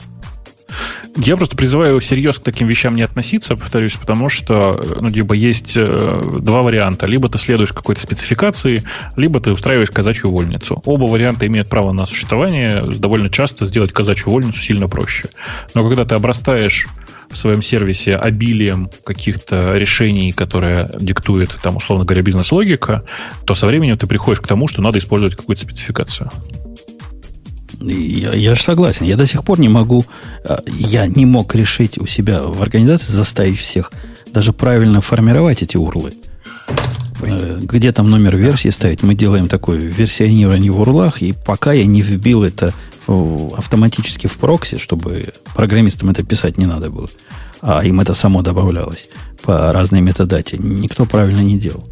[1.17, 5.75] Я просто призываю всерьез к таким вещам не относиться, повторюсь, потому что, ну, либо есть
[5.77, 7.07] э, два варианта.
[7.07, 8.83] Либо ты следуешь какой-то спецификации,
[9.15, 10.83] либо ты устраиваешь казачью вольницу.
[10.85, 12.83] Оба варианта имеют право на существование.
[12.99, 15.29] Довольно часто сделать казачью вольницу сильно проще.
[15.75, 16.89] Но когда ты обрастаешь
[17.35, 23.05] в своем сервисе обилием каких-то решений, которые диктует, там, условно говоря, бизнес-логика,
[23.45, 26.31] то со временем ты приходишь к тому, что надо использовать какую-то спецификацию.
[27.81, 29.05] Я, я же согласен.
[29.05, 30.07] Я до сих пор не могу,
[30.45, 33.93] а, я не мог решить у себя в организации, заставить всех
[34.33, 36.15] даже правильно формировать эти урлы.
[37.23, 39.03] Э, где там номер версии ставить?
[39.03, 42.73] Мы делаем такое версионирование в урлах, и пока я не вбил это
[43.07, 47.09] автоматически в прокси, чтобы программистам это писать не надо было,
[47.61, 49.09] а им это само добавлялось
[49.43, 51.89] по разной метадате, никто правильно не делал.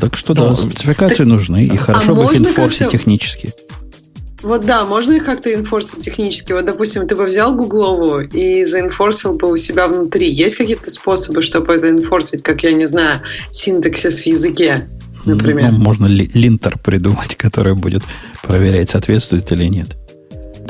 [0.00, 3.52] Так что да, ну, спецификации так, нужны, и хорошо а бы их инфорсить технически.
[4.42, 6.52] Вот да, можно их как-то инфорсить технически.
[6.52, 10.32] Вот, допустим, ты бы взял гугловую и заинфорсил бы у себя внутри.
[10.32, 13.20] Есть какие-то способы, чтобы это инфорсить, как, я не знаю,
[13.52, 14.88] синтаксис в языке,
[15.24, 15.72] например?
[15.72, 18.02] Ну, можно ли, линтер придумать, который будет
[18.42, 19.96] проверять, соответствует или нет.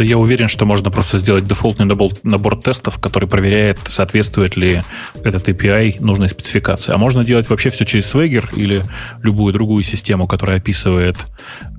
[0.01, 4.83] Да я уверен, что можно просто сделать дефолтный набор, набор тестов, который проверяет, соответствует ли
[5.23, 6.95] этот API нужной спецификации.
[6.95, 8.83] А можно делать вообще все через Swagger или
[9.23, 11.17] любую другую систему, которая описывает,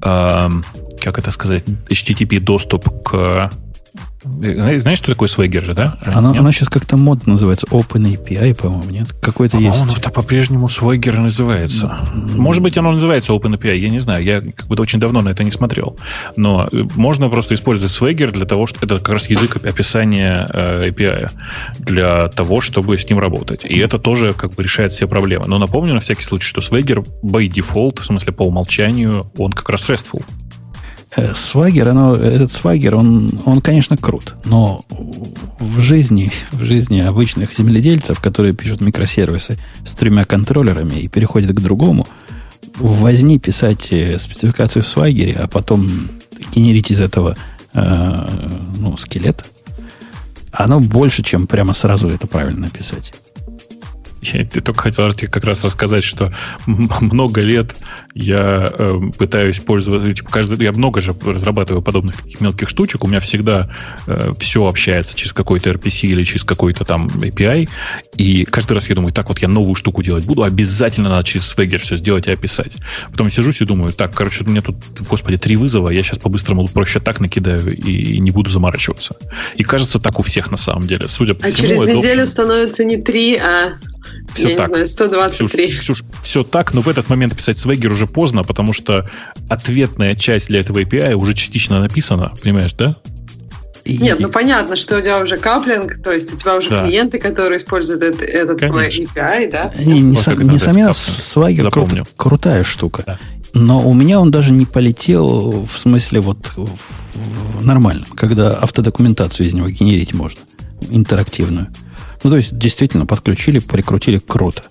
[0.03, 0.49] э,
[1.01, 3.49] как это сказать, HTTP доступ к
[4.23, 5.97] знаешь, знаешь, что такое Swagger же, да?
[6.05, 9.11] Она, она сейчас как-то мод называется Open API, по-моему, нет?
[9.13, 9.97] Какой-то а есть.
[9.97, 11.87] Это по-прежнему Swagger называется.
[11.87, 12.37] Mm-hmm.
[12.37, 14.23] Может быть, оно называется Open API, я не знаю.
[14.23, 15.97] Я как бы очень давно на это не смотрел.
[16.35, 20.89] Но э, можно просто использовать Swagger для того, что это как раз язык описания э,
[20.89, 21.31] API
[21.79, 23.65] для того, чтобы с ним работать.
[23.65, 25.45] И это тоже как бы решает все проблемы.
[25.47, 29.67] Но напомню на всякий случай, что Swagger by default, в смысле по умолчанию, он как
[29.69, 30.23] раз RESTful.
[31.33, 34.85] Свагер, оно, этот свагер, он, он, конечно, крут, но
[35.59, 41.59] в жизни, в жизни обычных земледельцев, которые пишут микросервисы с тремя контроллерами и переходят к
[41.59, 42.07] другому,
[42.77, 46.09] возни писать э, спецификацию в свагере, а потом
[46.55, 47.35] генерить из этого
[47.73, 48.29] э,
[48.77, 49.45] ну, скелет,
[50.51, 53.13] оно больше, чем прямо сразу это правильно написать.
[54.21, 56.31] Я только хотел тебе как раз рассказать, что
[56.65, 57.75] много лет
[58.13, 63.19] я э, пытаюсь пользоваться, типа, каждый, я много же разрабатываю подобных мелких штучек, у меня
[63.19, 63.71] всегда
[64.07, 67.69] э, все общается через какой-то RPC или через какой-то там API,
[68.17, 71.55] и каждый раз я думаю, так вот я новую штуку делать буду, обязательно надо через
[71.55, 72.73] Swagger все сделать и описать.
[73.09, 74.75] Потом я сижусь и думаю, так, короче, у меня тут,
[75.09, 79.15] господи, три вызова, я сейчас по-быстрому проще так накидаю и не буду заморачиваться.
[79.55, 81.07] И кажется, так у всех на самом деле.
[81.07, 82.31] Судя по а всему, через неделю общем...
[82.31, 83.73] становится не три, а
[84.33, 84.67] все я так.
[84.67, 85.67] не знаю, 123.
[85.67, 89.09] Ксюш, Ксюш, все так, но в этот момент писать Swagger уже поздно, потому что
[89.49, 92.95] ответная часть для этого API уже частично написана, понимаешь, да?
[93.85, 96.85] Нет, ну понятно, что у тебя уже каплинг, то есть у тебя уже да.
[96.85, 99.71] клиенты, которые используют этот, этот твой API, да?
[99.79, 103.03] Не, не, вот несомненно, Swagger крут, крутая штука.
[103.05, 103.19] Да.
[103.53, 106.37] Но у меня он даже не полетел в смысле вот
[107.61, 110.41] нормально, когда автодокументацию из него генерить можно,
[110.89, 111.67] интерактивную.
[112.23, 114.63] Ну, то есть, действительно, подключили, прикрутили круто.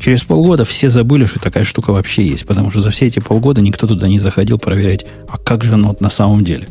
[0.00, 3.60] Через полгода все забыли, что такая штука вообще есть, потому что за все эти полгода
[3.60, 6.68] никто туда не заходил проверять, а как же оно на самом деле.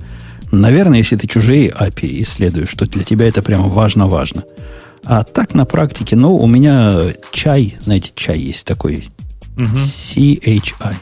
[0.51, 4.45] Наверное, если ты чужие API исследуешь, что для тебя это прямо важно-важно.
[5.03, 7.01] А так на практике, ну, у меня
[7.31, 9.09] чай, знаете, чай есть такой,
[9.57, 9.65] угу.
[9.65, 10.95] CHI,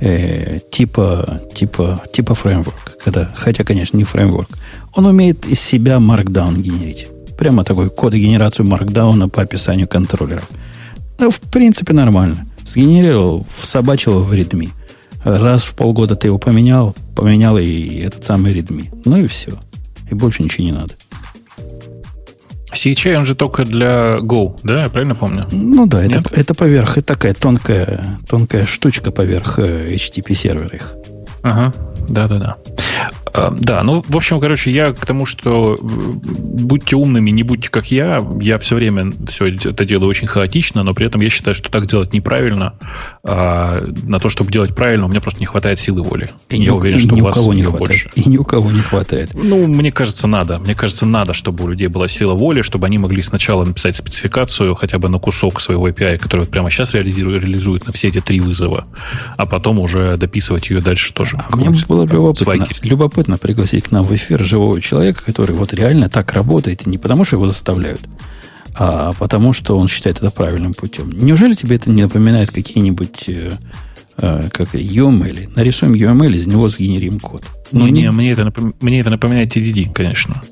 [0.00, 4.50] э, типа, типа, типа фреймворк, когда, хотя, конечно, не фреймворк.
[4.94, 7.08] Он умеет из себя Markdown генерить.
[7.36, 10.48] Прямо такой кодогенерацию Markdown по описанию контроллеров.
[11.18, 12.46] Ну, в принципе, нормально.
[12.66, 14.70] Сгенерировал, всобачил в Redmi.
[15.24, 18.90] Раз в полгода ты его поменял, поменял и этот самый Redmi.
[19.04, 19.58] Ну и все.
[20.10, 20.94] И больше ничего не надо.
[22.72, 24.82] CHI, он же только для Go, да?
[24.84, 25.44] Я правильно помню?
[25.50, 30.94] Ну да, это, это поверх, это такая тонкая, тонкая штучка поверх э, HTTP сервера их.
[31.42, 31.72] Ага,
[32.08, 32.56] да-да-да.
[33.32, 37.90] А, да, ну, в общем, короче, я к тому, что будьте умными, не будьте как
[37.90, 38.26] я.
[38.40, 41.86] Я все время все это делаю очень хаотично, но при этом я считаю, что так
[41.86, 42.74] делать неправильно.
[43.22, 46.30] А на то, чтобы делать правильно, у меня просто не хватает силы воли.
[46.48, 47.88] И я ни, уверен, и что ни у вас кого не хватает.
[47.88, 48.10] больше.
[48.14, 49.30] И ни у кого не хватает.
[49.34, 50.58] Ну, мне кажется, надо.
[50.58, 54.74] Мне кажется, надо, чтобы у людей была сила воли, чтобы они могли сначала написать спецификацию
[54.74, 58.20] хотя бы на кусок своего API, который вот прямо сейчас реализует, реализует на все эти
[58.20, 58.86] три вызова,
[59.36, 61.38] а потом уже дописывать ее дальше тоже.
[61.50, 65.74] А мне было бы любопытно, любопытно пригласить к нам в эфир живого человека, который вот
[65.74, 68.00] реально так работает, и не потому, что его заставляют,
[68.74, 71.10] а потому, что он считает это правильным путем.
[71.10, 73.52] Неужели тебе это не напоминает какие-нибудь э,
[74.18, 75.52] э, как UML?
[75.54, 77.44] Нарисуем UML, из него сгенерим код.
[77.72, 78.74] Ну, не, не, мне, это напом...
[78.80, 80.42] мне это напоминает TDD, конечно.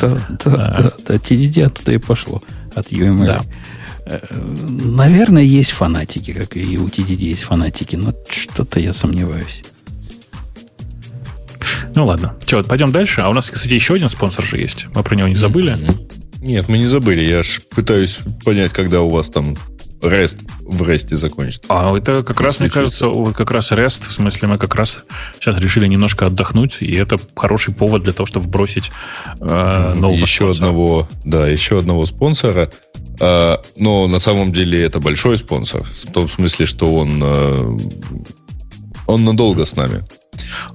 [0.00, 0.82] Да, да, а.
[0.82, 2.42] да, да, TDD оттуда и пошло,
[2.74, 3.26] от UML.
[3.26, 3.42] Да.
[4.06, 9.62] Э, наверное, есть фанатики, как и у TDD есть фанатики, но что-то я сомневаюсь.
[11.94, 12.36] Ну ладно.
[12.44, 13.20] Че, пойдем дальше.
[13.20, 14.86] А у нас, кстати, еще один спонсор же есть.
[14.94, 15.78] Мы про него не забыли.
[16.38, 17.20] Нет, мы не забыли.
[17.20, 19.56] Я ж пытаюсь понять, когда у вас там
[20.02, 21.62] REST в REST закончится.
[21.68, 25.04] А это как раз, мне кажется, вот как раз REST, в смысле мы как раз
[25.34, 28.90] сейчас решили немножко отдохнуть, и это хороший повод для того, чтобы вбросить
[29.40, 30.68] э, нового еще спонсора.
[30.68, 32.70] одного, да, еще одного спонсора.
[33.20, 37.78] Э, но на самом деле это большой спонсор, в том смысле, что он э,
[39.06, 40.02] он надолго с нами.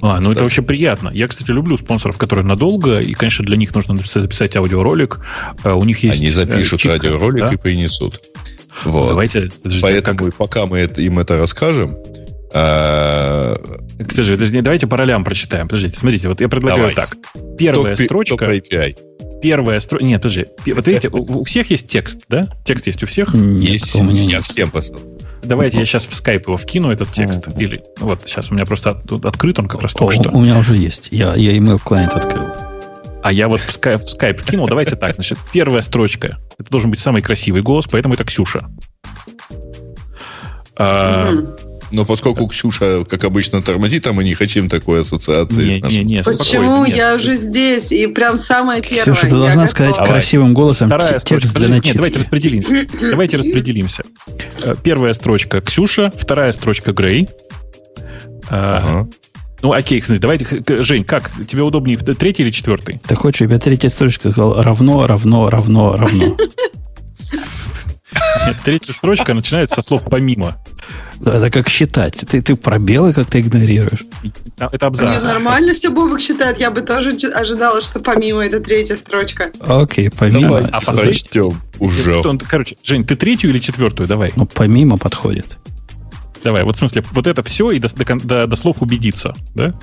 [0.02, 0.32] А, ну кстати.
[0.32, 1.10] это вообще приятно.
[1.10, 5.20] Я, кстати, люблю спонсоров, которые надолго, и, конечно, для них нужно записать аудиоролик.
[5.64, 6.20] А, у них есть...
[6.20, 7.54] Они запишут чик, радиоролик да?
[7.54, 8.22] и принесут.
[8.84, 9.10] Вот.
[9.10, 9.50] Давайте,
[9.82, 10.36] Поэтому как...
[10.36, 11.98] пока мы это, им это расскажем,
[12.54, 13.56] а,
[14.08, 15.68] Кстати, давайте по ролям прочитаем.
[15.68, 17.02] Подождите, смотрите, вот я предлагаю Давайте.
[17.02, 17.58] так.
[17.58, 18.38] Первая топ, строчка.
[18.38, 18.96] Топ API.
[19.42, 20.06] Первая строчка.
[20.06, 20.46] Нет, подожди.
[20.74, 22.48] Вот видите, у всех есть текст, да?
[22.64, 23.34] Текст есть у всех?
[23.34, 23.96] Нет, есть.
[23.96, 25.17] У меня я всем поставил.
[25.44, 27.48] Давайте я сейчас в скайп его вкину, этот текст.
[27.58, 30.30] Или вот сейчас у меня просто от, открыт, он как раз только что.
[30.32, 31.10] У меня уже есть.
[31.12, 32.48] Я, я email клиент открыл.
[33.24, 34.68] А я вот в скайп, в скайп кинул.
[34.68, 35.16] Давайте так.
[35.16, 36.38] Значит, первая строчка.
[36.58, 38.70] Это должен быть самый красивый голос, поэтому это Ксюша.
[40.78, 41.32] А,
[41.92, 45.98] но поскольку Ксюша, как обычно, тормозит, а мы не хотим такой ассоциации не, с нашим...
[46.00, 46.86] Не, не, Почему?
[46.86, 46.98] Нет.
[46.98, 49.04] Я уже здесь, и прям самая первая.
[49.04, 50.08] Ксюша, ты должна сказать готова.
[50.08, 51.58] красивым голосом Вторая текст строчка.
[51.58, 51.86] для начала.
[51.86, 52.88] Нет, давайте распределимся.
[53.12, 54.04] Давайте распределимся.
[54.64, 57.30] Э, первая строчка Ксюша, вторая строчка Грей.
[58.50, 59.08] Э, ага.
[59.62, 60.46] Ну, окей, давайте,
[60.84, 61.32] Жень, как?
[61.48, 63.02] Тебе удобнее третий или четвертый?
[63.08, 66.38] Ты хочешь, я третья строчка сказал равно, равно, равно, равно.
[68.46, 70.58] Нет, третья строчка начинается со слов «помимо».
[71.20, 72.14] Это как считать.
[72.28, 74.06] Ты, ты пробелы как-то игнорируешь.
[74.60, 75.24] Это абзац.
[75.24, 76.60] нормально все Бобок считает.
[76.60, 79.52] Я бы тоже ожидала, что помимо это третья строчка.
[79.60, 80.62] Окей, помимо.
[80.62, 82.22] Ну, а прочтем уже.
[82.48, 84.08] Короче, Жень, ты третью или четвертую?
[84.08, 84.32] Давай.
[84.36, 85.58] Ну, помимо подходит.
[86.44, 87.90] Давай, вот в смысле, вот это все и до,
[88.24, 89.74] до, до слов убедиться, да?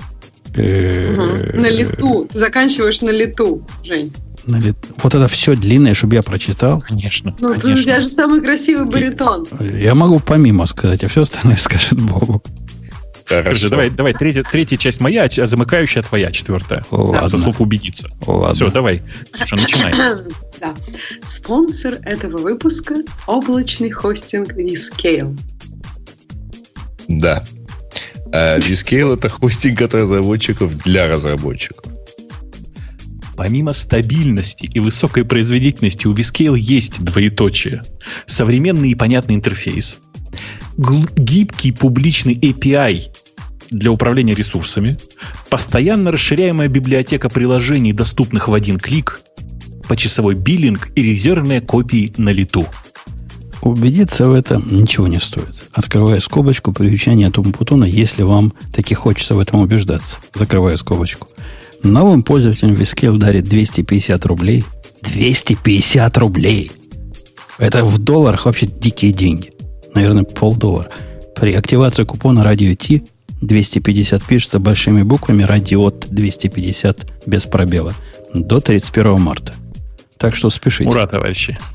[0.55, 2.25] На лету.
[2.31, 4.13] Ты заканчиваешь на лету, Жень.
[4.47, 6.81] Вот это все длинное, чтобы я прочитал.
[6.81, 7.35] Конечно.
[7.39, 7.73] Ну, конечно.
[7.73, 9.47] у тебя же самый красивый баритон.
[9.59, 12.43] Я могу помимо сказать, а все остальное скажет Богу.
[13.27, 13.69] Хорошо.
[13.69, 16.85] давай, давай, третья, третья часть моя, а замыкающая твоя, четвертая.
[16.91, 17.27] Ладно.
[17.27, 18.07] За слов убедиться.
[18.27, 18.53] Ладно.
[18.53, 19.01] Все, давай.
[19.33, 19.93] Слушай, начинай.
[20.61, 20.75] да.
[21.25, 22.97] Спонсор этого выпуска–
[23.27, 25.37] облачный хостинг Vscale.
[27.07, 27.43] Да.
[28.31, 31.94] А Vscale– это хостинг от разработчиков для разработчиков.
[33.35, 37.83] Помимо стабильности и высокой производительности у Viscale есть двоеточие.
[38.25, 39.99] Современный и понятный интерфейс.
[40.77, 43.03] Гибкий публичный API
[43.69, 44.97] для управления ресурсами,
[45.49, 49.21] постоянно расширяемая библиотека приложений, доступных в один клик,
[49.87, 52.65] почасовой биллинг и резервные копии на лету.
[53.61, 55.55] Убедиться в этом ничего не стоит.
[55.73, 60.17] Открывая скобочку, примечание от Умпутуна, если вам таки хочется в этом убеждаться.
[60.35, 61.27] Закрываю скобочку.
[61.85, 64.63] Новым пользователям Viscale дарит 250 рублей.
[65.03, 66.71] 250 рублей!
[67.59, 69.51] Это в долларах вообще дикие деньги.
[69.93, 70.89] Наверное, полдоллара.
[71.35, 73.03] При активации купона Radio T
[73.41, 77.93] 250 пишется большими буквами, радиот 250 без пробела.
[78.33, 79.53] До 31 марта.
[80.17, 80.89] Так что спешите.
[80.89, 81.57] Ура, товарищи.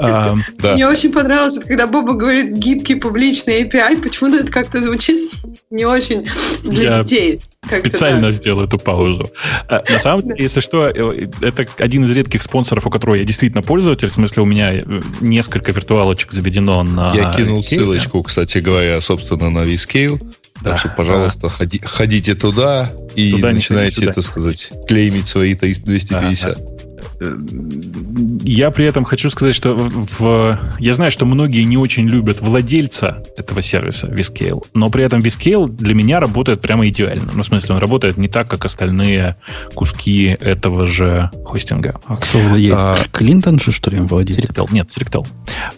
[0.00, 5.32] А, Мне очень понравилось, когда Боба говорит гибкий публичный API, почему-то это как-то звучит
[5.70, 6.28] не очень
[6.62, 7.40] для детей.
[7.68, 9.30] Специально сделал эту паузу.
[9.68, 13.24] А, на самом деле, если что, э, это один из редких спонсоров, у которого я
[13.24, 14.08] действительно пользователь.
[14.08, 14.82] В смысле, у меня э,
[15.20, 20.20] несколько виртуалочек заведено на Я кинул ссылочку, кстати говоря, собственно, на Vscale.
[20.62, 26.52] Так что, пожалуйста, ходи, ходите туда и туда начинайте, так сказать, клеймить свои 250.
[26.52, 26.77] Ага.
[27.20, 33.24] Я при этом хочу сказать, что в, я знаю, что многие не очень любят владельца
[33.36, 37.30] этого сервиса Viscale, но при этом Viscale для меня работает прямо идеально.
[37.34, 39.36] Ну, в смысле, он работает не так, как остальные
[39.74, 42.00] куски этого же хостинга.
[42.06, 42.76] А кто владеет?
[42.78, 44.38] А, Клинтон же, что ли, владеет?
[44.38, 44.68] Selectel.
[44.70, 45.26] Нет, Selectel.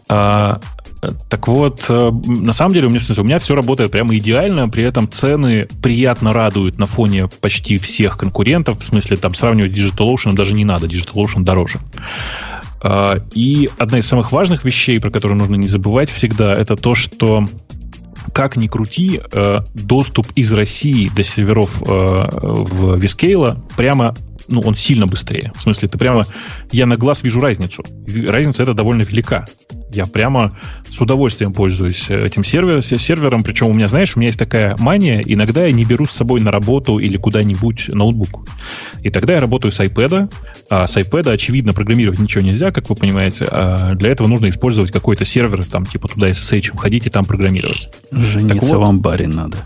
[0.09, 0.61] А,
[1.01, 4.85] так вот, э, на самом деле у меня, у меня все работает прямо идеально, при
[4.85, 10.35] этом цены приятно радуют на фоне почти всех конкурентов, в смысле там сравнивать с DigitalOcean
[10.35, 11.79] даже не надо, DigitalOcean дороже.
[12.83, 16.95] А, и одна из самых важных вещей, про которую нужно не забывать всегда, это то,
[16.95, 17.47] что
[18.35, 24.15] как ни крути, э, доступ из России до серверов э, в Вискейла прямо
[24.49, 25.53] ну, он сильно быстрее.
[25.55, 26.27] В смысле, ты прямо...
[26.73, 27.85] Я на глаз вижу разницу.
[28.27, 29.47] Разница это довольно велика.
[29.93, 30.53] Я прямо
[30.91, 33.43] с удовольствием пользуюсь э, этим сервер, сервером.
[33.43, 35.23] Причем у меня, знаешь, у меня есть такая мания.
[35.25, 38.47] Иногда я не беру с собой на работу или куда-нибудь ноутбук.
[39.03, 40.33] И тогда я работаю с iPad.
[40.69, 43.47] А с iPad, очевидно, программировать ничего нельзя, как вы понимаете.
[43.51, 47.91] А для этого нужно использовать какой-то сервер, там, типа туда SSH, ходить и там программировать.
[48.13, 49.59] Жениться вот, в амбаре надо.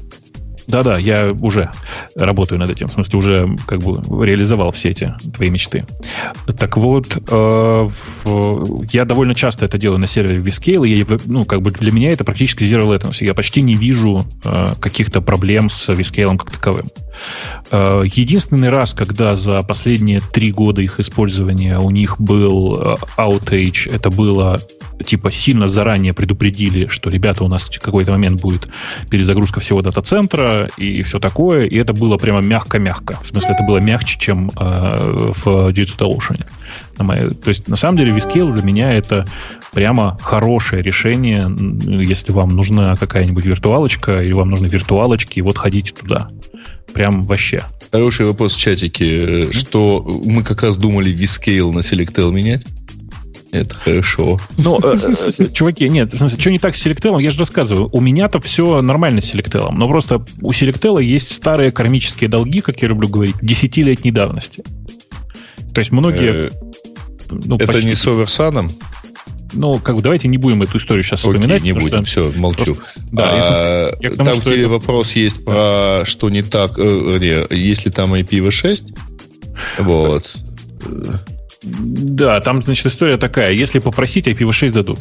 [0.67, 1.71] Да-да, я уже
[2.15, 2.89] работаю над этим.
[2.89, 5.85] В смысле, уже как бы реализовал все эти твои мечты.
[6.59, 7.89] Так вот, э,
[8.93, 12.25] я довольно часто это делаю на сервере Vscale, и ну, как бы для меня это
[12.25, 13.25] практически zero latency.
[13.25, 16.89] Я почти не вижу э, каких-то проблем с Vscale как таковым.
[17.71, 23.91] Э, единственный раз, когда за последние три года их использования у них был э, outage,
[23.93, 24.61] это было
[25.03, 28.69] типа сильно заранее предупредили, что, ребята, у нас в какой-то момент будет
[29.11, 33.19] перезагрузка всего дата-центра и все такое, и это было прямо мягко-мягко.
[33.23, 36.45] В смысле, это было мягче, чем э, в DigitalOcean.
[36.97, 39.27] То есть, на самом деле, Viscale для меня это
[39.73, 41.49] прямо хорошее решение,
[42.05, 46.29] если вам нужна какая-нибудь виртуалочка, или вам нужны виртуалочки, вот ходите туда.
[46.93, 47.65] Прям вообще.
[47.91, 52.65] Хороший вопрос в чатике, что мы как раз думали Viscale на Selectel менять.
[53.55, 54.41] Это хорошо.
[54.59, 57.23] Ну, э, э, чуваки, нет, в смысле, что не так с Selectel?
[57.23, 57.89] Я же рассказываю.
[57.93, 59.71] У меня-то все нормально с Selectel.
[59.71, 64.65] Но просто у Selectel есть старые кармические долги, как я люблю говорить, десятилетней давности.
[65.73, 66.49] То есть многие...
[66.49, 66.51] Э,
[67.31, 68.73] ну, это не с Оверсаном?
[69.53, 71.63] Ну, как бы давайте не будем эту историю сейчас Окей, вспоминать.
[71.63, 72.29] не будем, что...
[72.29, 72.75] все, молчу.
[72.75, 74.69] Просто, да, а, я, тому, там где это...
[74.69, 78.97] вопрос есть про что не так, э, не, если там IPv6,
[79.79, 80.37] вот.
[81.65, 83.53] Да, там, значит, история такая.
[83.53, 85.01] Если попросить, IPv6 дадут.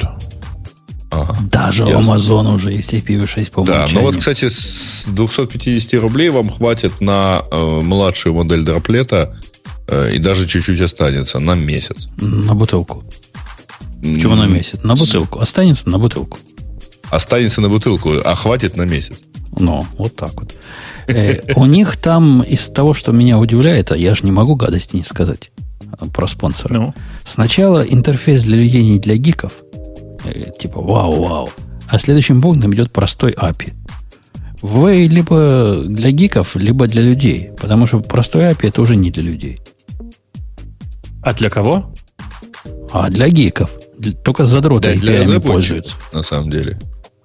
[1.10, 1.98] Ага, Даже ясно.
[1.98, 3.88] у Amazon уже есть IPv6 по умолчанию.
[3.88, 9.36] Да, ну вот, кстати, с 250 рублей вам хватит на э, младшую модель дроплета
[9.86, 12.08] э, и даже чуть-чуть останется на месяц.
[12.16, 13.04] На бутылку.
[14.00, 14.80] Почему на месяц?
[14.82, 15.38] На бутылку.
[15.38, 16.38] Останется на бутылку.
[17.10, 19.20] Останется на бутылку, а хватит на месяц.
[19.56, 20.54] Ну, вот так вот.
[21.06, 24.96] Э, у них там из того, что меня удивляет, а я же не могу гадости
[24.96, 25.50] не сказать
[26.10, 26.74] про спонсора.
[26.74, 26.94] Ну.
[27.24, 29.52] Сначала интерфейс для людей, не для гиков.
[30.24, 31.50] Э, типа вау-вау.
[31.88, 33.72] А следующим пунктом идет простой API.
[34.62, 37.50] Вы либо для гиков, либо для людей.
[37.60, 39.60] Потому что простой API это уже не для людей.
[41.22, 41.92] А для кого?
[42.92, 43.70] А для гиков.
[44.24, 45.94] Только задроты да, для API пользуются.
[46.12, 46.78] На самом деле.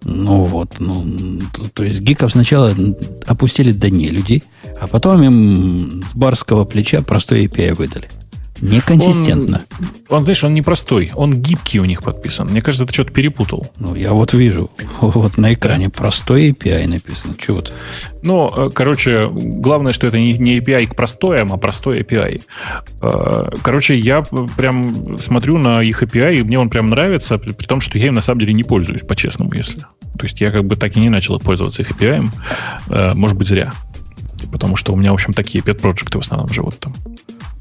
[0.03, 1.05] Ну вот, ну,
[1.73, 2.73] то есть гиков сначала
[3.25, 4.43] опустили до не людей,
[4.79, 8.09] а потом им с барского плеча простой API выдали.
[8.61, 9.65] Неконсистентно.
[10.09, 11.11] Он, он, знаешь, он непростой.
[11.15, 12.47] Он гибкий у них подписан.
[12.47, 13.67] Мне кажется, ты что-то перепутал.
[13.77, 14.69] Ну, я вот вижу.
[15.01, 15.91] Вот на экране да?
[15.91, 17.33] простой API написано.
[17.37, 17.73] Чего вот?
[18.21, 22.41] Ну, э, короче, главное, что это не, не API к простоям, а простой API.
[23.01, 24.23] Э, короче, я
[24.55, 28.15] прям смотрю на их API, и мне он прям нравится, при том, что я им
[28.15, 29.79] на самом деле не пользуюсь, по-честному, если.
[30.17, 32.29] То есть я как бы так и не начал пользоваться их API.
[32.89, 33.73] Э, может быть, зря.
[34.51, 36.93] Потому что у меня, в общем, такие pet проекты в основном живут там.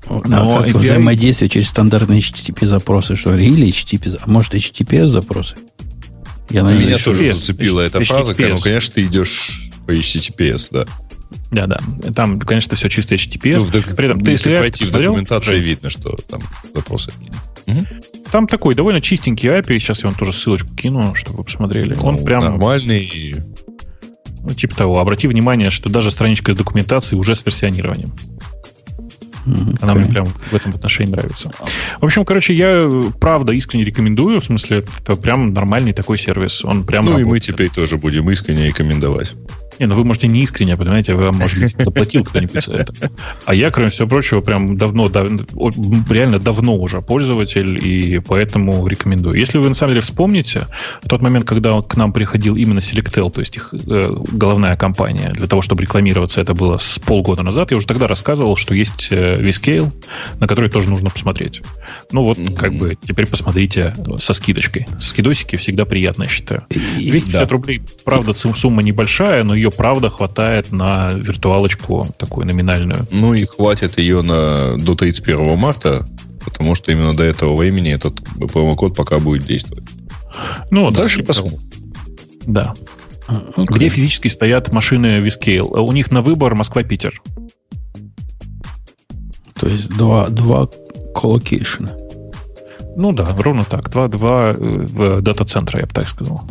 [0.09, 0.79] Но а как API...
[0.79, 5.57] взаимодействие через стандартные HTTP запросы, что или HTTP, а может HTTPS запросы?
[6.51, 10.87] Я надеюсь, Меня тоже зацепила эта фраза, ну, конечно, ты идешь по HTTPS, да.
[11.51, 11.79] Да, да.
[12.15, 13.71] Там, конечно, все чисто HTTPS.
[13.73, 16.41] Ну, При этом, ты, если пройти в документацию, видно, что там
[16.75, 17.13] запросы.
[17.67, 17.87] Угу.
[18.31, 19.79] Там такой довольно чистенький API.
[19.79, 21.95] Сейчас я вам тоже ссылочку кину, чтобы вы посмотрели.
[21.95, 22.45] Ну, Он прям...
[22.45, 23.37] Нормальный.
[24.41, 25.01] Ну, типа того.
[25.01, 28.13] Обрати внимание, что даже страничка с документацией уже с версионированием.
[29.47, 29.78] Mm-hmm.
[29.81, 31.51] Она мне прям в этом отношении нравится.
[32.01, 32.89] В общем, короче, я
[33.20, 34.40] правда искренне рекомендую.
[34.40, 36.65] В смысле, это прям нормальный такой сервис.
[36.65, 37.27] Он прям Ну работает.
[37.27, 39.35] и мы теперь тоже будем искренне рекомендовать.
[39.79, 43.11] Не, ну вы можете не искренне, понимаете, вы, может быть, заплатил кто-нибудь за это.
[43.45, 45.29] А я, кроме всего прочего, прям давно, дав,
[46.11, 49.39] реально давно уже пользователь, и поэтому рекомендую.
[49.39, 50.67] Если вы, на самом деле, вспомните,
[51.03, 55.33] в тот момент, когда к нам приходил именно Selectel, то есть их э, головная компания,
[55.33, 59.09] для того, чтобы рекламироваться, это было с полгода назад, я уже тогда рассказывал, что есть
[59.11, 59.93] э, Viscale,
[60.41, 61.63] на который тоже нужно посмотреть.
[62.11, 62.55] Ну вот, mm-hmm.
[62.57, 64.87] как бы, теперь посмотрите со скидочкой.
[64.99, 66.65] Скидосики всегда приятно, я считаю.
[66.69, 67.47] 250 да.
[67.47, 73.07] рублей, правда, сумма небольшая, но ее ее правда хватает на виртуалочку такую номинальную.
[73.11, 76.07] Ну и хватит ее на, до 31 марта,
[76.45, 78.20] потому что именно до этого времени этот
[78.53, 79.85] промокод пока будет действовать.
[80.70, 81.61] Ну, дальше посмотрим.
[82.47, 82.74] Да.
[83.28, 83.65] Okay.
[83.69, 85.61] Где физически стоят машины Vscale?
[85.61, 87.20] У них на выбор Москва-Питер.
[89.61, 90.69] То есть два, два
[91.15, 91.95] colocation а.
[92.97, 93.90] Ну да, ровно так.
[93.90, 96.43] Два, два э, дата-центра, я бы так сказал.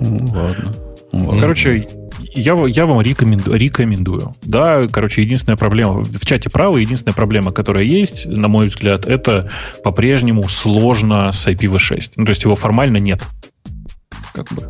[0.00, 0.74] Ну, ладно.
[1.12, 1.40] ладно.
[1.40, 1.86] Короче,
[2.34, 4.34] я, я вам рекомендую, рекомендую.
[4.42, 9.50] Да, короче, единственная проблема, в чате право, единственная проблема, которая есть, на мой взгляд, это
[9.84, 12.12] по-прежнему сложно с IPv6.
[12.16, 13.22] Ну, то есть его формально нет.
[14.32, 14.68] Как бы.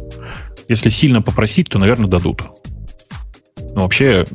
[0.68, 2.43] Если сильно попросить, то, наверное, дадут.
[3.74, 4.26] Но вообще,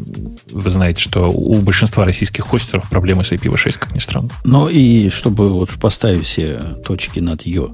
[0.51, 4.29] вы знаете, что у большинства российских хостеров проблемы с IPv6, как ни странно.
[4.43, 7.73] Ну и чтобы вот поставить все точки над «ё»,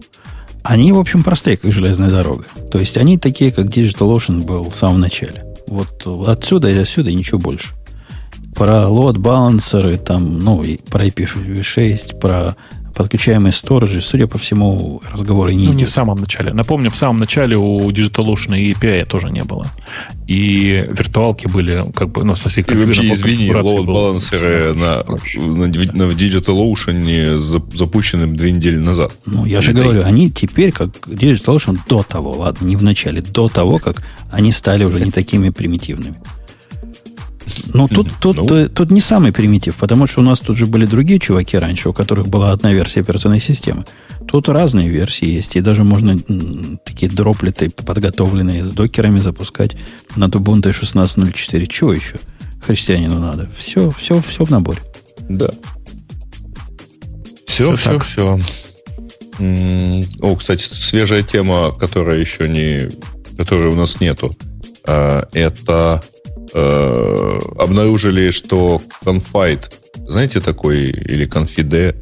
[0.63, 2.45] они, в общем, простые, как железная дорога.
[2.71, 5.45] То есть они такие, как DigitalOcean был в самом начале.
[5.67, 7.69] Вот отсюда и отсюда и ничего больше.
[8.55, 12.55] Про лот балансеры, там, ну, и про IPv6, про
[12.99, 15.75] подключаемые сториджи, судя по всему, разговоры не ну, идет.
[15.77, 16.51] не в самом начале.
[16.51, 19.67] Напомню, в самом начале у DigitalOcean и API тоже не было.
[20.27, 26.11] И виртуалки были, как бы, ну, в смысле, и вообще, извини, лоуд-балансеры на, на, на
[26.11, 29.13] DigitalOcean запущены две недели назад.
[29.25, 33.47] Ну, я же говорю, они теперь, как DigitalOcean до того, ладно, не в начале, до
[33.47, 36.17] того, как они стали уже не такими примитивными.
[37.73, 38.55] Ну, тут, тут, ну.
[38.55, 41.89] Э, тут не самый примитив, потому что у нас тут же были другие чуваки раньше,
[41.89, 43.85] у которых была одна версия операционной системы.
[44.27, 46.17] Тут разные версии есть, и даже можно
[46.85, 49.75] такие дроплеты, подготовленные с докерами запускать
[50.15, 51.67] на Ubuntu 16.04.
[51.67, 52.15] Чего еще
[52.65, 53.49] христианину надо?
[53.57, 54.81] Все, все, все в наборе.
[55.29, 55.49] Да.
[57.45, 58.37] Все, все, все.
[58.37, 60.05] все.
[60.21, 62.89] О, кстати, свежая тема, которая еще не,
[63.37, 64.35] которой у нас нету,
[64.85, 66.03] а, это
[66.53, 69.71] э, обнаружили, что Confide,
[70.07, 71.95] знаете такой, или Confide,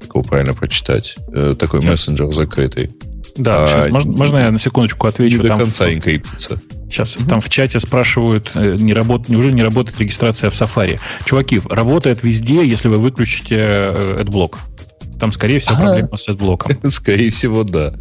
[0.00, 1.90] как его правильно прочитать, э, такой Сейчас.
[1.90, 2.90] мессенджер закрытый.
[3.36, 5.38] Да, а, сейчас, можно, можно я на секундочку отвечу?
[5.38, 5.94] Не до конца в...
[5.94, 6.60] инкриптится.
[6.90, 7.26] Сейчас угу.
[7.26, 11.00] там в чате спрашивают, э, не работ, неужели не работает регистрация в Safari?
[11.24, 14.56] Чуваки, работает везде, если вы выключите AdBlock.
[15.18, 15.84] Там, скорее всего, ага.
[15.84, 16.90] проблема с AdBlock.
[16.90, 17.94] Скорее всего, да.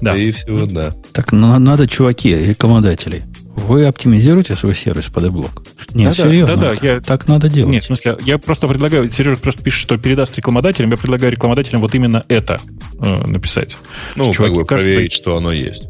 [0.00, 0.10] Да.
[0.10, 0.92] Скорее всего, да.
[1.12, 3.22] Так, надо, чуваки, рекомендатели.
[3.56, 5.62] Вы оптимизируете свой сервис под блок?
[5.94, 6.56] Нет, да, серьезно.
[6.56, 7.00] Да, да, я...
[7.00, 7.72] Так надо делать.
[7.72, 11.80] Нет, в смысле, я просто предлагаю, Сережа просто пишет, что передаст рекламодателям, я предлагаю рекламодателям
[11.80, 12.60] вот именно это
[13.00, 13.78] э, написать.
[14.16, 15.84] Ну, как бы кажется, проверить, что оно есть.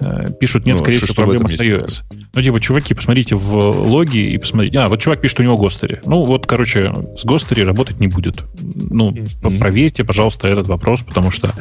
[0.00, 2.02] Э, пишут, нет, ну, скорее всего, проблема с iOS.
[2.34, 4.78] Ну, типа, чуваки, посмотрите в логи и посмотрите.
[4.78, 6.00] А, вот чувак пишет, у него Гостери.
[6.04, 8.42] Ну, вот, короче, с Гостери работать не будет.
[8.58, 9.58] Ну, mm-hmm.
[9.58, 11.52] проверьте, пожалуйста, этот вопрос, потому что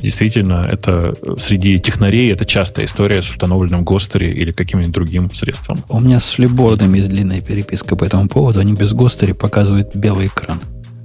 [0.00, 5.78] действительно это среди технарей это частая история с установленным Гостери или каким-нибудь другим средством.
[5.88, 8.60] У меня с флибордами есть длинная переписка по этому поводу.
[8.60, 10.60] Они без Гостери показывают белый экран.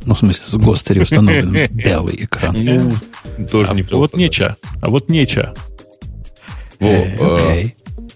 [0.06, 2.56] Ну, в смысле, с Гостери установлен белый экран.
[2.58, 2.94] Ну,
[3.52, 4.02] тоже а неплохо.
[4.02, 4.56] Вот неча.
[4.82, 5.54] А вот неча.
[6.80, 7.70] Во, э,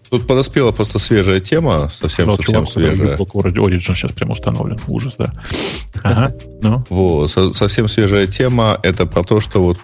[0.10, 3.18] Тут подоспела просто свежая тема, совсем, Сказал, совсем чувак, свежая.
[3.18, 4.80] Origin сейчас прям установлен.
[4.88, 5.32] Ужас, да.
[6.04, 6.34] Ага.
[6.62, 6.84] Ну.
[6.90, 8.80] Вот, со- совсем свежая тема.
[8.82, 9.78] Это про то, что вот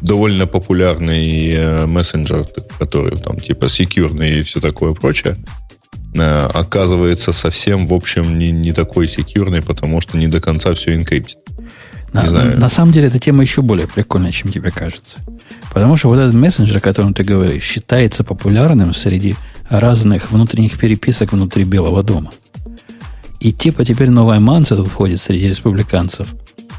[0.00, 2.46] довольно популярный э, мессенджер,
[2.78, 5.36] который там типа секьюрный и все такое прочее,
[6.14, 10.94] э, оказывается совсем, в общем, не, не такой секьюрный, потому что не до конца все
[10.94, 11.38] инкриптит.
[12.12, 12.22] На,
[12.56, 15.18] на самом деле, эта тема еще более прикольная, чем тебе кажется.
[15.72, 19.36] Потому что вот этот мессенджер, о котором ты говоришь, считается популярным среди
[19.68, 22.30] разных внутренних переписок внутри Белого дома.
[23.38, 26.28] И типа теперь новая манса тут входит среди республиканцев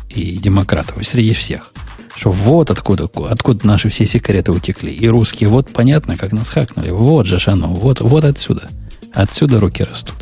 [0.09, 1.71] и демократов, и среди всех.
[2.15, 4.93] Что вот откуда, откуда наши все секреты утекли.
[4.93, 6.91] И русские, вот понятно, как нас хакнули.
[6.91, 8.69] Вот же оно, вот, вот отсюда.
[9.13, 10.15] Отсюда руки растут.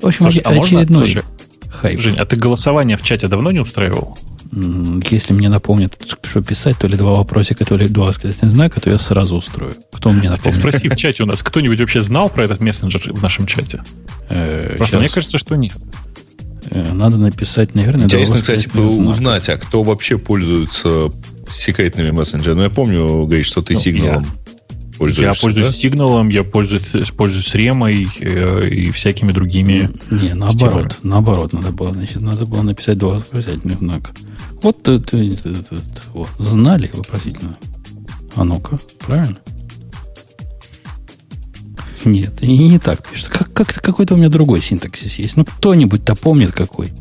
[0.00, 1.22] В общем, Слушай, очередной а можно, слушай,
[1.70, 2.00] хайп.
[2.00, 4.18] Жень, а ты голосование в чате давно не устраивал?
[5.10, 8.88] Если мне напомнят, что писать, то ли два вопросика, то ли два восклицательных знака, то
[8.88, 9.74] я сразу устрою.
[9.92, 10.44] Кто мне напомнит?
[10.44, 13.82] Ты спроси в чате у нас, кто-нибудь вообще знал про этот мессенджер в нашем чате?
[14.30, 15.74] Э, Просто мне кажется, что нет.
[16.70, 21.12] Э, надо написать, наверное, Интересно, кстати, узнать, а кто вообще пользуется
[21.52, 22.58] секретными мессенджерами.
[22.58, 24.26] Ну, я помню, говорит, что ты ну, сигналом
[24.98, 25.72] я пользуюсь да?
[25.72, 29.90] сигналом, я пользуюсь, пользуюсь ремой э, и всякими другими.
[30.10, 30.92] Не, наоборот, стимами.
[31.02, 34.12] наоборот, надо было, значит, надо было написать два вопросительных знака.
[34.62, 35.54] Вот ты, ты, ты
[36.12, 37.56] вот, знали вопросительно.
[38.34, 39.36] А ну-ка, правильно?
[42.04, 43.30] Нет, и не так пишется.
[43.30, 45.36] Как, как, какой-то у меня другой синтаксис есть.
[45.36, 46.92] Ну, кто-нибудь-то помнит какой.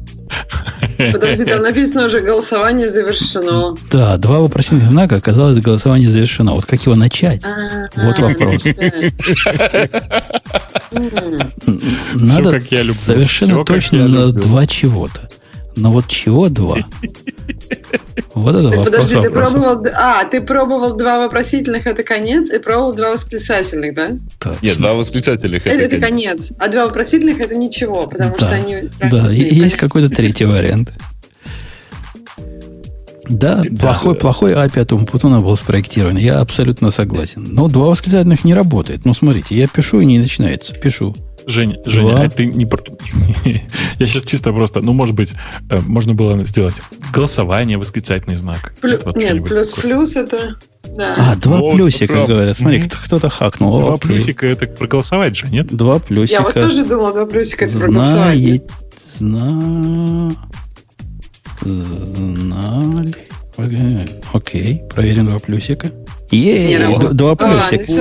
[0.98, 3.76] Подожди, там написано уже голосование завершено.
[3.92, 6.54] Да, два вопросительных знака оказалось голосование завершено.
[6.54, 7.44] Вот как его начать?
[7.96, 8.64] Вот вопрос.
[12.14, 12.62] Надо
[12.94, 15.28] совершенно точно на два чего-то.
[15.76, 16.78] Но вот чего два?
[18.34, 18.86] Вот это вопрос.
[18.86, 19.86] Подожди, ты пробовал...
[19.96, 24.12] А, ты пробовал два вопросительных, это конец, и пробовал два восклицательных, да?
[24.40, 24.60] Точно.
[24.62, 26.54] Нет, два восклицательных это, это конец.
[26.58, 28.38] А два вопросительных это ничего, потому да.
[28.38, 28.90] что они...
[29.10, 30.94] Да, и есть какой-то третий вариант.
[33.28, 34.20] Да, да, плохой, да.
[34.20, 36.18] плохой API от Умпутуна был спроектирован.
[36.18, 37.48] Я абсолютно согласен.
[37.54, 39.04] Но два восклицательных не работает.
[39.04, 40.76] Ну, смотрите, я пишу и не начинается.
[40.76, 41.16] Пишу.
[41.48, 42.66] Женя, Женя, а ты не...
[44.00, 44.82] Я сейчас чисто просто...
[44.82, 45.34] Ну, может быть,
[45.70, 46.76] э, можно было сделать
[47.14, 48.74] голосование, восклицательный знак.
[48.82, 49.00] Плю...
[49.06, 50.56] Вот Нет, плюс-плюс это...
[50.96, 51.16] Да.
[51.18, 52.58] А, два вот, плюсика, вот, говорят.
[52.58, 52.98] Смотри, mm-hmm.
[53.06, 53.80] кто-то хакнул.
[53.80, 54.12] Два Окей.
[54.12, 55.68] плюсика это проголосовать же, нет?
[55.68, 56.40] Два плюсика.
[56.40, 58.64] Я вот тоже думал, два плюсика это проголосовать.
[59.18, 60.32] Зна...
[61.62, 63.16] Знали.
[64.34, 65.92] Окей, проверим два плюсика.
[66.36, 66.78] Ей,
[67.14, 67.94] два а, плюсика.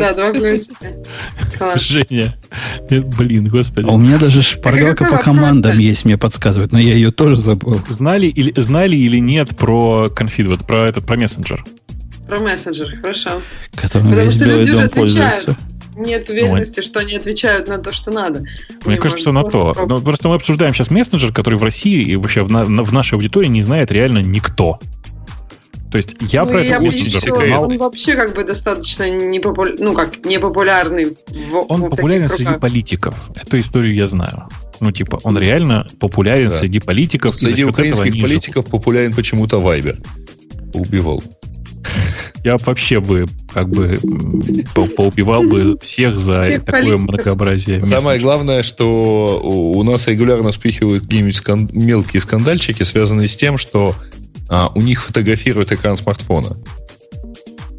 [0.00, 0.92] да, два плюсика.
[1.76, 2.36] Женя,
[2.90, 3.86] блин, господи.
[3.86, 7.80] А у меня даже шпаргалка по командам есть, мне подсказывает, но я ее тоже забыл.
[7.88, 11.64] Знали или, знали или нет про конфид, вот про этот, про мессенджер?
[12.26, 13.42] Про мессенджер, хорошо.
[13.74, 15.56] Которым Потому весь Белый дом пользуется
[15.96, 18.44] нет уверенности, что они отвечают на то, что надо.
[18.84, 19.74] Мне кажется, на то.
[19.86, 23.14] Но просто мы обсуждаем сейчас мессенджер, который в России и вообще в, на, в нашей
[23.14, 24.78] аудитории не знает реально никто.
[25.90, 27.64] То есть я ну, про это очень знал.
[27.64, 29.74] Он вообще как бы достаточно непопуля...
[29.78, 31.16] ну, как, непопулярный.
[31.28, 33.30] В, он в популярен среди политиков.
[33.40, 34.48] Эту историю я знаю.
[34.80, 36.58] Ну, типа, он реально популярен да.
[36.58, 37.34] среди политиков.
[37.34, 38.70] Среди украинских политиков живут.
[38.70, 39.96] популярен почему-то Вайбер.
[40.74, 41.22] Убивал.
[42.46, 43.98] Я вообще бы как бы
[44.96, 47.02] поубивал бы всех за всех такое политиков.
[47.02, 47.84] многообразие.
[47.84, 53.96] Самое главное, что у нас регулярно вспихивают какие-нибудь скан- мелкие скандальчики, связанные с тем, что
[54.48, 56.56] а, у них фотографируют экран смартфона.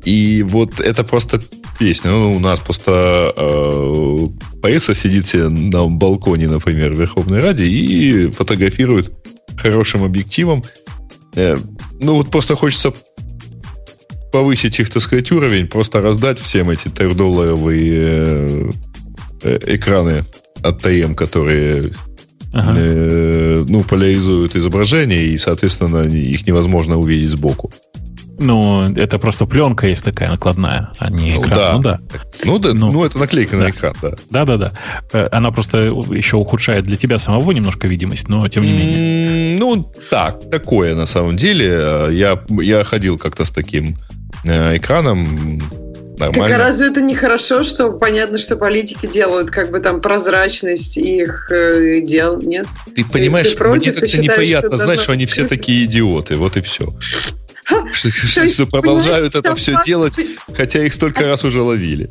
[0.03, 1.39] И вот это просто
[1.79, 2.11] песня.
[2.11, 4.27] Ну, у нас просто э,
[4.61, 9.13] поэса сидит себе на балконе, например, в Верховной Раде и фотографирует
[9.55, 10.65] хорошим объективом.
[11.35, 11.55] Э,
[12.01, 12.91] ну, вот просто хочется
[14.37, 18.71] повысить их, так сказать, уровень, просто раздать всем эти трехдолларовые э,
[19.41, 20.25] э, экраны
[20.61, 21.91] от ТМ, которые
[22.53, 22.73] ага.
[22.77, 27.71] э, ну, поляризуют изображение, и, соответственно, их невозможно увидеть сбоку.
[28.37, 31.81] Ну, это просто пленка есть такая накладная, а не ну экран.
[31.81, 31.99] Да.
[31.99, 32.21] Ну да.
[32.45, 33.63] Ну, да, ну, ну это наклейка да.
[33.63, 34.11] на экран, да.
[34.29, 34.57] Да, да,
[35.11, 35.29] да.
[35.31, 35.79] Она просто
[36.11, 39.57] еще ухудшает для тебя самого немножко видимость, но тем не менее.
[39.57, 42.09] Ну, так, такое на самом деле.
[42.11, 43.95] Я, я ходил как-то с таким
[44.47, 45.61] экраном
[46.17, 46.55] Нормально.
[46.55, 50.97] Так а разве это не хорошо, что понятно, что политики делают как бы там прозрачность
[50.97, 52.65] их э, дел, нет?
[52.95, 56.57] Ты понимаешь, ты, ты против, мне как-то неприятно знать, что они все такие идиоты, вот
[56.57, 56.91] и все.
[57.91, 60.17] Что продолжают это все делать,
[60.55, 62.09] хотя их столько раз уже ловили.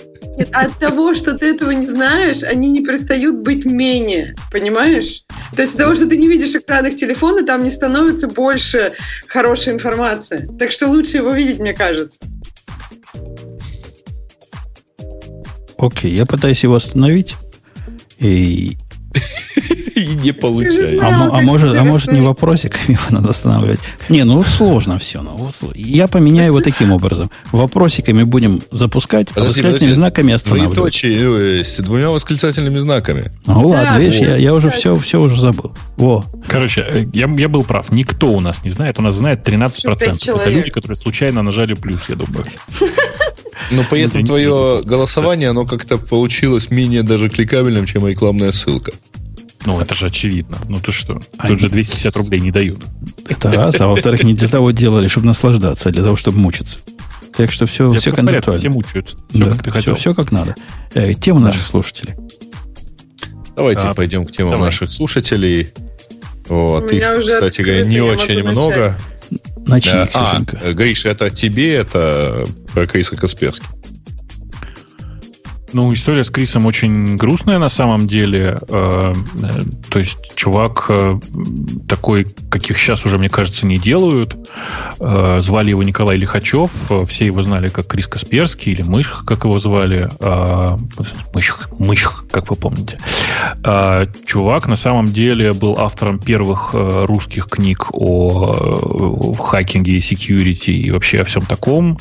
[0.53, 5.23] От того, что ты этого не знаешь, они не перестают быть менее, понимаешь?
[5.55, 8.93] То есть от того, что ты не видишь экран их телефона, там не становится больше
[9.29, 10.49] хорошей информации.
[10.59, 12.19] Так что лучше его видеть, мне кажется.
[15.79, 17.35] Окей, я пытаюсь его остановить.
[18.19, 18.77] И...
[20.27, 21.07] Не получается.
[21.07, 23.79] А, а, может, а может не вопросиками его надо останавливать?
[24.09, 25.23] Не, ну сложно все.
[25.23, 27.31] Ну, вот, я поменяю его таким образом.
[27.53, 30.75] Вопросиками будем запускать, а восклицательными знаками останавливать.
[30.75, 33.33] Двоеточие с двумя восклицательными знаками.
[33.47, 35.73] Ну ладно, да, видишь, я, я уже все, все уже забыл.
[35.97, 36.25] Во.
[36.49, 37.93] Короче, э, я, я был прав.
[37.93, 38.99] Никто у нас не знает.
[38.99, 40.41] У нас знает 13%.
[40.41, 42.47] Это люди, которые случайно нажали плюс, я думаю.
[43.71, 48.93] Но при этом твое голосование, оно как-то получилось менее даже кликабельным, чем рекламная ссылка.
[49.67, 50.59] Ну, это же очевидно.
[50.69, 51.21] Ну, ты что?
[51.39, 51.55] Они...
[51.55, 52.85] Тут же 250 рублей не дают.
[53.29, 53.81] Это раз.
[53.81, 56.79] А во-вторых, не для того делали, чтобы наслаждаться, а для того, чтобы мучиться.
[57.37, 58.59] Так что все, все, все концептуально.
[58.59, 59.17] Все мучаются.
[59.29, 59.95] Все, да, как ты хотел.
[59.95, 60.55] Все, все как надо.
[60.95, 61.47] Э, тема да.
[61.47, 62.15] наших слушателей.
[63.57, 64.67] Давайте а, пойдем к темам давай.
[64.67, 65.73] наших слушателей.
[66.49, 66.91] Вот.
[66.93, 68.97] Их, кстати говоря, не очень много.
[69.67, 70.61] Начни, а, Ксюшенька.
[70.63, 73.67] А, Гриш, это тебе, это про Криса Касперский.
[75.73, 78.59] Ну, история с Крисом очень грустная на самом деле.
[78.69, 81.19] Э, э, то есть чувак э,
[81.89, 84.37] такой, каких сейчас уже, мне кажется, не делают.
[84.99, 86.71] Звали его Николай Лихачев.
[87.09, 90.09] Все его знали как Крис Касперский или Мышь, как его звали.
[91.35, 92.09] Мышь, Мышь,
[92.41, 92.99] как вы помните.
[94.27, 101.21] Чувак на самом деле был автором первых русских книг о хакинге и security и вообще
[101.21, 101.99] о всем таком.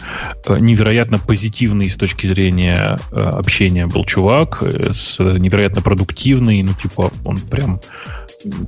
[0.47, 4.91] Невероятно позитивный с точки зрения общения общения был чувак, э,
[5.38, 7.80] невероятно продуктивный, ну, типа, он прям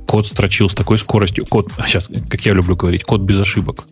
[0.06, 1.46] код строчил с такой скоростью.
[1.46, 3.84] Код, сейчас, как я люблю говорить, код без ошибок.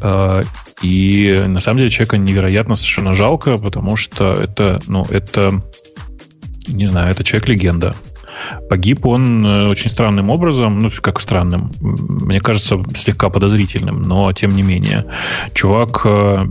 [0.00, 0.42] А,
[0.82, 5.62] и на самом деле человека невероятно совершенно жалко, потому что это, ну, это,
[6.68, 7.94] не знаю, это человек-легенда.
[8.68, 14.54] Погиб он э, очень странным образом, ну, как странным, мне кажется, слегка подозрительным, но тем
[14.56, 15.06] не менее.
[15.54, 16.46] Чувак э,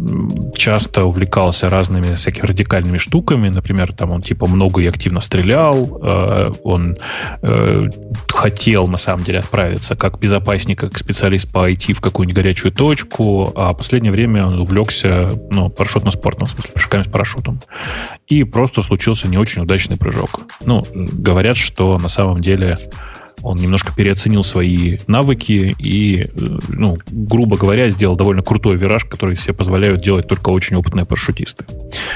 [0.56, 6.52] часто увлекался разными всякими радикальными штуками, например, там он типа много и активно стрелял, э,
[6.64, 6.98] он
[8.28, 13.52] хотел на самом деле отправиться как безопасник, как специалист по IT в какую-нибудь горячую точку,
[13.56, 17.60] а в последнее время он увлекся ну, парашютно-спортом, в смысле прыжками с парашютом.
[18.32, 20.44] И просто случился не очень удачный прыжок.
[20.66, 22.78] Ну, говорят, что на самом деле
[23.44, 26.28] он немножко переоценил свои навыки и, э,
[26.70, 31.66] ну, грубо говоря, сделал довольно крутой вираж, который себе позволяют делать только очень опытные парашютисты.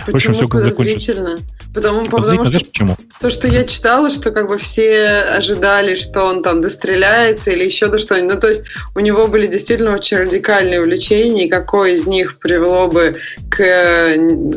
[0.05, 1.41] Почему в общем, все как закончилось.
[1.73, 2.97] Потому, потому что почему?
[3.19, 7.87] То, что я читала, что как бы все ожидали, что он там достреляется или еще
[7.87, 8.35] до что-нибудь.
[8.35, 8.63] Ну, то есть
[8.95, 13.15] у него были действительно очень радикальные увлечения, и какое из них привело бы
[13.49, 13.57] к,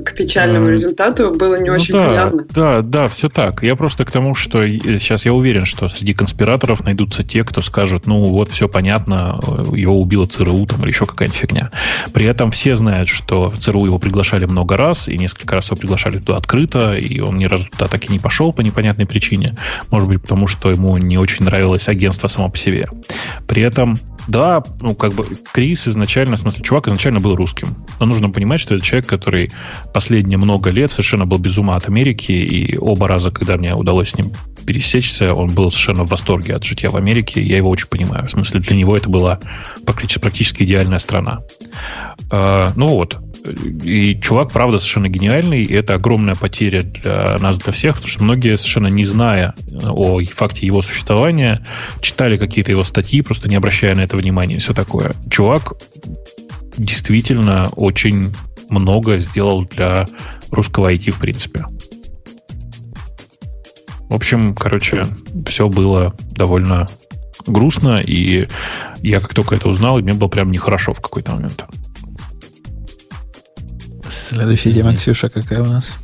[0.04, 2.46] к печальному а, результату, было не ну очень да, понятно.
[2.50, 3.62] Да, да, все так.
[3.62, 7.62] Я просто к тому, что сейчас я уверен, что среди конспираторов комментаторов найдутся те, кто
[7.62, 9.38] скажут, ну вот все понятно,
[9.74, 11.70] его убило ЦРУ там, или еще какая-нибудь фигня.
[12.12, 15.76] При этом все знают, что в ЦРУ его приглашали много раз, и несколько раз его
[15.76, 19.56] приглашали туда открыто, и он ни разу туда так и не пошел по непонятной причине.
[19.90, 22.88] Может быть, потому что ему не очень нравилось агентство само по себе.
[23.46, 23.96] При этом
[24.28, 27.68] да, ну, как бы Крис изначально, в смысле, чувак изначально был русским.
[27.98, 29.50] Но нужно понимать, что это человек, который
[29.92, 34.10] последние много лет совершенно был без ума от Америки, и оба раза, когда мне удалось
[34.10, 34.32] с ним
[34.66, 38.26] пересечься, он был совершенно в восторге от жития в Америке, я его очень понимаю.
[38.26, 39.40] В смысле, для него это была
[39.86, 41.40] практически идеальная страна.
[42.30, 47.72] А, ну вот, и чувак, правда, совершенно гениальный, и это огромная потеря для нас, для
[47.72, 51.64] всех, потому что многие, совершенно не зная о факте его существования,
[52.00, 55.12] читали какие-то его статьи, просто не обращая на это внимания и все такое.
[55.30, 55.74] Чувак
[56.76, 58.34] действительно очень
[58.70, 60.08] много сделал для
[60.50, 61.64] русского IT, в принципе.
[64.08, 65.06] В общем, короче,
[65.46, 66.88] все было довольно
[67.46, 68.48] грустно, и
[69.02, 71.66] я как только это узнал, мне было прям нехорошо в какой-то момент.
[74.10, 75.94] Следующая тема, Ксюша, какая у нас?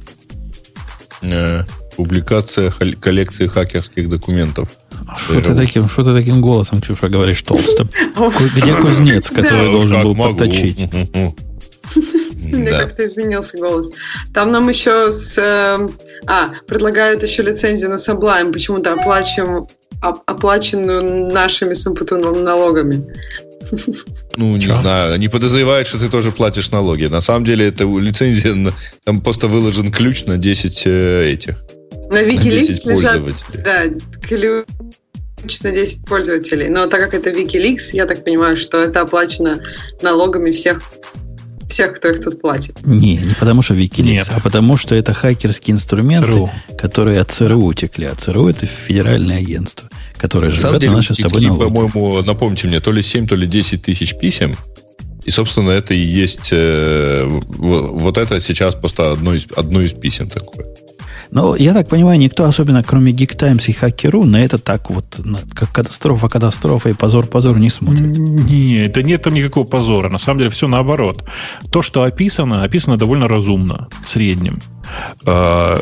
[1.23, 1.65] Э,
[1.97, 4.69] публикация коллекции хакерских документов.
[5.17, 7.89] Что ты, таким, что ты таким голосом, Ксюша, говоришь толстым?
[8.57, 10.93] Где кузнец, который должен был подточить?
[12.37, 13.91] Мне как-то изменился голос.
[14.33, 15.39] Там нам еще с...
[15.39, 15.89] Э,
[16.27, 18.53] а, предлагают еще лицензию на Sublime.
[18.53, 19.67] Почему-то оплачиваем
[20.01, 23.07] оплаченную нашими сумпутунными налогами.
[24.37, 24.77] Ну, не Чё?
[24.81, 25.15] знаю.
[25.15, 27.07] Они подозревают, что ты тоже платишь налоги.
[27.07, 28.73] На самом деле, это лицензия,
[29.05, 31.65] там просто выложен ключ на 10 э, этих.
[32.11, 33.23] На Wikileaks лежат,
[33.65, 33.85] да,
[34.23, 36.69] ключ на 10 пользователей.
[36.69, 39.61] Но так как это Wikileaks, я так понимаю, что это оплачено
[40.03, 40.83] налогами всех
[41.69, 42.85] всех, кто их тут платит.
[42.85, 44.31] Не, не потому что Wikileaks, Нет.
[44.31, 46.51] а потому что это хакерские инструменты, ЦРУ.
[46.79, 48.07] которые от ЦРУ утекли.
[48.07, 51.65] А ЦРУ это федеральное агентство, которое на живет деле, на наши с тобой налоги.
[51.65, 54.57] по-моему, напомните мне, то ли 7, то ли 10 тысяч писем.
[55.25, 56.51] И, собственно, это и есть...
[56.53, 60.67] Э, вот это сейчас просто одно из, одно из писем такое.
[61.35, 65.19] Но я так понимаю, никто, особенно кроме Geek Times и Хакеру, на это так вот,
[65.19, 68.17] на, как катастрофа, катастрофа и позор, позор не смотрит.
[68.17, 70.09] Не, это нет там никакого позора.
[70.09, 71.25] На самом деле все наоборот.
[71.73, 74.61] То, что описано, описано довольно разумно, в среднем.
[75.27, 75.79] Э,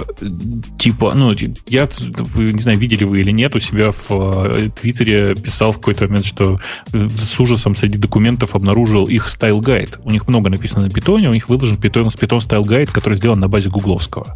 [0.79, 1.33] типа, ну,
[1.67, 1.89] я,
[2.37, 6.27] не знаю, видели вы или нет, у себя в э, Твиттере писал в какой-то момент,
[6.27, 6.61] что
[6.93, 10.01] с ужасом среди документов обнаружил их style guide.
[10.05, 13.41] У них много написано на питоне, у них выложен Python, Python style guide, который сделан
[13.41, 14.35] на базе гугловского.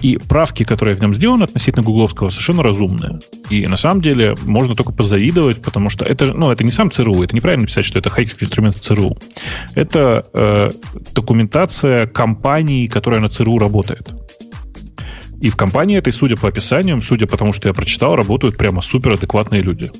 [0.00, 3.20] И правки, которые в нем сделаны относительно гугловского, совершенно разумные.
[3.50, 7.22] И на самом деле можно только позавидовать, потому что это, ну, это не сам ЦРУ,
[7.22, 9.16] это неправильно писать, что это хайкский инструмент ЦРУ.
[9.74, 10.72] Это э,
[11.14, 13.95] документация компании, которая на ЦРУ работает.
[15.40, 18.82] И в компании этой, судя по описаниям, судя по тому, что я прочитал, работают прямо
[18.82, 19.90] супер адекватные люди.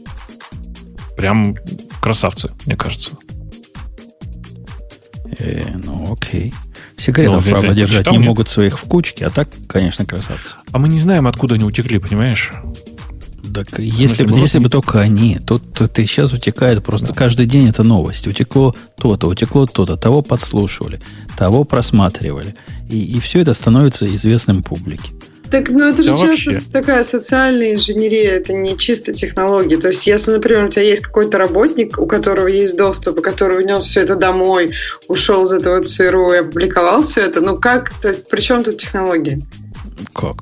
[1.16, 1.56] Прям
[2.00, 3.12] красавцы, мне кажется.
[5.38, 6.54] Э, ну, окей.
[6.96, 8.28] Секретов, ну, правда, держать читал, не нет?
[8.28, 10.56] могут своих в кучке, а так, конечно, красавцы.
[10.72, 12.52] А мы не знаем, откуда они утекли, понимаешь?
[13.52, 17.14] Так если, бы, если бы только они, то, то ты сейчас утекает просто да.
[17.14, 18.26] каждый день это новость.
[18.26, 21.00] Утекло то-то, утекло то-то, того подслушивали,
[21.36, 22.54] того просматривали.
[22.88, 25.12] И, и все это становится известным публике.
[25.50, 26.70] Так, ну это же да часто вообще.
[26.72, 29.76] такая социальная инженерия, это не чисто технологии.
[29.76, 33.58] То есть, если, например, у тебя есть какой-то работник, у которого есть доступ, у которого
[33.58, 34.72] внес все это домой,
[35.08, 38.78] ушел из этого ЦРУ и опубликовал все это, ну как, то есть, при чем тут
[38.78, 39.42] технологии?
[40.12, 40.36] Как?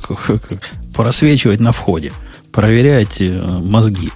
[0.95, 2.13] Просвечивать на входе,
[2.53, 4.11] проверять э, мозги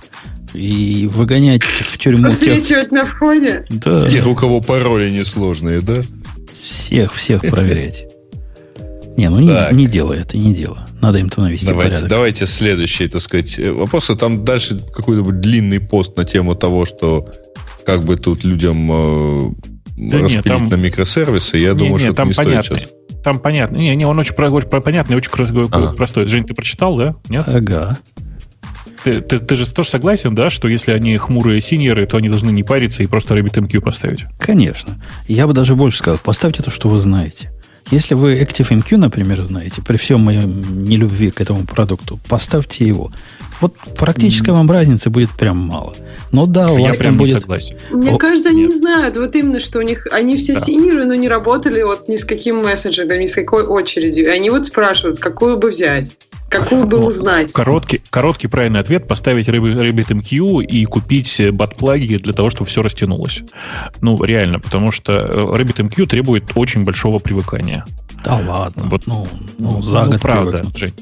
[0.54, 2.90] и выгонять в тюрьму Просвечивать тех...
[2.92, 3.64] на входе?
[3.68, 4.08] Да.
[4.08, 5.96] Тех, у кого пароли несложные, да?
[6.52, 8.07] Всех, всех проверять.
[9.18, 10.86] Не, ну не, не дело это, не дело.
[11.00, 12.08] Надо им то навести давайте, порядок.
[12.08, 14.12] Давайте следующий, так сказать, э, вопрос.
[14.16, 17.28] Там дальше какой-то длинный пост на тему того, что
[17.84, 19.50] как бы тут людям э,
[19.96, 20.68] да распилить нет, там...
[20.68, 21.58] на микросервисы.
[21.58, 22.62] Я не, думаю, не, что там это не понятно.
[22.62, 23.22] стоит сейчас.
[23.24, 23.76] Там понятно.
[23.76, 25.32] Не, не, он очень, очень понятный, очень
[25.72, 25.96] ага.
[25.96, 26.28] простой.
[26.28, 27.16] Жень, ты прочитал, да?
[27.28, 27.42] Нет?
[27.48, 27.98] Ага.
[29.02, 32.50] Ты, ты, ты же тоже согласен, да, что если они хмурые синьоры, то они должны
[32.50, 34.26] не париться и просто RabbitMQ поставить?
[34.38, 35.02] Конечно.
[35.26, 37.50] Я бы даже больше сказал, поставьте то, что вы знаете.
[37.90, 43.10] Если вы ActiveMQ, например, знаете, при всем моем нелюбви к этому продукту, поставьте его.
[43.60, 45.94] Вот практически вам разницы будет прям мало.
[46.30, 47.40] Но да, у Я вас прям там будет...
[47.40, 47.76] согласен.
[47.90, 48.70] Мне О, кажется, они нет.
[48.70, 49.16] не знают.
[49.16, 50.06] Вот именно, что у них...
[50.12, 50.60] Они все да.
[50.60, 54.26] синеры, но не работали вот ни с каким мессенджером, ни с какой очередью.
[54.26, 56.16] И они вот спрашивают, какую бы взять.
[56.48, 57.52] Какую бы узнать?
[57.52, 63.42] Короткий, короткий правильный ответ– поставить RabbitMQ и купить бат-плаги для того, чтобы все растянулось.
[64.00, 67.84] Ну, реально, потому что э, RabbitMQ требует очень большого привыкания.
[68.24, 68.84] Да ладно.
[68.86, 69.26] Вот, ну,
[69.58, 70.94] ну, за ну, год правда, Жень.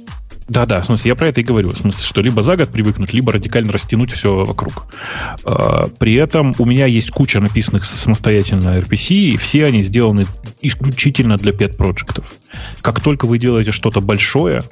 [0.49, 1.71] Да, да, в смысле, я про это и говорю.
[1.71, 4.87] В смысле, что либо за год привыкнуть, либо радикально растянуть все вокруг.
[5.45, 10.27] А, при этом у меня есть куча написанных самостоятельно RPC, и все они сделаны
[10.61, 12.35] исключительно для pet-проектов.
[12.81, 14.63] Как только вы делаете что-то большое,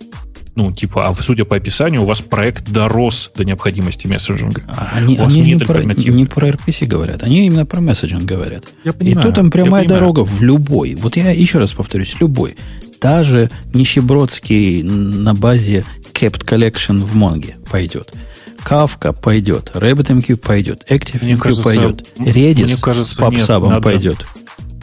[0.56, 4.62] ну, типа, а судя по описанию, у вас проект дорос до необходимости месседжинга.
[4.68, 8.64] А они, они не, про, не про RPC говорят, они именно про месседжинг говорят.
[8.84, 10.94] Я понимаю, И тут там прямая дорога в любой.
[10.94, 12.56] Вот я еще раз повторюсь, любой.
[13.00, 18.12] Даже нищебродский на базе Kept Collection в Монге пойдет.
[18.64, 24.24] Kafka пойдет, RabbitMQ пойдет, ActiveMQ пойдет, Redis кажется, с PubSub пойдет.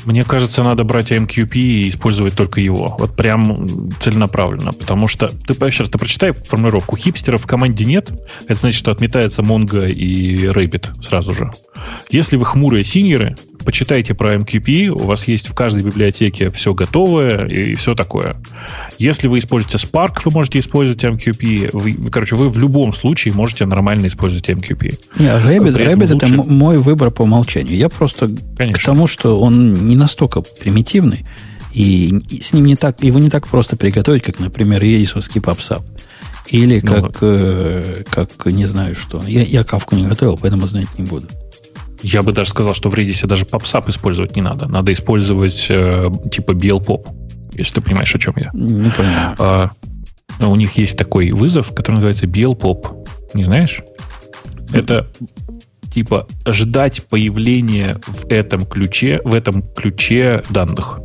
[0.06, 2.96] Мне кажется, надо брать MQP и использовать только его.
[3.00, 4.74] Вот прям целенаправленно.
[4.74, 6.98] Потому что, ты, еще раз, ты прочитай формулировку.
[6.98, 8.12] Хипстеров в команде нет.
[8.48, 11.52] Это значит, что отметается Mongo и Rabbit сразу же.
[12.10, 17.48] Если вы хмурые синьоры, почитайте про MQP, у вас есть в каждой библиотеке все готовое
[17.48, 18.36] и все такое.
[18.98, 21.70] Если вы используете Spark, вы можете использовать MQP.
[21.74, 25.00] Вы, короче, вы в любом случае можете нормально использовать MQP.
[25.20, 26.26] Не, Rabbit, Rabbit лучше...
[26.26, 27.76] это мой выбор по умолчанию.
[27.76, 28.82] Я просто Конечно.
[28.82, 31.26] к тому, что он не настолько примитивный,
[31.74, 35.84] и с ним не так, его не так просто приготовить, как, например, редисовский PubSub.
[36.48, 39.24] Или ну, как, э, как, не знаю что.
[39.26, 41.28] Я, я кавку не готовил, поэтому знать не буду.
[42.04, 44.68] Я бы даже сказал, что в Redis даже PubSub использовать не надо.
[44.68, 47.08] Надо использовать э, типа BLPOP,
[47.54, 48.50] если ты понимаешь, о чем я.
[48.54, 49.36] Не понимаю.
[49.40, 49.72] А,
[50.40, 53.08] у них есть такой вызов, который называется BLPOP.
[53.34, 53.82] Не знаешь?
[54.74, 55.08] Это
[55.92, 61.00] типа ждать появления в этом ключе, в этом ключе данных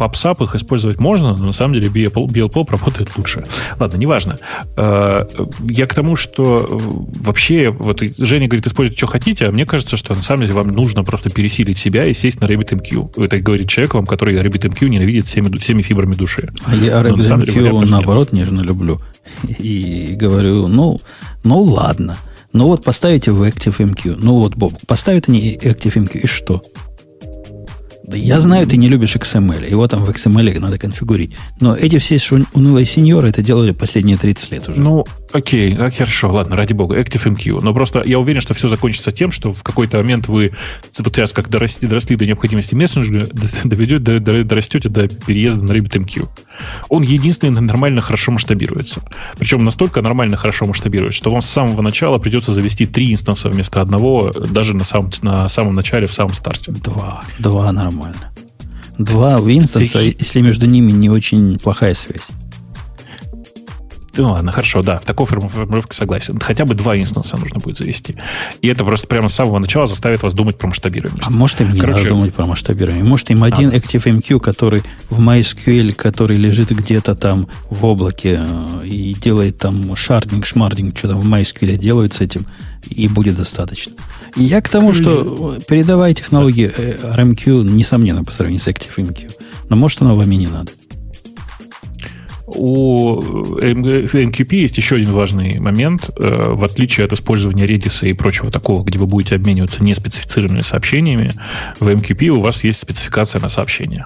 [0.00, 3.44] попсап их использовать можно, но на самом деле BLPOP работает лучше.
[3.78, 4.38] Ладно, неважно.
[4.74, 5.26] Э,
[5.68, 6.78] я к тому, что э,
[7.22, 10.68] вообще, вот Женя говорит, используйте, что хотите, а мне кажется, что на самом деле вам
[10.68, 13.22] нужно просто пересилить себя и сесть на RabbitMQ.
[13.22, 16.50] Это говорит человек вам, который RabbitMQ ненавидит всеми, всеми фибрами души.
[16.64, 19.02] А я RabbitMQ, наоборот, нежно люблю.
[19.58, 20.98] И говорю, ну,
[21.44, 22.16] ну ладно.
[22.54, 24.16] Ну вот поставите в ActiveMQ.
[24.18, 26.62] Ну вот, Боб, поставят они ActiveMQ, и что?
[28.10, 29.70] Да я знаю, ты не любишь XML.
[29.70, 31.36] Его там в XML надо конфигурить.
[31.60, 32.18] Но эти все
[32.54, 34.80] унылые сеньоры это делали последние 30 лет уже.
[34.80, 37.60] Ну, окей, а хорошо, ладно, ради бога, ActiveMQ.
[37.62, 40.50] Но просто я уверен, что все закончится тем, что в какой-то момент вы,
[40.98, 43.28] вот сейчас как доросли, доросли до необходимости мессенджера,
[43.64, 46.28] доведете, дорастете до переезда на RabbitMQ.
[46.88, 49.02] Он единственный нормально хорошо масштабируется.
[49.38, 53.80] Причем настолько нормально хорошо масштабируется, что вам с самого начала придется завести три инстанса вместо
[53.80, 56.72] одного, даже на самом, на самом начале, в самом старте.
[56.72, 57.22] Два.
[57.38, 57.99] Два нормально.
[58.98, 62.26] Два инстанса, если между ними не очень плохая связь.
[64.16, 66.38] Ну ладно, хорошо, да, в такой формулировке согласен.
[66.40, 68.16] Хотя бы два инстанса нужно будет завести.
[68.60, 71.26] И это просто прямо с самого начала заставит вас думать про масштабируемость.
[71.26, 73.04] А может, им не Короче, надо думать про масштабирование?
[73.04, 73.74] Может, им один а.
[73.74, 80.44] ActiveMQ, который в MySQL, который лежит где-то там в облаке э, и делает там шардинг,
[80.44, 82.46] шмардинг, что там в MySQL делают с этим,
[82.88, 83.94] и будет достаточно.
[84.36, 89.32] Я к тому, что передавая технологии э, RMQ, несомненно, по сравнению с ActiveMQ.
[89.68, 90.72] Но может, оно вам и не надо.
[92.46, 96.10] У MQP есть еще один важный момент.
[96.16, 101.32] Э, в отличие от использования Redis и прочего такого, где вы будете обмениваться неспецифицированными сообщениями,
[101.78, 104.04] в MQP у вас есть спецификация на сообщения.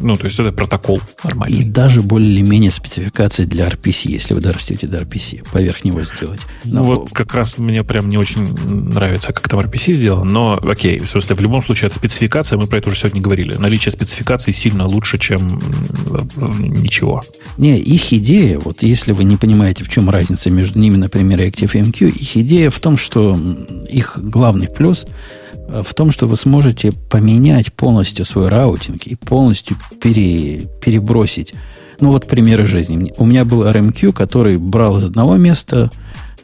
[0.00, 1.58] Ну, то есть это протокол нормальный.
[1.58, 6.40] И даже более-менее спецификации для RPC, если вы дорастете до RPC, поверх него сделать.
[6.64, 6.80] Но...
[6.80, 10.98] Ну, вот как раз мне прям не очень нравится, как там RPC сделан, но окей,
[11.00, 13.54] в смысле, в любом случае это спецификация, мы про это уже сегодня говорили.
[13.54, 15.60] Наличие спецификации сильно лучше, чем
[16.58, 17.22] ничего.
[17.56, 21.48] Не, их идея, вот если вы не понимаете, в чем разница между ними, например, и
[21.48, 23.38] ActiveMQ, их идея в том, что
[23.88, 25.06] их главный плюс–
[25.84, 31.54] в том, что вы сможете поменять полностью свой раутинг и полностью пере, перебросить.
[32.00, 33.12] Ну, вот примеры жизни.
[33.18, 35.90] У меня был RMQ, который брал из одного места,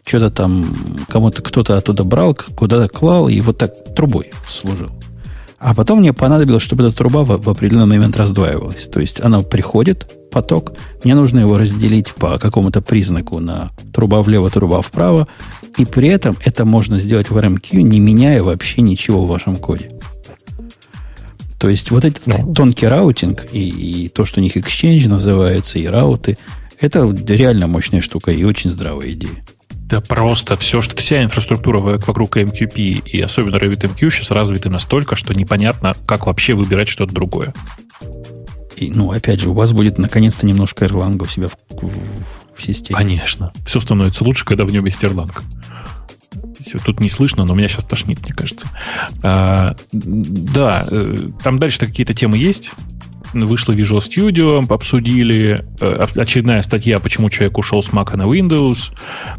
[0.05, 0.65] что-то там
[1.09, 4.91] кому-то кто-то оттуда брал, куда-то клал, и вот так трубой служил.
[5.59, 8.87] А потом мне понадобилось, чтобы эта труба в, в определенный момент раздваивалась.
[8.87, 14.51] То есть она приходит, поток, мне нужно его разделить по какому-то признаку на труба влево,
[14.51, 15.29] труба вправо,
[15.77, 19.91] и при этом это можно сделать в RMQ, не меняя вообще ничего в вашем коде.
[21.59, 22.43] То есть вот этот no.
[22.45, 22.55] Ну.
[22.55, 23.69] тонкий раутинг и,
[24.05, 26.37] и то, что у них Exchange называется, и рауты,
[26.79, 29.33] это реально мощная штука и очень здравая идея.
[29.71, 35.33] Да просто все, что вся инфраструктура вокруг MQP и особенно RabbitMQ сейчас развиты настолько, что
[35.33, 37.55] непонятно, как вообще выбирать что-то другое.
[38.77, 41.93] И, ну, опять же, у вас будет наконец-то немножко Erlang у себя в, в,
[42.57, 42.97] в системе.
[42.97, 43.53] Конечно.
[43.65, 45.33] Все становится лучше, когда в нем есть Erlang.
[46.85, 48.67] Тут не слышно, но меня сейчас тошнит, мне кажется.
[49.23, 52.73] А, да, э, там дальше какие-то темы есть
[53.33, 55.65] вышла Visual Studio, обсудили.
[55.81, 58.91] Э, очередная статья, почему человек ушел с Mac на Windows.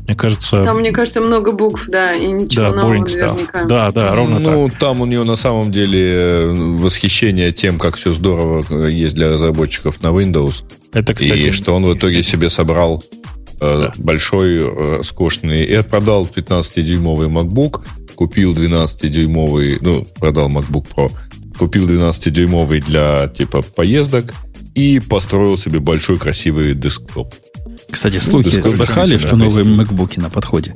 [0.06, 0.64] Мне кажется...
[0.64, 3.66] Там, мне кажется, много букв, да, и ничего да, нового наверняка.
[3.66, 4.80] Да, да, ровно ну, так.
[4.80, 9.30] там у нее на самом деле э, восхищение тем, как все здорово э, есть для
[9.30, 10.64] разработчиков на Windows.
[10.94, 11.48] Это, кстати...
[11.48, 13.04] И что он в итоге себе собрал
[13.60, 13.92] да.
[13.98, 14.62] большой,
[14.98, 15.64] роскошный...
[15.64, 17.82] И продал 15-дюймовый MacBook,
[18.16, 21.12] купил 12-дюймовый, ну, продал MacBook Pro,
[21.58, 24.34] купил 12-дюймовый для типа поездок
[24.76, 27.34] и построил себе большой красивый десктоп.
[27.90, 30.76] Кстати, ну, слухи ну, слыхали, что новые MacBook на подходе?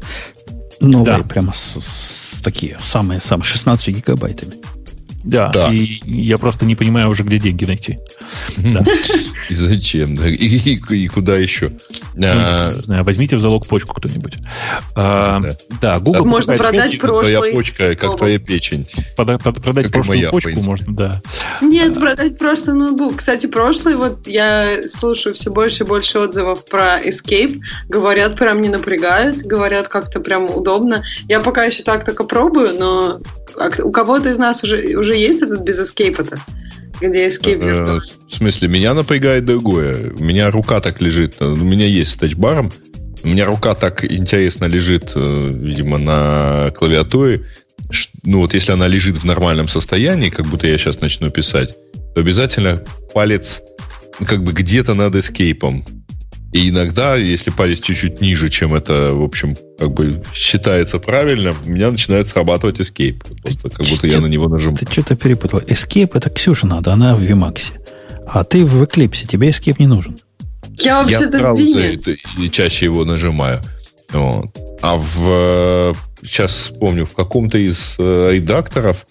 [0.80, 1.24] Новые, да.
[1.24, 4.56] прямо с, с такие, самые-самые, 16 гигабайтами.
[5.24, 8.00] Да, да, и я просто не понимаю уже, где деньги найти.
[9.50, 10.16] И зачем?
[10.16, 10.30] Да?
[10.30, 11.72] И, и, и куда еще?
[12.16, 14.36] Ну, а, не знаю, возьмите в залог почку кто-нибудь.
[14.96, 15.58] А, да.
[15.82, 16.26] да, Google...
[16.26, 17.36] Можно продать прошлый...
[17.36, 18.88] Твоя почка, как твоя печень.
[19.18, 21.22] Под, продать как прошлую моя, почку можно, да.
[21.62, 23.18] Нет, продать прошлый ноутбук.
[23.18, 27.60] Кстати, прошлый, вот я слушаю все больше и больше отзывов про Escape.
[27.90, 31.04] Говорят, прям не напрягает, говорят, как-то прям удобно.
[31.28, 33.20] Я пока еще так только пробую, но
[33.84, 36.38] у кого-то из нас уже, уже есть этот без эскейпа-то?
[37.00, 40.12] Где эскейп э, В смысле, меня напрягает другое.
[40.12, 41.42] У меня рука так лежит.
[41.42, 42.72] У меня есть с тачбаром.
[43.24, 47.46] У меня рука так интересно лежит, э, видимо, на клавиатуре.
[48.24, 51.76] Ну вот если она лежит в нормальном состоянии, как будто я сейчас начну писать,
[52.14, 52.84] то обязательно
[53.14, 53.62] палец
[54.26, 55.86] как бы где-то над эскейпом.
[56.54, 61.70] И иногда, если палец чуть-чуть ниже, чем это, в общем, как бы считается правильно, у
[61.70, 63.24] меня начинает срабатывать escape.
[63.42, 64.78] Просто как будто я на него нажимаю.
[64.78, 65.60] Ты что-то перепутал.
[65.62, 67.72] Escape это Ксюша надо, она в Vmax.
[68.28, 70.20] А ты в Eclipse, тебе escape не нужен.
[70.78, 72.00] Я вообще-то в браузере
[72.38, 73.62] и чаще его нажимаю.
[74.12, 74.48] Вот.
[74.82, 79.06] А в сейчас вспомню, в каком-то из э, редакторов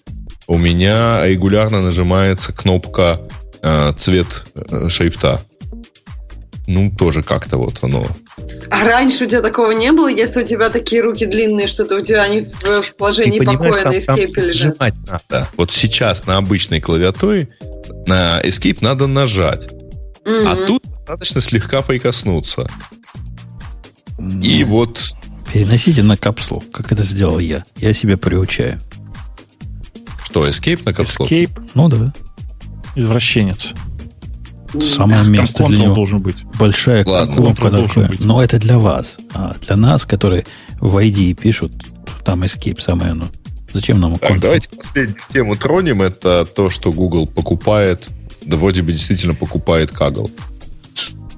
[0.47, 3.21] у меня регулярно нажимается кнопка
[3.61, 5.41] э, цвет э, шрифта
[6.71, 8.07] ну, тоже как-то вот оно.
[8.69, 12.01] А раньше у тебя такого не было, если у тебя такие руки длинные, что-то у
[12.01, 14.79] тебя они в, в положении покоя на эскейпе лежат?
[14.79, 15.47] надо.
[15.57, 17.49] Вот сейчас на обычной клавиатуре
[18.07, 19.67] на Escape надо нажать.
[20.23, 20.47] Mm-hmm.
[20.47, 22.67] А тут достаточно слегка прикоснуться.
[24.17, 25.13] Ну, И вот
[25.51, 27.65] Переносите на капслу, как это сделал я.
[27.75, 28.79] Я себя приучаю.
[30.23, 31.29] что, Escape на капслок?
[31.29, 32.13] Escape, Ну да.
[32.95, 33.73] извращенец.
[34.79, 35.95] Самое Там место для него.
[35.95, 36.43] должен быть.
[36.57, 38.07] Большая Ладно, кнопка такая.
[38.07, 38.19] быть.
[38.21, 39.17] Но это для вас.
[39.33, 40.45] А для нас, которые
[40.79, 41.71] в ID пишут,
[42.23, 43.25] там escape самое оно.
[43.73, 46.01] Зачем нам Так, давайте последнюю тему тронем.
[46.01, 48.07] Это то, что Google покупает,
[48.45, 50.31] да вроде бы действительно покупает Kaggle.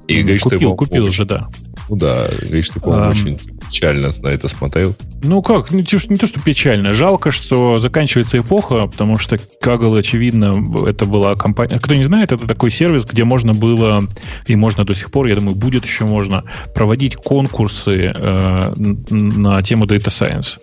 [0.07, 1.47] И говорит, что купил, его купил очень- же, да.
[1.93, 3.11] Ну да, говорит, что, по-моему, Ам.
[3.11, 3.39] очень
[3.69, 4.95] печально на это смотрел.
[5.23, 6.93] Ну как, не то, что- не то, что печально.
[6.95, 10.55] Жалко, что заканчивается эпоха, потому что Kaggle, очевидно,
[10.87, 11.79] это была компания...
[11.79, 14.01] Кто не знает, это такой сервис, где можно было,
[14.47, 19.85] и можно до сих пор, я думаю, будет еще можно, проводить конкурсы э, на тему
[19.85, 20.57] Data Science.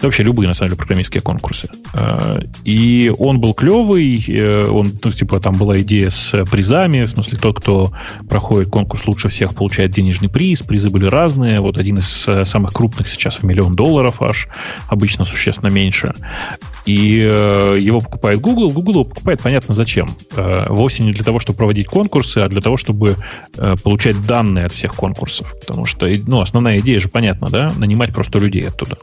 [0.00, 1.68] Да вообще любые, на самом деле, программистские конкурсы.
[1.92, 7.08] Э, и он был клевый, э, он, ну, типа, там была идея с призами, в
[7.08, 7.92] смысле, тот, кто
[8.28, 12.72] проходит конкурс лучше всех, получает денежный приз, призы были разные, вот один из э, самых
[12.72, 14.48] крупных сейчас в миллион долларов аж,
[14.86, 16.14] обычно существенно меньше.
[16.86, 18.70] И э, его покупает Google.
[18.70, 20.10] Google его покупает, понятно, зачем.
[20.36, 23.16] Э, вовсе не для того, чтобы проводить конкурсы, а для того, чтобы
[23.82, 25.54] получать данные от всех конкурсов.
[25.60, 27.72] Потому что, ну, основная идея же понятна, да?
[27.76, 28.96] Нанимать просто людей оттуда.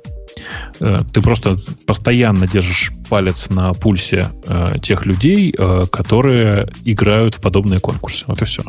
[0.80, 7.42] Э, ты просто постоянно держишь палец на пульсе э, тех людей, э, которые играют в
[7.42, 8.26] подобные конкурсы.
[8.28, 8.64] Вот и все.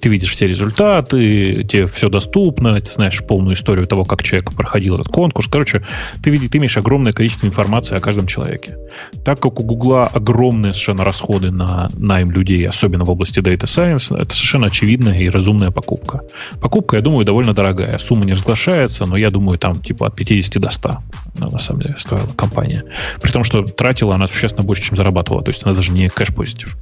[0.00, 4.94] Ты видишь все результаты, тебе все доступно, ты знаешь полную историю того, как человек проходил
[4.94, 5.48] этот конкурс.
[5.50, 5.82] Короче,
[6.22, 8.76] ты, видишь, ты имеешь огромное количество информации о каждом человеке.
[9.24, 14.16] Так как у Гугла огромные совершенно расходы на найм людей, особенно в области Data Science,
[14.16, 16.22] это совершенно очевидная и разумная покупка.
[16.60, 17.98] Покупка, я думаю, довольно дорогая.
[17.98, 20.96] Сумма не разглашается, но я думаю, там типа от 50 до 100 ну,
[21.36, 22.84] на самом деле стоила компания.
[23.20, 25.42] При том, что тратила она существенно больше, чем зарабатывала.
[25.42, 26.76] То есть она даже не кэш-позитив.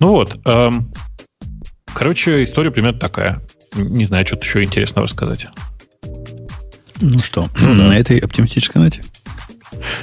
[0.00, 0.38] Ну вот.
[0.44, 0.92] эм,
[1.92, 3.42] короче, история примерно такая.
[3.74, 5.46] Не знаю, что-то еще интересного рассказать.
[7.00, 9.02] Ну что, на этой оптимистической ноте?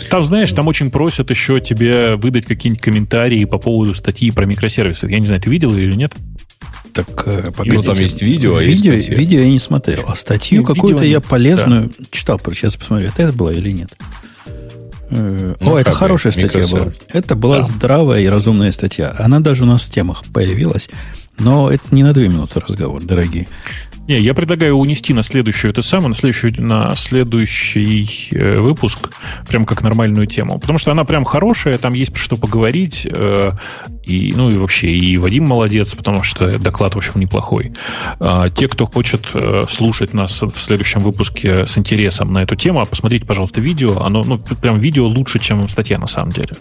[0.09, 5.07] Там, знаешь, там очень просят еще тебе выдать какие-нибудь комментарии по поводу статьи про микросервисы.
[5.09, 6.13] Я не знаю, ты видел ее или нет?
[6.93, 7.87] Так, э, погодите.
[7.87, 9.15] там есть видео, а есть видео, статья.
[9.17, 10.03] видео я не смотрел.
[10.07, 12.37] А статью Ну, какую-то я полезную читал.
[12.39, 13.93] про- Сейчас посмотрю, это была или нет.
[15.09, 16.85] Э, Ну, О, это как бы, хорошая статья была.
[16.85, 16.97] микросервис.
[17.09, 17.63] Это была Да.
[17.63, 19.13] здравая и разумная статья.
[19.19, 20.89] Она даже у нас в темах появилась.
[21.39, 23.47] Но это не на две минуты разговор, дорогие.
[24.11, 29.09] Не, я предлагаю унести на следующую это самое, на следующий, на следующий э, выпуск,
[29.47, 30.59] прям как нормальную тему.
[30.59, 33.07] Потому что она прям хорошая, там есть про что поговорить.
[33.09, 33.51] э,
[34.03, 37.71] и, ну и вообще, и Вадим молодец, потому что доклад, в общем, неплохой.
[38.19, 42.85] А, те, кто хочет э, слушать нас в следующем выпуске с интересом на эту тему,
[42.85, 44.01] посмотрите, пожалуйста, видео.
[44.03, 46.51] Оно, ну, прям видео лучше, чем статья на самом деле.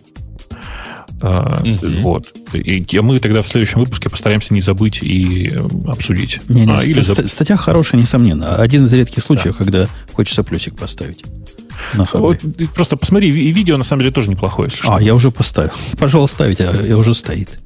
[1.22, 2.00] А, Мгм.
[2.02, 2.28] Вот.
[2.54, 6.40] И, и мы тогда в следующем выпуске постараемся не забыть и э, обсудить.
[6.48, 8.56] Не, не, А, или ст- заб- ст- статья хорошая, несомненно.
[8.56, 11.22] Один из редких случаев, когда хочется плюсик поставить.
[11.94, 12.06] На.
[12.12, 12.38] Вот,
[12.74, 15.70] просто посмотри, ви- видео на самом деле тоже неплохое, если А, я уже поставил.
[15.98, 17.58] Пожалуйста, ставите, а я уже стоит.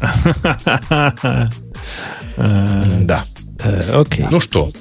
[0.00, 1.50] что.
[2.36, 3.24] Э, Да.
[3.62, 4.26] Э, окей.
[4.30, 4.72] Ну что?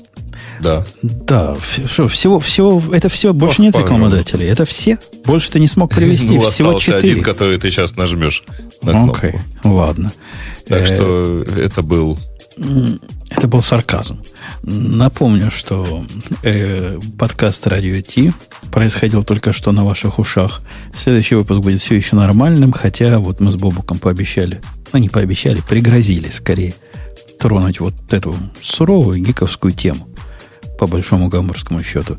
[0.63, 0.85] Да.
[1.01, 3.93] Да, что, всего, всего, это все, больше Ох, нет пожалуйста.
[3.95, 4.47] рекламодателей.
[4.47, 4.97] Это все?
[5.25, 7.11] Больше ты не смог привести, Ну, всего четыре.
[7.13, 8.43] один, который ты сейчас нажмешь
[8.81, 9.27] на кнопку.
[9.27, 10.11] Окей, ладно.
[10.67, 12.17] Так Э, что это был...
[13.29, 14.19] Это был сарказм.
[14.61, 16.03] Напомню, что
[16.43, 18.31] э, подкаст Радио Ти
[18.71, 20.61] происходил только что на ваших ушах.
[20.95, 24.61] Следующий выпуск будет все еще нормальным, хотя вот мы с Бобуком пообещали,
[24.91, 26.75] ну не пообещали, пригрозили скорее
[27.39, 30.07] тронуть вот эту суровую гиковскую тему
[30.77, 32.17] по большому гамбургскому счету.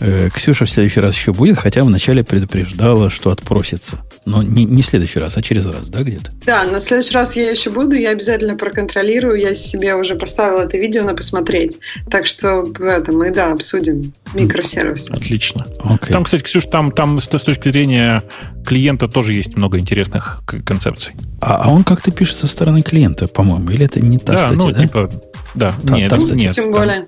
[0.00, 3.98] Э, Ксюша в следующий раз еще будет, хотя вначале предупреждала, что отпросится.
[4.24, 6.30] Но не, не в следующий раз, а через раз, да, где-то?
[6.46, 10.78] Да, на следующий раз я еще буду, я обязательно проконтролирую, я себе уже поставила это
[10.78, 11.78] видео на посмотреть.
[12.10, 15.10] Так что в этом мы, да, обсудим микросервисы.
[15.10, 15.66] Отлично.
[15.82, 16.12] Окей.
[16.12, 18.22] Там, кстати, Ксюш, там, там с, с точки зрения
[18.64, 21.14] клиента тоже есть много интересных концепций.
[21.40, 24.56] А, а он как-то пишет со стороны клиента, по-моему, или это не та да, статья,
[24.56, 24.80] ну, да?
[24.80, 25.10] типа,
[25.54, 26.36] да, Та- нет, та статья.
[26.36, 26.54] нет.
[26.54, 27.06] Тем там- более.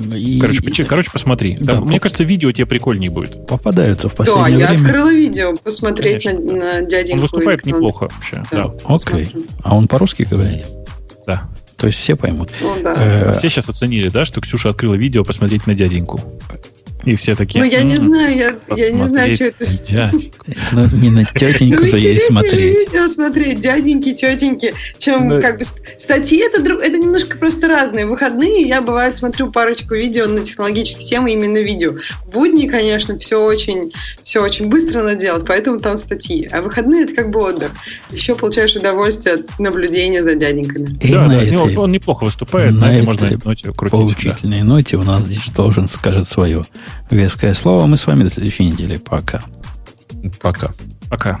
[0.00, 1.56] И- короче, и- короче, посмотри.
[1.60, 3.46] Да, Там, мне по- кажется, видео тебе прикольнее будет.
[3.46, 4.84] попадаются в Да, последнее я время.
[4.86, 7.14] открыла видео, посмотреть на, на дяденьку.
[7.16, 7.72] Он выступает он.
[7.72, 8.42] неплохо вообще.
[8.52, 8.68] Да.
[8.68, 8.74] Да.
[8.84, 9.30] Окей.
[9.62, 10.64] А он по-русски говорит?
[11.26, 11.48] да.
[11.76, 12.50] То есть все поймут.
[12.62, 12.94] Ну да.
[12.96, 16.20] Э, Все сейчас оценили, да, что Ксюша открыла видео посмотреть на дяденьку.
[17.06, 17.62] И все такие...
[17.64, 19.64] Ну, я не знаю, я, я не знаю, что это...
[20.72, 22.88] Ну, не на тетеньку Ну, же ей смотреть.
[22.88, 25.40] видео смотреть, дяденьки, тетеньки, чем Да.
[25.40, 25.64] как бы...
[25.98, 28.06] Статьи это, друг- это немножко просто разные.
[28.06, 31.94] В выходные я, бывает, смотрю парочку видео на технологические темы, именно видео.
[32.26, 36.48] В будни, конечно, все очень, все очень быстро надо делать, поэтому там статьи.
[36.52, 37.70] А выходные это как бы отдых.
[38.10, 40.98] Еще получаешь удовольствие от наблюдения за дяденьками.
[41.00, 43.30] И Да, на да, не, он, этой он неплохо выступает, на на этой этой можно
[43.44, 43.80] ноте крутить.
[43.82, 43.88] да.
[43.88, 46.64] поучительной ноте у нас здесь должен скажет свое
[47.10, 47.86] веское слово.
[47.86, 48.98] Мы с вами до следующей недели.
[48.98, 49.42] Пока.
[50.40, 50.72] Пока.
[51.08, 51.40] Пока.